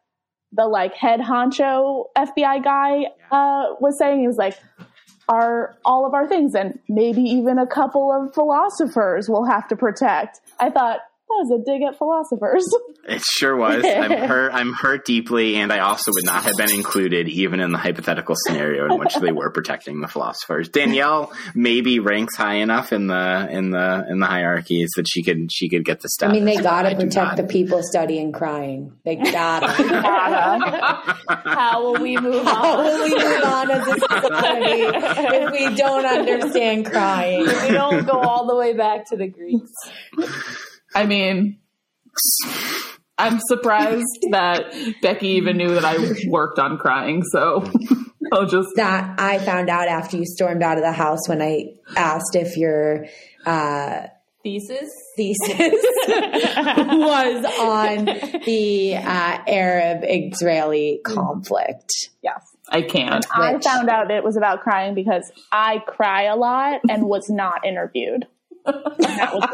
the 0.51 0.65
like 0.65 0.95
head 0.95 1.19
honcho 1.19 2.05
FBI 2.17 2.63
guy 2.63 3.05
uh, 3.31 3.75
was 3.79 3.97
saying? 3.97 4.21
He 4.21 4.27
was 4.27 4.37
like, 4.37 4.57
"Are 5.29 5.77
all 5.85 6.05
of 6.05 6.13
our 6.13 6.27
things, 6.27 6.55
and 6.55 6.79
maybe 6.89 7.21
even 7.21 7.59
a 7.59 7.67
couple 7.67 8.11
of 8.11 8.33
philosophers, 8.33 9.29
will 9.29 9.45
have 9.45 9.67
to 9.67 9.75
protect." 9.75 10.41
I 10.59 10.69
thought 10.69 11.01
that 11.31 11.47
was 11.47 11.61
a 11.61 11.63
dig 11.63 11.81
at 11.83 11.97
philosophers. 11.97 12.65
It 13.03 13.19
sure 13.39 13.55
was. 13.55 13.83
I'm 13.83 14.11
hurt. 14.27 14.53
I'm 14.53 14.73
hurt 14.73 15.05
deeply, 15.05 15.55
and 15.55 15.73
I 15.73 15.79
also 15.79 16.11
would 16.13 16.23
not 16.23 16.43
have 16.43 16.55
been 16.55 16.71
included 16.71 17.27
even 17.29 17.59
in 17.59 17.71
the 17.71 17.79
hypothetical 17.79 18.35
scenario 18.45 18.85
in 18.93 18.99
which 18.99 19.15
they 19.15 19.31
were 19.31 19.49
protecting 19.49 20.01
the 20.01 20.07
philosophers. 20.07 20.69
Danielle 20.69 21.33
maybe 21.55 21.97
ranks 21.97 22.37
high 22.37 22.57
enough 22.57 22.93
in 22.93 23.07
the 23.07 23.47
in 23.49 23.71
the 23.71 24.05
in 24.07 24.19
the 24.19 24.27
hierarchies 24.27 24.91
that 24.97 25.07
she 25.09 25.23
could 25.23 25.51
she 25.51 25.67
could 25.67 25.83
get 25.83 26.01
the 26.01 26.09
stuff. 26.09 26.29
I 26.29 26.33
mean, 26.33 26.45
they 26.45 26.57
got 26.57 26.85
I 26.85 26.93
to 26.93 26.99
do 26.99 27.05
protect 27.07 27.37
the 27.37 27.43
people 27.43 27.81
studying 27.81 28.31
crying. 28.31 28.93
They 29.03 29.15
got 29.15 29.61
to. 29.77 31.49
how 31.49 31.81
will 31.83 31.99
we 31.99 32.17
move 32.17 32.45
How 32.45 32.77
on 32.77 32.85
will 32.85 33.03
we 33.03 33.15
move 33.15 33.43
on 33.43 33.71
as 33.71 33.87
a 33.87 33.99
society 33.99 34.83
if 34.85 35.51
we 35.51 35.75
don't 35.75 36.05
understand 36.05 36.85
crying? 36.85 37.47
If 37.47 37.63
we 37.63 37.71
don't 37.71 38.05
go 38.05 38.19
all 38.19 38.45
the 38.45 38.55
way 38.55 38.73
back 38.73 39.09
to 39.09 39.17
the 39.17 39.27
greeks 39.27 39.71
I 40.93 41.05
mean, 41.05 41.59
I'm 43.17 43.39
surprised 43.39 44.27
that 44.31 44.73
Becky 45.01 45.27
even 45.29 45.57
knew 45.57 45.73
that 45.75 45.85
I 45.85 45.97
worked 46.27 46.59
on 46.59 46.77
crying. 46.77 47.23
So 47.31 47.63
I'll 48.33 48.47
just 48.47 48.69
That 48.75 49.19
I 49.19 49.39
found 49.39 49.69
out 49.69 49.87
after 49.87 50.17
you 50.17 50.25
stormed 50.25 50.63
out 50.63 50.77
of 50.77 50.83
the 50.83 50.91
house 50.91 51.27
when 51.27 51.41
I 51.41 51.73
asked 51.95 52.35
if 52.35 52.57
your 52.57 53.05
uh, 53.45 54.07
thesis 54.43 54.89
thesis 55.15 55.49
was 56.07 57.45
on 57.59 58.05
the 58.45 58.95
uh, 58.95 59.37
Arab 59.47 60.03
Israeli 60.03 61.01
conflict. 61.05 61.91
yes. 62.23 62.41
I 62.69 62.83
can't. 62.83 63.25
I 63.35 63.53
Which- 63.53 63.63
found 63.65 63.89
out 63.89 64.11
it 64.11 64.23
was 64.23 64.37
about 64.37 64.61
crying 64.61 64.95
because 64.95 65.29
I 65.51 65.79
cry 65.85 66.23
a 66.23 66.37
lot 66.37 66.79
and 66.89 67.03
was 67.03 67.29
not 67.29 67.65
interviewed. 67.65 68.25
That 68.65 69.31
was 69.33 69.49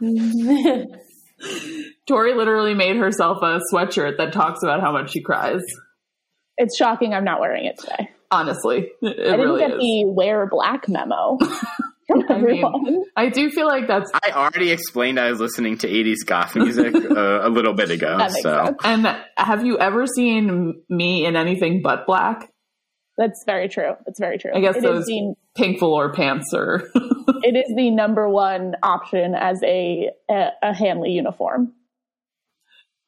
rude. 0.00 0.86
Tori 2.06 2.34
literally 2.34 2.74
made 2.74 2.96
herself 2.96 3.38
a 3.42 3.60
sweatshirt 3.72 4.18
that 4.18 4.32
talks 4.32 4.62
about 4.62 4.80
how 4.80 4.92
much 4.92 5.10
she 5.12 5.22
cries. 5.22 5.62
It's 6.58 6.76
shocking 6.76 7.14
I'm 7.14 7.24
not 7.24 7.40
wearing 7.40 7.64
it 7.64 7.78
today. 7.78 8.10
Honestly, 8.30 8.90
it, 9.02 9.18
it 9.18 9.20
I 9.20 9.30
didn't 9.36 9.40
really 9.40 9.60
get 9.60 9.70
is. 9.72 9.78
the 9.78 10.04
wear 10.06 10.46
black 10.46 10.88
memo 10.88 11.38
from 11.38 11.50
I 12.10 12.14
mean, 12.14 12.30
everyone. 12.30 13.04
I 13.16 13.28
do 13.30 13.50
feel 13.50 13.66
like 13.66 13.88
that's 13.88 14.10
I 14.12 14.32
already 14.32 14.70
explained 14.70 15.18
I 15.18 15.30
was 15.30 15.40
listening 15.40 15.78
to 15.78 15.88
80s 15.88 16.26
goth 16.26 16.54
music 16.54 16.94
uh, 17.10 17.40
a 17.42 17.48
little 17.48 17.72
bit 17.72 17.90
ago. 17.90 18.18
That 18.18 18.30
makes 18.32 18.42
So 18.42 18.64
sense. 18.66 18.76
And 18.84 19.16
have 19.36 19.64
you 19.64 19.78
ever 19.78 20.06
seen 20.06 20.82
me 20.88 21.24
in 21.24 21.36
anything 21.36 21.80
but 21.82 22.06
black? 22.06 22.52
That's 23.16 23.42
very 23.46 23.68
true. 23.68 23.92
That's 24.06 24.20
very 24.20 24.38
true. 24.38 24.52
I 24.54 24.60
guess 24.60 24.76
It 24.76 24.78
is 24.78 24.82
those 24.84 25.06
the, 25.06 25.34
pink 25.56 25.78
velour 25.80 26.12
pants 26.12 26.52
are. 26.54 26.88
it 27.42 27.56
is 27.56 27.74
the 27.76 27.90
number 27.90 28.28
one 28.28 28.74
option 28.82 29.34
as 29.34 29.60
a 29.64 30.10
a, 30.30 30.48
a 30.62 30.74
Hanley 30.74 31.10
uniform. 31.10 31.72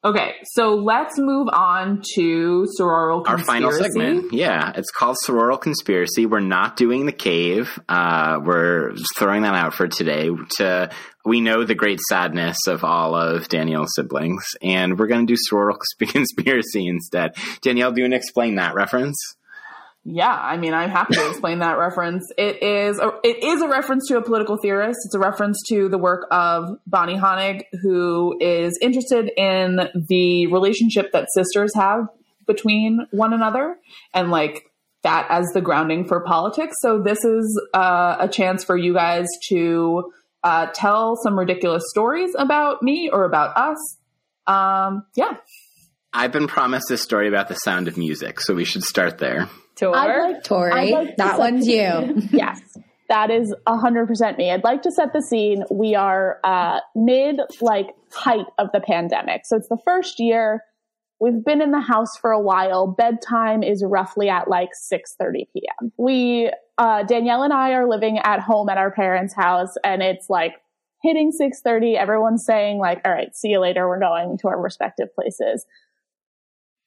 okay, 0.05 0.33
so 0.43 0.75
let's 0.75 1.17
move 1.17 1.47
on 1.53 2.01
to 2.15 2.67
sororal 2.79 3.19
our 3.25 3.37
conspiracy. 3.37 3.45
final 3.45 3.71
segment, 3.71 4.33
yeah, 4.33 4.73
it's 4.75 4.91
called 4.91 5.15
Sororal 5.25 5.59
Conspiracy. 5.61 6.25
We're 6.25 6.41
not 6.41 6.75
doing 6.75 7.05
the 7.05 7.13
cave. 7.13 7.79
Uh, 7.87 8.39
we're 8.43 8.93
throwing 9.17 9.43
that 9.43 9.55
out 9.55 9.73
for 9.73 9.87
today. 9.87 10.29
To 10.57 10.89
we 11.25 11.39
know 11.39 11.63
the 11.63 11.75
great 11.75 12.01
sadness 12.01 12.57
of 12.67 12.83
all 12.83 13.15
of 13.15 13.47
Danielle's 13.47 13.93
siblings, 13.95 14.43
and 14.61 14.99
we're 14.99 15.07
going 15.07 15.25
to 15.25 15.33
do 15.33 15.39
Sororal 15.49 15.77
Conspiracy 15.99 16.85
instead. 16.87 17.31
Danielle, 17.61 17.93
do 17.93 18.01
you 18.01 18.03
want 18.05 18.11
to 18.13 18.17
explain 18.17 18.55
that 18.55 18.75
reference? 18.75 19.15
Yeah, 20.05 20.33
I 20.33 20.57
mean, 20.57 20.73
I'm 20.73 20.89
happy 20.89 21.13
to 21.15 21.29
explain 21.29 21.59
that 21.59 21.77
reference. 21.77 22.29
It 22.37 22.61
is 22.61 22.99
a, 22.99 23.11
it 23.23 23.41
is 23.41 23.61
a 23.61 23.69
reference 23.69 24.07
to 24.09 24.17
a 24.17 24.21
political 24.21 24.57
theorist. 24.57 24.99
It's 25.05 25.15
a 25.15 25.19
reference 25.19 25.57
to 25.69 25.87
the 25.87 25.97
work 25.97 26.27
of 26.29 26.77
Bonnie 26.85 27.17
Honig, 27.17 27.63
who 27.81 28.37
is 28.41 28.77
interested 28.81 29.31
in 29.37 29.89
the 30.09 30.47
relationship 30.47 31.13
that 31.13 31.27
sisters 31.33 31.73
have 31.75 32.07
between 32.45 33.07
one 33.11 33.31
another, 33.31 33.77
and 34.13 34.29
like 34.29 34.69
that 35.03 35.25
as 35.29 35.47
the 35.53 35.61
grounding 35.61 36.05
for 36.05 36.19
politics. 36.19 36.75
So 36.81 37.01
this 37.01 37.23
is 37.23 37.61
uh, 37.73 38.17
a 38.19 38.27
chance 38.27 38.65
for 38.65 38.75
you 38.75 38.93
guys 38.93 39.27
to 39.47 40.11
uh, 40.43 40.67
tell 40.73 41.15
some 41.15 41.39
ridiculous 41.39 41.83
stories 41.87 42.31
about 42.37 42.83
me 42.83 43.09
or 43.09 43.23
about 43.23 43.55
us. 43.55 43.97
Um, 44.47 45.05
yeah. 45.15 45.37
I've 46.11 46.33
been 46.33 46.47
promised 46.47 46.91
a 46.91 46.97
story 46.97 47.29
about 47.29 47.47
the 47.47 47.55
sound 47.55 47.87
of 47.87 47.97
music, 47.97 48.41
so 48.41 48.53
we 48.53 48.65
should 48.65 48.83
start 48.83 49.17
there. 49.17 49.49
Tour. 49.75 49.95
I'd 49.95 50.33
like, 50.33 50.43
Tori, 50.43 50.91
like 50.91 51.17
that 51.17 51.31
set 51.31 51.39
one's 51.39 51.67
you. 51.67 52.21
yes, 52.31 52.59
that 53.09 53.31
is 53.31 53.53
hundred 53.67 54.07
percent 54.07 54.37
me. 54.37 54.51
I'd 54.51 54.63
like 54.63 54.81
to 54.83 54.91
set 54.91 55.13
the 55.13 55.21
scene. 55.21 55.63
We 55.71 55.95
are 55.95 56.39
uh, 56.43 56.79
mid 56.95 57.39
like 57.61 57.87
height 58.11 58.45
of 58.57 58.69
the 58.73 58.81
pandemic, 58.81 59.45
so 59.45 59.57
it's 59.57 59.69
the 59.69 59.79
first 59.85 60.19
year. 60.19 60.63
We've 61.19 61.43
been 61.43 61.61
in 61.61 61.71
the 61.71 61.79
house 61.79 62.17
for 62.17 62.31
a 62.31 62.39
while. 62.39 62.87
Bedtime 62.87 63.63
is 63.63 63.83
roughly 63.85 64.29
at 64.29 64.49
like 64.49 64.69
six 64.73 65.15
thirty 65.19 65.47
p.m. 65.53 65.91
We 65.97 66.51
uh, 66.77 67.03
Danielle 67.03 67.43
and 67.43 67.53
I 67.53 67.71
are 67.71 67.87
living 67.87 68.19
at 68.23 68.39
home 68.39 68.69
at 68.69 68.77
our 68.77 68.91
parents' 68.91 69.33
house, 69.33 69.73
and 69.83 70.01
it's 70.01 70.29
like 70.29 70.53
hitting 71.01 71.31
six 71.31 71.61
thirty. 71.61 71.95
Everyone's 71.95 72.45
saying 72.45 72.77
like, 72.77 73.01
"All 73.05 73.11
right, 73.11 73.35
see 73.35 73.49
you 73.49 73.59
later. 73.59 73.87
We're 73.87 73.99
going 73.99 74.37
to 74.39 74.47
our 74.47 74.61
respective 74.61 75.13
places." 75.15 75.65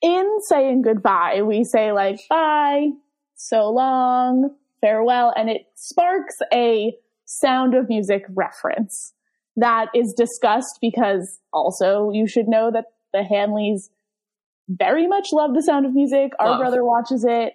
In 0.06 0.38
saying 0.48 0.82
goodbye, 0.82 1.42
we 1.42 1.64
say 1.64 1.90
like 1.90 2.20
bye, 2.30 2.90
so 3.34 3.68
long, 3.70 4.54
farewell, 4.80 5.32
and 5.36 5.50
it 5.50 5.62
sparks 5.74 6.36
a 6.54 6.94
sound 7.24 7.74
of 7.74 7.88
music 7.88 8.24
reference 8.32 9.12
that 9.56 9.86
is 9.94 10.14
discussed 10.16 10.78
because 10.80 11.40
also 11.52 12.10
you 12.12 12.28
should 12.28 12.46
know 12.46 12.70
that 12.72 12.84
the 13.12 13.24
Hanleys 13.28 13.90
very 14.68 15.08
much 15.08 15.28
love 15.32 15.54
the 15.54 15.62
sound 15.62 15.86
of 15.86 15.92
music. 15.92 16.32
Our 16.38 16.50
Love. 16.50 16.60
brother 16.60 16.84
watches 16.84 17.24
it 17.28 17.54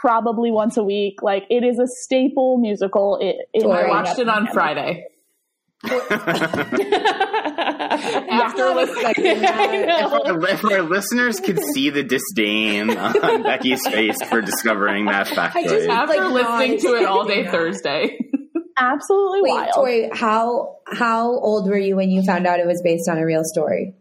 probably 0.00 0.52
once 0.52 0.76
a 0.76 0.84
week. 0.84 1.22
Like 1.22 1.44
it 1.50 1.64
is 1.64 1.80
a 1.80 1.86
staple 1.86 2.58
musical. 2.58 3.18
It, 3.20 3.36
it 3.52 3.66
I 3.66 3.88
watched 3.88 4.18
it 4.20 4.28
on 4.28 4.46
Friday. 4.52 5.06
After 7.40 8.70
listening. 8.74 9.44
I 9.46 9.84
know. 9.86 10.22
if 10.44 10.64
our 10.64 10.82
listeners 10.82 11.40
could 11.40 11.58
see 11.74 11.90
the 11.90 12.02
disdain 12.02 12.90
on 12.96 13.42
Becky's 13.42 13.86
face 13.86 14.16
for 14.28 14.40
discovering 14.40 15.06
that 15.06 15.26
I 15.38 15.62
just 15.62 15.88
have- 15.88 16.10
After 16.10 16.28
Like, 16.28 16.32
listening 16.32 16.72
not- 16.72 16.80
to 16.80 16.94
it 16.96 17.04
all 17.06 17.24
day 17.26 17.46
Thursday. 17.46 18.18
Absolutely 18.76 19.42
Wait, 19.42 19.52
wild. 19.52 19.70
Tori, 19.74 20.10
how 20.12 20.76
how 20.90 21.32
old 21.38 21.68
were 21.68 21.76
you 21.78 21.96
when 21.96 22.10
you 22.10 22.22
found 22.22 22.46
out 22.46 22.60
it 22.60 22.66
was 22.66 22.80
based 22.82 23.08
on 23.10 23.18
a 23.18 23.26
real 23.26 23.44
story? 23.44 23.94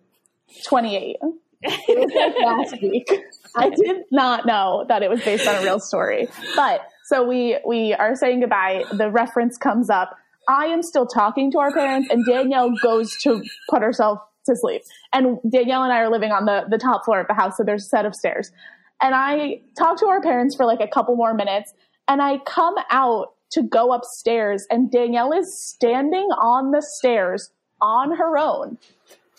28. 0.68 1.18
Like 1.22 2.08
last 2.46 2.82
week. 2.82 3.12
I 3.58 3.70
did 3.70 4.04
not 4.12 4.46
know 4.46 4.86
that 4.88 5.04
it 5.04 5.10
was 5.10 5.22
based 5.22 5.46
on 5.48 5.56
a 5.56 5.62
real 5.64 5.80
story. 5.82 6.30
But 6.56 6.80
so 7.08 7.28
we 7.28 7.58
we 7.68 7.94
are 7.94 8.16
saying 8.16 8.40
goodbye. 8.40 8.86
The 8.94 9.10
reference 9.12 9.58
comes 9.58 9.90
up. 9.90 10.16
I 10.50 10.66
am 10.66 10.82
still 10.82 11.06
talking 11.06 11.52
to 11.52 11.60
our 11.60 11.72
parents, 11.72 12.10
and 12.10 12.26
Danielle 12.26 12.72
goes 12.82 13.16
to 13.22 13.44
put 13.70 13.84
herself 13.84 14.18
to 14.48 14.56
sleep. 14.56 14.82
And 15.14 15.38
Danielle 15.50 15.84
and 15.84 15.94
I 15.94 16.00
are 16.00 16.12
living 16.12 16.32
on 16.32 16.46
the 16.46 16.64
the 16.68 16.80
top 16.80 17.06
floor 17.06 17.22
of 17.22 17.28
the 17.28 17.36
house, 17.36 17.56
so 17.56 17.64
there's 17.64 17.86
a 17.86 17.90
set 17.90 18.06
of 18.06 18.16
stairs. 18.16 18.52
And 19.02 19.14
I 19.14 19.62
talk 19.78 20.00
to 20.00 20.08
our 20.08 20.22
parents 20.22 20.56
for 20.56 20.66
like 20.66 20.82
a 20.82 20.88
couple 20.88 21.16
more 21.16 21.36
minutes, 21.36 21.72
and 22.08 22.20
I 22.22 22.40
come 22.40 22.76
out 22.90 23.34
to 23.52 23.62
go 23.62 23.94
upstairs, 23.94 24.66
and 24.72 24.92
Danielle 24.92 25.34
is 25.34 25.48
standing 25.70 26.28
on 26.42 26.72
the 26.72 26.82
stairs 26.98 27.52
on 27.80 28.18
her 28.18 28.38
own 28.38 28.78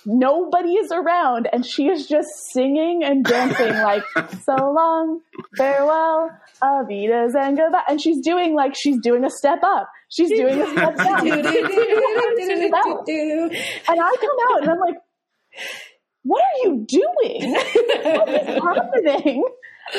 nobody 0.06 0.74
is 0.74 0.90
around 0.92 1.48
and 1.52 1.66
she 1.66 1.86
is 1.88 2.06
just 2.06 2.28
singing 2.52 3.02
and 3.04 3.24
dancing 3.24 3.72
like 3.82 4.02
so 4.42 4.54
long 4.56 5.20
farewell 5.56 6.30
auf 6.62 6.86
Wiedersehen 6.88 7.42
and 7.42 7.56
goodbye 7.56 7.82
and 7.88 8.00
she's 8.00 8.20
doing 8.20 8.54
like 8.54 8.74
she's 8.74 8.98
doing 9.00 9.24
a 9.24 9.30
step 9.30 9.60
up 9.62 9.90
she's 10.10 10.28
doing 10.28 10.58
this 10.58 10.68
and 10.76 10.78
i 14.00 14.16
come 14.20 14.36
out 14.50 14.62
and 14.62 14.70
i'm 14.70 14.78
like 14.78 14.96
what 16.22 16.42
are 16.42 16.68
you 16.68 16.86
doing? 16.86 17.52
What 17.52 18.28
is 18.28 18.46
happening? 18.46 19.44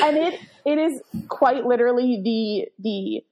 And 0.04 0.18
it 0.18 0.40
it 0.66 0.78
is 0.78 1.02
quite 1.28 1.66
literally 1.66 2.22
the 2.24 2.72
the 2.82 3.24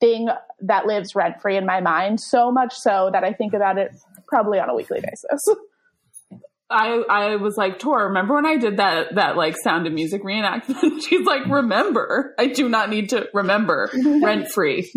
thing 0.00 0.28
that 0.60 0.86
lives 0.86 1.14
rent 1.14 1.40
free 1.40 1.56
in 1.56 1.66
my 1.66 1.80
mind 1.80 2.20
so 2.20 2.52
much 2.52 2.72
so 2.72 3.10
that 3.12 3.24
i 3.24 3.32
think 3.32 3.52
about 3.52 3.78
it 3.78 3.90
probably 4.28 4.60
on 4.60 4.70
a 4.70 4.74
weekly 4.74 5.00
basis 5.00 5.44
I 6.70 7.02
I 7.08 7.36
was 7.36 7.56
like, 7.56 7.78
Tor, 7.78 8.08
remember 8.08 8.34
when 8.34 8.44
I 8.46 8.56
did 8.58 8.76
that 8.76 9.14
that 9.14 9.36
like 9.36 9.56
sound 9.62 9.86
of 9.86 9.92
music 9.92 10.22
reenactment? 10.22 11.02
She's 11.08 11.26
like, 11.26 11.46
remember. 11.46 12.34
I 12.38 12.48
do 12.48 12.68
not 12.68 12.90
need 12.90 13.10
to 13.10 13.26
remember. 13.32 13.90
Rent 14.22 14.48
free. 14.52 14.90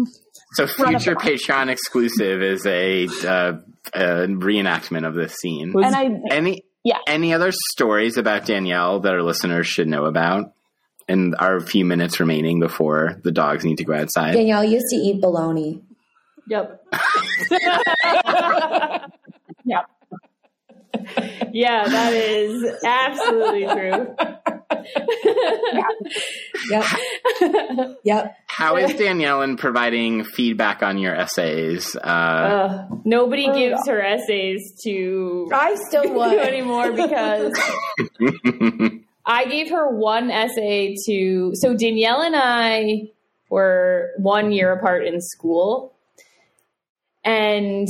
So 0.53 0.67
future 0.67 1.15
Patreon 1.15 1.69
exclusive 1.69 2.41
is 2.41 2.65
a, 2.65 3.05
uh, 3.25 3.53
a 3.93 4.27
reenactment 4.27 5.07
of 5.07 5.13
this 5.15 5.35
scene. 5.35 5.71
Was- 5.73 5.85
and 5.85 5.95
i 5.95 6.09
Any 6.35 6.65
Yeah. 6.83 6.97
any 7.07 7.33
other 7.33 7.51
stories 7.71 8.17
about 8.17 8.45
Danielle 8.45 8.99
that 9.01 9.13
our 9.13 9.23
listeners 9.23 9.67
should 9.67 9.87
know 9.87 10.05
about? 10.05 10.53
In 11.07 11.33
our 11.35 11.59
few 11.59 11.83
minutes 11.83 12.19
remaining 12.19 12.59
before 12.59 13.19
the 13.23 13.31
dogs 13.31 13.65
need 13.65 13.77
to 13.77 13.83
go 13.85 13.93
outside. 13.93 14.33
Danielle 14.33 14.63
used 14.63 14.85
to 14.91 14.95
eat 14.95 15.19
bologna. 15.21 15.81
Yep. 16.47 16.83
yeah 19.65 19.81
Yeah, 21.53 21.87
that 21.87 22.13
is 22.13 22.63
absolutely 22.85 23.65
true. 23.67 24.15
Yep. 26.69 26.85
yep. 28.03 28.35
How 28.47 28.77
is 28.77 28.93
Danielle 28.95 29.41
in 29.41 29.57
providing 29.57 30.23
feedback 30.23 30.81
on 30.83 30.97
your 30.97 31.13
essays? 31.15 31.95
Uh, 31.95 32.07
Uh, 32.07 32.87
nobody 33.03 33.51
gives 33.51 33.87
her 33.87 34.01
essays 34.01 34.73
to 34.83 35.49
I 35.53 35.75
still 35.87 36.03
do 36.07 36.13
would. 36.13 36.37
anymore 36.39 36.91
because 36.91 37.53
I 39.25 39.45
gave 39.45 39.69
her 39.71 39.89
one 39.95 40.31
essay 40.31 40.95
to. 41.07 41.51
So 41.55 41.75
Danielle 41.75 42.21
and 42.21 42.35
I 42.35 43.09
were 43.49 44.11
one 44.17 44.51
year 44.51 44.71
apart 44.71 45.05
in 45.05 45.19
school, 45.21 45.93
and 47.23 47.87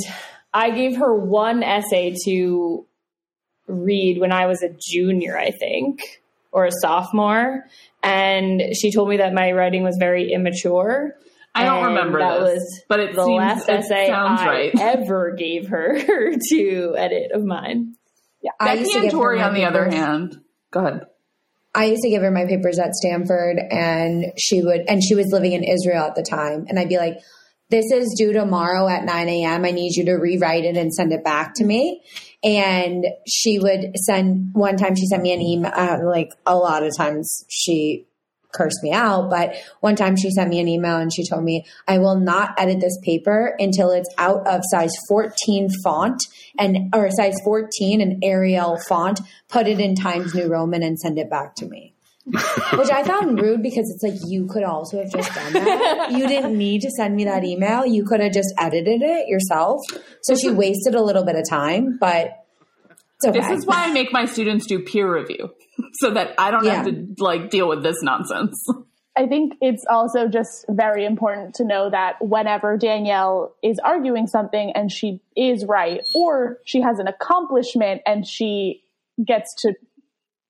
I 0.53 0.71
gave 0.71 0.97
her 0.97 1.13
one 1.15 1.63
essay 1.63 2.15
to 2.25 2.85
read 3.71 4.19
when 4.19 4.31
I 4.31 4.45
was 4.47 4.61
a 4.61 4.69
junior, 4.69 5.37
I 5.37 5.51
think, 5.51 6.21
or 6.51 6.65
a 6.65 6.71
sophomore. 6.81 7.65
And 8.03 8.61
she 8.75 8.91
told 8.91 9.09
me 9.09 9.17
that 9.17 9.33
my 9.33 9.51
writing 9.51 9.83
was 9.83 9.97
very 9.99 10.31
immature. 10.31 11.15
I 11.53 11.65
don't 11.65 11.85
remember 11.85 12.19
that 12.19 12.39
this, 12.39 12.53
was 12.53 12.81
but 12.87 12.99
it 13.01 13.15
the 13.15 13.25
seems 13.25 13.37
last 13.37 13.67
it 13.69 13.79
essay 13.79 14.07
sounds 14.07 14.41
I 14.41 14.47
right. 14.47 14.71
ever 14.79 15.35
gave 15.37 15.67
her 15.67 15.99
to 16.49 16.95
edit 16.97 17.31
of 17.33 17.43
mine. 17.43 17.95
I 18.59 18.65
Becky 18.65 18.79
used 18.79 18.91
to 18.93 18.97
and 18.99 19.03
give 19.03 19.13
her 19.13 19.17
Tori, 19.17 19.39
my 19.39 19.47
on 19.47 19.53
the 19.53 19.65
other 19.65 19.83
papers. 19.83 19.93
hand, 19.93 20.41
go 20.71 20.79
ahead. 20.79 21.01
I 21.75 21.85
used 21.85 22.01
to 22.03 22.09
give 22.09 22.21
her 22.21 22.31
my 22.31 22.45
papers 22.45 22.79
at 22.79 22.93
Stanford 22.95 23.57
and 23.57 24.33
she 24.37 24.61
would, 24.61 24.89
and 24.89 25.03
she 25.03 25.15
was 25.15 25.27
living 25.31 25.53
in 25.53 25.63
Israel 25.63 26.03
at 26.03 26.15
the 26.15 26.23
time. 26.23 26.65
And 26.67 26.77
I'd 26.79 26.89
be 26.89 26.97
like, 26.97 27.17
this 27.71 27.89
is 27.91 28.13
due 28.17 28.33
tomorrow 28.33 28.87
at 28.87 29.05
9 29.05 29.29
a.m. 29.29 29.65
I 29.65 29.71
need 29.71 29.95
you 29.95 30.05
to 30.05 30.13
rewrite 30.13 30.65
it 30.65 30.75
and 30.75 30.93
send 30.93 31.13
it 31.13 31.23
back 31.23 31.53
to 31.55 31.63
me. 31.63 32.03
And 32.43 33.05
she 33.25 33.59
would 33.59 33.97
send, 33.97 34.49
one 34.53 34.75
time 34.75 34.95
she 34.95 35.05
sent 35.07 35.23
me 35.23 35.31
an 35.31 35.41
email, 35.41 35.71
uh, 35.73 35.99
like 36.03 36.33
a 36.45 36.55
lot 36.55 36.83
of 36.83 36.91
times 36.95 37.45
she 37.49 38.07
cursed 38.51 38.83
me 38.83 38.91
out, 38.91 39.29
but 39.29 39.55
one 39.79 39.95
time 39.95 40.17
she 40.17 40.29
sent 40.29 40.49
me 40.49 40.59
an 40.59 40.67
email 40.67 40.97
and 40.97 41.13
she 41.13 41.25
told 41.25 41.43
me, 41.43 41.65
I 41.87 41.99
will 41.99 42.19
not 42.19 42.59
edit 42.59 42.81
this 42.81 42.99
paper 43.03 43.55
until 43.57 43.91
it's 43.91 44.13
out 44.17 44.45
of 44.45 44.61
size 44.69 44.91
14 45.07 45.69
font 45.81 46.21
and, 46.59 46.93
or 46.93 47.09
size 47.11 47.39
14 47.45 48.01
and 48.01 48.21
Arial 48.21 48.77
font, 48.89 49.21
put 49.47 49.67
it 49.67 49.79
in 49.79 49.95
Times 49.95 50.35
New 50.35 50.47
Roman 50.47 50.83
and 50.83 50.99
send 50.99 51.17
it 51.17 51.29
back 51.29 51.55
to 51.55 51.65
me. 51.65 51.90
Which 52.25 52.91
I 52.91 53.03
found 53.03 53.41
rude 53.41 53.63
because 53.63 53.89
it's 53.89 54.03
like 54.03 54.29
you 54.29 54.45
could 54.45 54.63
also 54.63 54.99
have 54.99 55.11
just 55.11 55.33
done 55.33 55.53
that. 55.53 56.11
You 56.11 56.27
didn't 56.27 56.55
need 56.57 56.81
to 56.81 56.91
send 56.91 57.15
me 57.15 57.25
that 57.25 57.43
email. 57.43 57.85
You 57.85 58.05
could 58.05 58.19
have 58.19 58.31
just 58.31 58.53
edited 58.59 59.01
it 59.01 59.27
yourself. 59.27 59.79
So 60.23 60.35
she 60.35 60.51
wasted 60.51 60.93
a 60.93 61.01
little 61.01 61.25
bit 61.25 61.35
of 61.35 61.49
time, 61.49 61.97
but 61.99 62.45
it's 63.15 63.25
okay. 63.27 63.39
This 63.39 63.59
is 63.59 63.65
why 63.65 63.85
I 63.85 63.91
make 63.91 64.11
my 64.11 64.25
students 64.25 64.65
do 64.67 64.79
peer 64.79 65.11
review 65.11 65.49
so 65.93 66.11
that 66.11 66.35
I 66.37 66.51
don't 66.51 66.65
have 66.65 66.85
to 66.85 67.07
like 67.19 67.49
deal 67.49 67.67
with 67.67 67.83
this 67.83 67.97
nonsense. 68.01 68.63
I 69.17 69.27
think 69.27 69.53
it's 69.59 69.83
also 69.89 70.27
just 70.29 70.65
very 70.69 71.05
important 71.05 71.55
to 71.55 71.65
know 71.65 71.89
that 71.89 72.15
whenever 72.21 72.77
Danielle 72.77 73.53
is 73.61 73.77
arguing 73.83 74.25
something 74.25 74.71
and 74.73 74.89
she 74.89 75.19
is 75.35 75.65
right, 75.67 75.99
or 76.15 76.59
she 76.65 76.81
has 76.81 76.97
an 76.97 77.07
accomplishment 77.07 78.01
and 78.05 78.25
she 78.25 78.83
gets 79.25 79.53
to 79.63 79.73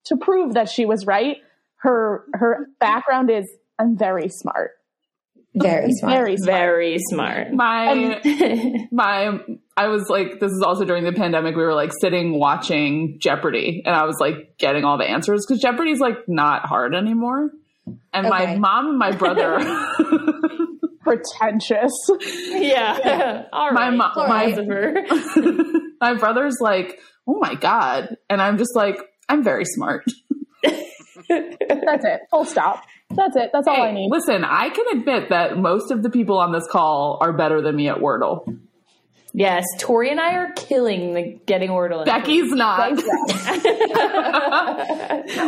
to 0.05 0.17
prove 0.17 0.53
that 0.53 0.69
she 0.69 0.85
was 0.85 1.05
right, 1.05 1.37
her 1.81 2.23
her 2.33 2.67
background 2.79 3.29
is 3.29 3.45
I'm 3.79 3.97
very 3.97 4.29
smart. 4.29 4.71
very 5.55 5.91
smart. 5.99 6.13
Very 6.13 6.37
smart. 6.37 6.57
Very 6.59 6.97
smart. 7.09 7.53
My 7.53 8.21
my 8.91 9.39
I 9.77 9.87
was 9.87 10.07
like 10.09 10.39
this 10.39 10.51
is 10.51 10.61
also 10.65 10.85
during 10.85 11.03
the 11.03 11.11
pandemic 11.13 11.55
we 11.55 11.63
were 11.63 11.73
like 11.73 11.91
sitting 11.99 12.37
watching 12.39 13.17
Jeopardy 13.19 13.81
and 13.85 13.95
I 13.95 14.05
was 14.05 14.17
like 14.19 14.57
getting 14.59 14.83
all 14.85 14.97
the 14.97 15.09
answers 15.09 15.45
cuz 15.47 15.59
Jeopardy's 15.59 15.99
like 15.99 16.17
not 16.27 16.65
hard 16.65 16.93
anymore. 16.95 17.49
and 18.13 18.27
Okay. 18.27 18.29
my 18.29 18.55
mom 18.57 18.87
and 18.89 18.97
my 18.99 19.11
brother. 19.11 19.59
Pretentious. 21.03 21.91
Yeah. 22.49 23.45
All 23.51 23.71
My 23.71 23.89
right. 23.89 24.55
my- 24.55 25.91
my 25.99 26.13
brother's 26.13 26.57
like, 26.61 26.99
"Oh 27.27 27.37
my 27.39 27.55
god," 27.55 28.15
and 28.29 28.39
I'm 28.41 28.57
just 28.57 28.75
like, 28.75 28.97
"I'm 29.27 29.43
very 29.43 29.65
smart." 29.65 30.03
That's 31.69 32.05
it. 32.05 32.21
Full 32.29 32.45
stop. 32.45 32.83
That's 33.09 33.35
it. 33.35 33.49
That's 33.53 33.67
all 33.67 33.81
I 33.81 33.91
need. 33.91 34.09
listen, 34.11 34.43
I 34.45 34.69
can 34.69 34.85
admit 34.99 35.29
that 35.29 35.57
most 35.57 35.91
of 35.91 36.03
the 36.03 36.09
people 36.09 36.37
on 36.39 36.51
this 36.51 36.67
call 36.69 37.17
are 37.21 37.33
better 37.33 37.61
than 37.61 37.75
me 37.75 37.89
at 37.89 37.97
Wordle. 37.97 38.57
yes, 39.33 39.63
Tori 39.79 40.09
and 40.11 40.19
I 40.19 40.35
are 40.35 40.51
killing 40.55 41.13
the 41.13 41.39
getting 41.45 41.69
Wordle. 41.71 41.99
in. 41.99 42.05
Becky's 42.05 42.51
not. 42.51 43.01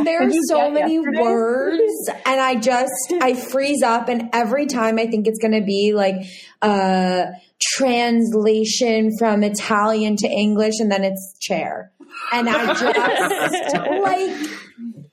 There 0.06 0.22
are 0.24 0.32
so 0.48 0.70
many 0.72 0.96
yesterday? 0.96 1.22
words, 1.22 2.10
and 2.26 2.40
I 2.42 2.56
just 2.56 3.14
I 3.22 3.34
freeze 3.34 3.82
up, 3.84 4.08
and 4.10 4.30
every 4.34 4.66
time 4.68 4.98
I 5.00 5.08
think 5.08 5.28
it's 5.28 5.40
going 5.40 5.54
to 5.60 5.66
be 5.66 5.94
like 5.94 6.16
a 6.62 7.28
translation 7.62 9.12
from 9.18 9.44
Italian 9.44 10.16
to 10.18 10.28
English, 10.28 10.76
and 10.80 10.92
then 10.92 11.04
it's 11.04 11.36
chair, 11.40 11.92
and 12.32 12.48
I 12.50 12.74
just 12.74 13.76
like 14.02 14.50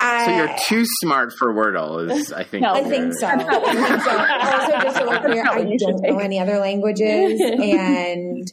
I. 0.01 0.25
So 0.27 0.37
you're 0.37 0.57
too 0.67 0.85
smart 1.03 1.33
for 1.39 1.53
Wordle, 1.53 2.11
is 2.11 2.33
I 2.33 2.45
think. 2.45 2.63
No. 2.63 2.73
I 2.75 2.83
think 2.83 3.13
so. 3.19 3.27
I 3.27 3.37
think 3.39 4.03
so. 4.03 4.19
Also, 4.19 4.83
just 4.83 4.97
so 4.97 5.09
we're 5.09 5.21
clear, 5.27 5.45
I 5.47 5.57
what 5.59 5.69
you 5.69 5.79
should 5.79 5.87
don't 5.97 6.03
know 6.03 6.19
any 6.19 6.41
other 6.41 6.59
languages, 6.59 7.41
and 7.61 8.51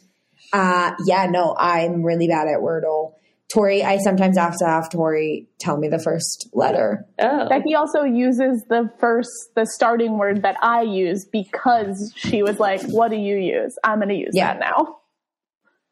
uh, 0.52 0.92
yeah, 1.06 1.26
no, 1.30 1.54
I'm 1.58 2.02
really 2.02 2.28
bad 2.28 2.48
at 2.48 2.60
Wordle. 2.60 3.14
Tori, 3.50 3.82
I 3.82 3.96
sometimes 3.96 4.36
have 4.36 4.58
to 4.58 4.66
have 4.66 4.90
Tori 4.90 5.48
tell 5.58 5.78
me 5.78 5.88
the 5.88 5.98
first 5.98 6.50
letter. 6.52 7.06
Oh. 7.18 7.48
Becky 7.48 7.74
also 7.74 8.02
uses 8.02 8.62
the 8.68 8.90
first, 9.00 9.30
the 9.56 9.64
starting 9.64 10.18
word 10.18 10.42
that 10.42 10.56
I 10.62 10.82
use 10.82 11.24
because 11.24 12.12
she 12.14 12.42
was 12.42 12.58
like, 12.60 12.82
"What 12.90 13.10
do 13.10 13.16
you 13.16 13.36
use?" 13.36 13.74
I'm 13.82 14.00
going 14.00 14.10
to 14.10 14.14
use 14.14 14.32
Yeah. 14.34 14.52
that 14.52 14.60
now. 14.60 14.98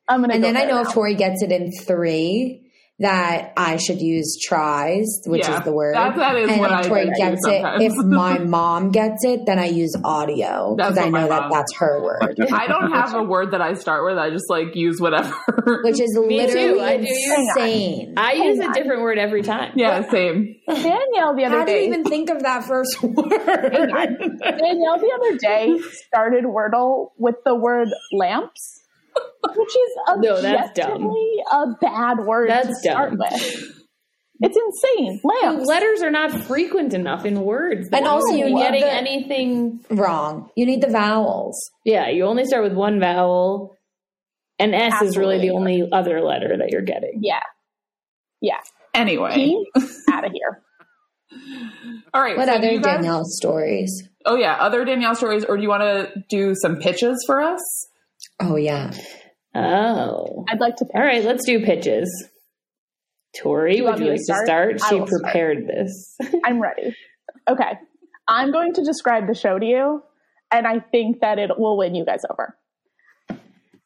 I'm 0.06 0.20
going 0.20 0.28
to. 0.30 0.34
And 0.34 0.44
go 0.44 0.52
then 0.52 0.56
I 0.58 0.66
know 0.66 0.82
now. 0.82 0.88
if 0.88 0.92
Tori 0.92 1.14
gets 1.14 1.42
it 1.42 1.50
in 1.50 1.72
three, 1.72 2.65
that 2.98 3.52
I 3.58 3.76
should 3.76 4.00
use 4.00 4.38
tries, 4.42 5.04
which 5.26 5.42
Yeah, 5.46 5.58
is 5.58 5.64
the 5.64 5.72
word. 5.72 5.94
that- 5.94 6.16
that 6.16 6.36
is 6.36 6.48
and 6.48 6.60
what 6.60 6.70
if 6.70 6.76
I 6.78 6.82
Tori 6.88 7.04
do 7.04 7.12
gets 7.18 7.46
it, 7.46 7.62
if 7.82 7.92
my 8.06 8.38
mom 8.38 8.90
gets 8.90 9.22
it, 9.22 9.44
then 9.44 9.58
I 9.58 9.66
use 9.66 9.94
audio 10.02 10.74
because 10.74 10.96
I 10.96 11.10
know 11.10 11.28
that 11.28 11.42
mom- 11.42 11.50
that's 11.50 11.74
her 11.76 12.02
word, 12.02 12.38
I 12.52 12.66
don't 12.66 12.90
have 12.90 13.14
a 13.14 13.22
word 13.22 13.50
that 13.50 13.60
I 13.60 13.74
start 13.74 14.06
with. 14.06 14.16
I 14.16 14.30
just 14.30 14.48
like 14.48 14.74
use 14.74 14.98
whatever. 14.98 15.30
which 15.84 16.00
is 16.00 16.16
Me 16.18 16.46
too, 16.46 16.46
literally 16.46 16.80
I 16.80 16.96
do 16.96 17.06
insane. 17.06 18.14
I 18.16 18.32
oh 18.32 18.42
use 18.44 18.58
a 18.60 18.72
different 18.72 19.02
word 19.02 19.18
every 19.18 19.42
time. 19.42 19.72
yeah, 19.76 20.08
same. 20.10 20.56
Danielle 20.66 21.34
the 21.36 21.44
other 21.44 21.58
How 21.58 21.64
do 21.66 21.72
you 21.72 21.78
day. 21.80 21.86
even 21.88 22.04
think 22.04 22.30
of 22.30 22.42
that 22.44 22.64
first 22.64 23.02
word? 23.02 23.28
Danielle 23.28 24.98
the 24.98 25.12
other 25.14 25.36
day 25.38 25.78
started 26.08 26.44
Wordle 26.44 27.10
with 27.18 27.36
the 27.44 27.54
word 27.54 27.88
lamps, 28.12 28.82
which 29.56 29.68
is 29.76 29.90
No, 30.18 30.40
that's 30.40 30.78
dumb. 30.78 30.90
objectively 30.92 31.32
a 31.52 31.66
bad 31.80 32.18
word 32.26 32.50
That's 32.50 32.68
to 32.68 32.74
start 32.76 33.10
dumb. 33.10 33.18
with. 33.18 33.72
It's 34.38 34.56
insane. 34.56 35.20
Lamps. 35.24 35.64
Letters 35.66 36.02
are 36.02 36.10
not 36.10 36.30
frequent 36.30 36.92
enough 36.92 37.24
in 37.24 37.40
words. 37.40 37.88
And 37.90 38.06
also 38.06 38.32
you 38.34 38.40
You're 38.40 38.48
need 38.50 38.58
getting 38.62 38.80
the- 38.82 38.92
anything. 38.92 39.80
Wrong. 39.90 40.50
You 40.56 40.66
need 40.66 40.82
the 40.82 40.90
vowels. 40.90 41.58
Yeah, 41.86 42.10
you 42.10 42.24
only 42.24 42.44
start 42.44 42.62
with 42.62 42.74
one 42.74 43.00
vowel, 43.00 43.78
and 44.58 44.74
S 44.74 45.00
is 45.00 45.16
really 45.16 45.38
the 45.40 45.50
only 45.50 45.88
other 45.90 46.20
letter 46.20 46.54
that 46.58 46.68
you're 46.70 46.82
getting. 46.82 47.20
Yeah. 47.22 47.40
Yeah. 48.42 48.60
Anyway, 48.92 49.32
P 49.34 49.66
out 50.12 50.26
of 50.26 50.32
here. 50.32 50.62
all 52.12 52.20
right. 52.22 52.36
What 52.36 52.48
so 52.48 52.54
other 52.56 52.70
you 52.70 52.80
guys- 52.80 52.96
Danielle 52.96 53.24
stories? 53.24 54.06
Oh 54.26 54.36
yeah, 54.36 54.56
other 54.60 54.84
Danielle 54.84 55.14
stories, 55.14 55.44
or 55.46 55.56
do 55.56 55.62
you 55.62 55.68
want 55.70 55.82
to 55.82 56.22
do 56.28 56.54
some 56.54 56.76
pitches 56.76 57.22
for 57.26 57.40
us? 57.42 57.60
Oh 58.40 58.56
yeah. 58.56 58.92
Oh. 59.54 60.44
I'd 60.48 60.60
like 60.60 60.76
to 60.76 60.84
pick. 60.84 60.94
All 60.94 61.02
right, 61.02 61.24
let's 61.24 61.44
do 61.46 61.64
pitches. 61.64 62.28
Tori, 63.40 63.78
you 63.78 63.84
would 63.84 63.98
you 63.98 64.06
like 64.06 64.16
to 64.16 64.18
to 64.18 64.24
start? 64.24 64.46
start? 64.46 64.80
She 64.88 64.94
will 64.96 65.06
start. 65.06 65.22
prepared 65.22 65.66
this. 65.66 66.16
I'm 66.44 66.60
ready. 66.60 66.94
Okay. 67.48 67.72
I'm 68.28 68.50
going 68.50 68.72
to 68.74 68.82
describe 68.82 69.26
the 69.26 69.34
show 69.34 69.58
to 69.58 69.64
you, 69.64 70.02
and 70.50 70.66
I 70.66 70.80
think 70.80 71.20
that 71.20 71.38
it 71.38 71.50
will 71.58 71.78
win 71.78 71.94
you 71.94 72.04
guys 72.04 72.22
over. 72.30 72.56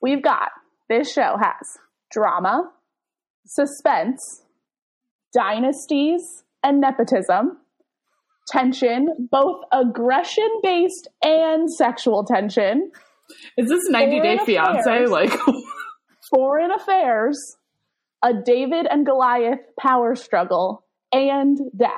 We've 0.01 0.23
got 0.23 0.49
this 0.89 1.13
show 1.13 1.37
has 1.41 1.79
drama, 2.11 2.71
suspense, 3.47 4.43
dynasties, 5.35 6.45
and 6.63 6.81
nepotism, 6.81 7.59
tension, 8.49 9.29
both 9.31 9.63
aggression 9.73 10.49
based 10.63 11.09
and 11.23 11.71
sexual 11.71 12.25
tension, 12.25 12.91
Is 13.57 13.69
this 13.69 13.89
90 13.89 14.21
Day 14.21 14.37
Foreign 14.37 14.47
Fiance? 14.47 14.81
affairs. 14.81 15.11
Like, 15.11 15.33
foreign 16.31 16.71
affairs, 16.71 17.39
a 18.23 18.33
David 18.35 18.87
and 18.91 19.05
Goliath 19.07 19.61
power 19.79 20.15
struggle, 20.15 20.85
and 21.13 21.59
death. 21.77 21.91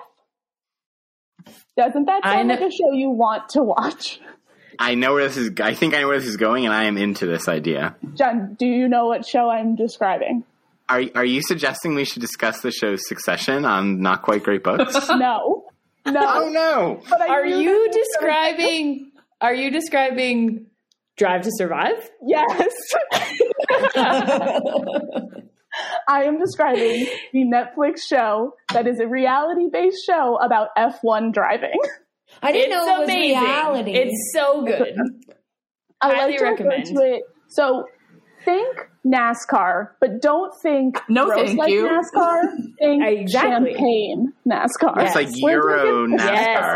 Doesn't 1.76 2.04
that 2.06 2.20
I 2.24 2.36
sound 2.36 2.48
like 2.48 2.60
a 2.60 2.70
show 2.70 2.92
you 2.92 3.10
want 3.10 3.48
to 3.50 3.62
watch? 3.62 4.20
I 4.78 4.94
know 4.94 5.14
where 5.14 5.24
this 5.28 5.36
is. 5.36 5.50
I 5.60 5.74
think 5.74 5.94
I 5.94 6.00
know 6.00 6.08
where 6.08 6.18
this 6.18 6.28
is 6.28 6.36
going, 6.36 6.64
and 6.64 6.74
I 6.74 6.84
am 6.84 6.96
into 6.96 7.26
this 7.26 7.48
idea. 7.48 7.96
John, 8.14 8.54
do 8.58 8.66
you 8.66 8.88
know 8.88 9.06
what 9.06 9.26
show 9.26 9.48
I'm 9.50 9.74
describing? 9.76 10.44
Are 10.88 11.02
Are 11.14 11.24
you 11.24 11.42
suggesting 11.42 11.94
we 11.94 12.04
should 12.04 12.20
discuss 12.22 12.60
the 12.60 12.70
show 12.70 12.96
Succession 12.96 13.64
on 13.64 14.00
Not 14.00 14.22
Quite 14.22 14.42
Great 14.42 14.62
Books? 14.64 14.94
No. 15.10 15.64
No. 16.04 16.20
oh 16.20 16.48
no! 16.50 17.00
But 17.08 17.30
Are 17.30 17.46
you 17.46 17.64
that 17.64 17.78
was 17.78 17.88
gonna- 17.88 18.04
describing? 18.04 19.12
Are 19.40 19.54
you 19.54 19.70
describing 19.70 20.66
Drive 21.16 21.42
to 21.42 21.50
Survive? 21.52 22.10
Yes. 22.26 22.72
I 26.08 26.24
am 26.24 26.38
describing 26.38 27.06
the 27.32 27.44
Netflix 27.44 28.00
show 28.08 28.54
that 28.72 28.86
is 28.86 29.00
a 29.00 29.06
reality 29.06 29.68
based 29.72 30.04
show 30.06 30.36
about 30.42 30.68
F1 30.76 31.32
driving. 31.32 31.78
I 32.42 32.52
didn't 32.52 32.72
It's 32.72 32.86
know 32.86 32.94
it 32.96 32.98
was 33.00 33.08
amazing. 33.08 33.40
reality. 33.42 33.92
It's 33.92 34.32
so 34.34 34.64
good. 34.64 34.94
I 36.00 36.14
Highly 36.14 36.32
like 36.32 36.38
to 36.40 36.44
recommend. 36.44 36.86
to 36.86 36.94
it. 37.02 37.22
So 37.48 37.86
think 38.44 38.76
NASCAR, 39.06 39.88
but 40.00 40.22
don't 40.22 40.54
think 40.62 41.00
No, 41.08 41.26
roast 41.28 41.44
thank 41.46 41.58
like 41.58 41.70
you. 41.70 41.88
NASCAR. 41.88 42.42
Think 42.78 43.02
Exactly. 43.06 43.72
champagne 43.72 44.32
NASCAR. 44.46 45.04
It's 45.04 45.14
like 45.14 45.28
Euro 45.32 46.06
NASCAR 46.06 46.18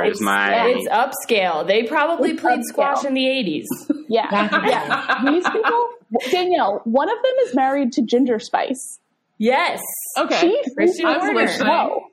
Yes, 0.06 0.16
is 0.16 0.20
my. 0.20 0.66
It's 0.76 0.88
upscale. 0.88 1.66
They 1.66 1.84
probably 1.84 2.32
It's 2.32 2.40
played 2.40 2.58
upscale. 2.60 2.64
squash 2.64 3.04
in 3.04 3.14
the 3.14 3.24
80s. 3.24 3.64
Yeah, 4.08 4.28
yeah. 4.64 5.20
These 5.28 5.42
people, 5.50 5.88
Danielle, 6.30 6.80
one 6.84 7.08
of 7.08 7.16
them 7.16 7.32
is 7.42 7.56
married 7.56 7.90
to 7.94 8.02
Ginger 8.02 8.38
Spice. 8.38 9.00
Yes. 9.38 9.80
okay. 10.16 10.40
She 10.40 10.62
Christian 10.76 11.06
I'm 11.06 11.20
frequents 11.22 11.58
the 11.58 11.64
show. 11.64 12.06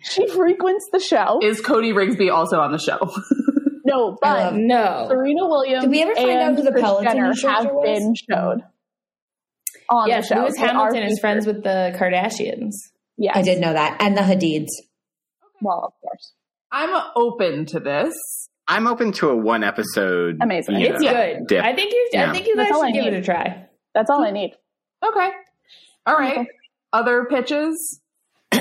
She 0.00 0.28
frequents 0.28 0.86
the 0.92 1.00
show. 1.00 1.40
Is 1.42 1.62
Cody 1.62 1.92
Rigsby 1.94 2.30
also 2.30 2.58
on 2.60 2.72
the 2.72 2.78
show? 2.78 2.98
no, 3.86 4.18
but 4.20 4.52
love- 4.52 4.54
No. 4.54 5.06
Serena 5.08 5.46
Williams 5.48 5.84
Did 5.84 5.90
we 5.90 6.02
ever 6.02 6.14
find 6.14 6.30
out 6.30 6.54
who 6.56 6.62
the 6.62 6.72
Kris 6.72 6.82
Peloton 6.82 7.12
Jenner 7.14 7.32
have 7.48 7.66
was? 7.72 7.84
been 7.98 8.14
showed 8.30 8.62
on 9.90 10.08
Yes, 10.08 10.28
the 10.28 10.34
show. 10.34 10.40
Lewis 10.42 10.56
Hamilton 10.56 11.02
is 11.02 11.08
featured. 11.10 11.20
friends 11.20 11.46
with 11.46 11.62
the 11.64 11.94
Kardashians. 11.98 12.72
Yes. 13.18 13.36
I 13.36 13.42
did 13.42 13.60
know 13.60 13.72
that. 13.72 13.96
And 14.00 14.16
the 14.16 14.22
Hadids. 14.22 14.68
Well, 15.60 15.84
of 15.84 15.92
course. 16.00 16.32
I'm 16.72 17.02
open 17.16 17.66
to 17.66 17.80
this. 17.80 18.14
I'm 18.68 18.86
open 18.86 19.12
to 19.14 19.30
a 19.30 19.36
one 19.36 19.64
episode. 19.64 20.38
Amazing. 20.40 20.76
you 20.80 20.94
It's 20.94 21.02
know, 21.04 21.12
good. 21.12 21.46
dip. 21.48 21.64
I 21.64 21.74
think 21.74 21.92
you. 21.92 22.08
Yeah. 22.12 22.30
I 22.30 22.32
think 22.32 22.46
you 22.46 22.56
guys 22.56 22.68
should 22.68 22.92
give 22.94 23.04
need. 23.04 23.14
it 23.14 23.18
a 23.18 23.22
try. 23.22 23.66
That's 23.94 24.08
all 24.10 24.24
I 24.24 24.30
need. 24.30 24.54
Okay. 25.04 25.30
All 26.06 26.14
right. 26.16 26.46
Other 26.92 27.24
pitches? 27.28 28.00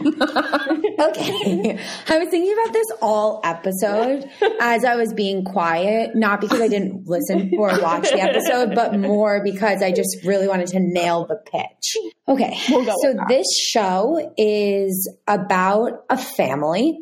Okay. 1.00 1.78
I 2.08 2.18
was 2.18 2.28
thinking 2.28 2.52
about 2.52 2.72
this 2.74 2.86
all 3.00 3.40
episode 3.42 4.28
as 4.60 4.84
I 4.84 4.96
was 4.96 5.14
being 5.14 5.44
quiet, 5.44 6.14
not 6.14 6.42
because 6.42 6.60
I 6.60 6.68
didn't 6.68 7.06
listen 7.06 7.52
or 7.56 7.80
watch 7.80 8.10
the 8.10 8.20
episode, 8.20 8.74
but 8.74 8.98
more 8.98 9.42
because 9.42 9.82
I 9.82 9.92
just 9.92 10.18
really 10.24 10.46
wanted 10.46 10.68
to 10.68 10.80
nail 10.80 11.26
the 11.26 11.36
pitch. 11.36 11.96
Okay. 12.28 12.54
We'll 12.68 12.84
so 13.00 13.14
this 13.28 13.46
show 13.58 14.32
is 14.36 15.10
about 15.26 16.04
a 16.10 16.18
family, 16.18 16.98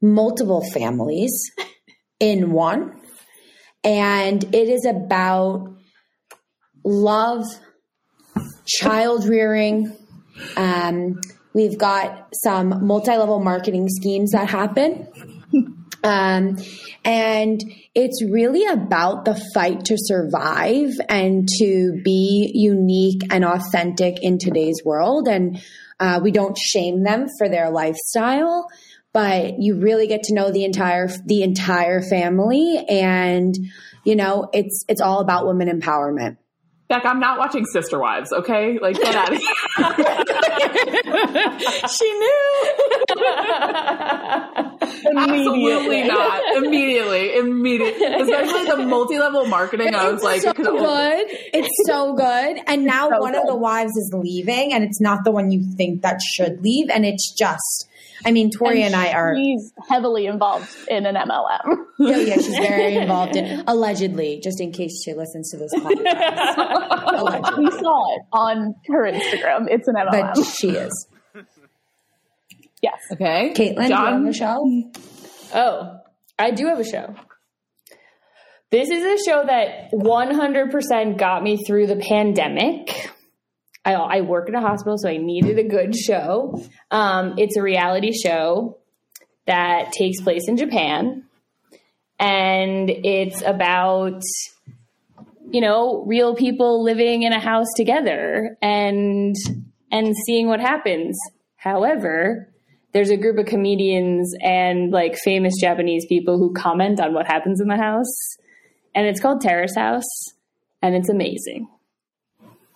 multiple 0.00 0.64
families 0.72 1.32
in 2.20 2.52
one, 2.52 3.00
and 3.82 4.44
it 4.54 4.68
is 4.68 4.86
about 4.86 5.74
love, 6.84 7.44
child 8.66 9.26
rearing, 9.26 9.92
um, 10.56 11.20
we've 11.52 11.78
got 11.78 12.28
some 12.44 12.86
multi-level 12.86 13.40
marketing 13.40 13.88
schemes 13.88 14.32
that 14.32 14.48
happen. 14.48 15.08
Um, 16.04 16.56
and 17.04 17.60
it's 17.94 18.24
really 18.24 18.64
about 18.66 19.24
the 19.24 19.40
fight 19.54 19.84
to 19.86 19.96
survive 19.96 20.90
and 21.08 21.48
to 21.58 22.00
be 22.04 22.52
unique 22.54 23.22
and 23.30 23.44
authentic 23.44 24.22
in 24.22 24.38
today's 24.38 24.82
world. 24.84 25.28
And 25.28 25.60
Uh, 26.00 26.20
we 26.22 26.30
don't 26.30 26.56
shame 26.56 27.02
them 27.02 27.26
for 27.38 27.48
their 27.48 27.70
lifestyle, 27.70 28.68
but 29.12 29.58
you 29.58 29.80
really 29.80 30.06
get 30.06 30.22
to 30.22 30.32
know 30.32 30.52
the 30.52 30.62
entire 30.62 31.08
the 31.26 31.42
entire 31.42 32.00
family, 32.00 32.86
and 32.88 33.52
you 34.04 34.14
know 34.14 34.48
it's 34.52 34.84
it's 34.88 35.00
all 35.00 35.18
about 35.18 35.44
women 35.48 35.66
empowerment. 35.66 36.36
Beck, 36.88 37.04
I'm 37.04 37.20
not 37.20 37.38
watching 37.38 37.66
Sister 37.66 37.98
Wives, 37.98 38.32
okay? 38.32 38.78
Like, 38.80 38.96
get 38.96 39.14
out 39.14 39.30
of 39.30 39.38
here. 39.38 39.54
she 41.88 42.12
knew. 42.14 42.64
Absolutely 45.16 46.04
not. 46.04 46.56
Immediately. 46.56 47.36
Immediately. 47.36 48.04
Especially 48.06 48.64
the 48.66 48.76
multi 48.86 49.18
level 49.18 49.46
marketing. 49.46 49.94
I 49.94 50.10
was 50.10 50.22
like, 50.22 50.40
so 50.40 50.52
only- 50.56 50.80
good. 50.80 51.26
It's 51.52 51.68
so 51.86 52.14
good. 52.14 52.58
And 52.66 52.84
now 52.84 53.10
So 53.10 53.20
one 53.20 53.34
of 53.34 53.46
the 53.46 53.56
wives 53.56 53.92
is 53.96 54.10
leaving, 54.14 54.72
and 54.72 54.82
it's 54.82 55.00
not 55.00 55.24
the 55.24 55.30
one 55.30 55.50
you 55.50 55.62
think 55.76 56.02
that 56.02 56.20
should 56.22 56.62
leave. 56.62 56.88
And 56.88 57.04
it's 57.04 57.30
just, 57.32 57.87
I 58.24 58.32
mean, 58.32 58.50
Tori 58.50 58.82
and, 58.82 58.94
I 58.94 59.12
are. 59.12 59.34
She's 59.36 59.72
heavily 59.88 60.26
involved 60.26 60.68
in 60.88 61.06
an 61.06 61.14
MLM. 61.14 61.84
Yeah, 61.98 62.16
yeah, 62.16 62.34
she's 62.34 62.56
very 62.56 62.96
involved 63.02 63.36
in 63.36 63.64
allegedly, 63.66 64.40
just 64.42 64.60
in 64.60 64.72
case 64.72 65.02
she 65.04 65.14
listens 65.14 65.50
to 65.50 65.56
this 65.56 65.72
podcast. 65.74 67.18
allegedly. 67.18 67.64
we 67.64 67.70
saw 67.70 68.16
it 68.16 68.22
on 68.32 68.74
her 68.88 69.04
Instagram. 69.04 69.66
It's 69.68 69.88
an 69.88 69.94
MLM. 69.94 70.34
But 70.34 70.44
she 70.44 70.70
is. 70.70 71.08
yes. 72.82 72.94
okay. 73.12 73.52
Kaitlin, 73.54 73.76
do 73.76 73.82
you 73.82 73.88
John? 73.88 74.24
have 74.24 74.26
a 74.26 74.32
show? 74.32 74.90
Oh, 75.54 76.00
I 76.38 76.50
do 76.50 76.66
have 76.66 76.78
a 76.78 76.84
show. 76.84 77.14
This 78.70 78.90
is 78.90 79.02
a 79.02 79.24
show 79.24 79.44
that 79.46 79.92
100% 79.92 81.18
got 81.18 81.42
me 81.42 81.56
through 81.66 81.86
the 81.86 81.96
pandemic. 81.96 83.10
I, 83.88 84.18
I 84.18 84.20
work 84.20 84.48
in 84.48 84.54
a 84.54 84.60
hospital, 84.60 84.98
so 84.98 85.08
I 85.08 85.16
needed 85.16 85.58
a 85.58 85.64
good 85.64 85.96
show. 85.96 86.62
Um, 86.90 87.34
it's 87.38 87.56
a 87.56 87.62
reality 87.62 88.12
show 88.12 88.78
that 89.46 89.92
takes 89.92 90.20
place 90.20 90.46
in 90.46 90.58
Japan, 90.58 91.24
and 92.18 92.90
it's 92.90 93.40
about 93.42 94.22
you 95.50 95.62
know 95.62 96.04
real 96.06 96.34
people 96.34 96.84
living 96.84 97.22
in 97.22 97.32
a 97.32 97.40
house 97.40 97.68
together 97.76 98.58
and 98.60 99.34
and 99.90 100.14
seeing 100.26 100.48
what 100.48 100.60
happens. 100.60 101.18
However, 101.56 102.52
there's 102.92 103.10
a 103.10 103.16
group 103.16 103.38
of 103.38 103.46
comedians 103.46 104.34
and 104.42 104.90
like 104.90 105.16
famous 105.16 105.54
Japanese 105.58 106.04
people 106.06 106.38
who 106.38 106.52
comment 106.52 107.00
on 107.00 107.14
what 107.14 107.26
happens 107.26 107.60
in 107.60 107.68
the 107.68 107.76
house. 107.76 108.36
And 108.94 109.06
it's 109.06 109.20
called 109.20 109.40
Terrace 109.40 109.74
House. 109.76 110.08
And 110.82 110.94
it's 110.94 111.08
amazing. 111.08 111.68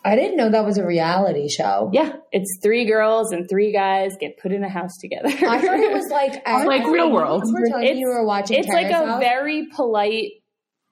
I 0.04 0.16
didn't 0.16 0.36
know 0.36 0.50
that 0.50 0.64
was 0.64 0.78
a 0.78 0.84
reality 0.86 1.48
show. 1.48 1.90
Yeah. 1.92 2.14
It's 2.32 2.58
three 2.62 2.84
girls 2.86 3.30
and 3.32 3.48
three 3.48 3.72
guys 3.72 4.12
get 4.18 4.36
put 4.38 4.50
in 4.52 4.64
a 4.64 4.68
house 4.68 4.96
together. 5.00 5.28
I 5.28 5.60
thought 5.60 5.78
it 5.78 5.92
was 5.92 6.08
like 6.10 6.42
I- 6.46 6.64
Like 6.66 6.84
Real 6.86 7.12
World. 7.12 7.44
You 7.46 7.52
were 7.54 7.66
telling 7.68 7.84
me 7.84 7.98
you 8.00 8.08
were 8.08 8.24
watching. 8.26 8.58
it's 8.58 8.68
like 8.68 8.90
a 8.90 8.94
House. 9.06 9.20
very 9.20 9.68
polite 9.74 10.32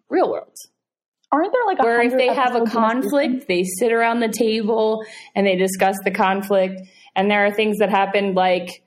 real 0.09 0.31
world. 0.31 0.55
Aren't 1.33 1.53
there 1.53 1.65
like 1.67 1.83
Where 1.83 2.03
if 2.03 2.13
they 2.17 2.27
have 2.29 2.55
a 2.55 2.59
episodes 2.59 2.59
in 2.59 2.63
this 2.65 2.71
season? 2.73 2.83
conflict, 2.83 3.49
they 3.49 3.65
sit 3.65 3.93
around 3.93 4.21
the 4.21 4.29
table 4.29 5.05
and 5.35 5.47
they 5.47 5.57
discuss 5.57 5.97
the 6.05 6.11
conflict. 6.11 6.81
And 7.17 7.31
there 7.31 7.45
are 7.47 7.53
things 7.53 7.79
that 7.79 7.89
happen 7.91 8.35
like 8.35 8.83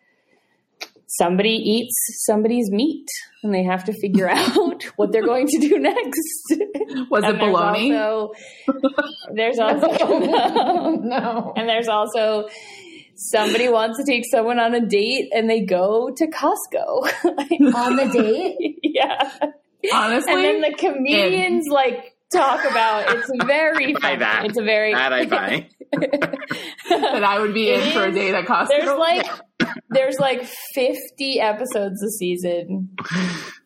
somebody 1.08 1.52
eats 1.52 1.94
somebody's 2.26 2.70
meat 2.72 3.08
and 3.44 3.54
they 3.54 3.64
have 3.64 3.84
to 3.86 3.94
figure 3.94 4.30
out 4.32 4.84
what 4.96 5.12
they're 5.12 5.26
going 5.26 5.48
to 5.48 5.60
do 5.60 5.80
next. 5.92 6.54
Was 7.10 7.24
And 7.24 7.36
it 7.36 7.40
bologna? 7.40 7.90
There's 7.90 9.60
also, 9.60 9.88
there's 9.98 10.10
also 10.10 10.96
no. 11.02 11.54
and 11.56 11.68
there's 11.70 11.88
also 11.88 12.48
somebody 13.16 13.70
wants 13.70 13.98
to 14.00 14.06
take 14.06 14.24
someone 14.30 14.60
on 14.60 14.74
a 14.74 14.86
date 14.86 15.30
and 15.34 15.50
they 15.50 15.62
go 15.62 16.12
to 16.16 16.28
Costco. 16.28 17.74
On 17.76 17.96
the 17.96 18.10
date, 18.12 18.80
yeah. 18.84 19.32
Honestly, 19.94 20.34
And 20.34 20.44
then 20.44 20.62
the 20.62 20.74
comedians 20.78 21.68
like 21.70 22.16
talk 22.34 22.64
about 22.66 23.16
it's 23.16 23.30
very 23.46 23.94
Buy 23.94 24.00
funny. 24.00 24.18
that. 24.20 24.46
It's 24.46 24.58
a 24.58 24.64
very 24.64 24.94
That 24.94 25.14
I 25.14 25.26
buy. 25.26 25.68
that 26.90 27.24
I 27.24 27.40
would 27.40 27.54
be 27.54 27.70
It 27.70 27.84
in 27.88 27.92
for 27.94 28.04
a 28.06 28.10
is- 28.10 28.16
date 28.16 28.34
at 28.34 28.46
Costco. 28.46 28.68
there's 28.70 28.98
like 28.98 29.26
there's 29.90 30.18
like 30.20 30.44
50 30.76 31.40
episodes 31.40 32.02
a 32.04 32.10
season. 32.18 32.90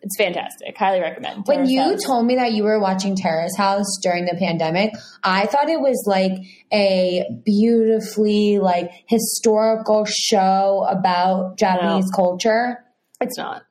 It's 0.01 0.17
fantastic. 0.17 0.77
Highly 0.77 1.01
recommend. 1.01 1.43
when 1.47 1.65
you 1.67 1.81
House. 1.81 2.03
told 2.05 2.25
me 2.25 2.35
that 2.35 2.53
you 2.53 2.63
were 2.63 2.79
watching 2.79 3.15
Terrace 3.15 3.55
House 3.57 3.85
during 4.01 4.25
the 4.25 4.35
pandemic, 4.39 4.91
I 5.23 5.45
thought 5.47 5.69
it 5.69 5.79
was 5.79 6.01
like 6.07 6.31
a 6.73 7.25
beautifully 7.45 8.59
like 8.59 8.91
historical 9.07 10.05
show 10.05 10.85
about 10.89 11.57
Japanese 11.57 12.09
culture. 12.15 12.83
it's 13.21 13.37
not. 13.37 13.63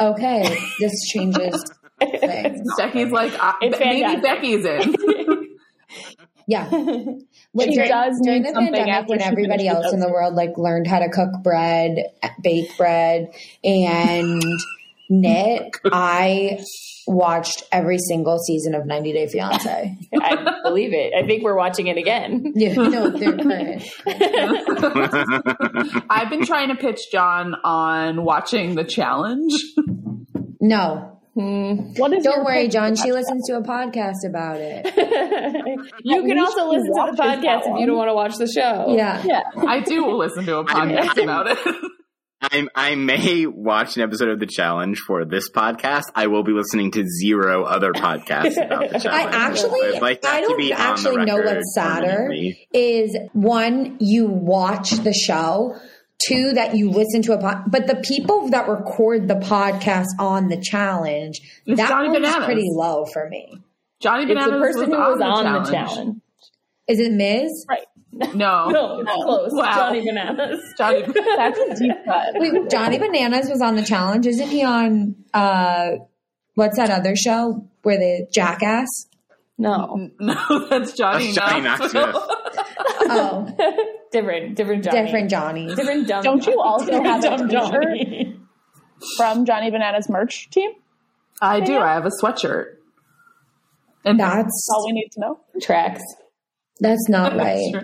Okay, 0.00 0.56
this 0.80 0.92
changes. 1.12 1.62
Becky's 2.00 3.10
like, 3.10 3.32
uh, 3.42 3.52
It's 3.60 3.78
maybe. 3.78 4.20
Becky's 4.22 4.64
in. 4.64 4.94
Yeah. 6.50 6.68
When 7.52 7.68
She 7.68 7.74
during, 7.74 7.90
does 7.90 8.20
during 8.22 8.42
the 8.42 8.52
something 8.52 8.72
pandemic, 8.72 9.08
when 9.08 9.22
everybody 9.22 9.64
finishes 9.64 9.84
else 9.84 9.92
in 9.92 9.98
the 9.98 10.08
world 10.08 10.34
like 10.34 10.56
learned 10.56 10.86
how 10.86 11.00
to 11.00 11.08
cook 11.08 11.42
bread, 11.42 11.96
bake 12.40 12.76
bread, 12.76 13.32
and 13.64 14.40
knit, 15.08 15.72
I 15.92 16.60
watched 17.08 17.64
every 17.72 17.98
single 17.98 18.38
season 18.38 18.76
of 18.76 18.86
90 18.86 19.12
Day 19.12 19.26
Fiance. 19.26 19.98
I 20.22 20.60
believe 20.62 20.92
it. 20.92 21.12
I 21.12 21.26
think 21.26 21.42
we're 21.42 21.56
watching 21.56 21.88
it 21.88 21.96
again. 21.96 22.52
Yeah, 22.54 22.74
no, 22.74 23.10
they're 23.10 23.36
current. 23.36 23.82
I've 26.08 26.30
been 26.30 26.46
trying 26.46 26.68
to 26.68 26.76
pitch 26.76 27.00
John 27.10 27.56
on 27.64 28.24
watching 28.24 28.76
the 28.76 28.84
challenge. 28.84 29.52
No, 30.60 31.19
Mm-hmm. 31.36 31.94
What 32.00 32.12
is 32.12 32.24
don't 32.24 32.44
worry, 32.44 32.68
John. 32.68 32.96
She 32.96 33.12
listens 33.12 33.46
to 33.46 33.56
a 33.56 33.62
podcast 33.62 34.26
about 34.28 34.56
it. 34.58 34.84
you 36.02 36.24
can 36.24 36.38
also 36.38 36.66
listen 36.68 36.86
to 36.92 37.12
the 37.12 37.22
podcast 37.22 37.60
if 37.72 37.80
you 37.80 37.86
don't 37.86 37.96
want 37.96 38.08
to 38.08 38.14
watch 38.14 38.36
the 38.36 38.46
show. 38.48 38.94
Yeah. 38.96 39.22
Yeah. 39.24 39.42
I 39.56 39.80
do 39.80 40.16
listen 40.16 40.44
to 40.46 40.58
a 40.58 40.64
podcast 40.66 41.18
I'm- 41.18 41.18
about 41.20 41.46
it. 41.50 41.58
I, 42.42 42.66
I 42.74 42.94
may 42.94 43.44
watch 43.44 43.98
an 43.98 44.02
episode 44.02 44.30
of 44.30 44.40
the 44.40 44.46
challenge 44.46 45.00
for 45.06 45.26
this 45.26 45.50
podcast. 45.50 46.04
I 46.14 46.28
will 46.28 46.42
be 46.42 46.52
listening 46.52 46.90
to 46.92 47.04
zero 47.06 47.64
other 47.64 47.92
podcasts 47.92 48.56
about 48.56 48.90
the 48.90 48.98
challenge. 49.02 49.06
I 49.06 49.28
actually, 49.30 49.96
I'd 49.96 50.00
like 50.00 50.24
I 50.24 50.40
don't 50.40 50.56
be 50.56 50.72
on 50.72 50.78
the 50.78 50.82
actually 50.82 51.24
know 51.26 51.36
record 51.36 51.56
what's 51.56 51.74
sadder 51.74 52.32
is 52.72 53.14
one, 53.34 53.98
you 54.00 54.26
watch 54.26 54.90
the 54.92 55.12
show. 55.12 55.76
Two, 56.26 56.52
that 56.52 56.76
you 56.76 56.90
listen 56.90 57.22
to 57.22 57.32
a 57.32 57.38
pod, 57.38 57.64
but 57.68 57.86
the 57.86 57.96
people 57.96 58.48
that 58.50 58.68
record 58.68 59.26
the 59.26 59.36
podcast 59.36 60.06
on 60.18 60.48
the 60.48 60.60
challenge, 60.60 61.40
It's 61.64 61.80
that 61.80 61.88
Johnny 61.88 62.08
one's 62.08 62.20
Bananas. 62.20 62.44
pretty 62.44 62.68
low 62.70 63.06
for 63.06 63.28
me. 63.30 63.62
Johnny 64.00 64.24
It's 64.24 64.28
Bananas 64.28 64.52
the 64.52 64.58
person 64.58 64.90
was 64.90 64.98
who 64.98 65.12
was 65.12 65.20
on, 65.22 65.46
on 65.46 65.62
the 65.64 65.70
challenge. 65.70 66.20
Is 66.88 66.98
it 67.00 67.12
Miz? 67.12 67.64
Right. 67.68 67.86
No, 68.34 68.68
No, 68.70 69.00
it's 69.00 69.12
close. 69.24 69.50
Wow. 69.52 69.74
Johnny 69.74 70.04
Bananas. 70.04 70.60
Johnny. 70.76 71.02
That's 71.36 71.58
a 71.58 71.74
deep 71.76 71.96
cut. 72.04 72.26
Wait, 72.34 72.70
Johnny 72.70 72.98
Bananas 72.98 73.48
was 73.48 73.62
on 73.62 73.76
the 73.76 73.82
challenge. 73.84 74.26
Isn't 74.26 74.48
he 74.48 74.62
on, 74.64 75.14
uh, 75.32 75.92
what's 76.54 76.76
that 76.76 76.90
other 76.90 77.14
show 77.16 77.66
where 77.82 77.96
the 77.98 78.26
jackass? 78.32 78.88
No. 79.56 80.10
No, 80.18 80.66
that's 80.68 80.92
Johnny. 80.92 81.32
That's 81.32 81.36
Johnny 81.36 81.60
Knoxville. 81.62 82.12
Knoxville. 82.12 82.36
Oh, 83.10 83.56
different, 84.12 84.56
different 84.56 84.84
Johnny. 84.84 85.02
different 85.04 85.30
Johnny. 85.30 85.74
Different 85.74 86.06
dumb 86.08 86.22
Don't 86.22 86.46
you 86.46 86.60
also 86.60 87.02
have 87.02 87.24
a 87.24 87.36
dumb 87.36 87.48
t-shirt? 87.48 87.72
Johnny? 87.72 88.36
From 89.16 89.44
Johnny 89.46 89.70
Bananas 89.70 90.08
merch 90.08 90.48
team? 90.50 90.70
I 91.42 91.60
do. 91.60 91.78
I 91.78 91.94
have 91.94 92.04
a 92.06 92.10
sweatshirt. 92.22 92.74
And 94.04 94.18
That's, 94.20 94.36
That's 94.36 94.68
all 94.74 94.86
we 94.86 94.92
need 94.92 95.08
to 95.12 95.20
know. 95.20 95.40
Tracks. 95.60 96.02
that's 96.80 97.08
not 97.08 97.36
right. 97.36 97.74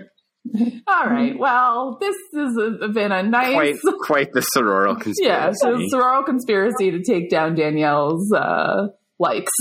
All 0.87 1.05
right. 1.05 1.37
Well, 1.37 1.97
this 1.99 2.15
has 2.33 2.93
been 2.93 3.11
a 3.11 3.21
nice, 3.23 3.53
Quite, 3.81 3.95
quite 4.01 4.31
the 4.33 4.39
sororal 4.55 4.93
conspiracy. 5.01 5.23
yeah, 5.23 5.51
so 5.53 5.75
sororal 5.93 6.25
conspiracy 6.25 6.91
to 6.91 7.03
take 7.03 7.29
down 7.29 7.53
Danielle's 7.55 8.31
uh, 8.33 8.87
likes. 9.19 9.51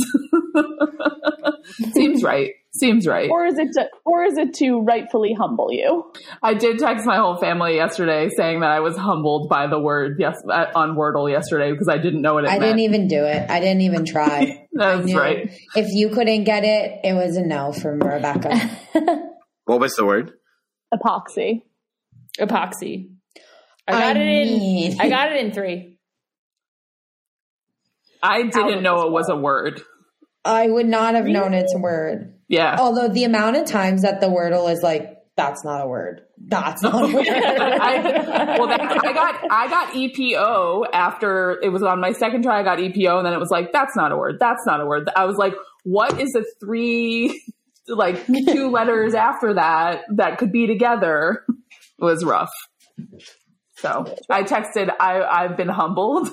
Seems 1.95 2.23
right. 2.23 2.53
Seems 2.79 3.07
right. 3.07 3.31
Or 3.31 3.47
is 3.47 3.59
it 3.59 3.69
to, 3.75 3.89
or 4.05 4.25
is 4.25 4.37
it 4.37 4.53
to 4.55 4.81
rightfully 4.81 5.33
humble 5.33 5.73
you? 5.73 6.13
I 6.43 6.55
did 6.55 6.79
text 6.79 7.07
my 7.07 7.17
whole 7.17 7.37
family 7.39 7.75
yesterday 7.77 8.29
saying 8.37 8.61
that 8.61 8.71
I 8.71 8.81
was 8.81 8.97
humbled 8.97 9.49
by 9.49 9.67
the 9.67 9.79
word 9.81 10.17
yes 10.19 10.37
uh, 10.51 10.67
on 10.75 10.95
Wordle 10.97 11.31
yesterday 11.31 11.71
because 11.73 11.89
I 11.89 11.97
didn't 11.99 12.21
know 12.23 12.35
what 12.35 12.45
it 12.45 12.51
I 12.51 12.59
meant. 12.59 12.63
didn't 12.63 12.81
even 12.81 13.09
do 13.09 13.25
it. 13.25 13.51
I 13.51 13.61
didn't 13.61 13.81
even 13.83 14.05
try. 14.05 14.67
That's 14.73 15.15
right. 15.15 15.51
If 15.75 15.87
you 15.93 16.11
couldn't 16.11 16.45
get 16.45 16.65
it, 16.65 17.01
it 17.05 17.15
was 17.15 17.37
a 17.37 17.43
no 17.43 17.73
from 17.73 17.99
Rebecca. 18.01 18.71
What 19.65 19.81
was 19.81 19.97
the 19.97 20.07
word? 20.07 20.31
Epoxy. 20.95 21.63
Epoxy. 22.39 23.09
I 23.89 23.93
got 23.93 24.03
I 24.03 24.11
it 24.11 24.17
in. 24.19 24.59
mean- 24.59 25.01
I 25.01 25.09
got 25.09 25.33
it 25.33 25.45
in 25.45 25.51
three. 25.53 25.97
I 28.23 28.43
didn't 28.45 28.83
know 28.83 29.07
it 29.07 29.11
was 29.13 29.29
a 29.29 29.35
word. 29.37 29.83
I 30.47 30.69
would 30.69 30.87
not 30.87 31.15
have 31.15 31.27
known 31.27 31.53
it's 31.55 31.75
a 31.75 31.79
word. 31.79 32.35
Yeah. 32.49 32.77
Although 32.79 33.09
the 33.09 33.25
amount 33.25 33.57
of 33.57 33.67
times 33.67 34.03
that 34.03 34.21
the 34.21 34.29
wordle 34.29 34.73
is 34.73 34.83
like 34.83 35.13
That's 35.37 35.65
not 35.65 35.85
a 35.85 35.87
word. 35.87 36.23
That's 36.39 36.83
not 36.83 36.95
a 36.95 37.07
word. 37.15 37.27
I, 37.29 38.57
well, 38.59 38.69
that, 38.69 38.81
I 38.81 39.13
got 39.13 39.51
I 39.51 39.69
got 39.69 39.93
EPO 39.95 40.87
after 40.93 41.59
it 41.63 41.71
was 41.71 41.83
on 41.83 42.01
my 42.01 42.13
second 42.13 42.43
try. 42.43 42.61
I 42.61 42.63
got 42.63 42.79
EPO, 42.79 43.19
and 43.19 43.27
then 43.27 43.33
it 43.33 43.41
was 43.41 43.51
like, 43.51 43.73
that's 43.73 43.97
not 43.97 44.13
a 44.13 44.17
word. 44.17 44.37
That's 44.39 44.65
not 44.67 44.81
a 44.81 44.87
word. 44.87 45.11
I 45.15 45.25
was 45.27 45.37
like, 45.37 45.55
what 45.85 46.21
is 46.21 46.35
a 46.37 46.45
three, 46.61 47.43
like 47.89 48.25
two 48.27 48.71
letters 48.79 49.15
after 49.15 49.55
that 49.55 50.03
that 50.17 50.39
could 50.39 50.53
be 50.53 50.67
together? 50.67 51.45
It 51.49 52.05
was 52.05 52.25
rough. 52.25 52.53
So 53.77 54.15
I 54.31 54.43
texted, 54.43 54.91
I 54.99 55.21
I've 55.23 55.57
been 55.57 55.69
humbled. 55.69 56.29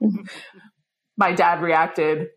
my 1.16 1.32
dad 1.32 1.62
reacted 1.62 2.28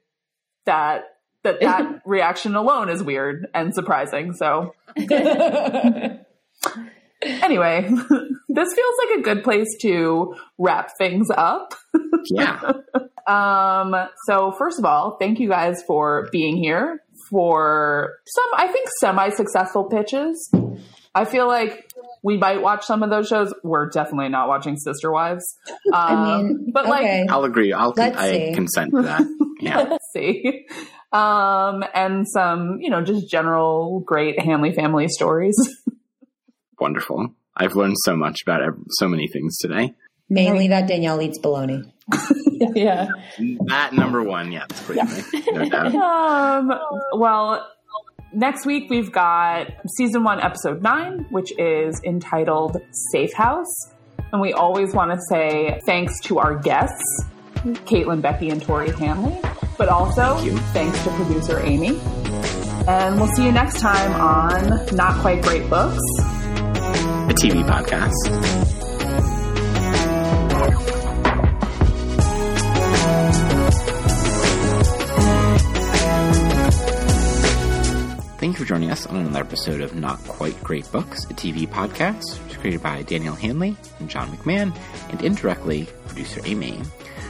that 0.68 1.18
that 1.44 1.60
that 1.61 2.02
reaction 2.06 2.56
alone 2.56 2.89
is 2.89 3.03
weird 3.03 3.48
and 3.53 3.73
surprising. 3.73 4.34
So 4.34 4.76
anyway, 7.22 7.89
this 8.49 8.73
feels 8.73 8.95
like 9.10 9.19
a 9.19 9.22
good 9.22 9.44
place 9.44 9.76
to 9.81 10.35
wrap 10.57 10.91
things 10.98 11.30
up. 11.35 11.73
Yeah. 12.30 12.73
Um, 13.26 13.95
so 14.26 14.52
first 14.52 14.80
of 14.80 14.85
all, 14.85 15.18
thank 15.19 15.39
you 15.39 15.49
guys 15.49 15.84
for 15.85 16.30
being 16.31 16.56
here 16.57 17.03
for 17.30 18.19
some, 18.26 18.45
I 18.56 18.68
think, 18.68 18.88
semi-successful 18.99 19.85
pitches. 19.85 20.49
I 21.14 21.26
feel 21.26 21.48
like 21.48 21.91
we 22.23 22.38
might 22.38 22.61
watch 22.61 22.85
some 22.85 23.03
of 23.03 23.10
those 23.10 23.27
shows. 23.27 23.53
We're 23.64 23.89
definitely 23.89 24.30
not 24.30 24.48
watching 24.48 24.77
Sister 24.77 25.11
Wives. 25.11 25.45
Um, 25.94 25.94
I 25.94 26.38
mean, 26.41 26.72
but 26.73 26.88
like. 26.88 27.30
I'll 27.30 27.44
agree. 27.44 27.73
I'll 27.73 27.94
con- 27.94 28.15
I 28.15 28.52
consent 28.53 28.91
to 28.95 29.02
that. 29.03 29.22
Yeah. 29.60 29.80
let's 29.89 30.06
see. 30.14 30.68
Um, 31.11 31.84
and 31.95 32.27
some, 32.27 32.77
you 32.80 32.91
know, 32.91 33.02
just 33.03 33.27
general 33.27 34.02
great 34.02 34.39
Hanley 34.39 34.72
family 34.72 35.07
stories. 35.07 35.56
Wonderful. 36.80 37.30
I've 37.56 37.76
learned 37.76 37.95
so 38.03 38.15
much 38.15 38.44
about 38.44 38.61
ev- 38.61 38.84
so 38.99 39.07
many 39.07 39.27
things 39.27 39.57
today. 39.57 39.95
Mainly 40.30 40.68
that 40.68 40.88
Danielle 40.88 41.19
eats 41.23 41.39
bologna. 41.39 41.81
yeah. 42.76 43.07
That 43.65 43.94
number 43.94 44.22
one, 44.22 44.52
yes, 44.52 44.68
clearly. 44.85 45.23
No 45.53 45.69
doubt. 45.69 45.95
Um, 45.95 46.72
well, 47.14 47.68
next 48.34 48.66
week 48.66 48.90
we've 48.90 49.12
got 49.12 49.68
season 49.95 50.24
one, 50.24 50.40
episode 50.40 50.82
nine, 50.82 51.26
which 51.30 51.52
is 51.58 52.02
entitled 52.04 52.78
Safe 53.12 53.34
House. 53.34 53.91
And 54.32 54.41
we 54.41 54.54
always 54.54 54.94
want 54.94 55.12
to 55.12 55.20
say 55.30 55.80
thanks 55.86 56.20
to 56.22 56.40
our 56.40 56.56
guests, 56.56 57.24
Kaitlin, 57.56 58.22
Becky, 58.22 58.49
and 58.49 58.62
Tori 58.62 58.91
Hanley, 58.91 59.40
but 59.78 59.90
also 59.90 60.38
Thank 60.38 60.60
thanks 60.74 61.04
to 61.04 61.10
producer 61.12 61.60
Amy. 61.60 61.99
And 62.88 63.18
we'll 63.18 63.34
see 63.36 63.45
you 63.45 63.52
next 63.52 63.80
time 63.80 64.14
on 64.20 64.95
Not 64.95 65.20
Quite 65.22 65.41
Great 65.41 65.70
Books. 65.70 66.02
A 66.20 67.34
TV 67.34 67.64
podcast. 67.66 68.77
For 78.58 78.66
joining 78.66 78.90
us 78.90 79.06
on 79.06 79.18
another 79.18 79.42
episode 79.42 79.82
of 79.82 79.94
Not 79.94 80.18
Quite 80.24 80.60
Great 80.64 80.92
Books, 80.92 81.26
a 81.26 81.34
TV 81.36 81.68
podcast, 81.68 82.40
created 82.58 82.82
by 82.82 83.04
Danielle 83.04 83.36
Hanley 83.36 83.78
and 84.00 84.10
John 84.10 84.36
McMahon, 84.36 84.76
and 85.12 85.22
indirectly 85.22 85.88
producer 86.08 86.42
Amy. 86.44 86.82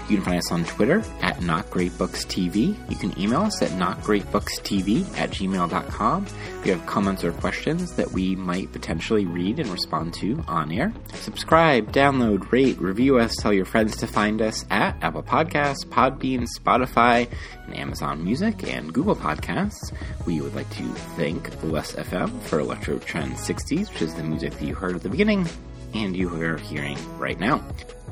You 0.09 0.15
can 0.15 0.25
find 0.25 0.37
us 0.37 0.51
on 0.51 0.63
Twitter 0.63 1.03
at 1.21 1.41
Not 1.41 1.69
Great 1.69 1.97
Books 1.97 2.25
TV. 2.25 2.77
You 2.89 2.95
can 2.95 3.17
email 3.19 3.41
us 3.41 3.61
at 3.61 3.71
notgreatbookstv 3.71 5.17
at 5.17 5.31
gmail.com 5.31 6.25
if 6.25 6.65
you 6.65 6.73
have 6.73 6.85
comments 6.85 7.25
or 7.25 7.33
questions 7.33 7.91
that 7.93 8.11
we 8.11 8.35
might 8.35 8.71
potentially 8.71 9.25
read 9.25 9.59
and 9.59 9.69
respond 9.69 10.13
to 10.15 10.41
on 10.47 10.71
air. 10.71 10.93
Subscribe, 11.15 11.91
download, 11.91 12.51
rate, 12.53 12.79
review 12.79 13.19
us, 13.19 13.35
tell 13.35 13.51
your 13.51 13.65
friends 13.65 13.97
to 13.97 14.07
find 14.07 14.41
us 14.41 14.65
at 14.69 14.95
Apple 15.03 15.23
Podcasts, 15.23 15.85
Podbean, 15.85 16.47
Spotify, 16.57 17.29
and 17.65 17.75
Amazon 17.77 18.23
Music 18.23 18.65
and 18.71 18.93
Google 18.93 19.15
Podcasts. 19.15 19.91
We 20.25 20.39
would 20.39 20.55
like 20.55 20.69
to 20.77 20.83
thank 21.17 21.49
Lesfm 21.57 22.41
for 22.43 22.59
Electro 22.59 22.99
Trend 22.99 23.33
60s, 23.33 23.91
which 23.91 24.01
is 24.01 24.15
the 24.15 24.23
music 24.23 24.53
that 24.53 24.63
you 24.63 24.73
heard 24.73 24.95
at 24.95 25.03
the 25.03 25.09
beginning 25.09 25.45
and 25.93 26.15
you 26.15 26.29
are 26.41 26.57
hearing 26.57 26.97
right 27.17 27.39
now. 27.39 27.63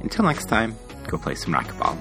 Until 0.02 0.26
next 0.26 0.46
time, 0.46 0.76
go 1.07 1.18
play 1.18 1.36
some 1.36 1.53
racquetball. 1.53 1.98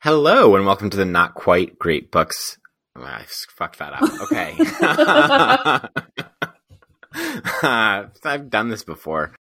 Hello, 0.00 0.56
and 0.56 0.64
welcome 0.64 0.88
to 0.88 0.96
the 0.96 1.04
Not 1.04 1.34
Quite 1.34 1.78
Great 1.78 2.10
Books. 2.10 2.56
Oh, 2.96 3.02
I 3.02 3.24
fucked 3.26 3.78
that 3.80 3.92
up. 3.92 4.02
Okay. 4.22 4.56
I've 8.24 8.48
done 8.48 8.68
this 8.70 8.84
before. 8.84 9.34